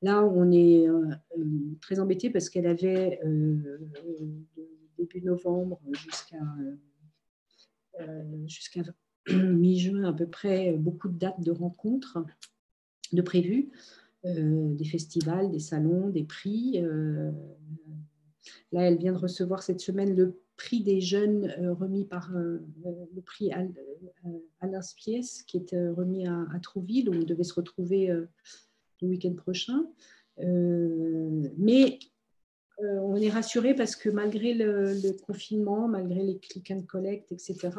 Là, 0.03 0.23
on 0.23 0.51
est 0.51 0.85
très 1.81 1.99
embêté 1.99 2.29
parce 2.29 2.49
qu'elle 2.49 2.67
avait 2.67 3.19
début 4.97 5.21
novembre 5.21 5.79
jusqu'à 5.93 6.37
euh, 7.99 8.47
mi-juin 9.33 10.03
à 10.03 10.13
peu 10.13 10.27
près 10.27 10.73
beaucoup 10.73 11.09
de 11.09 11.17
dates 11.17 11.41
de 11.41 11.51
rencontres 11.51 12.19
de 13.11 13.21
prévues, 13.21 13.69
euh, 14.25 14.73
des 14.73 14.85
festivals, 14.85 15.51
des 15.51 15.59
salons, 15.59 16.09
des 16.09 16.23
prix. 16.23 16.81
Euh, 16.81 17.31
là, 18.71 18.81
elle 18.81 18.97
vient 18.97 19.13
de 19.13 19.17
recevoir 19.17 19.61
cette 19.61 19.81
semaine 19.81 20.15
le 20.15 20.39
prix 20.57 20.81
des 20.81 21.01
jeunes 21.01 21.51
remis 21.79 22.05
par 22.05 22.31
le 22.31 23.21
prix 23.25 23.51
Alain 24.59 24.81
Spies, 24.81 25.43
qui 25.47 25.57
est 25.57 25.89
remis 25.89 26.27
à, 26.27 26.59
Trouville, 26.61 27.09
où 27.09 27.13
on 27.13 27.23
devait 27.23 27.43
se 27.43 27.55
retrouver 27.55 28.11
le 29.03 29.09
week-end 29.09 29.33
prochain. 29.35 29.85
mais 30.37 31.99
euh, 32.81 32.99
on 33.01 33.15
est 33.17 33.29
rassuré 33.29 33.75
parce 33.75 33.95
que 33.95 34.09
malgré 34.09 34.53
le, 34.53 35.15
confinement, 35.25 35.87
malgré 35.87 36.23
les 36.23 36.39
click 36.39 36.71
and 36.71 36.83
collect, 36.83 37.31
etc., 37.31 37.69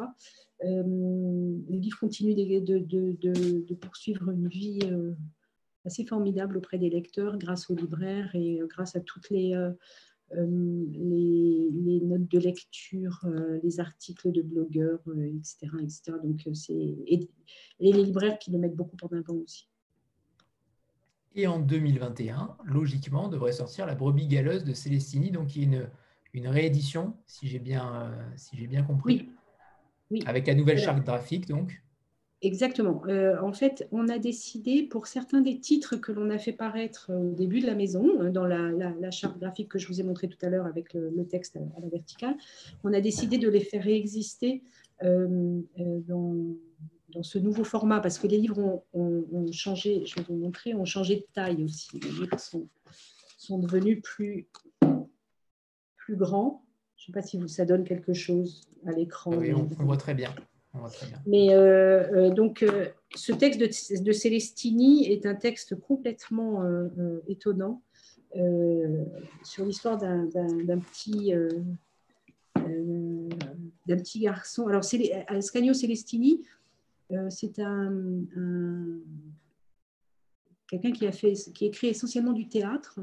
euh, 0.63 0.83
le 0.83 1.77
livre 1.77 1.99
continue 1.99 2.33
de, 2.33 3.73
poursuivre 3.75 4.31
une 4.31 4.47
vie 4.47 4.79
euh, 4.85 5.13
assez 5.85 6.05
formidable 6.05 6.57
auprès 6.57 6.77
des 6.77 6.89
lecteurs 6.89 7.37
grâce 7.37 7.69
aux 7.69 7.75
libraires 7.75 8.33
et 8.35 8.59
grâce 8.69 8.95
à 8.95 9.01
toutes 9.01 9.29
les, 9.29 9.53
les, 10.31 12.01
notes 12.01 12.31
de 12.31 12.39
lecture, 12.39 13.19
les 13.61 13.79
articles 13.79 14.31
de 14.31 14.41
blogueurs, 14.41 15.03
etc., 15.17 15.67
etc. 15.83 16.13
Donc, 16.23 16.41
c'est, 16.53 16.73
et, 16.73 17.29
et 17.79 17.91
les 17.91 18.03
libraires 18.03 18.39
qui 18.39 18.51
le 18.51 18.57
mettent 18.57 18.75
beaucoup 18.75 18.97
en 19.03 19.15
avant 19.15 19.35
aussi. 19.35 19.67
Et 21.35 21.47
en 21.47 21.59
2021, 21.59 22.55
logiquement, 22.63 23.27
devrait 23.27 23.51
sortir 23.51 23.85
La 23.85 23.93
brebis 23.93 24.27
galeuse 24.27 24.63
de 24.63 24.73
Célestini, 24.73 25.31
donc 25.31 25.47
qui 25.47 25.61
est 25.61 25.65
une, 25.65 25.89
une 26.33 26.47
réédition, 26.47 27.13
si 27.27 27.47
j'ai 27.47 27.59
bien, 27.59 28.03
euh, 28.03 28.09
si 28.37 28.57
j'ai 28.57 28.67
bien 28.67 28.83
compris. 28.83 29.29
Oui. 30.11 30.23
Avec 30.25 30.47
la 30.47 30.53
nouvelle 30.53 30.77
charte 30.77 31.03
graphique, 31.03 31.47
donc. 31.47 31.81
Exactement. 32.41 33.01
Euh, 33.07 33.41
en 33.41 33.53
fait, 33.53 33.87
on 33.91 34.07
a 34.07 34.19
décidé, 34.19 34.83
pour 34.83 35.07
certains 35.07 35.41
des 35.41 35.59
titres 35.59 35.95
que 35.95 36.11
l'on 36.11 36.29
a 36.29 36.37
fait 36.37 36.53
paraître 36.53 37.11
au 37.11 37.33
début 37.33 37.59
de 37.59 37.65
la 37.65 37.75
maison, 37.75 38.21
euh, 38.21 38.29
dans 38.29 38.45
la, 38.45 39.11
charte 39.11 39.37
graphique 39.39 39.69
que 39.69 39.79
je 39.79 39.87
vous 39.87 39.99
ai 39.99 40.03
montré 40.03 40.29
tout 40.29 40.37
à 40.45 40.49
l'heure 40.49 40.65
avec 40.65 40.93
le, 40.93 41.25
texte 41.25 41.57
à, 41.57 41.81
la 41.81 41.89
verticale, 41.89 42.35
on 42.83 42.93
a 42.93 43.01
décidé 43.01 43.37
de 43.37 43.49
les 43.49 43.61
faire 43.61 43.83
réexister 43.83 44.63
dans 45.01 46.35
dans 47.15 47.23
ce 47.23 47.39
nouveau 47.39 47.63
format, 47.63 48.01
parce 48.01 48.19
que 48.19 48.27
les 48.27 48.37
livres 48.37 48.83
ont, 48.93 49.51
changé, 49.51 50.05
je 50.05 50.15
vais 50.15 50.23
vous 50.27 50.35
montrer, 50.35 50.75
ont 50.75 50.85
changé 50.85 51.15
de 51.15 51.25
taille 51.33 51.63
aussi. 51.63 51.99
Les 51.99 52.09
livres 52.09 52.39
sont, 52.39 52.67
sont 53.37 53.57
devenus 53.57 54.01
plus, 54.03 54.47
plus 55.95 56.15
grands. 56.15 56.63
Je 56.97 57.03
ne 57.03 57.05
sais 57.07 57.11
pas 57.13 57.25
si 57.25 57.37
vous, 57.37 57.47
ça 57.47 57.65
donne 57.65 57.85
quelque 57.85 58.13
chose 58.13 58.67
à 58.85 58.91
l'écran. 58.91 59.31
Oui, 59.35 59.53
on, 59.53 59.63
voit 59.85 59.97
très 59.97 60.13
bien. 60.13 60.35
Mais 61.25 61.53
euh, 61.53 62.03
euh, 62.13 62.29
donc, 62.31 62.63
euh, 62.63 62.89
ce 63.15 63.31
texte 63.31 63.59
de, 63.59 64.03
de, 64.03 64.11
Célestini 64.11 65.09
est 65.11 65.25
un 65.25 65.35
texte 65.35 65.79
complètement 65.79 66.63
étonnant 67.27 67.81
sur 69.43 69.65
l'histoire 69.65 69.97
d'un 69.97 70.27
petit, 70.79 71.33
d'un 72.55 73.97
petit 73.97 74.19
garçon. 74.19 74.67
Alors, 74.67 74.83
Ascanio 75.27 75.73
Celestini, 75.73 76.41
euh, 77.11 77.29
c'est 77.29 77.59
un, 77.59 77.91
quelqu'un 80.67 80.91
qui 80.91 81.05
a 81.05 81.11
fait, 81.11 81.33
qui 81.53 81.65
écrit 81.65 81.87
essentiellement 81.87 82.33
du 82.33 82.47
théâtre 82.47 82.99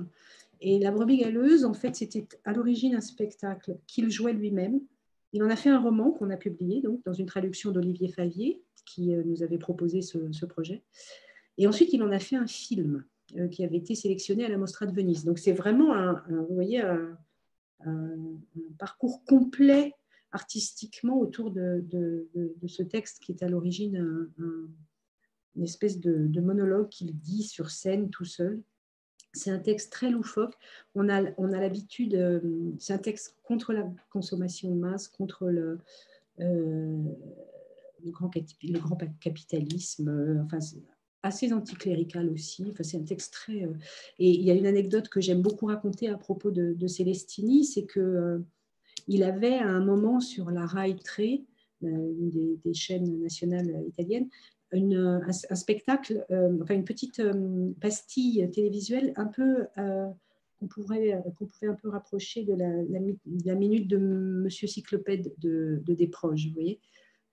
Et 0.61 0.79
La 0.79 0.91
brebis 0.91 1.19
galeuse, 1.19 1.65
en 1.65 1.75
fait, 1.75 1.95
c'était 1.95 2.27
à 2.45 2.53
l'origine 2.53 2.95
un 2.95 3.01
spectacle 3.01 3.79
qu'il 3.87 4.11
jouait 4.11 4.33
lui-même. 4.33 4.81
Il 5.33 5.43
en 5.43 5.51
a 5.51 5.57
fait 5.57 5.71
un 5.71 5.81
roman 5.81 6.11
qu'on 6.11 6.31
a 6.31 6.37
publié 6.37 6.83
donc, 6.83 7.03
dans 7.05 7.13
une 7.13 7.27
traduction 7.27 7.71
d'Olivier 7.71 8.09
Favier, 8.09 8.63
qui 8.85 9.15
euh, 9.15 9.23
nous 9.25 9.43
avait 9.43 9.59
proposé 9.59 10.03
ce, 10.03 10.45
projet. 10.47 10.83
Et 11.57 11.67
ensuite, 11.67 11.93
il 11.93 12.03
en 12.03 12.11
a 12.11 12.19
fait 12.19 12.37
un 12.37 12.47
film 12.47 13.05
euh, 13.37 13.49
qui 13.49 13.65
avait 13.65 13.77
été 13.77 13.95
sélectionné 13.95 14.45
à 14.45 14.49
la 14.49 14.59
Mostra 14.59 14.87
de 14.87 14.93
Venise. 14.93 15.25
Donc, 15.25 15.39
c'est 15.39 15.53
vraiment 15.53 16.15
vous 16.29 16.55
voyez, 16.55 16.81
un, 16.81 17.17
parcours 18.79 19.25
complet 19.25 19.95
artistiquement 20.33 21.19
autour 21.19 21.51
de, 21.51 21.85
ce 22.67 22.83
texte 22.83 23.21
qui 23.21 23.33
est 23.33 23.43
à 23.43 23.49
l'origine 23.49 24.29
une 25.57 25.65
espèce 25.65 26.01
de, 26.01 26.41
monologue 26.41 26.89
qu'il 26.89 27.19
dit 27.19 27.43
sur 27.43 27.71
scène 27.71 28.11
tout 28.11 28.25
seul. 28.25 28.63
C'est 29.35 29.51
un 29.51 29.59
texte 29.59 29.93
très 29.93 30.11
loufoque. 30.11 30.55
On 30.95 31.09
a, 31.09 31.23
l'habitude, 31.39 32.15
euh, 32.15 32.41
c'est 32.79 32.93
un 32.93 32.99
texte 32.99 33.37
contre 33.43 33.73
la 33.73 33.91
consommation 34.11 34.71
de 34.71 34.79
masse, 34.79 35.09
contre 35.09 35.49
le, 35.49 35.79
euh, 36.41 37.03
grand, 38.05 38.31
capitalisme, 39.21 40.09
euh, 40.09 40.43
enfin, 40.45 40.59
assez 41.23 41.53
anticlérical 41.53 42.29
aussi. 42.29 42.67
Enfin, 42.71 42.83
c'est 42.83 42.99
un 42.99 43.05
texte 43.05 43.33
très. 43.33 43.61
et 44.19 44.31
il 44.31 44.43
y 44.43 44.51
a 44.51 44.55
une 44.55 44.67
anecdote 44.67 45.09
que 45.09 45.21
j'aime 45.21 45.41
beaucoup 45.41 45.67
raconter 45.67 46.09
à 46.09 46.19
propos 46.19 46.51
de 46.51 46.87
Célestini, 46.87 47.65
c'est 47.65 47.85
que 47.85 48.45
il 49.09 49.23
avait 49.23 49.59
à 49.59 49.69
un 49.69 49.85
moment 49.85 50.21
sur 50.21 50.51
la 50.51 50.67
Rai 50.67 50.97
3, 50.97 51.25
une 51.83 52.59
des, 52.65 52.75
chaînes 52.75 53.21
nationales 53.21 53.85
italiennes, 53.89 54.29
un, 54.73 55.33
spectacle, 55.33 56.25
euh, 56.31 56.57
enfin 56.63 56.75
une 56.75 56.85
petite 56.85 57.21
euh, 57.21 57.71
pastille 57.81 58.49
télévisuelle 58.53 59.13
un 59.17 59.27
peu 59.27 59.67
euh, 59.79 60.09
qu'on 60.59 60.67
pourrait 60.67 61.23
qu'on 61.39 61.47
pouvait 61.47 61.67
un 61.67 61.75
peu 61.75 61.89
rapprocher 61.89 62.45
de 62.45 62.55
la, 62.55 62.69
la, 63.45 63.55
minute 63.55 63.89
de 63.89 63.99
Monsieur 63.99 64.67
Cyclopède 64.67 65.33
de, 65.39 65.83
de 65.85 65.95
Desproges, 65.95 66.47
vous 66.47 66.55
voyez. 66.55 66.81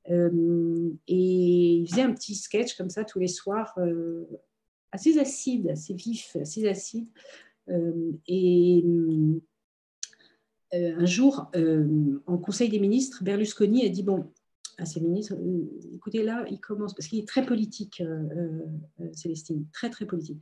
et 0.09 1.73
il 1.75 1.87
faisait 1.87 2.01
un 2.01 2.13
petit 2.13 2.35
sketch 2.35 2.75
comme 2.75 2.89
ça 2.89 3.05
tous 3.05 3.19
les 3.19 3.27
soirs, 3.27 3.77
assez 4.91 5.19
acide, 5.19 5.69
assez 5.69 5.93
vif, 5.93 6.35
assez 6.35 6.67
acide. 6.67 7.07
et 8.27 8.83
un 10.73 11.05
jour, 11.05 11.51
en 12.25 12.37
Conseil 12.37 12.69
des 12.69 12.79
ministres, 12.79 13.23
Berlusconi 13.23 13.85
a 13.85 13.89
dit 13.89 14.03
bon, 14.03 14.31
à 14.79 14.85
ses 14.85 15.01
ministres, 15.01 15.35
euh, 15.35 15.69
écoutez 15.93 16.23
là, 16.23 16.45
il 16.49 16.59
commence, 16.59 16.93
parce 16.93 17.07
qu'il 17.07 17.19
est 17.19 17.27
très 17.27 17.45
politique, 17.45 18.01
euh, 18.01 18.23
euh, 19.01 19.09
Célestine, 19.13 19.65
très 19.71 19.89
très 19.89 20.05
politique. 20.05 20.41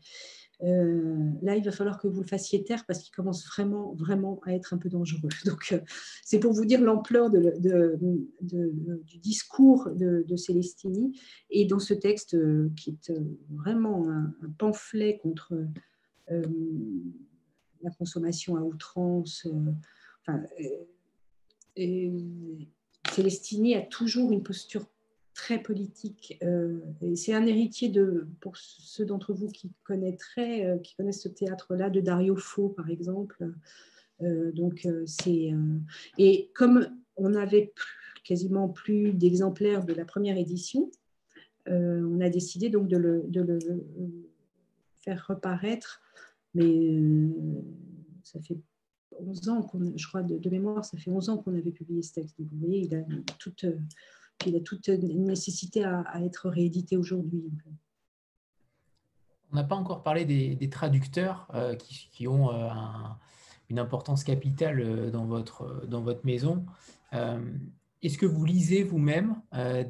là, 0.59 1.55
il 1.55 1.63
va 1.63 1.71
falloir 1.71 1.99
que 1.99 2.07
vous 2.07 2.21
le 2.21 2.27
fassiez 2.27 2.63
taire 2.63 2.85
parce 2.87 2.99
qu'il 2.99 3.13
commence 3.13 3.45
vraiment, 3.45 3.93
vraiment 3.93 4.39
à 4.43 4.53
être 4.53 4.73
un 4.73 4.77
peu 4.77 4.89
dangereux. 4.89 5.29
Donc, 5.45 5.79
c'est 6.23 6.39
pour 6.39 6.53
vous 6.53 6.65
dire 6.65 6.81
l'ampleur 6.81 7.29
du 7.29 9.19
discours 9.19 9.89
de, 9.91 10.35
Célestini. 10.35 11.19
Et 11.49 11.65
dans 11.65 11.79
ce 11.79 11.93
texte, 11.93 12.35
qui 12.75 12.91
est 12.91 13.13
vraiment 13.49 14.09
un, 14.09 14.33
pamphlet 14.57 15.19
contre 15.21 15.53
la 16.29 17.91
consommation 17.91 18.55
à 18.55 18.61
outrance, 18.61 19.47
enfin, 20.27 20.43
et, 21.75 22.11
Célestini 23.11 23.75
a 23.75 23.81
toujours 23.81 24.31
une 24.31 24.43
posture 24.43 24.85
très 25.33 25.61
politique. 25.61 26.37
Euh, 26.43 26.79
c'est 27.15 27.33
un 27.33 27.45
héritier 27.45 27.89
de, 27.89 28.27
pour 28.41 28.57
ceux 28.57 29.05
d'entre 29.05 29.33
vous 29.33 29.47
qui 29.47 29.71
connaîtraient, 29.83 30.65
euh, 30.65 30.77
qui 30.79 30.95
connaissent 30.95 31.21
ce 31.21 31.29
théâtre-là, 31.29 31.89
de 31.89 32.01
Dario 32.01 32.35
Fo, 32.35 32.69
par 32.69 32.89
exemple. 32.89 33.53
Euh, 34.21 34.51
donc 34.51 34.87
c'est 35.05 35.53
et 36.17 36.49
comme 36.55 36.89
on 37.17 37.29
n'avait 37.29 37.71
quasiment 38.23 38.67
plus 38.67 39.13
d'exemplaires 39.13 39.85
de 39.85 39.93
la 39.93 40.05
première 40.05 40.37
édition, 40.37 40.91
on 41.67 42.21
a 42.21 42.29
décidé 42.29 42.69
donc 42.69 42.87
de 42.87 42.97
le, 42.97 43.23
de 43.27 43.41
le 43.41 43.59
faire 45.01 45.25
reparaître, 45.27 46.01
mais 46.55 46.97
ça 48.23 48.39
fait 48.39 48.57
11 49.19 49.49
ans, 49.49 49.71
je 49.95 50.07
crois, 50.07 50.23
de, 50.23 50.49
mémoire, 50.49 50.85
ça 50.85 50.97
fait 50.97 51.11
11 51.11 51.29
ans 51.29 51.37
qu'on 51.37 51.55
avait 51.55 51.71
publié 51.71 52.01
ce 52.01 52.13
texte. 52.13 52.35
vous 52.39 52.47
voyez, 52.59 52.81
il 52.81 52.95
a 52.95 53.03
toute, 53.37 53.65
il 54.45 54.55
a 54.55 54.59
toute 54.59 54.89
nécessité 54.89 55.83
à, 55.83 56.21
être 56.23 56.49
réédité 56.49 56.97
aujourd'hui. 56.97 57.43
On 59.51 59.55
n'a 59.55 59.63
pas 59.63 59.75
encore 59.75 60.03
parlé 60.03 60.25
des, 60.25 60.69
traducteurs 60.69 61.47
euh, 61.53 61.75
qui, 61.75 62.27
ont 62.27 62.51
euh, 62.51 62.69
une 63.69 63.79
importance 63.79 64.23
capitale 64.23 64.81
euh, 64.81 65.09
dans 65.09 65.25
votre, 65.25 65.85
dans 65.87 66.01
votre 66.01 66.25
maison. 66.25 66.65
Est-ce 68.03 68.19
que 68.19 68.27
vous 68.27 68.45
lisez 68.45 68.83
vous-même 68.83 69.41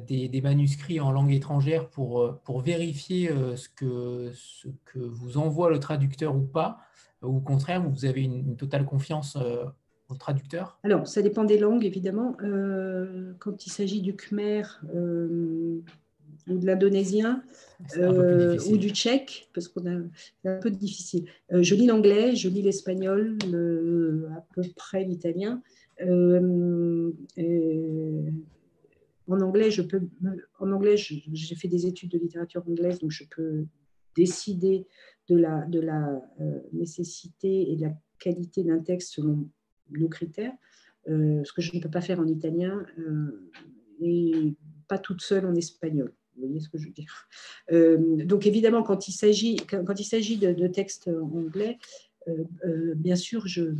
des, 0.06 0.28
des, 0.28 0.40
manuscrits 0.40 0.98
en 0.98 1.12
langue 1.12 1.32
étrangère 1.32 1.90
pour, 1.90 2.38
pour 2.42 2.60
vérifier 2.60 3.28
ce, 3.54 3.68
que, 3.68 4.30
ce 4.34 4.68
que 4.86 4.98
vous 4.98 5.36
envoie 5.36 5.68
le 5.68 5.78
traducteur 5.78 6.34
ou 6.34 6.40
pas? 6.40 6.78
Ou 7.22 7.36
au 7.36 7.40
contraire, 7.40 7.82
vous 7.88 8.04
avez 8.04 8.22
une, 8.22 8.56
totale 8.56 8.84
confiance 8.84 9.36
euh, 9.36 9.64
au 10.08 10.14
traducteur? 10.14 10.78
Alors, 10.82 11.06
ça 11.06 11.22
dépend 11.22 11.44
des 11.44 11.58
langues, 11.58 11.84
évidemment. 11.84 12.36
Euh, 12.42 13.32
quand 13.38 13.66
il 13.66 13.70
s'agit 13.70 14.00
du 14.00 14.14
khmer 14.14 14.62
euh, 14.94 15.80
ou 16.48 16.58
de 16.58 16.66
l'indonésien 16.66 17.42
ou 17.96 18.76
du 18.76 18.90
tchèque, 18.90 19.48
parce 19.54 19.68
qu'on 19.68 19.86
a 19.86 20.00
un 20.44 20.58
peu 20.58 20.70
difficile. 20.70 21.26
je 21.50 21.74
lis 21.74 21.86
l'anglais, 21.86 22.34
je 22.34 22.48
lis 22.48 22.62
l'espagnol, 22.62 23.36
à 24.36 24.44
peu 24.54 24.62
près 24.74 25.04
l'italien. 25.04 25.62
en 26.00 27.12
anglais, 29.28 29.70
je 29.70 29.82
peux, 29.82 30.00
en 30.58 30.72
anglais, 30.72 30.96
j'ai 30.96 31.54
fait 31.54 31.68
des 31.68 31.86
études 31.86 32.10
de 32.10 32.18
littérature 32.18 32.64
anglaise, 32.66 32.98
donc 32.98 33.10
je 33.10 33.24
peux 33.24 33.66
décider 34.16 34.86
de 35.28 35.80
la, 35.80 36.22
euh, 36.40 36.60
nécessité 36.72 37.70
et 37.70 37.76
de 37.76 37.82
la 37.82 37.92
qualité 38.18 38.64
d'un 38.64 38.80
texte 38.80 39.12
selon 39.12 39.48
nos 39.90 40.08
critères, 40.08 40.54
euh, 41.08 41.42
ce 41.44 41.52
que 41.52 41.62
je 41.62 41.74
ne 41.74 41.80
peux 41.80 41.90
pas 41.90 42.00
faire 42.00 42.20
en 42.20 42.26
italien 42.26 42.84
euh, 42.98 43.50
et 44.00 44.54
pas 44.88 44.98
toute 44.98 45.20
seule 45.20 45.46
en 45.46 45.54
espagnol. 45.54 46.12
Vous 46.34 46.46
voyez 46.46 46.60
ce 46.60 46.68
que 46.68 46.78
je 46.78 46.86
veux 46.86 46.92
dire 46.92 47.28
Donc 48.26 48.46
évidemment, 48.46 48.82
quand 48.84 49.08
il 49.08 49.12
s'agit, 49.12 49.56
quand 49.56 49.98
il 49.98 50.04
s'agit 50.04 50.38
de, 50.38 50.66
textes 50.68 51.08
anglais, 51.08 51.78
bien 52.94 53.16
sûr, 53.16 53.48
je, 53.48 53.74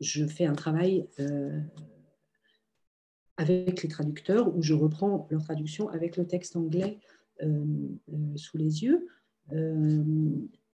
je 0.00 0.26
fais 0.26 0.44
un 0.44 0.52
travail 0.52 1.08
avec 3.38 3.82
les 3.82 3.88
traducteurs 3.88 4.54
où 4.54 4.62
je 4.62 4.74
reprends 4.74 5.26
leur 5.30 5.42
traduction 5.42 5.88
avec 5.88 6.18
le 6.18 6.26
texte 6.26 6.56
anglais 6.56 6.98
sous 8.36 8.58
les 8.58 8.84
yeux. 8.84 9.08
Euh, 9.52 10.04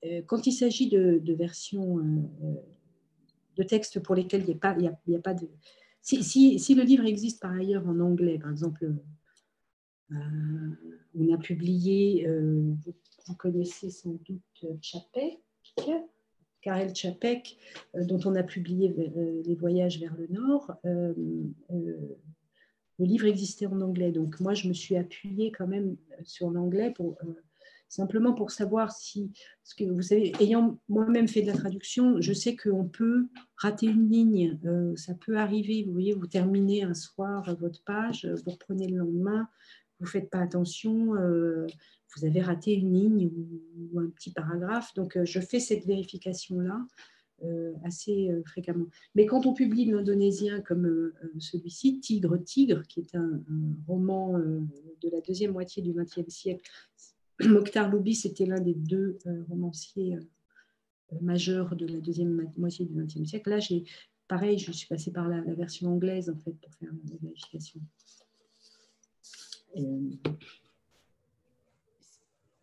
euh, 0.05 0.23
quand 0.27 0.47
il 0.47 0.53
s'agit 0.53 0.89
de, 0.89 1.33
versions 1.33 1.99
euh, 1.99 2.55
de 3.57 3.63
textes 3.63 4.01
pour 4.01 4.15
lesquels 4.15 4.43
il 4.43 4.49
n'y 4.49 4.55
a, 4.55 4.59
pas, 4.59 4.77
il 5.07 5.15
a, 5.15 5.21
pas 5.21 5.35
de... 5.35 5.49
Si, 6.03 6.23
si, 6.23 6.75
le 6.75 6.83
livre 6.83 7.05
existe 7.05 7.41
par 7.41 7.53
ailleurs 7.53 7.87
en 7.87 7.99
anglais, 8.01 8.39
par 8.39 8.51
exemple, 8.51 8.93
on 10.11 11.35
a 11.35 11.39
publié, 11.39 12.29
vous, 12.29 13.35
connaissez 13.35 13.91
sans 13.91 14.13
doute 14.25 14.81
Chapek, 14.81 15.41
Karel 16.61 16.95
Chapek, 16.95 17.59
dont 17.95 18.21
on 18.25 18.37
a 18.37 18.45
publié 18.45 18.95
Les 19.45 19.57
voyages 19.57 19.99
vers 19.99 20.17
le 20.17 20.29
nord. 20.29 20.77
le 20.85 22.17
livre 23.01 23.27
existait 23.27 23.67
en 23.67 23.81
anglais, 23.81 24.13
donc 24.13 24.39
moi 24.39 24.55
je 24.55 24.69
me 24.69 24.75
suis 24.75 24.97
appuyée 24.97 25.51
quand 25.51 25.67
même 25.67 25.97
sur 26.23 26.51
l'anglais 26.51 26.93
pour 26.93 27.19
simplement 27.89 28.33
pour 28.33 28.51
savoir 28.51 28.93
si, 28.93 29.33
que 29.77 29.85
vous 29.85 30.03
savez, 30.03 30.33
ayant 30.41 30.79
moi-même 30.89 31.29
fait 31.29 31.43
de 31.43 31.49
la 31.49 31.57
traduction, 31.57 32.21
je 32.21 32.33
sais 32.33 32.57
qu'on 32.57 32.85
peut 32.85 33.27
rater 33.57 33.87
une 33.87 34.09
ligne, 34.11 34.59
euh, 34.65 34.95
ça 34.97 35.15
peut 35.15 35.37
arriver, 35.37 35.85
vous 35.85 35.93
voyez, 35.93 36.13
vous 36.13 36.27
terminez 36.27 36.83
un 36.83 36.95
soir 36.95 37.55
votre 37.59 37.83
page, 37.85 38.27
vous 38.27 38.51
reprenez 38.51 38.89
le 38.89 38.99
lendemain, 38.99 39.49
vous 39.99 40.07
ne 40.07 40.11
faites 40.11 40.31
pas 40.31 40.41
attention, 40.41 41.15
euh, 41.15 41.67
vous 42.17 42.25
avez 42.25 42.41
raté 42.41 42.75
une 42.75 42.93
ligne 42.93 43.31
ou, 43.93 44.01
un 44.01 44.09
petit 44.11 44.31
paragraphe, 44.31 44.93
donc 44.95 45.17
euh, 45.17 45.25
je 45.25 45.41
fais 45.41 45.61
cette 45.61 45.87
vérification-là. 45.87 46.87
assez 47.85 48.31
fréquemment. 48.47 48.87
Mais 49.15 49.27
quand 49.27 49.45
on 49.45 49.53
publie 49.53 49.85
l'indonésien 49.85 50.63
comme 50.63 51.13
celui-ci, 51.39 52.01
Tigre, 52.01 52.39
Tigre, 52.43 52.83
qui 52.89 53.01
est 53.01 53.15
un, 53.15 53.43
un 53.51 53.77
roman 53.87 54.39
de 54.39 55.11
la 55.13 55.21
deuxième 55.21 55.53
moitié 55.53 55.83
du 55.83 55.93
XXe 55.93 56.33
siècle, 56.33 56.65
Mokhtar 57.45 57.91
Loubi, 57.91 58.15
c'était 58.15 58.47
l'un 58.47 58.61
des 58.61 58.75
deux 58.75 59.19
euh, 59.27 59.43
romanciers 59.49 60.15
euh, 60.15 61.17
majeurs 61.21 61.77
de 61.77 61.87
la 61.87 62.01
deuxième 62.01 62.51
moitié 62.57 62.87
du 62.87 62.95
XXe 62.95 63.29
siècle. 63.29 63.51
Là, 63.51 63.59
j'ai 63.59 63.85
pareil, 64.29 64.59
je 64.59 64.73
suis 64.73 64.89
passée 64.89 65.13
par 65.13 65.29
la, 65.29 65.41
version 65.55 65.93
anglaise 65.93 66.31
en 66.31 66.37
fait 66.37 66.53
pour 66.53 66.75
faire 66.75 66.91
la 66.93 67.17
vérification. 67.23 67.81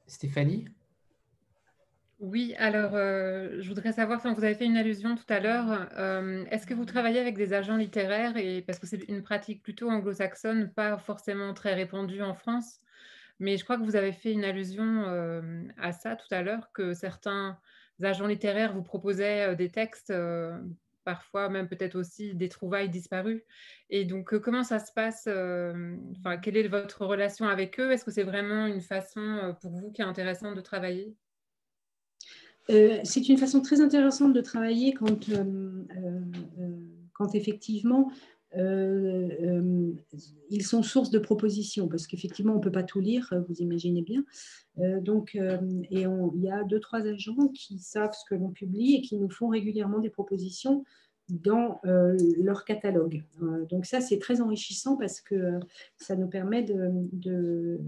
Stéphanie? 0.07 0.65
Oui, 2.19 2.55
alors 2.57 2.93
je 2.93 3.67
voudrais 3.67 3.91
savoir, 3.91 4.17
enfin, 4.17 4.33
vous 4.33 4.43
avez 4.43 4.55
fait 4.55 4.65
une 4.65 4.77
allusion 4.77 5.15
tout 5.15 5.25
à 5.27 5.39
l'heure, 5.39 5.89
est-ce 6.51 6.65
que 6.65 6.73
vous 6.73 6.85
travaillez 6.85 7.19
avec 7.19 7.37
des 7.37 7.53
agents 7.53 7.75
littéraires 7.75 8.35
et 8.37 8.61
parce 8.61 8.79
que 8.79 8.87
c'est 8.87 9.03
une 9.09 9.21
pratique 9.21 9.61
plutôt 9.61 9.89
anglo-saxonne, 9.89 10.71
pas 10.71 10.97
forcément 10.97 11.53
très 11.53 11.73
répandue 11.75 12.21
en 12.21 12.33
France, 12.33 12.79
mais 13.39 13.57
je 13.57 13.63
crois 13.63 13.77
que 13.77 13.83
vous 13.83 13.95
avez 13.95 14.11
fait 14.11 14.31
une 14.31 14.43
allusion 14.43 15.03
à 15.77 15.91
ça 15.91 16.15
tout 16.15 16.27
à 16.31 16.41
l'heure, 16.41 16.71
que 16.73 16.93
certains 16.93 17.57
agents 18.01 18.27
littéraires 18.27 18.73
vous 18.73 18.83
proposaient 18.83 19.55
des 19.55 19.69
textes, 19.69 20.13
parfois 21.03 21.49
même 21.49 21.67
peut-être 21.67 21.95
aussi 21.95 22.33
des 22.33 22.49
trouvailles 22.49 22.89
disparues. 22.89 23.43
Et 23.89 24.05
donc, 24.05 24.37
comment 24.39 24.63
ça 24.63 24.79
se 24.79 24.91
passe 24.93 25.27
enfin, 25.27 26.37
Quelle 26.37 26.57
est 26.57 26.67
votre 26.67 27.05
relation 27.05 27.47
avec 27.47 27.79
eux? 27.79 27.91
Est-ce 27.91 28.05
que 28.05 28.11
c'est 28.11 28.23
vraiment 28.23 28.65
une 28.67 28.81
façon 28.81 29.55
pour 29.61 29.71
vous 29.71 29.91
qui 29.91 30.01
est 30.01 30.05
intéressante 30.05 30.55
de 30.55 30.61
travailler? 30.61 31.13
C'est 32.67 33.27
une 33.27 33.37
façon 33.37 33.61
très 33.61 33.81
intéressante 33.81 34.31
de 34.33 34.41
travailler 34.41 34.93
quand, 34.93 35.29
quand 37.11 37.35
effectivement 37.35 38.09
euh, 38.57 39.29
euh, 39.41 39.91
ils 40.49 40.63
sont 40.63 40.83
source 40.83 41.09
de 41.09 41.19
propositions 41.19 41.87
parce 41.87 42.07
qu'effectivement, 42.07 42.53
on 42.53 42.57
ne 42.57 42.61
peut 42.61 42.71
pas 42.71 42.83
tout 42.83 42.99
lire, 42.99 43.33
vous 43.47 43.55
imaginez 43.55 44.01
bien. 44.01 44.23
Euh, 44.79 44.99
donc, 44.99 45.35
et 45.35 46.01
il 46.01 46.41
y 46.41 46.49
a 46.49 46.63
deux, 46.63 46.79
trois 46.79 47.01
agents 47.01 47.47
qui 47.53 47.79
savent 47.79 48.13
ce 48.13 48.25
que 48.29 48.35
l'on 48.35 48.49
publie 48.49 48.95
et 48.95 49.01
qui 49.01 49.17
nous 49.17 49.29
font 49.29 49.49
régulièrement 49.49 49.99
des 49.99 50.09
propositions 50.09 50.83
dans 51.29 51.79
leur 51.83 52.65
catalogue. 52.65 53.23
donc 53.69 53.85
ça, 53.85 54.01
c'est 54.01 54.19
très 54.19 54.41
enrichissant 54.41 54.97
parce 54.97 55.21
que 55.21 55.59
ça 55.97 56.15
nous 56.15 56.27
permet 56.27 56.63
de, 56.63 57.79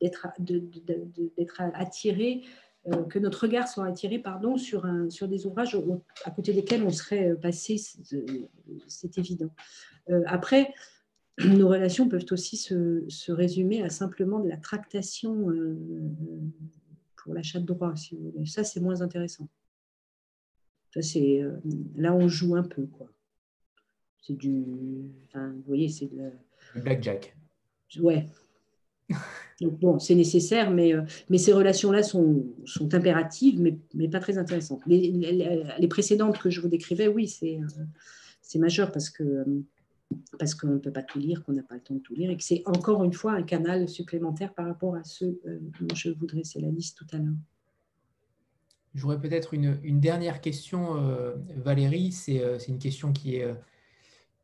d'être 0.00 1.60
attirés 1.74 2.42
euh, 2.44 2.65
que 3.08 3.18
notre 3.18 3.42
regard 3.42 3.68
soit 3.68 3.86
attiré 3.86 4.18
pardon, 4.18 4.56
sur, 4.56 4.86
un, 4.86 5.10
sur 5.10 5.28
des 5.28 5.46
ouvrages 5.46 5.76
à 6.24 6.30
côté 6.30 6.52
desquels 6.52 6.82
on 6.82 6.90
serait 6.90 7.30
euh, 7.30 7.36
passé, 7.36 7.80
c'est 8.86 9.18
évident. 9.18 9.52
Euh, 10.08 10.22
après, 10.26 10.72
nos 11.44 11.68
relations 11.68 12.08
peuvent 12.08 12.26
aussi 12.30 12.56
se, 12.56 13.04
se, 13.08 13.32
résumer 13.32 13.82
à 13.82 13.90
simplement 13.90 14.40
de 14.40 14.48
la 14.48 14.56
tractation 14.56 15.48
pour 17.16 17.34
l'achat 17.34 17.60
de 17.60 17.66
droits, 17.66 17.96
si 17.96 18.14
vous 18.14 18.30
voulez. 18.30 18.46
Ça, 18.46 18.64
c'est 18.64 18.80
moins 18.80 19.02
intéressant. 19.02 19.48
Ça, 20.94 21.02
c'est, 21.02 21.42
là, 21.96 22.14
on 22.14 22.28
joue 22.28 22.56
un 22.56 22.62
peu. 22.62 22.86
Quoi. 22.86 23.10
C'est 24.22 24.32
du. 24.34 24.64
Enfin, 25.26 25.50
vous 25.50 25.62
voyez, 25.66 25.88
c'est 25.88 26.06
de 26.06 26.16
la... 26.16 26.80
Blackjack. 26.80 27.36
Ouais. 28.00 28.26
Donc 29.60 29.78
bon, 29.78 29.98
c'est 29.98 30.14
nécessaire, 30.14 30.70
mais, 30.70 30.94
euh, 30.94 31.02
mais 31.30 31.38
ces 31.38 31.52
relations-là 31.52 32.02
sont, 32.02 32.44
sont, 32.66 32.94
impératives, 32.94 33.60
mais, 33.60 33.78
mais, 33.94 34.08
pas 34.08 34.20
très 34.20 34.36
intéressantes. 34.36 34.82
Les, 34.86 35.88
précédentes 35.88 36.38
que 36.38 36.50
je 36.50 36.60
vous 36.60 36.68
décrivais, 36.68 37.08
oui, 37.08 37.26
c'est 37.26 37.58
euh, 37.58 38.58
majeur 38.58 38.92
parce 38.92 39.10
que 39.10 39.44
parce 40.38 40.54
qu'on 40.54 40.68
ne 40.68 40.78
peut 40.78 40.92
pas 40.92 41.02
tout 41.02 41.18
lire, 41.18 41.42
qu'on 41.42 41.52
n'a 41.52 41.64
pas 41.64 41.74
le 41.74 41.80
temps 41.80 41.94
de 41.94 41.98
tout 41.98 42.14
lire, 42.14 42.30
et 42.30 42.36
que 42.36 42.44
c'est 42.44 42.62
encore 42.66 43.02
une 43.02 43.12
fois 43.12 43.32
un 43.32 43.42
canal 43.42 43.88
supplémentaire 43.88 44.54
par 44.54 44.66
rapport 44.66 44.94
à 44.94 45.02
ceux 45.02 45.40
euh, 45.46 45.58
dont 45.80 45.94
je 45.96 46.10
vous 46.10 46.26
dressais 46.26 46.60
la 46.60 46.68
liste 46.68 46.98
tout 46.98 47.16
à 47.16 47.18
l'heure. 47.18 47.34
J'aurais 48.94 49.18
peut-être 49.18 49.52
une, 49.52 49.78
une, 49.82 50.00
dernière 50.00 50.40
question, 50.40 50.94
Valérie. 51.56 52.12
C'est 52.12 52.40
une 52.66 52.78
question 52.78 53.12
qui 53.12 53.36
est 53.36 53.54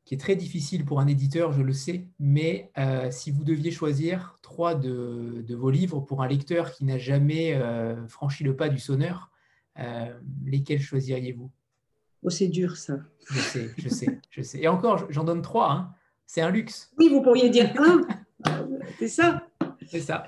qui 0.04 0.14
est 0.14 0.18
très 0.18 0.36
difficile 0.36 0.84
pour 0.84 1.00
un 1.00 1.06
éditeur, 1.06 1.52
je 1.52 1.62
le 1.62 1.72
sais, 1.72 2.06
mais 2.18 2.70
euh, 2.76 3.10
si 3.10 3.30
vous 3.30 3.44
deviez 3.44 3.70
choisir 3.70 4.38
trois 4.42 4.74
de, 4.74 5.44
vos 5.54 5.70
livres 5.70 6.00
pour 6.00 6.22
un 6.22 6.28
lecteur 6.28 6.72
qui 6.72 6.84
n'a 6.84 6.98
jamais 6.98 7.54
euh, 7.54 8.06
franchi 8.08 8.42
le 8.42 8.56
pas 8.56 8.68
du 8.68 8.78
sonneur, 8.78 9.30
euh, 9.78 10.12
lesquels 10.44 10.80
choisiriez-vous? 10.80 11.50
Oh, 12.24 12.30
c'est 12.30 12.48
dur 12.48 12.76
ça. 12.76 12.98
Je 13.30 13.38
sais, 13.38 13.70
je 13.78 13.88
sais, 13.88 14.20
je 14.30 14.42
sais. 14.42 14.60
Et 14.60 14.68
encore, 14.68 15.06
j'en 15.10 15.24
donne 15.24 15.42
trois. 15.42 15.72
Hein. 15.72 15.90
C'est 16.26 16.40
un 16.40 16.50
luxe. 16.50 16.92
Oui, 16.98 17.08
vous 17.08 17.22
pourriez 17.22 17.48
dire 17.48 17.72
un. 17.78 18.00
c'est 18.98 19.08
ça. 19.08 19.46
C'est 19.86 20.00
ça. 20.00 20.24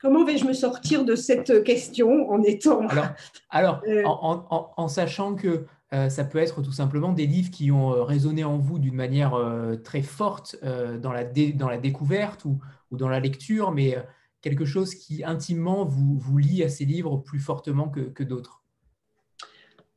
comment 0.00 0.24
vais-je 0.24 0.44
me 0.44 0.52
sortir 0.52 1.04
de 1.04 1.14
cette 1.14 1.64
question 1.64 2.30
en 2.30 2.42
étant. 2.42 2.86
Alors, 2.88 3.08
alors 3.50 4.72
en, 4.76 4.88
sachant 4.88 5.34
que 5.34 5.66
ça 6.10 6.24
peut 6.24 6.38
être 6.38 6.62
tout 6.62 6.72
simplement 6.72 7.12
des 7.12 7.26
livres 7.26 7.50
qui 7.50 7.70
ont 7.70 7.92
euh, 7.92 8.02
résonné 8.02 8.44
en 8.44 8.58
vous 8.58 8.78
d'une 8.78 8.94
manière 8.94 9.34
euh, 9.34 9.76
très 9.76 10.02
forte 10.02 10.56
dans, 10.62 11.12
la 11.12 11.24
dans 11.24 11.68
la 11.68 11.78
découverte 11.78 12.44
ou, 12.44 12.58
ou, 12.90 12.96
dans 12.96 13.08
la 13.08 13.20
lecture, 13.20 13.72
mais 13.72 13.96
quelque 14.40 14.64
chose 14.64 14.94
qui 14.94 15.24
intimement 15.24 15.84
vous, 15.84 16.18
vous 16.18 16.38
lie 16.38 16.62
à 16.62 16.68
ces 16.68 16.84
livres 16.84 17.18
plus 17.18 17.40
fortement 17.40 17.88
que, 17.88 18.22
d'autres. 18.22 18.62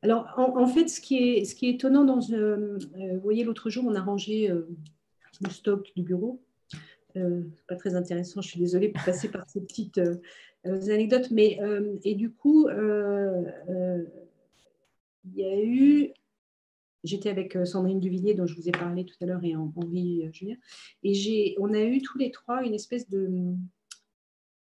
Alors, 0.02 0.26
en, 0.36 0.66
fait, 0.66 0.88
ce 0.88 1.00
qui 1.00 1.16
est, 1.18 1.44
ce 1.44 1.54
qui 1.54 1.66
est 1.68 1.74
étonnant, 1.74 2.18
vous 2.18 3.20
voyez, 3.22 3.44
l'autre 3.44 3.68
jour, 3.68 3.84
on 3.86 3.94
a 3.94 4.00
rangé 4.00 4.48
le 4.48 5.50
stock 5.50 5.90
du 5.94 6.02
bureau. 6.02 6.42
pas 7.14 7.76
très 7.76 7.94
intéressant, 7.94 8.40
je 8.40 8.48
suis 8.48 8.60
désolée 8.60 8.88
pour 8.88 9.04
passer 9.04 9.28
par 9.28 9.48
ces 9.48 9.60
petites 9.60 10.00
anecdotes, 10.64 11.30
mais 11.30 11.60
et 12.02 12.14
du 12.14 12.30
coup, 12.30 12.66
il 15.24 15.34
y 15.34 15.44
a 15.44 15.62
eu, 15.62 16.12
j'étais 17.04 17.30
avec 17.30 17.56
euh, 17.56 17.64
Sandrine 17.64 18.00
Duvillier 18.00 18.34
dont 18.34 18.46
je 18.46 18.54
vous 18.54 18.68
ai 18.68 18.72
parlé 18.72 19.04
tout 19.04 19.16
à 19.20 19.26
l'heure 19.26 19.44
et 19.44 19.54
Henri 19.56 20.24
euh, 20.24 20.32
Julien, 20.32 20.56
et 21.02 21.56
on 21.58 21.72
a 21.72 21.82
eu 21.82 22.00
tous 22.02 22.18
les 22.18 22.30
trois 22.30 22.64
une 22.64 22.74
espèce 22.74 23.08
de, 23.08 23.28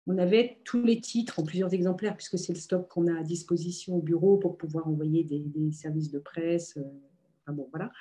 on 0.07 0.17
avait 0.17 0.59
tous 0.63 0.83
les 0.83 0.99
titres 0.99 1.39
en 1.39 1.43
plusieurs 1.43 1.73
exemplaires 1.73 2.15
puisque 2.15 2.37
c'est 2.37 2.53
le 2.53 2.59
stock 2.59 2.87
qu'on 2.87 3.07
a 3.07 3.19
à 3.19 3.23
disposition 3.23 3.95
au 3.95 4.01
bureau 4.01 4.37
pour 4.37 4.57
pouvoir 4.57 4.87
envoyer 4.87 5.23
des, 5.23 5.71
services 5.71 6.11
de 6.11 6.19
presse. 6.19 6.77
Euh, 6.77 6.83
enfin 7.43 7.53
bon, 7.53 7.67
voilà. 7.71 7.91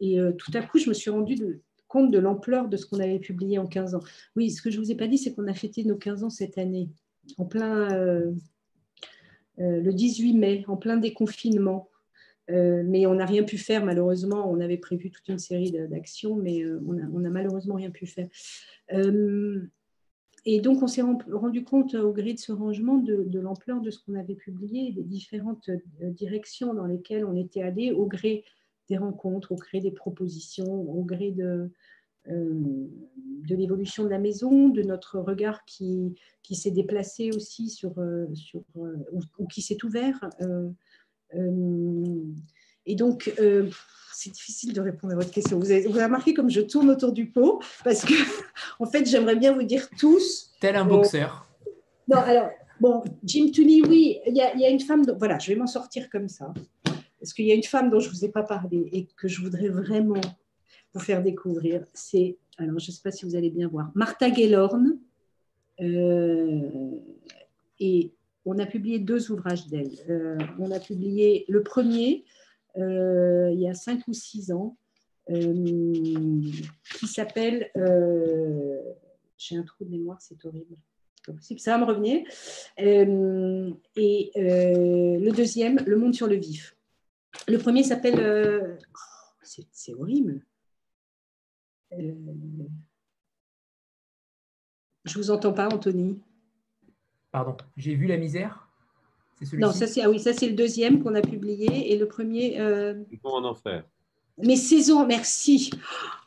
Et 0.00 0.18
tout 0.36 0.50
à 0.54 0.62
coup, 0.62 0.78
je 0.78 0.88
me 0.88 0.94
suis 0.94 1.10
rendu 1.10 1.36
compte 1.86 2.10
de 2.10 2.18
l'ampleur 2.18 2.68
de 2.68 2.76
ce 2.76 2.86
qu'on 2.86 2.98
avait 2.98 3.20
publié 3.20 3.58
en 3.58 3.68
15 3.68 3.94
ans. 3.94 4.00
Oui, 4.34 4.50
ce 4.50 4.60
que 4.62 4.70
je 4.70 4.80
ne 4.80 4.84
vous 4.84 4.90
ai 4.90 4.96
pas 4.96 5.06
dit, 5.06 5.16
c'est 5.16 5.32
qu'on 5.32 5.46
a 5.46 5.54
fêté 5.54 5.84
nos 5.84 5.96
15 5.96 6.24
ans 6.24 6.30
cette 6.30 6.58
année, 6.58 6.90
en 7.36 7.44
plein, 7.44 7.88
le 9.58 9.92
18 9.92 10.34
mai, 10.34 10.64
en 10.68 10.76
plein 10.76 10.96
déconfinement. 10.96 11.88
Euh, 12.50 12.82
mais 12.84 13.06
on 13.06 13.14
n'a 13.14 13.26
rien 13.26 13.44
pu 13.44 13.58
faire, 13.58 13.84
malheureusement. 13.84 14.50
On 14.50 14.60
avait 14.60 14.78
prévu 14.78 15.10
toute 15.10 15.28
une 15.28 15.38
série 15.38 15.70
d'actions, 15.70 16.36
mais 16.36 16.62
euh, 16.62 16.82
on 16.86 17.20
n'a 17.20 17.30
malheureusement 17.30 17.76
rien 17.76 17.90
pu 17.90 18.06
faire. 18.06 18.28
et 20.44 20.60
donc, 20.60 20.82
on 20.82 20.86
s'est 20.86 21.02
rendu 21.02 21.64
compte 21.64 21.94
au 21.94 22.12
gré 22.12 22.34
de 22.34 22.38
ce 22.38 22.52
rangement 22.52 22.96
de, 22.96 23.38
l'ampleur 23.38 23.80
de 23.80 23.90
ce 23.90 24.00
qu'on 24.04 24.14
avait 24.14 24.34
publié, 24.34 24.92
des 24.92 25.04
différentes 25.04 25.70
directions 26.00 26.74
dans 26.74 26.86
lesquelles 26.86 27.24
on 27.24 27.36
était 27.36 27.62
allé, 27.62 27.92
au 27.92 28.06
gré 28.06 28.44
des 28.88 28.96
rencontres, 28.96 29.52
au 29.52 29.56
gré 29.56 29.80
des 29.80 29.92
propositions, 29.92 30.82
au 30.90 31.04
gré 31.04 31.30
de, 31.30 31.44
euh, 31.44 31.68
de 32.26 33.56
l'évolution 33.56 34.04
de 34.04 34.08
la 34.08 34.18
maison, 34.18 34.68
de 34.68 34.82
notre 34.82 35.18
regard 35.18 35.64
qui, 35.64 36.14
qui 36.42 36.54
s'est 36.54 36.70
déplacé 36.70 37.30
aussi 37.34 37.68
sur, 37.68 37.98
euh, 37.98 38.26
sur 38.34 38.62
euh, 38.76 38.96
ou, 39.38 39.46
qui 39.46 39.62
s'est 39.62 39.84
ouvert. 39.84 40.28
et 42.86 42.94
donc, 42.94 43.32
c'est 44.12 44.30
difficile 44.30 44.72
de 44.72 44.80
répondre 44.80 45.14
à 45.14 45.16
votre 45.16 45.30
question. 45.30 45.58
Vous 45.58 45.70
avez, 45.70 45.86
vous 45.86 45.96
avez, 45.96 46.04
remarqué 46.04 46.34
comme 46.34 46.50
je 46.50 46.60
tourne 46.60 46.90
autour 46.90 47.12
du 47.12 47.30
pot 47.30 47.62
parce 47.84 48.04
que, 48.04 48.14
en 48.78 48.86
fait, 48.86 49.06
j'aimerais 49.06 49.36
bien 49.36 49.52
vous 49.52 49.62
dire 49.62 49.88
tous. 49.98 50.52
Tel 50.60 50.76
un 50.76 50.84
boxeur. 50.84 51.48
non, 52.08 52.18
alors, 52.18 52.50
bon, 52.80 53.02
Jim 53.24 53.50
Tooney, 53.52 53.82
oui, 53.88 54.18
il 54.26 54.34
y, 54.34 54.60
y 54.60 54.64
a 54.64 54.68
une 54.68 54.80
femme. 54.80 55.04
voilà, 55.18 55.38
je 55.38 55.48
vais 55.48 55.56
m'en 55.56 55.66
sortir 55.66 56.08
comme 56.10 56.28
ça. 56.28 56.52
Parce 57.18 57.32
qu'il 57.32 57.46
y 57.46 57.52
a 57.52 57.54
une 57.54 57.62
femme 57.62 57.90
dont 57.90 58.00
je 58.00 58.08
ne 58.08 58.14
vous 58.14 58.24
ai 58.24 58.28
pas 58.28 58.42
parlé 58.42 58.88
et 58.92 59.06
que 59.16 59.28
je 59.28 59.40
voudrais 59.40 59.68
vraiment 59.68 60.20
vous 60.94 61.00
faire 61.00 61.22
découvrir. 61.22 61.84
C'est, 61.94 62.36
alors 62.58 62.78
je 62.78 62.90
ne 62.90 62.92
sais 62.92 63.02
pas 63.02 63.10
si 63.10 63.24
vous 63.24 63.36
allez 63.36 63.50
bien 63.50 63.68
voir, 63.68 63.90
Martha 63.94 64.32
Gellhorn. 64.32 64.98
Euh, 65.80 66.90
et 67.80 68.12
on 68.44 68.58
a 68.58 68.66
publié 68.66 68.98
deux 68.98 69.30
ouvrages 69.30 69.68
d'elle. 69.68 69.92
Euh, 70.08 70.38
on 70.58 70.70
a 70.70 70.80
publié 70.80 71.44
le 71.48 71.62
premier 71.62 72.24
euh, 72.78 73.50
il 73.52 73.60
y 73.60 73.68
a 73.68 73.74
cinq 73.74 74.06
ou 74.08 74.12
six 74.12 74.50
ans, 74.50 74.76
qui 75.28 77.06
s'appelle 77.06 77.70
J'ai 79.36 79.56
un 79.56 79.62
trou 79.62 79.84
de 79.84 79.90
mémoire, 79.90 80.20
c'est 80.20 80.44
horrible. 80.44 80.76
Ça 81.58 81.72
va 81.72 81.78
me 81.78 81.84
revenir. 81.84 82.22
et 82.76 83.04
le 84.34 85.30
deuxième, 85.30 85.78
Le 85.86 85.96
monde 85.96 86.14
sur 86.14 86.26
le 86.26 86.36
vif. 86.36 86.76
Le 87.48 87.58
premier 87.58 87.82
s'appelle. 87.82 88.78
Oh, 88.92 89.54
c'est 89.72 89.94
horrible. 89.94 90.42
Euh, 91.98 92.14
je 95.04 95.18
vous 95.18 95.30
entends 95.30 95.52
pas, 95.52 95.68
Anthony. 95.68 96.20
Pardon, 97.30 97.56
j'ai 97.76 97.94
vu 97.94 98.06
la 98.06 98.16
misère. 98.16 98.68
non, 99.54 99.72
ça 99.72 99.86
c'est 99.86 100.02
ah 100.02 100.10
oui, 100.10 100.20
ça 100.20 100.32
c'est 100.32 100.48
le 100.48 100.54
deuxième 100.54 101.02
qu'on 101.02 101.14
a 101.14 101.22
publié 101.22 101.92
et 101.92 101.98
le 101.98 102.06
premier. 102.06 102.60
Euh... 102.60 103.02
en 103.24 103.44
enfer. 103.44 103.84
Mais 104.38 104.56
saison, 104.56 105.06
merci. 105.06 105.70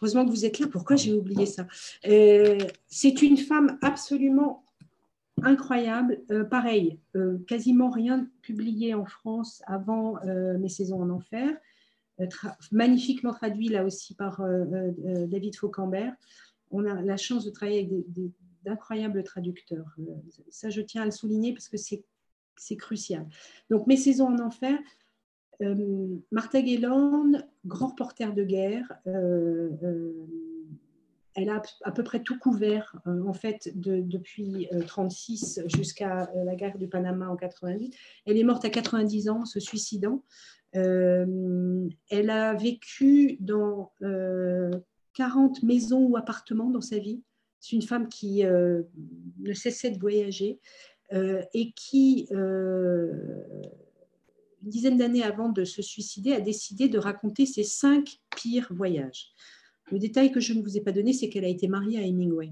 Heureusement 0.01 0.25
que 0.25 0.29
vous 0.29 0.45
êtes 0.45 0.59
là. 0.59 0.67
Pourquoi 0.67 0.95
j'ai 0.95 1.13
oublié 1.13 1.45
ça? 1.45 1.67
Euh, 2.05 2.59
C'est 2.87 3.21
une 3.21 3.37
femme 3.37 3.79
absolument 3.81 4.63
incroyable. 5.41 6.21
pareil, 6.49 6.99
quasiment 7.47 7.89
rien 7.89 8.27
publié 8.41 8.93
en 8.93 9.05
France 9.05 9.61
avant 9.67 10.19
Mes 10.23 10.69
saisons 10.69 11.01
en 11.01 11.09
enfer. 11.09 11.49
Magnifiquement 12.71 13.33
traduit 13.33 13.69
là 13.69 13.85
aussi 13.85 14.15
par 14.15 14.41
David 15.27 15.55
Faucambert. 15.55 16.13
On 16.71 16.85
a 16.85 17.01
la 17.01 17.17
chance 17.17 17.45
de 17.45 17.51
travailler 17.51 17.79
avec 17.79 17.91
d'incroyables 18.63 19.23
traducteurs. 19.23 19.95
Ça, 20.49 20.69
je 20.69 20.81
tiens 20.81 21.03
à 21.03 21.05
le 21.05 21.11
souligner 21.11 21.53
parce 21.53 21.69
que 21.69 21.77
c'est 21.77 22.77
crucial. 22.77 23.27
Donc, 23.69 23.87
Mes 23.87 23.97
saisons 23.97 24.27
en 24.27 24.39
enfer, 24.39 24.77
euh, 25.61 26.17
Martha 26.31 26.63
Gellhorn, 26.63 27.43
grand 27.65 27.87
reporter 27.87 28.33
de 28.33 28.43
guerre, 28.43 28.91
euh, 29.07 29.69
euh, 29.83 30.13
elle 31.35 31.49
a 31.49 31.61
à 31.83 31.91
peu 31.91 32.03
près 32.03 32.21
tout 32.23 32.39
couvert, 32.39 32.95
en 33.05 33.33
fait, 33.33 33.69
depuis 33.75 34.69
1936 34.71 35.63
jusqu'à 35.65 36.31
la 36.33 36.55
guerre 36.55 36.77
du 36.77 36.87
Panama 36.87 37.29
en 37.29 37.35
90. 37.35 37.91
Elle 38.25 38.37
est 38.37 38.43
morte 38.45 38.63
à 38.63 38.69
90 38.69 39.27
ans, 39.27 39.43
se 39.43 39.59
suicidant. 39.59 40.23
Elle 40.75 42.29
a 42.29 42.53
vécu 42.53 43.37
dans 43.39 43.91
40 45.13 45.63
maisons 45.63 46.05
ou 46.05 46.17
appartements 46.17 46.69
dans 46.69 46.81
sa 46.81 46.99
vie. 46.99 47.21
C'est 47.59 47.75
une 47.75 47.81
femme 47.81 48.09
qui 48.09 48.43
ne 48.43 49.53
cessait 49.53 49.91
de 49.91 49.99
voyager 49.99 50.59
et 51.11 51.71
qui 51.75 52.27
une 54.65 54.71
dizaine 54.71 54.97
d'années 54.97 55.23
avant 55.23 55.49
de 55.49 55.63
se 55.63 55.81
suicider, 55.81 56.33
a 56.33 56.41
décidé 56.41 56.89
de 56.89 56.97
raconter 56.97 57.45
ses 57.45 57.63
cinq 57.63 58.19
pires 58.35 58.71
voyages. 58.71 59.29
Le 59.91 59.99
détail 59.99 60.31
que 60.31 60.39
je 60.39 60.53
ne 60.53 60.61
vous 60.61 60.77
ai 60.77 60.81
pas 60.81 60.91
donné, 60.91 61.13
c'est 61.13 61.29
qu'elle 61.29 61.45
a 61.45 61.49
été 61.49 61.67
mariée 61.67 61.99
à 61.99 62.01
Hemingway 62.01 62.51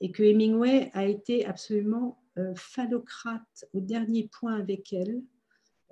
et 0.00 0.10
que 0.10 0.22
Hemingway 0.22 0.90
a 0.92 1.06
été 1.06 1.46
absolument 1.46 2.22
euh, 2.38 2.52
phallocrate 2.54 3.64
au 3.72 3.80
dernier 3.80 4.28
point 4.28 4.54
avec 4.56 4.92
elle 4.92 5.22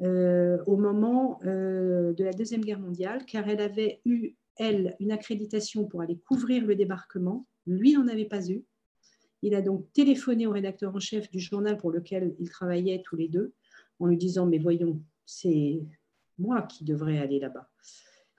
euh, 0.03 0.59
au 0.67 0.77
moment 0.77 1.41
euh, 1.45 2.13
de 2.13 2.25
la 2.25 2.33
Deuxième 2.33 2.63
Guerre 2.63 2.81
mondiale, 2.81 3.25
car 3.27 3.49
elle 3.49 3.61
avait 3.61 4.01
eu, 4.05 4.35
elle, 4.57 4.97
une 4.99 5.13
accréditation 5.13 5.87
pour 5.87 6.03
aller 6.03 6.19
couvrir 6.19 6.65
le 6.67 6.75
débarquement. 6.75 7.47
Lui 7.67 7.95
n'en 7.95 8.09
avait 8.09 8.25
pas 8.25 8.49
eu. 8.49 8.65
Il 9.43 9.55
a 9.55 9.63
donc 9.63 9.93
téléphoné 9.93 10.47
au 10.47 10.51
rédacteur 10.51 10.95
en 10.95 11.01
chef 11.01 11.31
du 11.31 11.39
journal 11.39 11.77
pour 11.77 11.93
lequel 11.93 12.35
ils 12.41 12.49
travaillaient 12.49 13.03
tous 13.05 13.17
les 13.17 13.29
deux 13.29 13.53
en 14.01 14.07
lui 14.07 14.17
disant, 14.17 14.47
mais 14.47 14.59
voyons, 14.59 15.01
c'est 15.27 15.81
moi 16.39 16.63
qui 16.63 16.85
devrais 16.85 17.19
aller 17.19 17.39
là-bas. 17.39 17.71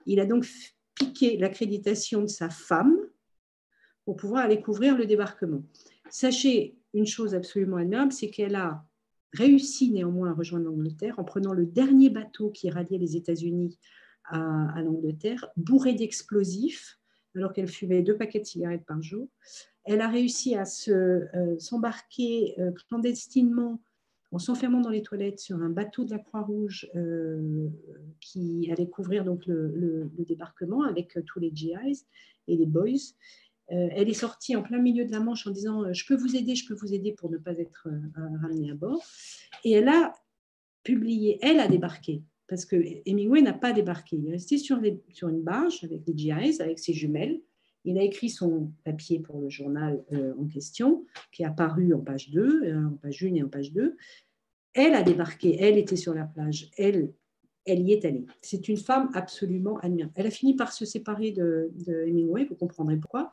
Il 0.04 0.20
a 0.20 0.26
donc 0.26 0.46
piqué 0.94 1.36
l'accréditation 1.38 2.22
de 2.22 2.26
sa 2.26 2.50
femme 2.50 2.96
pour 4.04 4.16
pouvoir 4.16 4.44
aller 4.44 4.60
couvrir 4.60 4.96
le 4.96 5.06
débarquement. 5.06 5.62
Sachez 6.10 6.76
une 6.94 7.06
chose 7.06 7.34
absolument 7.34 7.76
admirable, 7.76 8.12
c'est 8.12 8.30
qu'elle 8.30 8.54
a 8.54 8.84
réussi 9.36 9.90
néanmoins 9.90 10.30
à 10.30 10.34
rejoindre 10.34 10.66
l'Angleterre 10.66 11.18
en 11.18 11.24
prenant 11.24 11.52
le 11.52 11.66
dernier 11.66 12.10
bateau 12.10 12.50
qui 12.50 12.70
ralliait 12.70 12.98
les 12.98 13.16
États-Unis 13.16 13.78
à, 14.24 14.82
l'Angleterre, 14.82 15.46
bourré 15.56 15.94
d'explosifs, 15.94 16.98
alors 17.36 17.52
qu'elle 17.52 17.68
fumait 17.68 18.02
deux 18.02 18.16
paquets 18.16 18.40
de 18.40 18.44
cigarettes 18.44 18.84
par 18.84 19.00
jour. 19.00 19.28
Elle 19.84 20.00
a 20.00 20.08
réussi 20.08 20.56
à 20.56 20.64
euh, 20.88 21.56
s'embarquer 21.58 22.54
euh, 22.58 22.72
clandestinement 22.88 23.80
en 24.32 24.38
s'enfermant 24.38 24.80
dans 24.80 24.90
les 24.90 25.02
toilettes 25.02 25.38
sur 25.38 25.56
un 25.62 25.70
bateau 25.70 26.04
de 26.04 26.10
la 26.10 26.18
Croix-Rouge 26.18 26.90
euh, 26.96 27.68
qui 28.20 28.68
allait 28.70 28.88
couvrir 28.88 29.24
donc 29.24 29.46
le, 29.46 30.10
débarquement 30.18 30.82
avec 30.82 31.16
euh, 31.16 31.22
tous 31.24 31.38
les 31.38 31.50
GIs 31.54 32.04
et 32.48 32.56
les 32.56 32.66
boys. 32.66 33.14
Euh, 33.72 33.88
elle 33.92 34.08
est 34.08 34.14
sortie 34.14 34.54
en 34.54 34.62
plein 34.62 34.78
milieu 34.78 35.04
de 35.04 35.10
la 35.10 35.20
Manche 35.20 35.46
en 35.46 35.50
disant 35.50 35.92
Je 35.92 36.06
peux 36.06 36.16
vous 36.16 36.36
aider, 36.36 36.54
je 36.54 36.66
peux 36.66 36.74
vous 36.74 36.94
aider 36.94 37.12
pour 37.12 37.30
ne 37.30 37.38
pas 37.38 37.52
être 37.58 37.88
ramenée 38.40 38.70
à 38.70 38.74
bord. 38.74 39.04
Et 39.64 39.72
elle 39.72 39.88
a 39.88 40.12
publié, 40.82 41.38
elle 41.42 41.58
a 41.58 41.66
débarqué, 41.66 42.22
parce 42.46 42.64
que 42.64 42.76
Hemingway 43.06 43.42
n'a 43.42 43.52
pas 43.52 43.72
débarqué. 43.72 44.16
Il 44.16 44.28
est 44.28 44.32
resté 44.32 44.58
sur, 44.58 44.80
sur 45.12 45.28
une 45.28 45.42
barge 45.42 45.82
avec 45.82 46.02
les 46.06 46.16
GIs, 46.16 46.60
avec 46.60 46.78
ses 46.78 46.92
jumelles. 46.92 47.40
Il 47.84 47.98
a 47.98 48.02
écrit 48.02 48.30
son 48.30 48.72
papier 48.84 49.20
pour 49.20 49.40
le 49.40 49.48
journal 49.48 50.04
en 50.38 50.46
question, 50.46 51.06
qui 51.32 51.42
est 51.42 51.46
apparu 51.46 51.94
en 51.94 52.00
page 52.00 52.30
2, 52.30 52.74
en 52.74 52.96
page 52.96 53.22
1 53.22 53.34
et 53.34 53.42
en 53.42 53.48
page 53.48 53.72
2. 53.72 53.96
Elle 54.74 54.94
a 54.94 55.02
débarqué, 55.02 55.56
elle 55.58 55.78
était 55.78 55.96
sur 55.96 56.12
la 56.12 56.24
plage, 56.24 56.70
elle, 56.76 57.12
elle 57.66 57.80
y 57.80 57.92
est 57.92 58.04
allée. 58.04 58.24
C'est 58.40 58.68
une 58.68 58.76
femme 58.76 59.10
absolument 59.12 59.78
admirable. 59.78 60.12
Elle 60.14 60.26
a 60.26 60.30
fini 60.30 60.54
par 60.54 60.72
se 60.72 60.84
séparer 60.84 61.32
de, 61.32 61.70
Hemingway, 62.06 62.44
vous 62.44 62.54
comprendrez 62.54 62.96
pourquoi. 62.96 63.32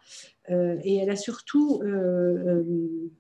Euh, 0.50 0.78
et 0.84 0.96
elle 0.96 1.10
a 1.10 1.16
surtout 1.16 1.82
euh, 1.84 1.88
euh, 1.88 3.12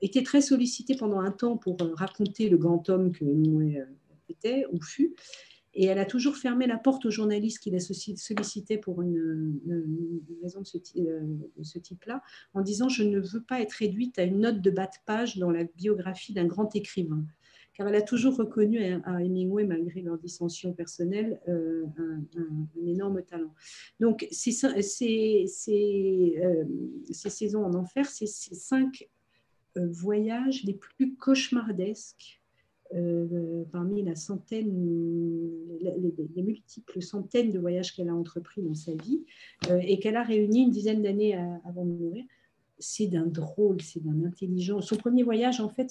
été 0.00 0.22
très 0.22 0.40
sollicitée 0.40 0.96
pendant 0.96 1.20
un 1.20 1.30
temps 1.30 1.56
pour 1.56 1.76
raconter 1.94 2.48
le 2.48 2.56
grand 2.56 2.88
homme 2.88 3.12
que 3.12 3.24
Hemingway 3.24 3.84
était 4.28 4.64
ou 4.72 4.80
fut. 4.80 5.14
Et 5.76 5.86
elle 5.86 5.98
a 5.98 6.04
toujours 6.04 6.36
fermé 6.36 6.66
la 6.66 6.78
porte 6.78 7.04
aux 7.04 7.10
journalistes 7.10 7.58
qui 7.58 7.70
la 7.70 7.80
sollicitaient 7.80 8.78
pour 8.78 9.02
une, 9.02 9.58
raison 10.40 10.60
de 10.60 10.66
ce, 10.66 11.78
type-là, 11.78 12.22
en 12.54 12.62
disant 12.62 12.88
Je 12.88 13.02
ne 13.02 13.18
veux 13.18 13.42
pas 13.42 13.60
être 13.60 13.72
réduite 13.72 14.18
à 14.18 14.22
une 14.22 14.40
note 14.40 14.60
de 14.60 14.70
bas 14.70 14.86
de 14.86 14.96
page 15.04 15.36
dans 15.36 15.50
la 15.50 15.64
biographie 15.64 16.32
d'un 16.32 16.46
grand 16.46 16.74
écrivain 16.76 17.24
car 17.74 17.88
elle 17.88 17.96
a 17.96 18.02
toujours 18.02 18.36
reconnu 18.36 18.78
à 19.04 19.22
Hemingway, 19.22 19.64
malgré 19.64 20.00
leur 20.00 20.16
dissension 20.16 20.72
personnelle, 20.72 21.40
euh, 21.48 21.84
un, 21.98 22.68
énorme 22.86 23.22
talent. 23.22 23.52
Donc, 23.98 24.26
ces, 24.30 24.52
ces, 24.52 25.46
euh, 26.38 26.64
ces, 27.10 27.30
saisons 27.30 27.64
en 27.64 27.74
enfer, 27.74 28.06
c'est 28.06 28.26
ces 28.26 28.54
cinq 28.54 29.08
euh, 29.76 29.88
voyages 29.90 30.62
les 30.64 30.74
plus 30.74 31.16
cauchemardesques 31.16 32.40
parmi 33.72 34.04
la 34.04 34.14
centaine, 34.14 34.70
les, 35.80 36.42
multiples 36.42 37.02
centaines 37.02 37.50
de 37.50 37.58
voyages 37.58 37.92
qu'elle 37.96 38.08
a 38.08 38.14
entrepris 38.14 38.62
dans 38.62 38.74
sa 38.74 38.92
vie 38.94 39.24
et 39.80 39.98
qu'elle 39.98 40.14
a 40.14 40.22
réuni 40.22 40.62
une 40.62 40.70
dizaine 40.70 41.02
d'années 41.02 41.34
avant 41.64 41.84
de 41.84 41.90
mourir. 41.90 42.24
C'est 42.78 43.08
d'un 43.08 43.26
drôle, 43.26 43.80
c'est 43.82 43.98
d'un 43.98 44.22
intelligent. 44.24 44.80
Son 44.80 44.94
premier 44.94 45.24
voyage, 45.24 45.60
en 45.60 45.70
fait, 45.70 45.90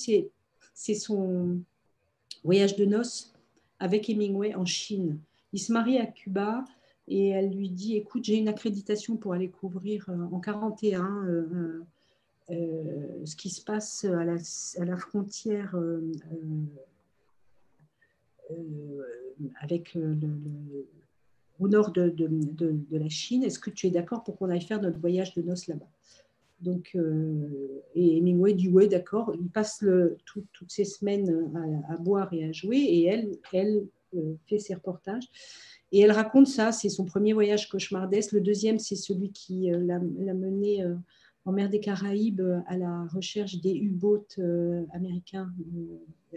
c'est 0.73 0.93
son, 0.95 1.61
voyage 2.43 2.75
de 2.75 2.85
noces 2.85 3.33
avec 3.79 4.09
Hemingway 4.09 4.55
en 4.55 4.65
Chine. 4.65 5.19
Il 5.51 5.59
se 5.59 5.71
marie 5.71 5.97
à 5.97 6.05
Cuba 6.05 6.65
et 7.07 7.29
elle 7.29 7.51
lui 7.51 7.69
dit 7.69 7.95
Écoute, 7.95 8.23
j'ai 8.23 8.35
une 8.35 8.47
accréditation 8.47 9.17
pour 9.17 9.33
aller 9.33 9.49
couvrir 9.49 10.09
euh, 10.09 10.23
en 10.31 10.39
41 10.39 11.25
euh, 11.25 11.81
euh, 12.49 13.25
ce 13.25 13.35
qui 13.35 13.49
se 13.49 13.63
passe 13.63 14.05
à 14.05 14.23
la, 14.23 14.97
frontière 14.97 15.75
avec 19.61 19.97
au 21.59 21.67
nord 21.67 21.91
de, 21.91 22.09
de 22.09 22.97
la 22.97 23.09
Chine. 23.09 23.43
Est-ce 23.43 23.59
que 23.59 23.69
tu 23.69 23.87
es 23.87 23.91
d'accord 23.91 24.23
pour 24.23 24.37
qu'on 24.37 24.49
aille 24.49 24.61
faire 24.61 24.81
notre 24.81 24.99
voyage 24.99 25.33
de 25.33 25.41
noces 25.41 25.67
là-bas? 25.67 25.89
Donc, 26.64 26.91
euh, 26.95 27.81
et 27.94 28.18
Hemingway 28.18 28.53
dit 28.53 28.69
oui, 28.69 28.88
d'accord. 28.88 29.34
Il 29.40 29.49
passe 29.49 29.84
toutes 30.26 30.72
ces 30.72 30.85
semaines 30.85 31.52
à, 31.90 31.98
boire 31.98 32.34
et 32.34 32.45
à 32.45 32.52
jouer, 32.52 32.77
et 32.77 33.06
elle, 33.06 33.38
elle 33.52 33.85
euh, 34.15 34.35
fait 34.48 34.60
ses 34.60 34.73
reportages. 34.73 35.27
Et 35.91 35.99
elle 35.99 36.11
raconte 36.11 36.48
ça, 36.48 36.72
c'est 36.72 36.90
son 36.90 37.06
premier 37.06 37.34
voyage 37.34 37.69
cauchemardesque. 37.69 38.31
Le 38.31 38.41
deuxième, 38.41 38.80
c'est 38.80 38.95
celui 38.95 39.31
qui 39.31 39.72
euh, 39.72 39.80
l'a 39.80 39.99
mené 39.99 40.85
en 41.45 41.52
mer 41.52 41.69
des 41.69 41.81
Caraïbes 41.81 42.41
à 42.68 42.77
la 42.77 43.06
recherche 43.14 43.60
des 43.60 43.76
U-boats 43.76 44.41
américains, 44.94 45.52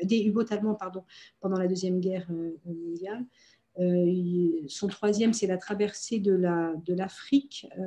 des 0.02 0.24
U-boats 0.24 0.46
allemands, 0.50 0.74
pardon, 0.74 1.04
pendant 1.40 1.56
la 1.56 1.68
deuxième 1.68 2.00
guerre 2.00 2.28
mondiale. 2.64 3.24
son 4.66 4.88
troisième, 4.88 5.32
c'est 5.32 5.46
la 5.46 5.58
traversée 5.58 6.18
de 6.18 6.92
l'Afrique 6.92 7.68
la, 7.76 7.84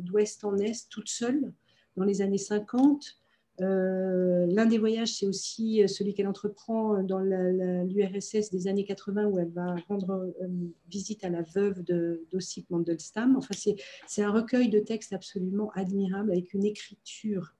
d'ouest 0.00 0.42
en 0.46 0.56
est, 0.56 0.88
toute 0.88 1.10
seule, 1.10 1.52
dans 1.96 2.04
les 2.04 2.22
années 2.22 2.38
50. 2.38 3.18
Euh, 3.60 4.46
l'un 4.48 4.66
des 4.66 4.78
voyages, 4.78 5.12
c'est 5.12 5.26
aussi 5.26 5.82
euh, 5.82 5.86
celui 5.86 6.12
qu'elle 6.12 6.26
entreprend 6.26 7.02
dans 7.04 7.20
l'URSS 7.20 8.50
des 8.50 8.66
années 8.66 8.84
80 8.84 9.26
où 9.26 9.38
elle 9.38 9.50
va 9.50 9.76
rendre 9.88 10.34
euh, 10.42 10.48
visite 10.90 11.24
à 11.24 11.28
la 11.28 11.42
veuve 11.42 11.82
d'Ossip 12.32 12.68
Mandelstam. 12.70 13.36
Enfin, 13.36 13.54
c'est 14.06 14.22
un 14.22 14.32
recueil 14.32 14.68
de 14.68 14.80
textes 14.80 15.12
absolument 15.12 15.70
admirable 15.74 16.32
avec 16.32 16.52
une 16.52 16.64
écriture 16.64 17.54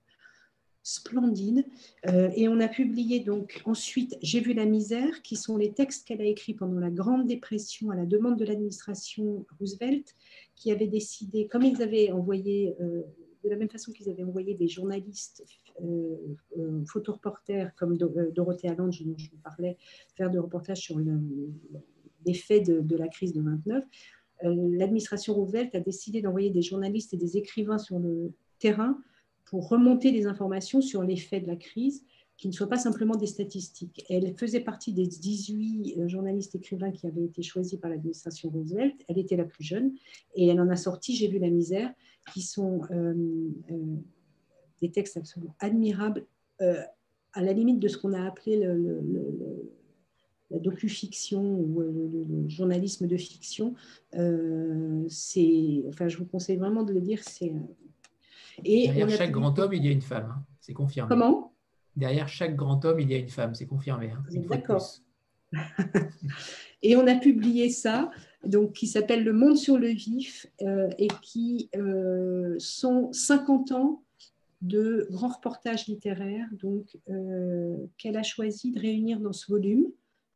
splendide. 0.87 1.65
et 2.05 2.47
on 2.47 2.61
a 2.61 2.69
publié 2.69 3.21
donc 3.21 3.63
ensuite 3.65 4.19
J'ai 4.21 4.41
vu 4.41 4.53
la 4.53 4.67
misère, 4.67 5.23
qui 5.23 5.35
sont 5.35 5.57
les 5.57 5.73
textes 5.73 6.07
qu'elle 6.07 6.21
a 6.21 6.27
écrits 6.27 6.53
pendant 6.53 6.79
la 6.79 6.91
Grande 6.91 7.27
Dépression 7.27 7.91
à 7.91 7.97
la 7.97 8.05
demande 8.05 8.39
de 8.39 8.45
l'administration 8.45 9.47
Roosevelt, 9.59 10.15
qui 10.57 10.71
avait 10.73 10.87
décidé, 10.87 11.47
comme 11.47 11.63
ils 11.63 11.81
avaient 11.81 12.13
envoyé 12.13 12.77
de 13.45 13.51
la 13.51 13.57
même 13.57 13.69
façon 13.69 13.93
qu'ils 13.93 14.09
avaient 14.09 14.25
envoyé 14.25 14.55
des 14.55 14.69
journalistes 14.69 15.45
euh, 15.83 16.17
euh 16.59 16.85
photoreporters 16.87 17.75
comme 17.77 17.99
euh, 18.01 18.31
Dorothée 18.31 18.69
Allende, 18.69 18.95
dont 19.05 19.19
je 19.19 19.31
vous 19.31 19.37
parlais, 19.43 19.77
faire 20.17 20.31
des 20.31 20.39
reportages 20.39 20.81
sur 20.81 20.99
l'effet 22.25 22.61
de, 22.61 22.97
la 22.97 23.09
crise 23.09 23.33
de 23.33 23.43
29, 23.43 23.85
euh, 24.45 24.69
l'administration 24.73 25.35
Roosevelt 25.35 25.75
a 25.75 25.81
décidé 25.81 26.23
d'envoyer 26.23 26.51
des 26.51 26.63
journalistes 26.63 27.15
et 27.15 27.17
des 27.17 27.37
écrivains 27.37 27.79
sur 27.79 27.99
le 27.99 28.33
terrain 28.59 28.99
pour 29.45 29.69
remonter 29.69 30.11
des 30.11 30.27
informations 30.27 30.81
sur 30.81 31.03
l'effet 31.03 31.41
de 31.41 31.47
la 31.47 31.57
crise 31.57 32.05
qui 32.37 32.49
ne 32.49 32.53
soient 32.53 32.69
pas 32.69 32.79
simplement 32.79 33.15
des 33.15 33.27
statistiques. 33.27 34.05
Elle 34.09 34.35
faisait 34.37 34.61
partie 34.61 34.93
des 34.93 35.07
18 35.07 35.99
euh, 35.99 36.09
journalistes 36.09 36.55
écrivains 36.55 36.91
qui 36.91 37.07
avaient 37.07 37.25
été 37.25 37.43
choisis 37.43 37.79
par 37.79 37.91
l'administration 37.91 38.51
Roosevelt. 38.51 38.95
Elle 39.09 39.19
était 39.19 39.37
la 39.37 39.45
plus 39.45 39.63
jeune 39.63 39.93
et 40.35 40.49
elle 40.49 40.61
en 40.61 40.69
a 40.69 40.77
sorti 40.77 41.15
J'ai 41.15 41.29
vu 41.29 41.39
la 41.39 41.51
misère, 41.51 41.93
qui 42.33 42.43
sont 42.43 42.83
euh, 42.91 43.15
euh, 43.71 43.97
des 44.81 44.91
textes 44.91 45.17
absolument 45.17 45.55
admirables, 45.61 46.25
à 46.61 47.43
la 47.43 47.53
limite 47.53 47.81
de 47.81 47.89
ce 47.89 47.99
qu'on 47.99 48.13
a 48.13 48.25
appelé 48.25 48.57
le, 48.57 49.03
la 50.51 50.59
docu-fiction 50.61 51.43
ou 51.43 51.81
le, 51.81 52.49
journalisme 52.49 53.07
de 53.07 53.17
fiction. 53.17 53.75
c'est, 55.09 55.85
enfin, 55.89 56.09
je 56.09 56.17
vous 56.17 56.27
conseille 56.27 56.57
vraiment 56.57 56.85
de 56.85 56.93
le 56.95 57.01
dire. 57.01 57.23
C'est, 57.23 57.53
et 58.65 58.87
Derrière 58.87 59.11
chaque 59.11 59.33
grand 59.33 59.59
homme, 59.59 59.73
il 59.73 59.85
y 59.85 59.89
a 59.89 59.91
une 59.91 60.03
femme, 60.03 60.33
hein. 60.37 60.45
c'est 60.61 60.75
confirmé. 60.75 61.09
Comment? 61.09 61.53
Derrière 61.97 62.29
chaque 62.29 62.57
grand 62.57 62.85
homme, 62.85 63.01
il 63.01 63.11
y 63.11 63.15
a 63.15 63.19
une 63.19 63.29
femme, 63.29 63.55
c'est 63.55 63.67
confirmé. 63.67 64.11
Hein, 64.11 64.23
D'accord. 64.49 64.85
et 66.83 66.97
on 66.97 67.07
a 67.07 67.15
publié 67.15 67.71
ça, 67.71 68.11
donc, 68.47 68.73
qui 68.73 68.87
s'appelle 68.87 69.25
Le 69.25 69.33
Monde 69.33 69.57
sur 69.57 69.79
le 69.79 69.89
vif, 69.89 70.47
euh, 70.63 70.89
et 70.99 71.09
qui 71.23 71.69
euh, 71.77 72.55
sont 72.59 73.13
50 73.13 73.73
ans 73.73 74.03
de 74.63 75.07
grands 75.11 75.29
reportages 75.29 75.87
littéraires 75.87 76.49
donc, 76.53 76.87
euh, 77.11 77.77
qu'elle 77.99 78.17
a 78.17 78.23
choisi 78.23 78.73
de 78.73 78.81
réunir 78.81 79.21
dans 79.21 79.33
ce 79.33 79.51
volume. 79.51 79.87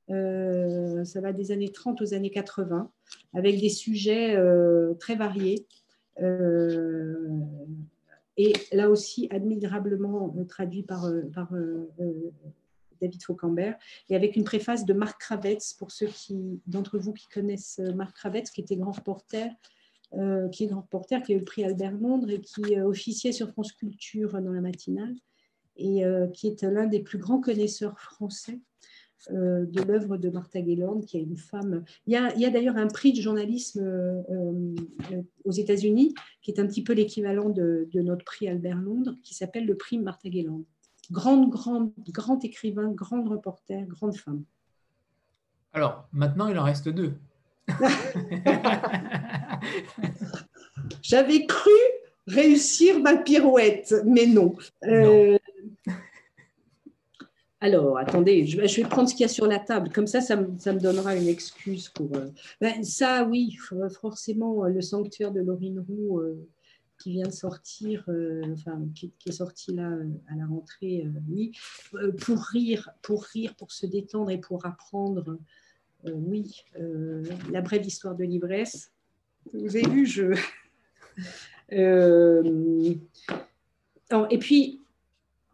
ça 0.09 1.21
va 1.21 1.33
des 1.33 1.51
années 1.51 1.71
30 1.71 2.03
aux 2.03 2.15
années 2.15 2.31
80, 2.31 2.91
avec 3.35 3.61
des 3.61 3.71
sujets 3.71 4.37
très 4.99 5.17
variés 5.17 5.67
et 8.39 8.53
là 8.73 8.89
aussi 8.89 9.29
admirablement 9.31 10.35
euh, 10.39 10.45
traduit 10.45 10.85
par, 10.85 11.11
David 13.01 13.23
Faucambert, 13.23 13.77
et 14.09 14.17
avec 14.17 14.37
une 14.37 14.45
préface 14.45 14.85
de 14.85 14.93
Marc 14.93 15.21
Kravetz, 15.21 15.75
pour 15.75 15.91
ceux 15.91 16.09
d'entre 16.67 16.99
vous 16.99 17.13
qui 17.13 17.29
connaissent 17.29 17.81
Marc 17.95 18.17
Kravetz, 18.17 18.51
qui 18.51 18.61
était 18.61 18.77
grand 18.77 18.93
reporter, 18.93 19.51
qui 20.53 20.65
est 20.65 20.67
grand 20.67 20.83
reporter, 20.83 21.23
qui 21.23 21.33
a 21.33 21.37
eu 21.37 21.41
le 21.41 21.45
prix 21.45 21.65
Albert 21.65 21.93
Londres 21.93 22.31
et 22.31 22.41
qui 22.41 22.81
officiait 22.81 23.33
sur 23.33 23.51
France 23.51 23.73
Culture 23.73 24.41
dans 24.41 24.53
la 24.53 24.61
matinale, 24.61 25.15
et 25.77 26.03
qui 26.33 26.47
est 26.47 26.63
l'un 26.63 26.87
des 26.87 27.01
plus 27.01 27.19
grands 27.19 27.41
connaisseurs 27.41 27.99
français 27.99 28.59
euh, 29.33 29.67
de 29.67 29.83
l'œuvre 29.83 30.17
de 30.17 30.31
Martha 30.31 30.65
Gellhorn, 30.65 31.05
qui 31.05 31.19
est 31.19 31.23
une 31.23 31.37
femme. 31.37 31.85
Il 32.07 32.13
y 32.13 32.17
a, 32.17 32.51
d'ailleurs 32.51 32.77
un 32.77 32.87
prix 32.87 33.13
de 33.13 33.21
journalisme 33.21 33.81
euh, 33.83 34.23
euh, 34.31 35.23
aux 35.45 35.51
États-Unis, 35.51 36.15
qui 36.41 36.53
est 36.53 36.61
un 36.61 36.67
petit 36.67 36.85
peu 36.85 36.93
l'équivalent 36.93 37.51
de, 37.51 37.89
notre 37.95 38.25
prix 38.25 38.49
Albert 38.49 38.79
Londres, 38.79 39.17
qui 39.25 39.35
s'appelle 39.35 39.67
le 39.67 39.77
prix 39.77 39.99
Martha 39.99 40.31
Gellhorn. 40.31 40.65
Grande, 41.11 41.51
grande, 41.51 41.93
grand 42.09 42.45
écrivain, 42.45 42.91
grande 42.93 43.29
reporter, 43.29 43.83
grande 43.87 44.17
femme. 44.17 44.45
Alors, 45.73 46.07
maintenant, 46.13 46.49
il 46.49 46.59
en 46.59 46.65
reste 46.65 46.89
deux. 46.89 47.15
J'avais 51.03 51.47
cru 51.47 51.71
réussir 52.27 53.01
ma 53.01 53.17
pirouette, 53.17 53.95
mais 54.05 54.27
non. 54.27 54.55
non. 54.83 55.39
Alors, 57.61 57.99
attendez, 57.99 58.47
je, 58.47 58.57
vais 58.57 58.89
prendre 58.89 59.09
ce 59.09 59.15
qu'il 59.15 59.23
y 59.23 59.25
a 59.25 59.29
sur 59.29 59.47
la 59.47 59.59
table. 59.59 59.91
Comme 59.93 60.07
ça, 60.07 60.21
ça 60.21 60.37
me, 60.37 60.79
donnera 60.79 61.17
une 61.17 61.27
excuse 61.27 61.89
pour. 61.89 62.15
Euh, 62.15 62.29
ben, 62.61 62.85
ça, 62.85 63.25
oui, 63.25 63.57
forcément, 64.01 64.65
euh, 64.65 64.69
le 64.69 64.81
sanctuaire 64.81 65.33
de 65.33 65.41
Laurine 65.41 65.85
Roux 65.89 66.21
euh, 66.21 66.37
qui 66.99 67.13
vient 67.13 67.27
de 67.27 67.33
sortir, 67.33 68.05
enfin, 68.53 68.87
qui, 68.95 69.13
est 69.27 69.33
sorti 69.33 69.75
là 69.75 69.91
à 70.29 70.37
la 70.37 70.47
rentrée, 70.47 71.07
oui, 71.29 71.53
pour 72.21 72.39
rire, 72.39 72.91
pour 73.03 73.25
rire, 73.25 73.57
pour 73.57 73.73
se 73.73 73.87
détendre 73.87 74.31
et 74.31 74.39
pour 74.39 74.65
apprendre. 74.67 75.39
oui, 76.05 76.65
la 77.51 77.61
brève 77.61 77.87
histoire 77.87 78.17
de 78.17 78.25
l'ivresse. 78.25 78.93
Vous 79.53 79.77
avez 79.77 79.89
vu, 79.89 80.07
je. 80.07 80.35
et 84.31 84.39
puis, 84.39 84.81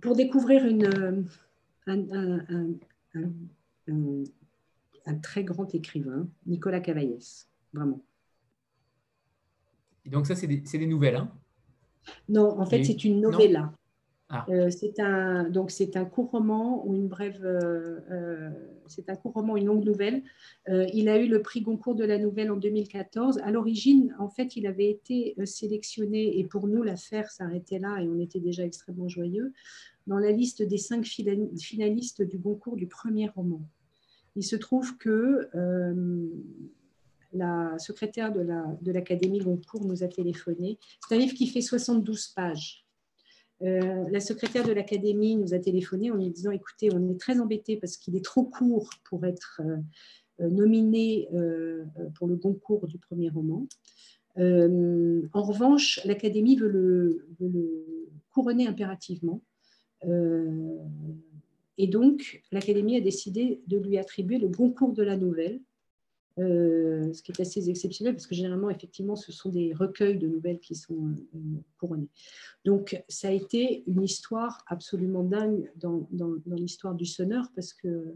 pour 0.00 0.16
découvrir 0.16 0.64
une 0.66 1.26
un, 1.86 1.98
très 5.22 5.44
grand 5.44 5.72
écrivain, 5.74 6.28
Nicolas 6.46 6.80
Cavaillès, 6.80 7.48
vraiment. 7.72 8.02
Et 10.04 10.10
donc 10.10 10.26
ça, 10.26 10.34
c'est 10.34 10.46
des, 10.46 10.58
des, 10.58 10.86
nouvelles, 10.86 11.16
hein? 11.16 11.30
Non, 12.28 12.58
en 12.60 12.66
fait, 12.66 12.84
c'est 12.84 13.04
une 13.04 13.20
novella. 13.20 13.72
Ah. 14.30 14.46
Euh, 14.48 14.70
c'est 14.70 14.98
un 15.00 15.48
donc 15.48 15.70
c'est 15.70 15.96
un 15.96 16.06
court 16.06 16.30
roman 16.30 16.86
ou 16.86 16.94
une 16.94 17.08
brève. 17.08 17.40
Euh, 17.44 18.00
euh, 18.10 18.50
c'est 18.86 19.08
un 19.08 19.16
court 19.16 19.32
roman, 19.32 19.56
une 19.56 19.66
longue 19.66 19.84
nouvelle. 19.84 20.22
il 20.68 21.08
a 21.08 21.18
eu 21.18 21.26
le 21.26 21.40
prix 21.40 21.62
Goncourt 21.62 21.94
de 21.94 22.04
la 22.04 22.18
nouvelle 22.18 22.50
en 22.50 22.56
2014. 22.56 23.38
À 23.38 23.50
l'origine, 23.50 24.14
en 24.18 24.28
fait, 24.28 24.56
il 24.56 24.66
avait 24.66 24.90
été 24.90 25.34
sélectionné 25.46 26.38
et 26.38 26.44
pour 26.44 26.68
nous 26.68 26.82
l'affaire 26.82 27.30
s'arrêtait 27.30 27.78
là 27.78 28.02
et 28.02 28.08
on 28.08 28.18
était 28.18 28.40
déjà 28.40 28.64
extrêmement 28.64 29.08
joyeux 29.08 29.52
dans 30.06 30.18
la 30.18 30.32
liste 30.32 30.62
des 30.62 30.76
cinq 30.76 31.06
finalistes 31.06 32.22
du 32.22 32.36
Goncourt 32.36 32.76
du 32.76 32.86
premier 32.86 33.28
roman. 33.28 33.62
Il 34.36 34.44
se 34.44 34.56
trouve 34.56 34.98
que 34.98 35.48
la 37.34 37.78
secrétaire 37.78 38.32
de 38.32 38.92
l'Académie 38.92 39.38
la, 39.38 39.44
Goncourt 39.44 39.84
nous 39.84 40.02
a 40.02 40.08
téléphoné. 40.08 40.78
C'est 41.06 41.14
un 41.14 41.18
livre 41.18 41.34
qui 41.34 41.46
fait 41.46 41.60
72 41.60 42.28
pages. 42.28 42.84
Euh, 43.62 44.04
la 44.10 44.20
secrétaire 44.20 44.66
de 44.66 44.72
l'Académie 44.72 45.36
nous 45.36 45.54
a 45.54 45.58
téléphoné 45.58 46.10
en 46.10 46.16
lui 46.16 46.30
disant 46.30 46.50
écoutez, 46.50 46.92
on 46.92 47.08
est 47.10 47.20
très 47.20 47.38
embêtés 47.40 47.76
parce 47.76 47.96
qu'il 47.96 48.16
est 48.16 48.24
trop 48.24 48.44
court 48.44 48.90
pour 49.04 49.24
être 49.24 49.60
euh, 50.40 50.48
nominé 50.48 51.28
pour 52.16 52.26
le 52.26 52.34
Goncourt 52.34 52.88
du 52.88 52.98
premier 52.98 53.28
roman. 53.28 53.68
en 54.36 55.42
revanche, 55.42 56.00
l'Académie 56.04 56.56
veut 56.56 56.68
le 56.68 58.08
couronner 58.32 58.66
impérativement 58.66 59.40
euh, 60.08 60.76
et 61.78 61.86
donc, 61.86 62.42
l'Académie 62.52 62.96
a 62.96 63.00
décidé 63.00 63.60
de 63.66 63.78
lui 63.78 63.98
attribuer 63.98 64.38
le 64.38 64.48
bon 64.48 64.70
cours 64.70 64.92
de 64.92 65.02
la 65.02 65.16
nouvelle, 65.16 65.60
euh, 66.38 67.12
ce 67.12 67.22
qui 67.22 67.30
est 67.30 67.40
assez 67.40 67.70
exceptionnel 67.70 68.14
parce 68.14 68.26
que 68.26 68.34
généralement, 68.34 68.68
effectivement, 68.68 69.14
ce 69.14 69.30
sont 69.30 69.50
des 69.50 69.72
recueils 69.72 70.18
de 70.18 70.26
nouvelles 70.26 70.58
qui 70.58 70.74
sont 70.74 71.14
euh, 71.34 71.38
couronnés. 71.78 72.08
Donc, 72.64 73.02
ça 73.08 73.28
a 73.28 73.30
été 73.30 73.84
une 73.86 74.02
histoire 74.02 74.64
absolument 74.66 75.22
dingue 75.22 75.70
dans, 75.76 76.08
l'histoire 76.46 76.94
du 76.94 77.06
sonneur 77.06 77.50
parce 77.54 77.72
que 77.72 78.14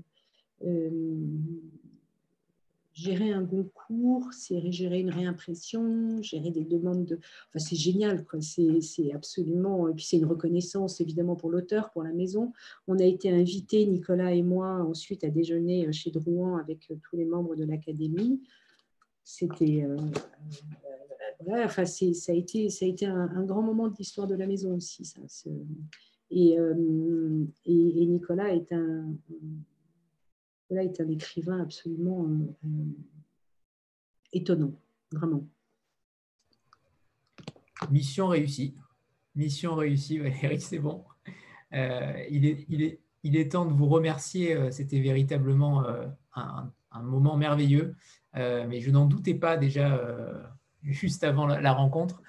gérer 2.99 3.31
un 3.31 3.45
concours, 3.45 4.29
c'est 4.33 4.73
gérer 4.73 5.01
une 5.01 5.11
réimpression, 5.11 6.21
gérer 6.21 6.51
des 6.51 6.65
demandes 6.65 7.05
de... 7.05 7.15
Enfin, 7.49 7.59
c'est 7.59 7.77
génial, 7.77 8.25
quoi. 8.25 8.41
C'est 8.41 9.13
absolument... 9.13 9.89
Et 9.89 9.95
puis, 9.95 10.05
c'est 10.05 10.17
une 10.17 10.25
reconnaissance, 10.25 11.01
évidemment, 11.01 11.37
pour 11.37 11.51
l'auteur, 11.51 11.91
pour 11.91 12.03
la 12.03 12.13
maison. 12.13 12.53
On 12.89 12.99
a 12.99 13.05
été 13.05 13.31
invités, 13.31 13.87
Nicolas 13.87 14.35
et 14.35 14.43
moi, 14.43 14.83
ensuite 14.83 15.23
à 15.23 15.31
déjeuner 15.31 15.87
euh, 15.87 15.93
chez 15.93 16.11
Drouan 16.11 16.57
avec 16.57 16.91
euh, 16.91 16.97
tous 17.09 17.17
les 17.17 17.25
membres 17.25 17.55
de 17.55 17.65
l'Académie. 17.65 18.43
C'était... 19.23 19.85
Euh, 19.85 19.97
enfin, 21.65 21.85
ça 21.87 22.33
a 22.33 22.35
été, 22.35 22.69
ça 22.69 22.85
a 22.85 22.89
été 22.89 23.07
un, 23.07 23.45
grand 23.45 23.63
moment 23.63 23.87
de 23.87 23.95
l'histoire 23.97 24.27
de 24.27 24.35
la 24.35 24.47
maison 24.49 24.75
aussi, 24.75 25.05
ça. 25.05 25.21
Et, 26.31 26.59
Nicolas 27.67 28.53
est 28.53 28.73
un 28.73 29.15
est 30.77 31.01
un 31.01 31.09
écrivain 31.09 31.63
absolument 31.63 32.25
euh, 32.25 32.55
euh, 32.65 32.69
étonnant, 34.33 34.73
vraiment. 35.13 35.47
Mission 37.91 38.27
réussie. 38.29 38.75
Mission 39.35 39.75
réussie, 39.75 40.19
Valérie, 40.19 40.61
c'est 40.61 40.79
bon. 40.79 41.05
Euh, 41.73 42.25
il, 42.31 42.45
est, 42.45 42.67
il, 42.69 42.83
est, 42.83 43.01
il, 43.23 43.37
est, 43.37 43.53
temps 43.53 43.65
de 43.65 43.73
vous 43.73 43.87
remercier. 43.87 44.73
C'était 44.73 45.01
véritablement 45.01 45.87
un, 46.35 46.73
moment 47.03 47.37
merveilleux, 47.37 47.95
mais 48.35 48.81
je 48.81 48.91
n'en 48.91 49.07
doutais 49.07 49.35
pas 49.35 49.57
déjà 49.57 50.03
juste 50.83 51.23
avant 51.23 51.47
la, 51.47 51.73
rencontre. 51.73 52.21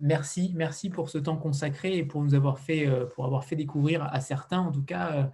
merci, 0.00 0.52
merci 0.54 0.90
pour 0.90 1.10
ce 1.10 1.18
temps 1.18 1.36
consacré 1.36 1.96
et 1.96 2.04
pour 2.04 2.22
nous 2.22 2.34
avoir 2.34 2.60
fait, 2.60 2.88
pour 3.16 3.24
avoir 3.24 3.44
fait 3.44 3.56
découvrir 3.56 4.04
à 4.04 4.20
certains, 4.20 4.60
en 4.60 4.70
tout 4.70 4.84
cas, 4.84 5.32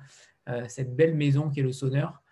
cette 0.68 0.96
belle 0.96 1.14
maison 1.14 1.50
qui 1.50 1.60
est 1.60 1.62
le 1.62 1.72
Sonneur. 1.72 2.22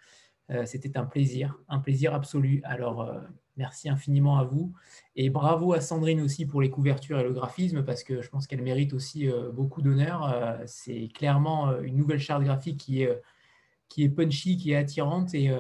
Euh, 0.50 0.64
c'était 0.64 0.96
un 0.96 1.04
plaisir, 1.04 1.58
un 1.68 1.80
plaisir 1.80 2.14
absolu. 2.14 2.60
Alors, 2.64 3.02
euh, 3.02 3.20
merci 3.56 3.88
infiniment 3.88 4.38
à 4.38 4.44
vous. 4.44 4.72
Et 5.16 5.28
bravo 5.28 5.72
à 5.72 5.80
Sandrine 5.80 6.20
aussi 6.20 6.46
pour 6.46 6.60
les 6.60 6.70
couvertures 6.70 7.18
et 7.18 7.24
le 7.24 7.32
graphisme, 7.32 7.82
parce 7.84 8.04
que 8.04 8.22
je 8.22 8.28
pense 8.28 8.46
qu'elle 8.46 8.62
mérite 8.62 8.92
aussi 8.92 9.28
beaucoup 9.54 9.82
d'honneur. 9.82 10.60
C'est 10.66 11.08
clairement 11.14 11.80
une 11.80 11.96
nouvelle 11.96 12.18
charte 12.18 12.44
graphique 12.44 12.78
qui 12.78 13.02
est, 13.02 13.22
qui 13.88 14.04
est 14.04 14.10
punchy, 14.10 14.58
qui 14.58 14.72
est 14.72 14.76
attirante 14.76 15.34
et 15.34 15.50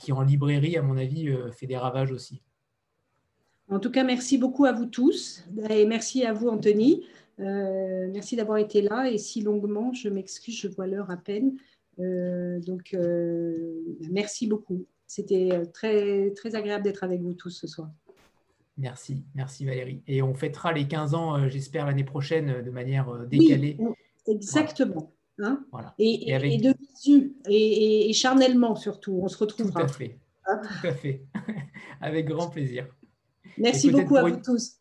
qui 0.00 0.10
en 0.10 0.22
librairie, 0.22 0.76
à 0.76 0.82
mon 0.82 0.96
avis, 0.96 1.32
fait 1.52 1.66
des 1.66 1.76
ravages 1.76 2.10
aussi. 2.10 2.42
En 3.68 3.78
tout 3.78 3.92
cas, 3.92 4.02
merci 4.02 4.36
beaucoup 4.36 4.64
à 4.64 4.72
vous 4.72 4.86
tous 4.86 5.44
et 5.70 5.86
merci 5.86 6.24
à 6.24 6.32
vous, 6.32 6.48
Anthony. 6.48 7.06
merci 7.38 8.34
d'avoir 8.34 8.58
été 8.58 8.82
là 8.82 9.08
et 9.08 9.16
si 9.16 9.42
longuement, 9.42 9.92
je 9.92 10.08
m'excuse, 10.08 10.58
je 10.58 10.66
vois 10.66 10.88
l'heure 10.88 11.12
à 11.12 11.16
peine. 11.16 11.56
Donc, 11.98 12.96
merci 14.10 14.46
beaucoup. 14.46 14.86
C'était 15.06 15.62
très, 15.72 16.32
très 16.32 16.54
agréable 16.54 16.84
d'être 16.84 17.02
avec 17.04 17.20
vous 17.20 17.34
tous 17.34 17.50
ce 17.50 17.66
soir. 17.66 17.90
Merci, 18.76 19.24
merci 19.34 19.64
Valérie. 19.64 20.02
Et 20.06 20.22
on 20.22 20.34
fêtera 20.34 20.72
les 20.72 20.86
15 20.86 21.14
ans, 21.14 21.48
j'espère, 21.48 21.86
l'année 21.86 22.04
prochaine 22.04 22.62
de 22.62 22.70
manière 22.70 23.26
décalée. 23.26 23.76
exactement. 24.26 25.12
Hein 25.40 25.64
et, 25.98 26.58
de 26.58 26.74
visu, 26.80 27.36
et, 27.48 28.12
charnellement 28.12 28.74
surtout, 28.74 29.20
on 29.22 29.28
se 29.28 29.38
retrouvera. 29.38 29.82
Tout 29.82 29.86
à 29.86 29.88
fait, 29.88 30.18
hein 30.46 30.60
tout 30.62 30.86
à 30.88 30.92
fait. 30.92 31.22
avec 32.00 32.26
grand 32.26 32.48
plaisir. 32.48 32.88
Merci 33.56 33.90
beaucoup 33.90 34.16
à 34.16 34.22
vous 34.22 34.36
tous. 34.42 34.78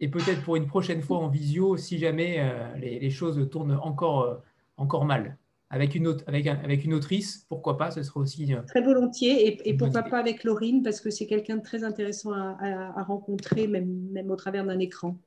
Et 0.00 0.08
peut-être 0.08 0.42
pour 0.42 0.56
une 0.56 0.66
prochaine 0.66 1.00
fois 1.00 1.18
en 1.18 1.28
visio, 1.28 1.76
si 1.76 1.98
jamais 1.98 2.36
euh, 2.38 2.76
les, 2.76 3.10
choses 3.10 3.48
tournent 3.50 3.78
encore, 3.82 4.22
euh, 4.22 4.34
encore 4.76 5.06
mal. 5.06 5.38
Avec 5.74 5.96
une, 5.96 6.06
autre, 6.06 6.22
avec, 6.28 6.46
avec 6.46 6.84
une 6.84 6.94
autrice, 6.94 7.46
pourquoi 7.48 7.76
pas, 7.76 7.90
ce 7.90 8.02
serait 8.04 8.20
aussi... 8.20 8.54
Euh, 8.54 8.62
Très 8.62 8.80
volontiers, 8.80 9.68
et, 9.68 9.76
pourquoi 9.76 10.04
pas 10.04 10.18
avec 10.18 10.44
Laurine, 10.44 10.82
parce 10.84 11.00
que 11.00 11.10
c'est 11.10 11.26
quelqu'un 11.26 11.56
de 11.56 11.62
très 11.62 11.82
intéressant 11.82 12.30
à, 12.32 12.56
à 12.96 13.02
rencontrer, 13.02 13.66
même, 13.66 14.08
même 14.12 14.30
au 14.30 14.36
travers 14.36 14.64
d'un 14.64 14.78
écran. 14.78 15.18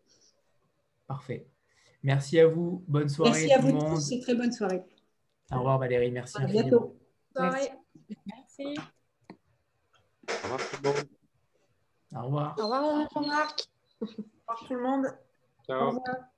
Parfait. 1.06 1.48
Merci 2.03 2.40
à 2.40 2.48
vous. 2.48 2.84
Bonne 2.88 3.10
soirée. 3.10 3.32
Merci 3.32 3.52
à 3.52 3.60
vous 3.60 3.78
tous 3.78 4.11
et 4.14 4.19
très 4.19 4.36
bonne 4.36 4.52
soirée. 4.52 4.84
Au 5.52 5.57
revoir 5.57 5.80
Valérie. 5.80 6.11
Merci. 6.11 6.41
À 6.41 6.45
bientôt. 6.45 6.95
Merci. 7.38 7.69
Merci. 8.07 8.80
Au 10.30 10.44
revoir 10.44 10.60
tout 10.69 10.78
le 10.84 10.90
monde. 10.90 11.07
Au 12.15 12.26
revoir. 12.26 12.56
Au 12.60 12.64
revoir 12.64 13.10
Jean-Marc. 13.14 13.68
Au 14.02 14.06
revoir 14.06 14.68
tout 14.68 14.74
le 14.74 14.82
monde. 14.82 15.06
Ciao. 15.65 15.84
Au 15.84 15.88
revoir. 15.88 16.36